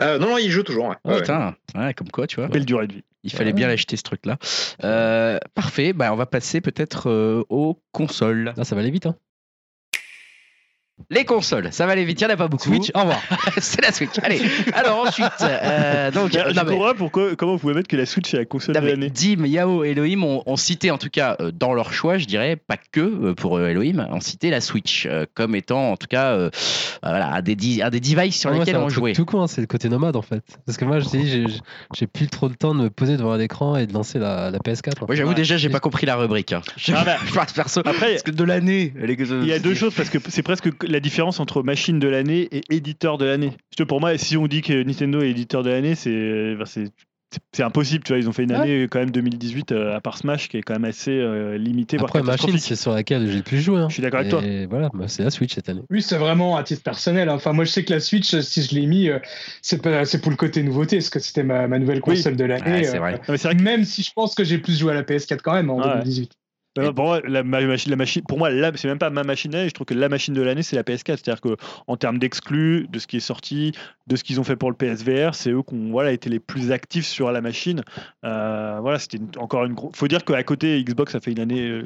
[0.00, 0.86] Euh, non, non, il joue toujours.
[0.88, 0.96] ouais.
[1.04, 1.20] Oh, Ouais, ouais.
[1.20, 2.48] putain, ouais, comme quoi, tu vois.
[2.48, 3.04] Belle durée de vie.
[3.22, 4.38] Il fallait bien l'acheter ce truc-là.
[4.82, 8.54] Euh, parfait, bah, on va passer peut-être euh, aux consoles.
[8.56, 9.04] Là, ça va aller vite.
[9.04, 9.16] Hein.
[11.08, 12.64] Les consoles, ça va aller vite, il n'y en a pas beaucoup.
[12.68, 13.20] Switch, au revoir.
[13.58, 14.10] c'est la Switch.
[14.22, 14.40] Allez,
[14.74, 18.06] alors ensuite, euh, donc, non, mais- comprends pas pourquoi, comment vous pouvez mettre que la
[18.06, 19.10] Switch est la console Non, de l'année.
[19.10, 22.26] Dim, Yao et Elohim ont, ont cité, en tout cas euh, dans leur choix, je
[22.26, 25.96] dirais, pas que euh, pour euh, Elohim, ont cité la Switch euh, comme étant en
[25.96, 26.50] tout cas euh,
[27.02, 29.12] voilà, un, des un des devices sur Moi, lesquels un on jouait.
[29.12, 30.42] Tout con, hein, c'est le côté nomade en fait.
[30.66, 31.44] Parce que moi, je dis, j'ai-
[31.96, 34.58] j'ai plus trop le temps de me poser devant l'écran et de lancer la, la
[34.58, 35.02] PS4.
[35.02, 35.34] en Moi j'avoue Ouais.
[35.34, 36.52] déjà, j'ai pas compris la rubrique.
[36.52, 36.60] hein.
[36.76, 37.16] Je, Ah bah.
[37.26, 37.80] je parle perso.
[37.84, 38.92] Après, Parce que de l'année.
[38.96, 42.08] les- il y a deux choses parce que c'est presque la différence entre machine de
[42.08, 43.48] l'année et éditeur de l'année.
[43.50, 46.92] Parce que Pour moi, si on dit que Nintendo est éditeur de l'année, c'est c'est-
[47.52, 48.02] c'est impossible.
[48.02, 48.58] Tu vois, ils ont fait une Ouais.
[48.58, 51.96] année quand même 2018 euh, à part Smash qui est quand même assez euh, limitée.
[52.00, 53.78] Après, machine, c'est sur laquelle j'ai le plus joué.
[53.78, 53.88] hein.
[53.88, 54.42] Je suis d'accord avec toi.
[54.68, 55.82] Voilà, bah, c'est la Switch cette année.
[55.90, 57.28] Oui, c'est vraiment à titre personnel.
[57.28, 57.34] hein.
[57.34, 59.20] Enfin, moi, je sais que la Switch, euh, si je l'ai mis, euh,
[59.62, 59.80] c'est
[60.20, 62.16] pour le côté nouveauté, parce que c'était ma, ma nouvelle Oui.
[62.16, 62.88] console de l'année.
[62.88, 65.54] Ouais, euh, que Même si je pense que j'ai plus joué à la PS4 quand
[65.54, 65.84] même en Ouais.
[65.88, 66.32] 2018.
[66.78, 69.50] Euh, pour moi, la, ma- machine, la machine, pour moi, c'est même pas ma machine
[69.50, 69.68] l'année.
[69.68, 71.04] Je trouve que la machine de l'année, c'est la PS4.
[71.04, 71.56] C'est-à-dire que
[71.86, 73.72] en termes d'exclus, de ce qui est sorti,
[74.06, 76.38] de ce qu'ils ont fait pour le PSVR, c'est eux qui ont voilà, été les
[76.38, 77.82] plus actifs sur la machine.
[78.24, 79.96] Euh, voilà, c'était encore une grosse.
[79.96, 81.82] Faut dire qu'à côté, Xbox a fait une année.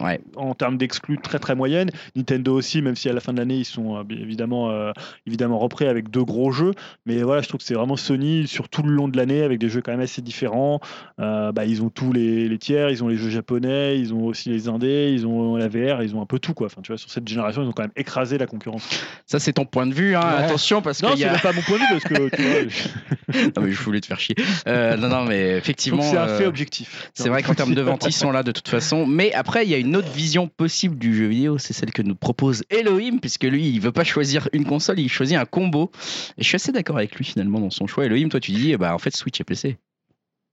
[0.00, 0.20] Ouais.
[0.36, 1.90] en termes d'exclus très très moyenne.
[2.16, 4.92] Nintendo aussi, même si à la fin de l'année ils sont euh, évidemment euh,
[5.26, 6.72] évidemment repris avec deux gros jeux,
[7.06, 9.58] mais voilà, je trouve que c'est vraiment Sony sur tout le long de l'année avec
[9.58, 10.80] des jeux quand même assez différents.
[11.20, 14.24] Euh, bah, ils ont tous les, les tiers, ils ont les jeux japonais, ils ont
[14.26, 16.66] aussi les indés, ils ont la VR, ils ont un peu tout quoi.
[16.66, 18.88] Enfin, tu vois, sur cette génération, ils ont quand même écrasé la concurrence.
[19.26, 20.20] Ça c'est ton point de vue, hein.
[20.20, 20.44] Ouais.
[20.44, 21.38] attention parce Non, qu'il y c'est a.
[21.38, 22.60] pas mon point de vue parce que tu vois,
[23.28, 24.34] je Non, mais je voulais te faire chier.
[24.66, 26.02] Euh, non, non, mais effectivement.
[26.02, 27.10] que c'est un fait objectif.
[27.14, 29.06] C'est vrai qu'en termes de vente, ils sont là de toute façon.
[29.06, 32.02] Mais après, il y a une autre vision possible du jeu vidéo, c'est celle que
[32.02, 35.90] nous propose Elohim, puisque lui, il veut pas choisir une console, il choisit un combo.
[36.38, 38.06] Et je suis assez d'accord avec lui finalement dans son choix.
[38.06, 39.78] Elohim, toi, tu dis, bah en fait, Switch et PC.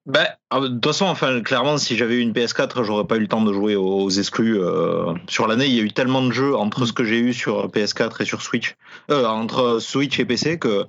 [0.07, 3.19] Ben, euh, de toute façon, enfin, clairement, si j'avais eu une PS4, j'aurais pas eu
[3.19, 4.59] le temps de jouer aux, exclus.
[4.59, 7.33] euh, sur l'année, il y a eu tellement de jeux entre ce que j'ai eu
[7.33, 8.75] sur PS4 et sur Switch,
[9.11, 10.85] euh, entre Switch et PC que.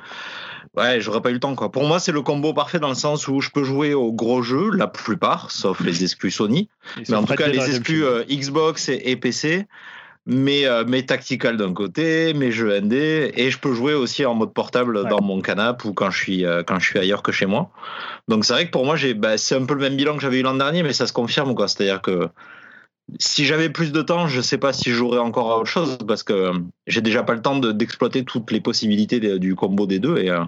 [0.77, 1.71] Ouais, j'aurais pas eu le temps quoi.
[1.73, 4.43] Pour moi, c'est le combo parfait dans le sens où je peux jouer aux gros
[4.43, 6.69] jeux, la plupart, sauf les exclus Sony.
[7.09, 9.67] Mais en tout cas, les exclus euh, Xbox et, et PC,
[10.27, 14.35] mes, euh, mes tactical d'un côté, mes jeux ND, et je peux jouer aussi en
[14.35, 15.09] mode portable Ouais.
[15.11, 17.71] dans mon canapé ou quand je suis euh, quand je suis ailleurs que chez moi.
[18.29, 20.23] Donc c'est vrai que pour moi, j'ai, bah, c'est un peu le même bilan que
[20.23, 21.67] j'avais eu l'an dernier, mais ça se confirme quoi.
[21.67, 22.29] C'est-à-dire que
[23.19, 26.23] si j'avais plus de temps, je sais pas si je jouerais encore autre chose parce
[26.23, 26.53] que euh,
[26.87, 30.31] j'ai déjà pas le temps de- d'exploiter toutes les possibilités du combo des deux et
[30.31, 30.45] euh,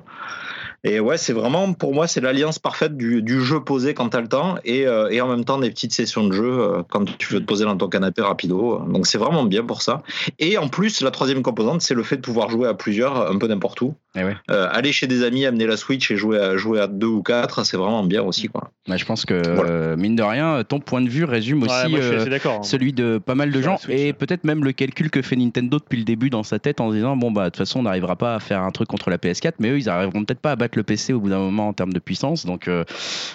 [0.85, 4.20] et ouais, c'est vraiment pour moi c'est l'alliance parfaite du, du jeu posé quand t'as
[4.20, 7.05] le temps et, euh, et en même temps des petites sessions de jeu euh, quand
[7.19, 8.81] tu veux te poser dans ton canapé rapido.
[8.89, 10.02] Donc c'est vraiment bien pour ça.
[10.39, 13.39] Et en plus, la troisième composante, c'est le fait de pouvoir jouer à plusieurs, un
[13.39, 13.94] peu n'importe où.
[14.16, 14.36] Eh ouais.
[14.51, 17.23] Euh, aller chez des amis, amener la Switch et jouer à jouer à deux ou
[17.23, 18.70] quatre, c'est vraiment bien aussi quoi.
[18.89, 19.70] Bah, je pense que, Voilà.
[19.70, 21.89] euh, mine de rien, ton point de vue résume aussi.
[21.90, 22.62] Moi, euh, hein.
[22.62, 25.98] celui de pas mal de gens et peut-être même le calcul que fait Nintendo depuis
[25.98, 28.16] le début dans sa tête en se disant bon bah de toute façon on n'arrivera
[28.16, 30.56] pas à faire un truc contre la PS4 mais eux ils arriveront peut-être pas à
[30.56, 32.84] battre le PC au bout d'un moment en termes de puissance donc euh,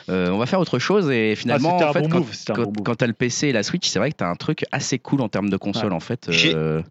[0.10, 2.96] euh, on va faire autre chose et finalement en fait bon quand, quand, bon quand
[2.96, 5.30] t'as le PC et la Switch c'est vrai que t'as un truc assez cool en
[5.30, 6.82] termes de console en fait J'ai- euh,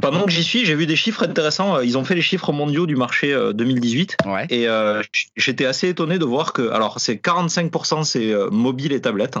[0.00, 1.80] Pendant que j'y suis, j'ai vu des chiffres intéressants.
[1.80, 5.02] Ils ont fait les chiffres mondiaux du marché euh, 2018 ouais et euh,
[5.36, 9.36] j'étais assez étonné de voir que alors c'est 45% c'est mobile et tablette.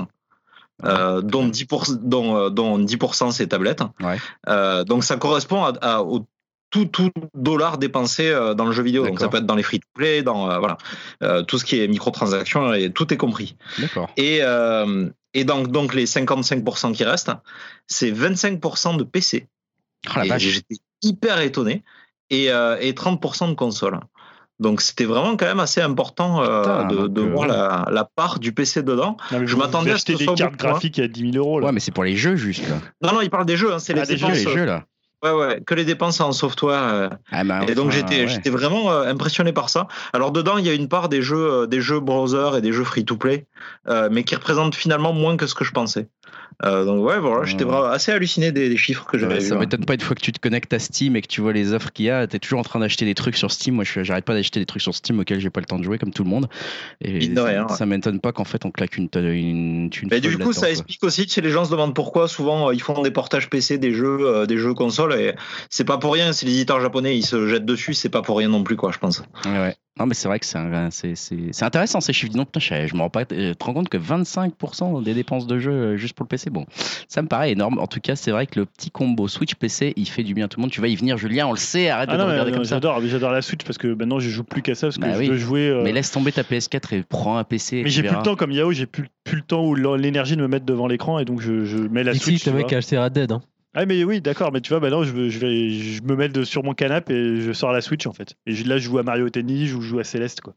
[0.82, 3.82] Euh, dont 10%, dont, dont 10% c'est tablettes.
[4.02, 4.16] Ouais.
[4.48, 6.26] Euh, donc ça correspond à, à- au
[6.70, 9.06] tout, tout dollar dépensé euh, dans le jeu vidéo.
[9.06, 10.78] Donc ça peut être dans les free-to-play, dans euh, voilà,
[11.22, 13.56] Euh, tout ce qui est microtransactions et tout est compris.
[13.78, 17.32] d'accord Et, euh, et donc, donc les 55% qui restent,
[17.86, 19.46] c'est 25% de PC.
[20.08, 21.82] oh vache J'étais hyper étonné.
[22.32, 23.98] Et, euh, et 30% de console.
[24.60, 28.38] Donc c'était vraiment quand même assez important euh, Putain, de, euh, voir la, la part
[28.38, 29.16] du PC dedans.
[29.32, 31.58] Non, je m'attendais à ce que des soit cartes graphiques à 10 000 euros.
[31.58, 31.66] là.
[31.66, 32.76] ouais mais c'est pour les jeux juste là.
[33.02, 34.52] Non, non, il parle des jeux, hein, c'est les Ah, des jeux, les dépenses.
[34.54, 34.84] jeux là
[35.22, 36.82] Ouais, ouais, que les dépenses en software.
[36.82, 38.28] euh, ah, bah, et donc enfin, j'étais ouais.
[38.28, 39.86] j'étais vraiment euh, impressionné par ça.
[40.14, 42.72] Alors dedans il y a une part des jeux euh, des jeux browser et des
[42.72, 43.46] jeux free to play,
[43.86, 46.08] euh, mais qui représentent finalement moins que ce que je pensais.
[46.62, 49.58] Euh, donc ouais voilà, j'étais assez halluciné des, des chiffres que j'avais Ouais, ça hein.
[49.60, 51.72] m'étonne pas une fois que tu te connectes à Steam et que tu vois les
[51.72, 53.76] offres qu'il y a, t'es toujours en train d'acheter des trucs sur Steam.
[53.76, 55.84] Moi, je- j'arrête pas d'acheter des trucs sur Steam auxquels j'ai pas le temps de
[55.84, 56.50] jouer, comme tout le monde.
[57.00, 57.74] Et ça, rien, ouais.
[57.74, 61.02] ça m'étonne pas qu'en fait on claque une, une, une Mais du coup, ça explique
[61.02, 63.92] aussi que les gens se demandent pourquoi souvent euh, ils font des portages PC des
[63.94, 65.32] jeux, euh, des jeux consoles et
[65.70, 66.34] c'est pas pour rien.
[66.34, 68.92] Si les éditeurs japonais ils se jettent dessus, c'est pas pour rien non plus quoi,
[68.92, 69.22] je pense.
[69.46, 69.74] Ouais.
[69.98, 72.32] Non, mais c'est vrai que c'est un- c'est- c'est- c'est intéressant ces chiffres.
[72.32, 75.46] Donc, putain, je, je me rends pas, je te rends compte que 25% des dépenses
[75.46, 76.64] de jeu euh, juste pour le PC, bon,
[77.08, 77.78] ça me paraît énorme.
[77.78, 80.46] En tout cas, c'est vrai que le petit combo Switch PC, il fait du bien
[80.46, 80.70] à tout le monde.
[80.70, 82.64] Tu vas y venir, Julien, on le sait, arrête Ah de non, regarder non, comme
[82.64, 82.76] ça.
[82.76, 85.12] j'adore, j'adore la Switch parce que maintenant je joue plus qu'à ça parce que Bah
[85.14, 85.28] je oui.
[85.28, 85.68] veux jouer.
[85.68, 87.78] euh, Mais laisse tomber ta PS4 et prends un PC.
[87.78, 90.36] et mais j'ai plus le temps comme Yao, j'ai plus, plus le temps ou l'énergie
[90.36, 92.46] de me mettre devant l'écran et donc je, je mets la Ici, Switch.
[92.46, 93.32] le tu mec a acheté Red Dead.
[93.32, 93.42] Hein.
[93.74, 96.44] Ah mais oui, d'accord, mais tu vois, maintenant je, veux- je vais, je me mets
[96.44, 98.34] sur mon canapé et je sors la Switch en fait.
[98.46, 100.54] Et je- là, je joue à Mario Tennis, je joue à Céleste quoi.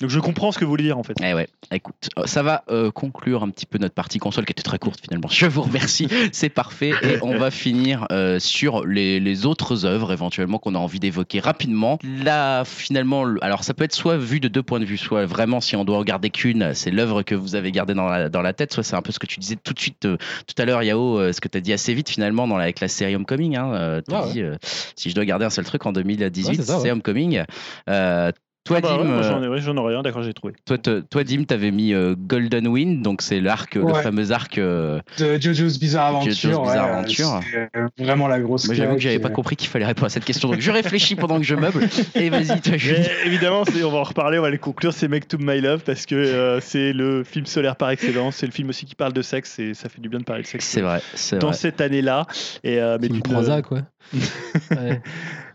[0.00, 1.14] Donc je comprends ce que vous voulez dire en fait.
[1.22, 4.52] Eh ouais, écoute, euh, ça va euh, conclure un petit peu notre partie console qui
[4.52, 5.28] était très courte finalement.
[5.30, 6.92] Je vous remercie, c'est parfait.
[7.02, 11.40] Et on va finir euh, sur les, les autres œuvres éventuellement qu'on a envie d'évoquer
[11.40, 11.98] rapidement.
[12.02, 15.24] Là, finalement, le- alors ça peut être soit vu de deux points de vue, soit
[15.24, 18.42] vraiment si on doit regarder qu'une, c'est l'œuvre que vous avez gardée dans la, dans
[18.42, 20.60] la tête, soit c'est un peu ce que tu disais tout de suite euh, tout
[20.60, 22.88] à l'heure, Yao, ce que tu as dit assez vite finalement dans la- avec la
[22.88, 23.56] série Homecoming.
[23.56, 24.32] Hein, t'as Ah ouais.
[24.34, 24.42] dit,
[24.94, 26.90] si je dois garder un seul truc en 2018, Ouais, c'est ça, c'est ouais.
[26.90, 27.44] Homecoming.
[28.66, 30.52] Toi, Ah bah ouais, Dim, euh, j'en ai, ouais, j'en aurais un, d'accord, j'ai trouvé.
[30.66, 34.02] toi, te- toi, Dim, t'avais mis euh, Golden Wind, donc c'est l'arc, le Ouais.
[34.02, 34.58] fameux arc.
[34.58, 36.32] euh, De Jojo's Bizarre Adventure.
[36.50, 37.40] Jojo's Bizarre ouais, Adventure.
[37.96, 40.24] c'est, vraiment la grosse Moi, j'avoue que j'avais pas compris qu'il fallait répondre à cette
[40.24, 41.86] question, donc je réfléchis pendant que je meuble.
[42.16, 42.72] Et vas-y, toi.
[42.86, 44.92] Mais évidemment, on va en reparler, on va les conclure.
[44.92, 48.36] C'est Make to My Love parce que euh, c'est le film solaire par excellence.
[48.36, 50.42] C'est le film aussi qui parle de sexe et ça fait du bien de parler
[50.42, 50.66] de sexe.
[50.66, 51.56] C'est vrai, c'est Dans vrai.
[51.56, 52.26] cette année-là,
[52.64, 53.82] et euh, mais d'une- Prozac, quoi.
[54.70, 55.00] Ouais.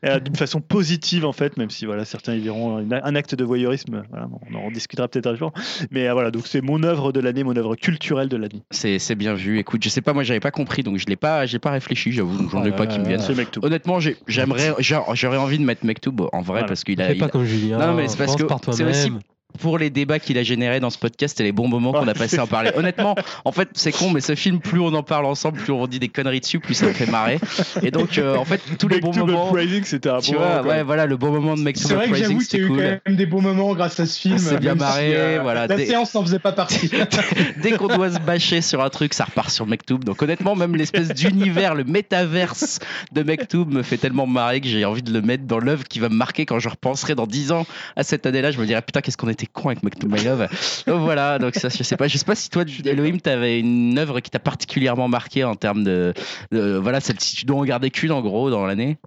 [0.06, 3.44] euh, d'une façon positive en fait, même si voilà certains y verront un acte de
[3.44, 4.04] voyeurisme.
[4.10, 5.52] Voilà, on en discutera peut-être un jour.
[5.92, 8.64] Mais euh, voilà, donc c'est mon œuvre de l'année, mon œuvre culturelle de l'année.
[8.72, 9.60] C'est c'est bien vu.
[9.60, 12.12] Écoute, je sais pas, moi, j'avais pas compris, donc je l'ai pas, j'ai pas réfléchi,
[12.12, 13.22] j'avoue, j'en ai Oh pas qui me viennent.
[13.62, 16.68] Honnêtement, j'ai- j'aimerais, j'aurais envie de mettre Mektoub en vrai Voilà.
[16.68, 17.78] parce qu'il a, Fais pas comme Julien.
[17.78, 19.12] Non, mais c'est parce que c'est aussi.
[19.60, 22.14] Pour les débats qu'il a générés dans ce podcast et les bons moments qu'on a
[22.14, 22.72] passé à en parler.
[22.76, 23.16] Honnêtement,
[23.46, 26.00] en fait, c'est con, mais ce film, plus on en parle ensemble, plus on dit
[26.00, 27.40] des conneries dessus, plus ça me fait marrer.
[27.84, 29.54] Et donc, euh, en fait, tous les Make bons to moments.
[29.84, 30.72] C'était un Tu bon vois, moment, quoi.
[30.72, 32.68] ouais, voilà, le bon moment de Make C'est vrai que j'avoue qu'il y a eu
[32.70, 32.78] cool.
[32.78, 34.38] quand même des beaux moments grâce à ce film.
[34.38, 36.90] C'est bien même si, marré, euh, voilà, La séance n'en faisait pas partie.
[37.62, 40.00] Dès qu'on doit se bâcher sur un truc, ça repart sur Mektoub.
[40.04, 42.80] Donc honnêtement, même l'espèce d'univers, le métaverse
[43.12, 46.00] de Mektoub me fait tellement marrer que j'ai envie de le mettre dans l'œuvre qui
[46.00, 47.66] va me marquer quand je repenserai dans 10 ans
[47.96, 48.52] à cette année-là.
[48.52, 50.48] Je me dirais putain, qu'est-ce qu'on était con avec My Love.
[50.88, 53.98] Donc voilà, donc ça, je sais pas, je sais pas si toi, Elohim, t'avais une
[53.98, 56.14] œuvre qui t'a particulièrement marqué en termes de,
[56.52, 58.98] de- voilà, celle si tu dois en garder qu'une en gros dans l'année.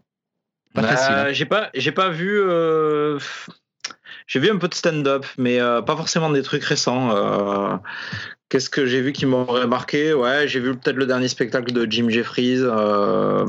[0.74, 1.16] Pas Bah, facile.
[1.16, 1.32] hein.
[1.32, 2.40] J'ai pas, j'ai pas vu.
[2.40, 3.18] euh,
[4.26, 7.10] J'ai vu un peu de stand-up, mais euh, pas forcément des trucs récents.
[7.14, 7.76] euh,
[8.54, 10.14] Qu'est-ce que j'ai vu qui m'aurait marqué?
[10.14, 12.60] Ouais, j'ai vu peut-être le dernier spectacle de Jim Jeffries.
[12.60, 13.44] euh,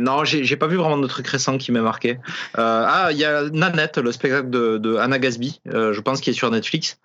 [0.00, 2.18] non, j'ai pas vu vraiment de trucs récents qui m'aient marqué.
[2.58, 6.20] Euh, ah, il y a Nanette, le spectacle de, de Anna Gasby, euh, je pense,
[6.20, 6.98] qui est sur Netflix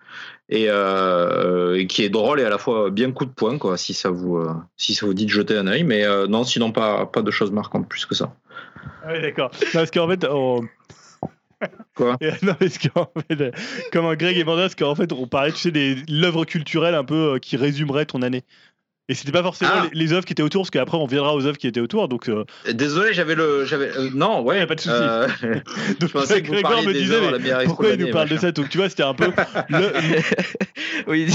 [0.48, 3.76] et, euh, et qui est drôle et à la fois bien coup de poing, quoi,
[3.76, 5.84] si ça vous, euh, si ça vous dit de jeter un œil.
[5.84, 8.34] Mais non, sinon pas, pas de choses marquantes plus que ça.
[9.04, 9.52] Ah oui, d'accord.
[9.72, 10.62] Parce qu'en fait, on-
[11.94, 12.16] Quoi
[13.28, 13.50] fait, euh,
[13.92, 17.38] comme Greg et parce qu'en fait, on parlait, tu sais, l'œuvre culturelle un peu euh,
[17.38, 18.44] qui résumerait ton année.
[19.10, 19.86] Et c'était pas forcément Ah.
[19.92, 22.08] les, les œuvres qui étaient autour, parce qu'après, on viendra aux œuvres qui étaient autour.
[22.08, 24.94] Donc, euh, Désolé, j'avais le, j'avais, euh, non, ouais, a pas de souci.
[24.98, 25.26] euh,
[26.00, 28.50] donc je que Grégoire me disait, mais pourquoi il nous parle de ça?
[28.52, 29.30] Donc, tu vois, c'était un peu.
[29.68, 29.92] le-
[31.06, 31.26] Oui.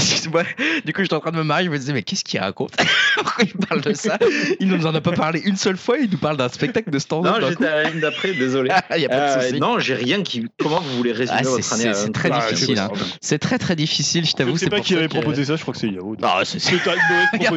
[0.84, 1.66] Du coup, j'étais en train de me marier.
[1.66, 2.72] Je me disais, mais qu'est-ce qu'il raconte?
[3.14, 4.18] Pourquoi il parle de ça?
[4.58, 5.98] Il nous en a pas parlé une seule fois.
[5.98, 7.40] Il nous parle d'un spectacle de stand-up.
[7.40, 8.70] Non, j'étais à la ligne d'après, désolé.
[8.96, 9.60] Il y a pas de Euh, souci.
[9.60, 10.46] non, j'ai rien qui.
[10.58, 12.98] Comment vous voulez résumer Ah, votre année c'est- très truc difficile, Ah, hein.
[13.20, 14.56] C'est très très difficile, je Je t'avoue.
[14.56, 16.16] sais c'est pas qui avait proposé ça, je crois que c'est Yao.
[16.20, 16.58] Non, C'est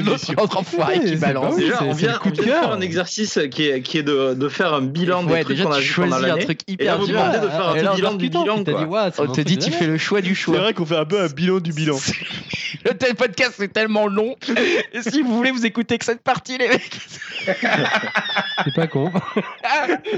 [0.04, 0.34] une proposition.
[0.38, 1.56] l'autre enfoiré qui c'est balance.
[1.56, 3.98] Déjà, c'est- on c'est vient, on de vient de faire un exercice qui est, qui
[3.98, 6.28] est de, de faire un bilan Ouais, des trucs qu'on a vu pendant choisis un
[6.28, 6.44] l'année.
[6.46, 7.20] truc Et là, hyper vous dur.
[7.20, 8.64] demandez de faire un bilan du bilan,
[9.14, 10.58] c'est On te dit, de tu fais le choix du C'est choix.
[10.60, 11.98] vrai qu'on fait un peu un bilan du bilan.
[12.86, 14.36] Le tel podcast c'est tellement long.
[14.94, 16.92] Et si vous voulez vous écouter que cette partie, les mecs.
[18.66, 19.12] C'est pas con.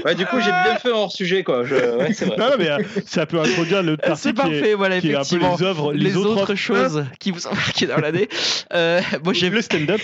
[0.04, 1.64] Ouais, du coup, j'ai bien fait hors sujet, quoi.
[1.64, 1.74] Je...
[1.74, 2.36] Ouais, c'est vrai.
[2.36, 5.10] Non, non, mais euh, ça peut introduire le parti C'est qui est, parfait, voilà, qui
[5.10, 5.56] est un peu effectivement.
[5.58, 8.28] les œuvres, les, Les, autres, autres choses qui vous ont marqué dans l'année.
[8.74, 10.00] Euh, moi, j'ai le stand-up.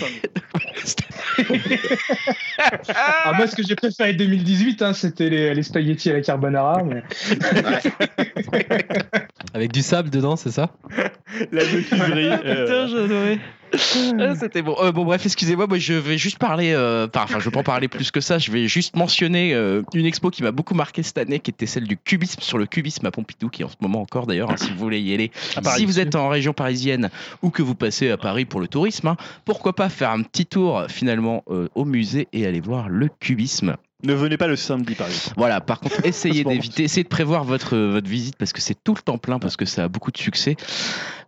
[2.94, 6.82] Ah, moi, ce que j'ai préféré 2018, hein, c'était les, les spaghettis à la carbonara.
[6.84, 7.02] mais-
[9.54, 10.70] Avec du sable dedans, c'est ça?
[11.52, 12.28] La menuiserie.
[12.44, 13.38] euh, Putain.
[13.38, 13.61] Ah,
[14.38, 14.76] C'était bon.
[14.80, 16.72] Euh, bon, bref, excusez-moi, moi je vais juste parler.
[16.72, 18.38] euh, par- Enfin, je vais pas en parler plus que ça.
[18.38, 21.66] Je vais juste mentionner euh, une expo qui m'a beaucoup marqué cette année, qui était
[21.66, 24.50] celle du cubisme sur le cubisme à Pompidou, qui est en ce moment encore d'ailleurs,
[24.50, 25.30] hein, si vous voulez y aller.
[25.76, 27.10] Si vous êtes en région parisienne
[27.42, 30.46] ou que vous passez à Paris pour le tourisme, hein, pourquoi pas faire un petit
[30.46, 33.76] tour finalement euh, au musée et aller voir le cubisme.
[34.04, 35.34] Ne venez pas le samedi, par exemple.
[35.36, 38.94] Voilà, par contre, essayez d'éviter, essayez de prévoir votre, votre visite parce que c'est tout
[38.94, 40.56] le temps plein, parce que ça a beaucoup de succès.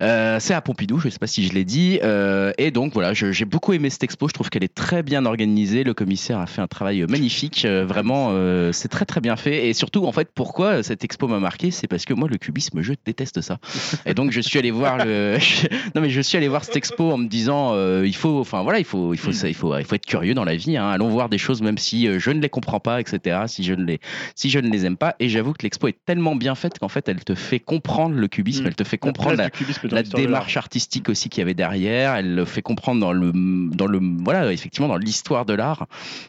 [0.03, 2.01] Euh, c'est à Pompidou, je ne sais pas si je l'ai dit.
[2.03, 4.27] Euh, et donc voilà, j'ai beaucoup aimé cette expo.
[4.29, 5.85] Je trouve qu'elle est très bien organisée.
[5.85, 7.65] Le commissaire a fait un travail magnifique.
[7.65, 8.33] Euh, vraiment,
[8.73, 9.69] c'est très très bien fait.
[9.69, 12.83] Et surtout, en fait, pourquoi cette expo m'a marqué, c'est parce que moi, le cubisme,
[12.83, 13.59] je déteste ça.
[14.07, 15.39] Et donc, je suis allé voir le.
[15.95, 18.81] non, mais je suis allé voir cette expo en me disant, il faut, enfin voilà,
[18.81, 20.77] il faut, il faut, ça, il faut, il faut être curieux dans la vie.
[20.77, 20.89] hein.
[20.89, 23.43] Allons voir des choses, même si je ne les comprends pas, etc.
[23.47, 24.01] Si je ne les,
[24.35, 25.15] si je ne les aime pas.
[25.21, 28.29] Et j'avoue que l'expo est tellement bien faite qu'en fait, elle te fait comprendre le
[28.29, 28.67] cubisme, Mm.
[28.69, 32.15] elle te fait comprendre la, démarche artistique aussi qu'il y avait derrière.
[32.15, 33.33] Elle le fait comprendre dans le,
[33.75, 35.87] dans le, voilà, effectivement, dans l'histoire de l'art.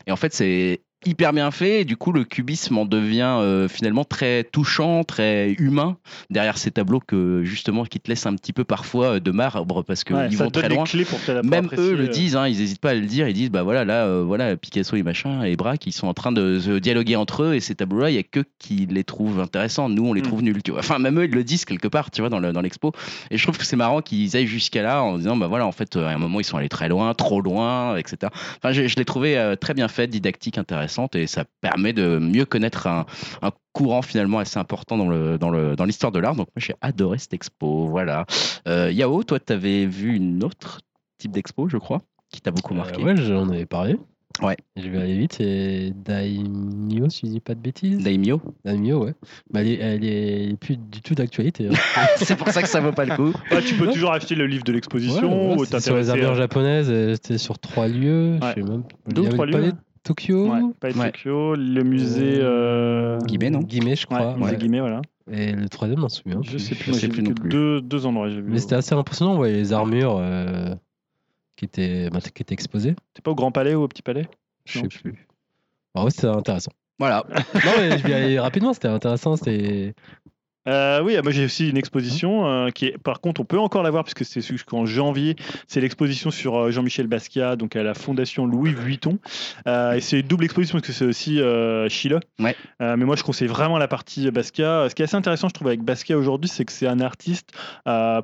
[0.07, 1.81] Et en fait, c'est hyper bien fait.
[1.81, 5.97] Et du coup, le cubisme en devient euh, finalement très touchant, très humain
[6.29, 9.83] derrière ces tableaux que justement qui te laissent un petit peu parfois euh, de marbre
[9.83, 10.83] parce qu'ils Ouais, vont très loin.
[11.09, 13.27] pour Même eux le euh, disent, hein, ils n'hésitent pas à le dire.
[13.27, 16.13] Ils disent, bah voilà, là, euh, voilà, Picasso et machin et Braque, ils sont en
[16.13, 19.03] train de se dialoguer entre eux et ces tableaux-là, il y a que qui les
[19.03, 19.89] trouvent intéressants.
[19.89, 20.25] Nous, on les Mm.
[20.25, 20.63] trouve nuls.
[20.63, 20.79] Tu vois.
[20.79, 22.91] Enfin, même eux, ils le disent quelque part, tu vois, dans le- dans l'expo.
[23.31, 25.71] Et je trouve que c'est marrant qu'ils aillent jusqu'à là en disant, bah voilà, en
[25.71, 28.31] fait, à un moment, ils sont allés très loin, trop loin, etc.
[28.57, 30.57] Enfin, je, je l'ai trouvé euh, très bien fait, didactique,
[31.03, 33.05] intéressante, et ça permet de mieux connaître un,
[33.41, 36.35] un courant finalement assez important dans le dans le dans l'histoire de l'art.
[36.35, 37.87] Donc moi, j'ai adoré cette expo.
[37.87, 38.25] Voilà.
[38.67, 40.79] Euh, Yao, toi, tu avais vu une autre
[41.17, 42.01] type d'expo, je crois,
[42.31, 43.01] qui t'a beaucoup marqué.
[43.01, 43.97] Euh, ouais, j'en avais parlé.
[44.41, 44.57] Ouais.
[44.75, 45.33] Je vais aller vite.
[45.37, 47.99] C'est Daimyo, si je dis pas de bêtises.
[48.03, 48.41] Daimyo.
[48.65, 49.13] Daimyo, ouais.
[49.49, 51.69] Bah, elle, est, elle est plus du tout d'actualité.
[51.69, 51.73] hein.
[52.17, 53.31] c'est pour ça que ça vaut pas le coup.
[53.51, 53.93] Ouais, tu peux Ouais.
[53.93, 56.87] toujours acheter le livre de Ouais, l'exposition ouais, ou c'était sur les armures japonaises.
[56.89, 58.33] euh, C'était sur trois lieux.
[58.41, 58.49] Ouais.
[58.57, 58.83] Je sais même.
[59.07, 59.71] Deux ou il y avait trois lieux,
[60.05, 60.49] Tokyo.
[60.51, 61.11] Ouais, pas de Ouais.
[61.11, 62.37] Tokyo, le musée.
[62.39, 64.37] euh, Guimet, non Guimet, je Ouais, crois.
[64.37, 64.57] musée ouais.
[64.57, 65.01] Guimet, voilà.
[65.31, 66.39] Et le troisième, je m'en souviens.
[66.43, 67.49] Je sais plus, je sais plus non plus.
[67.49, 68.29] deux, deux endroits.
[68.29, 68.49] j'ai vu.
[68.51, 69.33] Mais c'était assez impressionnant.
[69.33, 70.73] On voyait les armures euh,
[71.55, 72.95] qui, étaient, bah, qui étaient exposées.
[73.15, 74.27] T'es pas au Grand Palais ou au Petit Palais?
[74.65, 75.27] Je sais plus.
[75.95, 76.71] Ah ouais, c'était intéressant.
[76.99, 77.23] Voilà.
[77.55, 78.73] non, mais je vais y aller rapidement.
[78.73, 79.35] C'était intéressant.
[79.35, 79.95] C'était.
[80.67, 83.83] Euh, oui, moi j'ai aussi une exposition euh, qui est, par contre, on peut encore
[83.83, 85.35] la voir puisque c'est jusqu'en janvier.
[85.67, 89.19] C'est l'exposition sur euh, Jean-Michel Basquiat, donc à la Fondation Louis Vuitton.
[89.65, 91.39] Et c'est une double exposition parce que c'est aussi
[91.89, 92.19] Chile.
[92.39, 92.55] Ouais.
[92.79, 94.89] Mais moi je conseille vraiment la partie Basquiat.
[94.89, 97.51] Ce qui est assez intéressant, je trouve, avec Basquiat aujourd'hui, c'est que c'est un artiste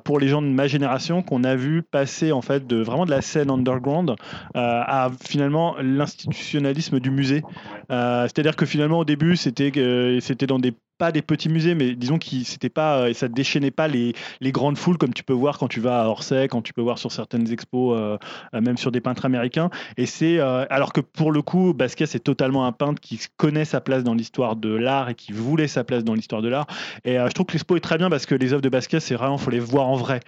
[0.04, 3.10] pour les gens de ma génération qu'on a vu passer en fait de vraiment de
[3.10, 4.16] la scène underground
[4.54, 7.42] à finalement l'institutionnalisme du musée.
[7.88, 9.72] C'est-à-dire que finalement au début c'était
[10.20, 13.72] c'était dans des pas des petits musées, mais disons que c'était pas, euh, ça déchaînait
[13.72, 16.62] pas les, les grandes foules comme tu peux voir quand tu vas à Orsay, quand
[16.62, 18.16] tu peux voir sur certaines expos, euh,
[18.54, 19.68] euh, même sur des peintres américains.
[19.96, 23.64] Et c'est euh, alors que pour le coup, Basquiat c'est totalement un peintre qui connaît
[23.64, 26.68] sa place dans l'histoire de l'art et qui voulait sa place dans l'histoire de l'art.
[27.04, 29.16] Et je trouve que l'expo est très bien parce que les œuvres de Basquiat, c'est
[29.16, 30.20] vraiment faut les voir en vrai.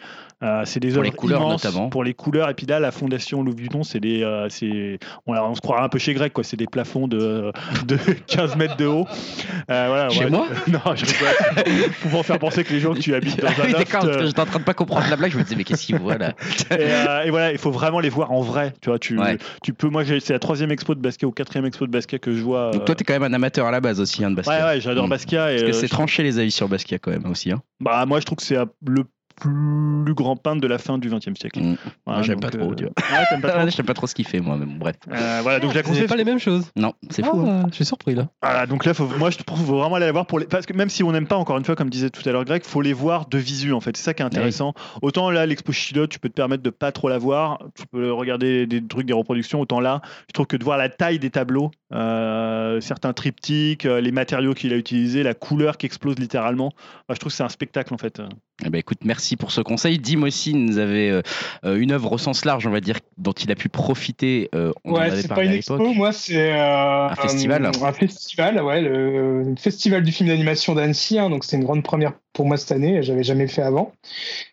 [0.64, 1.88] C'est des œuvres immenses, notamment.
[1.88, 2.50] pour les couleurs.
[2.50, 4.20] Et puis là, la fondation Louis Vuitton, c'est des,
[4.50, 6.44] c'est, on, on se croirait un peu chez Grec, quoi.
[6.44, 7.50] C'est des plafonds de,
[7.86, 7.96] de
[8.26, 9.06] 15 mètres de haut.
[9.70, 10.30] Euh, voilà, Chez ouais.
[10.30, 10.46] moi?
[10.72, 11.90] Non, je rigole.
[12.10, 14.40] Pour faire penser que les gens que tu habites dans Ah un loft, euh, j'étais
[14.40, 15.32] en train de pas comprendre la blague.
[15.32, 16.32] Je me disais, mais qu'est-ce qu'il voit là
[16.70, 18.72] et, euh, et voilà, il faut vraiment les voir en vrai.
[18.80, 19.38] Tu vois, tu, Ouais.
[19.62, 19.88] tu peux.
[19.88, 22.70] Moi, c'est la troisième expo de basket ou quatrième expo de basket que je vois.
[22.72, 24.56] Donc euh, toi, t'es quand même un amateur à la base aussi, hein, de Basquiat.
[24.58, 25.10] Ouais, ouais, j'adore Mm.
[25.10, 25.52] Basquiat.
[25.52, 27.52] Et, Parce que euh, c'est je- tranché les avis sur Basquiat quand même aussi.
[27.52, 27.62] Hein.
[27.80, 29.04] bah, moi, je trouve que c'est euh, le
[29.36, 31.60] plus grand peintre de la fin du XXe siècle.
[31.60, 31.76] Mm.
[32.06, 34.56] Voilà, j'aime pas trop, euh, pas trop Je sais pas trop ce qu'il fait, moi,
[34.58, 34.96] mais bon, bref.
[35.10, 36.06] Euh, voilà, donc je la C'est conseille.
[36.06, 36.70] pas les mêmes choses.
[36.76, 37.40] Non, c'est fou.
[37.46, 37.62] hein.
[37.64, 38.28] Ah, Je suis surpris là.
[38.42, 40.46] Voilà, donc là, faut, moi, je trouve qu'il faut vraiment aller la voir pour les,
[40.46, 42.44] parce que même si on n'aime pas, encore une fois, comme disait tout à l'heure
[42.44, 43.96] Greg, faut les voir de visu en fait.
[43.96, 44.74] C'est ça qui est intéressant.
[45.02, 48.66] Autant là, l'expo tu peux te permettre de pas trop la voir, tu peux regarder
[48.66, 49.60] des trucs, des reproductions.
[49.60, 54.00] Autant là, je trouve que de voir la taille des tableaux, euh, certains triptyques, euh,
[54.00, 56.72] les matériaux qu'il a utilisés, la couleur qui explose littéralement,
[57.08, 58.20] bah, je trouve que c'est un spectacle en fait.
[58.64, 59.98] Eh ben, écoute, merci pour ce conseil.
[59.98, 61.22] Dim aussi nous avait euh,
[61.64, 64.48] euh, une œuvre au sens large, on va dire, dont il a pu profiter.
[64.54, 67.70] euh, on Ouais, c'est pas une expo, moi c'est Un festival.
[67.82, 71.18] Un festival, ouais, le, le festival du film d'animation d'Annecy.
[71.18, 73.02] hein, donc c'est une grande première pour moi cette année.
[73.02, 73.92] J'avais jamais fait avant.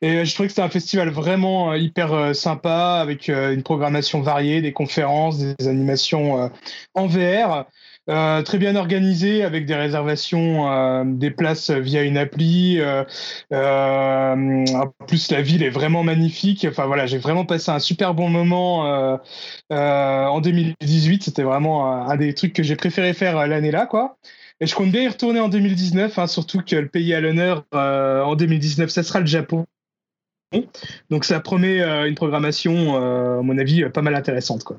[0.02, 4.74] Et je trouvais que c'était un festival vraiment hyper sympa avec une programmation variée, des
[4.74, 6.52] conférences, des animations
[6.94, 7.66] en VR.
[8.10, 12.80] Euh, très bien organisé avec des réservations euh, des places via une appli.
[12.80, 13.04] Euh,
[13.52, 16.66] en plus, la ville est vraiment magnifique.
[16.68, 19.20] Enfin voilà, j'ai vraiment passé un super bon moment
[19.70, 21.24] en 2018.
[21.24, 24.18] C'était vraiment un, des trucs que j'ai préféré faire l'année là, quoi.
[24.60, 27.66] Et je compte bien y retourner en 2019, hein, surtout que le pays à l'honneur
[27.72, 29.66] en 2019, ça sera le Japon.
[31.10, 34.78] Donc ça promet une programmation, à mon avis, pas mal intéressante, quoi.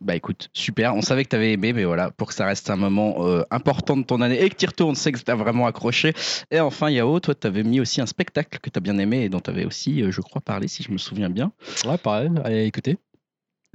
[0.00, 0.94] Bah écoute, super.
[0.94, 3.42] On savait que tu avais aimé, mais voilà, pour que ça reste un moment euh,
[3.50, 6.14] important de ton année et que tu retournes, on sait que tu as vraiment accroché.
[6.50, 9.24] Et enfin, Yao, toi, tu avais mis aussi un spectacle que tu as bien aimé
[9.24, 11.52] et dont tu avais aussi, euh, je crois, parlé, si je me souviens bien.
[11.84, 12.30] Ouais, pareil.
[12.44, 12.96] Allez, écoutez.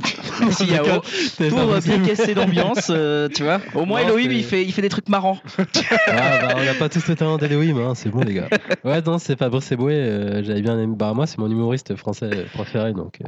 [0.41, 1.01] Merci Yao.
[1.03, 3.61] C'est Pour euh, casser l'ambiance, euh, tu vois.
[3.73, 5.39] Au moins Non, Elohim, il fait, il fait des trucs marrants.
[6.07, 8.47] Ah, bah, on n'a pas tous le talent d'Elohim, hein, c'est bon les gars.
[8.83, 10.93] Ouais, non, c'est Fabrice Eboué, euh, j'avais bien aimé.
[10.95, 13.27] Bah, moi, c'est mon humoriste français préféré, donc euh,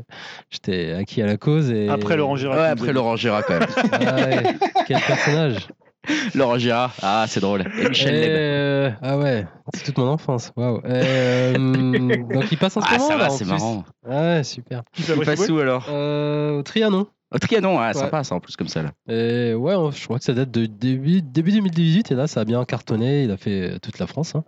[0.50, 1.72] j'étais acquis à la cause.
[1.72, 1.90] Et...
[1.90, 2.58] Après Laurent Gérard.
[2.58, 3.68] Ouais, après Laurent Gérard quand même.
[3.92, 4.56] Ah ouais,
[4.88, 5.68] quel personnage
[6.36, 7.64] Laurent Gérard, ah c'est drôle.
[7.80, 10.82] Et Michel euh, Ah ouais, c'est toute mon enfance, waouh.
[10.86, 11.54] Euh,
[12.34, 13.84] donc il passe en ce Ah moment ça va, c'est marrant.
[14.08, 14.84] Ah ouais, super.
[14.98, 17.08] Il passe où alors Euh, au Trianon.
[17.34, 17.94] Au Trianon, ah, Ouais.
[17.94, 18.92] sympa ça en plus comme ça là.
[19.10, 22.46] Et ouais, je crois que ça date de début, début 2018 et là ça a
[22.46, 23.24] bien cartonné.
[23.24, 24.34] Il a fait euh, toute la France.
[24.36, 24.46] hein.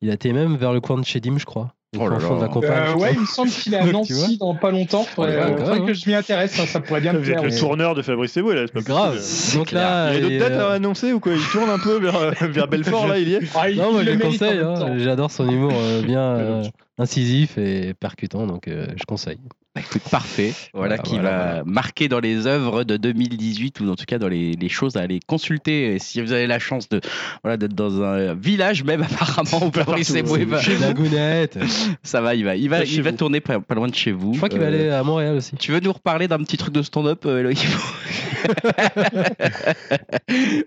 [0.00, 1.74] Il a été même vers le coin de chez Dim, je crois.
[1.98, 2.24] Oh là là.
[2.24, 5.02] Euh, ouais, il me semble qu'il est à Nancy dans pas longtemps.
[5.04, 5.86] Faudrait, Ouais, euh, ouais, faudrait ouais.
[5.88, 7.42] que je m'y intéresse, hein, ça pourrait bien me Vous êtes plaire.
[7.44, 9.16] le mais- tourneur de Fabrice Eboué là, c'est pas Grave.
[9.16, 9.58] possible.
[9.58, 11.32] Donc là, Il y a d'autres et, dates euh, à annoncer ou quoi?
[11.34, 13.40] Il tourne un peu vers, vers Belfort là, il y est?
[13.54, 14.58] Ah, il- Non, moi il je conseille.
[14.60, 14.94] hein.
[14.96, 16.62] J'adore son humour euh, bien euh,
[16.98, 19.38] incisif et percutant, donc euh, je conseille.
[19.74, 20.52] Bah, écoute, parfait.
[20.74, 21.62] Voilà, Voilà, qui voilà, va voilà.
[21.64, 25.00] marquer dans les œuvres de 2018 ou en tout cas dans les, les choses à
[25.00, 25.94] aller consulter.
[25.94, 27.00] Et si vous avez la chance de
[27.42, 31.58] voilà d'être dans un village même apparemment où Fabrice Eboué va, La gounette.
[32.02, 33.16] ça va, il va, il va, chez il va vous.
[33.16, 34.32] tourner pas, pas loin de chez vous.
[34.34, 35.56] Je crois qu'il va Euh, aller à Montréal aussi.
[35.56, 37.52] Tu veux nous reparler d'un petit truc de stand-up, euh,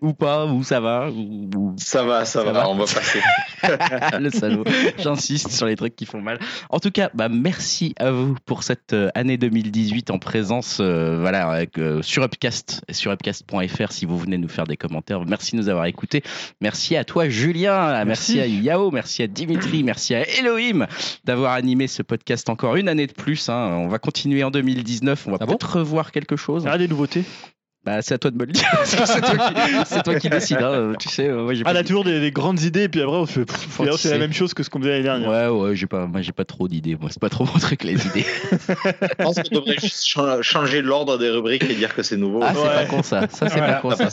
[0.02, 2.70] Ou pas Ou ça va ou, ou- Ça va, ça, Ça va, va?
[2.70, 3.20] on va passer.
[4.20, 4.64] le salaud.
[4.98, 6.40] J'insiste sur les trucs qui font mal.
[6.70, 11.20] En tout cas, bah, merci à vous pour cette euh, année 2018 en présence euh,
[11.20, 15.24] voilà, avec, euh, sur Upcast et sur upcast.fr si vous venez nous faire des commentaires.
[15.26, 16.24] Merci de nous avoir écoutés.
[16.62, 18.04] Merci à toi, Julien.
[18.06, 18.40] Merci, Merci.
[18.40, 18.90] à Yao.
[18.92, 19.84] Merci à Dimitri.
[19.84, 20.88] merci à Elohim
[21.26, 23.50] d'avoir animé ce podcast encore une année de plus.
[23.50, 23.76] hein.
[23.78, 25.28] On va continuer en 2019.
[25.28, 25.52] On va Ah bon?
[25.52, 26.66] peut-être revoir quelque chose.
[26.68, 27.24] Ah, des nouveautés
[27.86, 28.66] Bah, c'est à toi de me le dire.
[28.84, 30.58] c'est toi qui, c'est toi qui décides.
[30.62, 30.94] hein.
[31.00, 33.02] Tu sais, euh, moi, j'ai Ah, on a toujours des, des grandes idées, et puis
[33.02, 33.52] après on se fait.
[33.52, 35.30] finalement, c'est la même chose que ce qu'on faisait l'année dernière.
[35.30, 36.98] Ouais, ouais, j'ai pas, moi j'ai pas trop d'idées.
[37.00, 38.26] Moi, c'est pas trop mon truc les idées.
[38.52, 42.40] Je pense qu'on devrait juste cha- changer l'ordre des rubriques et dire que c'est nouveau.
[42.44, 42.74] Ah, c'est Ouais.
[42.74, 43.22] pas con ça.
[43.30, 44.10] Ça, c'est pas con Ça.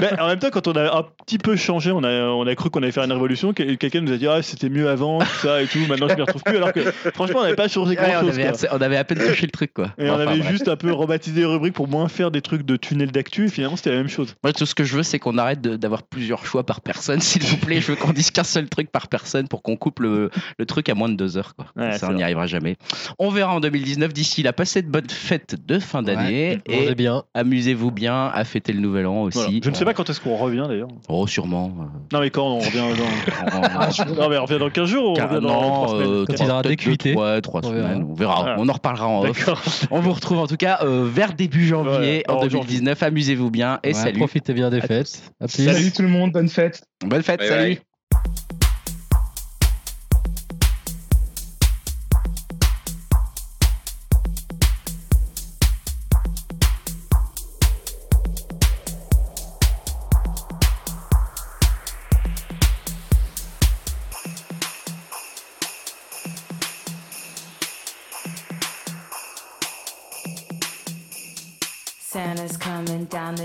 [0.00, 2.54] Mais en même temps, quand on a un petit peu changé, on a, on a
[2.54, 3.52] cru qu'on allait faire une révolution.
[3.54, 5.78] que- Quelqu'un nous a dit Ah, c'était mieux avant, tout ça et tout.
[5.88, 6.56] Maintenant, je m'y retrouve plus.
[6.56, 6.80] Alors que
[7.14, 8.28] franchement, on n'avait pas changé Ouais, grand on, chose.
[8.38, 9.86] avait, assez- on avait à peine touché le truc quoi.
[9.98, 10.50] Et on Enfin, avait bref.
[10.50, 13.46] juste un peu rebaptisé les rubriques pour moins faire des trucs de tunnel d'actu.
[13.46, 14.34] Et finalement, c'était la même chose.
[14.42, 17.42] Moi, tout ce que je veux, c'est qu'on arrête d'avoir plusieurs choix par personne, s'il
[17.44, 17.80] vous plaît.
[17.80, 20.88] Je veux qu'on dise qu'un seul truc par personne pour qu'on coupe le, le truc
[20.88, 21.54] à moins de deux heures.
[21.54, 21.66] Quoi.
[21.76, 22.76] Ouais, ça, on n'y arrivera jamais.
[23.18, 24.12] On verra en 2019.
[24.12, 27.24] D'ici là, passez de bonnes fêtes de fin d'année et bien.
[27.34, 29.38] amusez-vous bien à fêter le nouvel an aussi.
[29.38, 29.52] Voilà.
[29.62, 30.88] Je ne sais pas quand est-ce qu'on revient d'ailleurs.
[31.08, 31.72] Oh, sûrement.
[32.12, 32.84] Non, mais quand on revient
[34.06, 34.14] dans.
[34.14, 36.50] non, mais on revient dans 15 jours ou on revient dans semaines euh, Quand il
[36.50, 37.14] aura décuité.
[37.14, 37.88] Ouais, trois On verra.
[37.88, 38.06] semaines.
[38.10, 38.40] On verra.
[38.40, 38.56] Voilà.
[38.58, 39.86] On en reparlera en off.
[39.90, 42.95] On vous retrouve en tout cas euh, vers début janvier en 2019.
[43.02, 44.18] Amusez-vous bien et Ouais, salut.
[44.18, 45.22] Profitez bien des À fêtes.
[45.40, 45.64] À plus.
[45.64, 46.82] Salut tout le monde, bonne fête.
[47.04, 47.74] Bonne fête, Bye salut.
[47.76, 47.80] bye.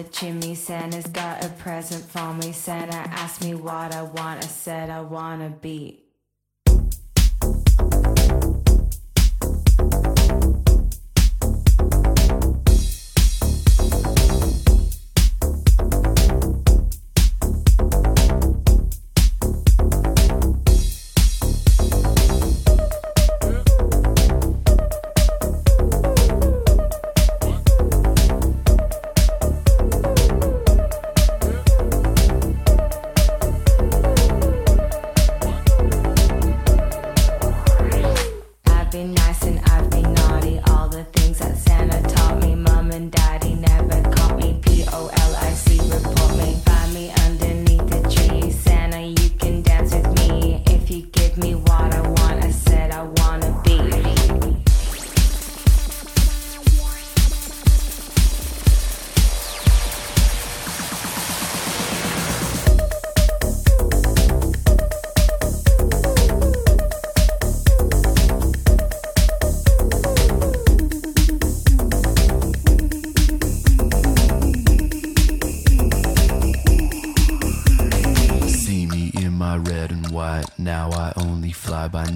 [0.03, 0.55] The chimney.
[0.55, 2.51] Santa's got a present for me.
[2.51, 4.43] Santa asked me what I want.
[4.43, 5.49] I said I want a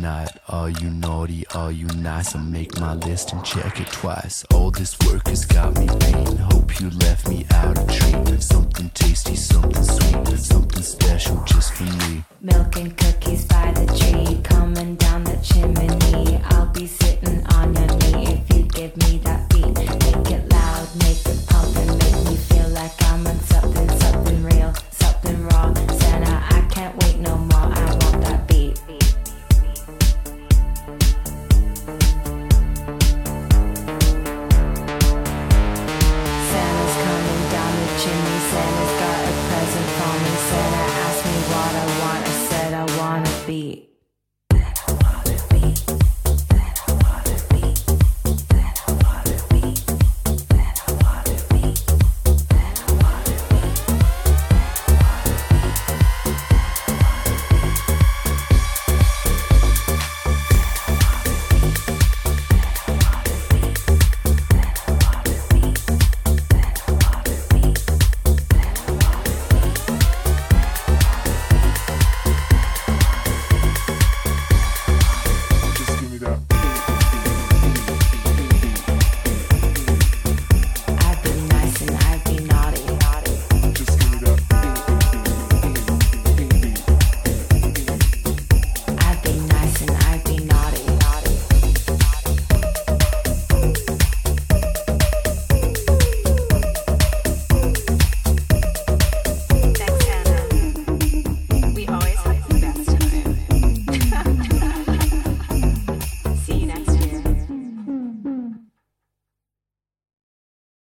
[0.05, 0.37] night.
[0.47, 1.47] Are you naughty?
[1.55, 2.35] Are you nice?
[2.35, 4.45] I make my list and check it twice.
[4.53, 6.37] All this work has got me pain.
[6.51, 8.43] Hope you left me out a treat.
[8.43, 9.64] Something tasty, something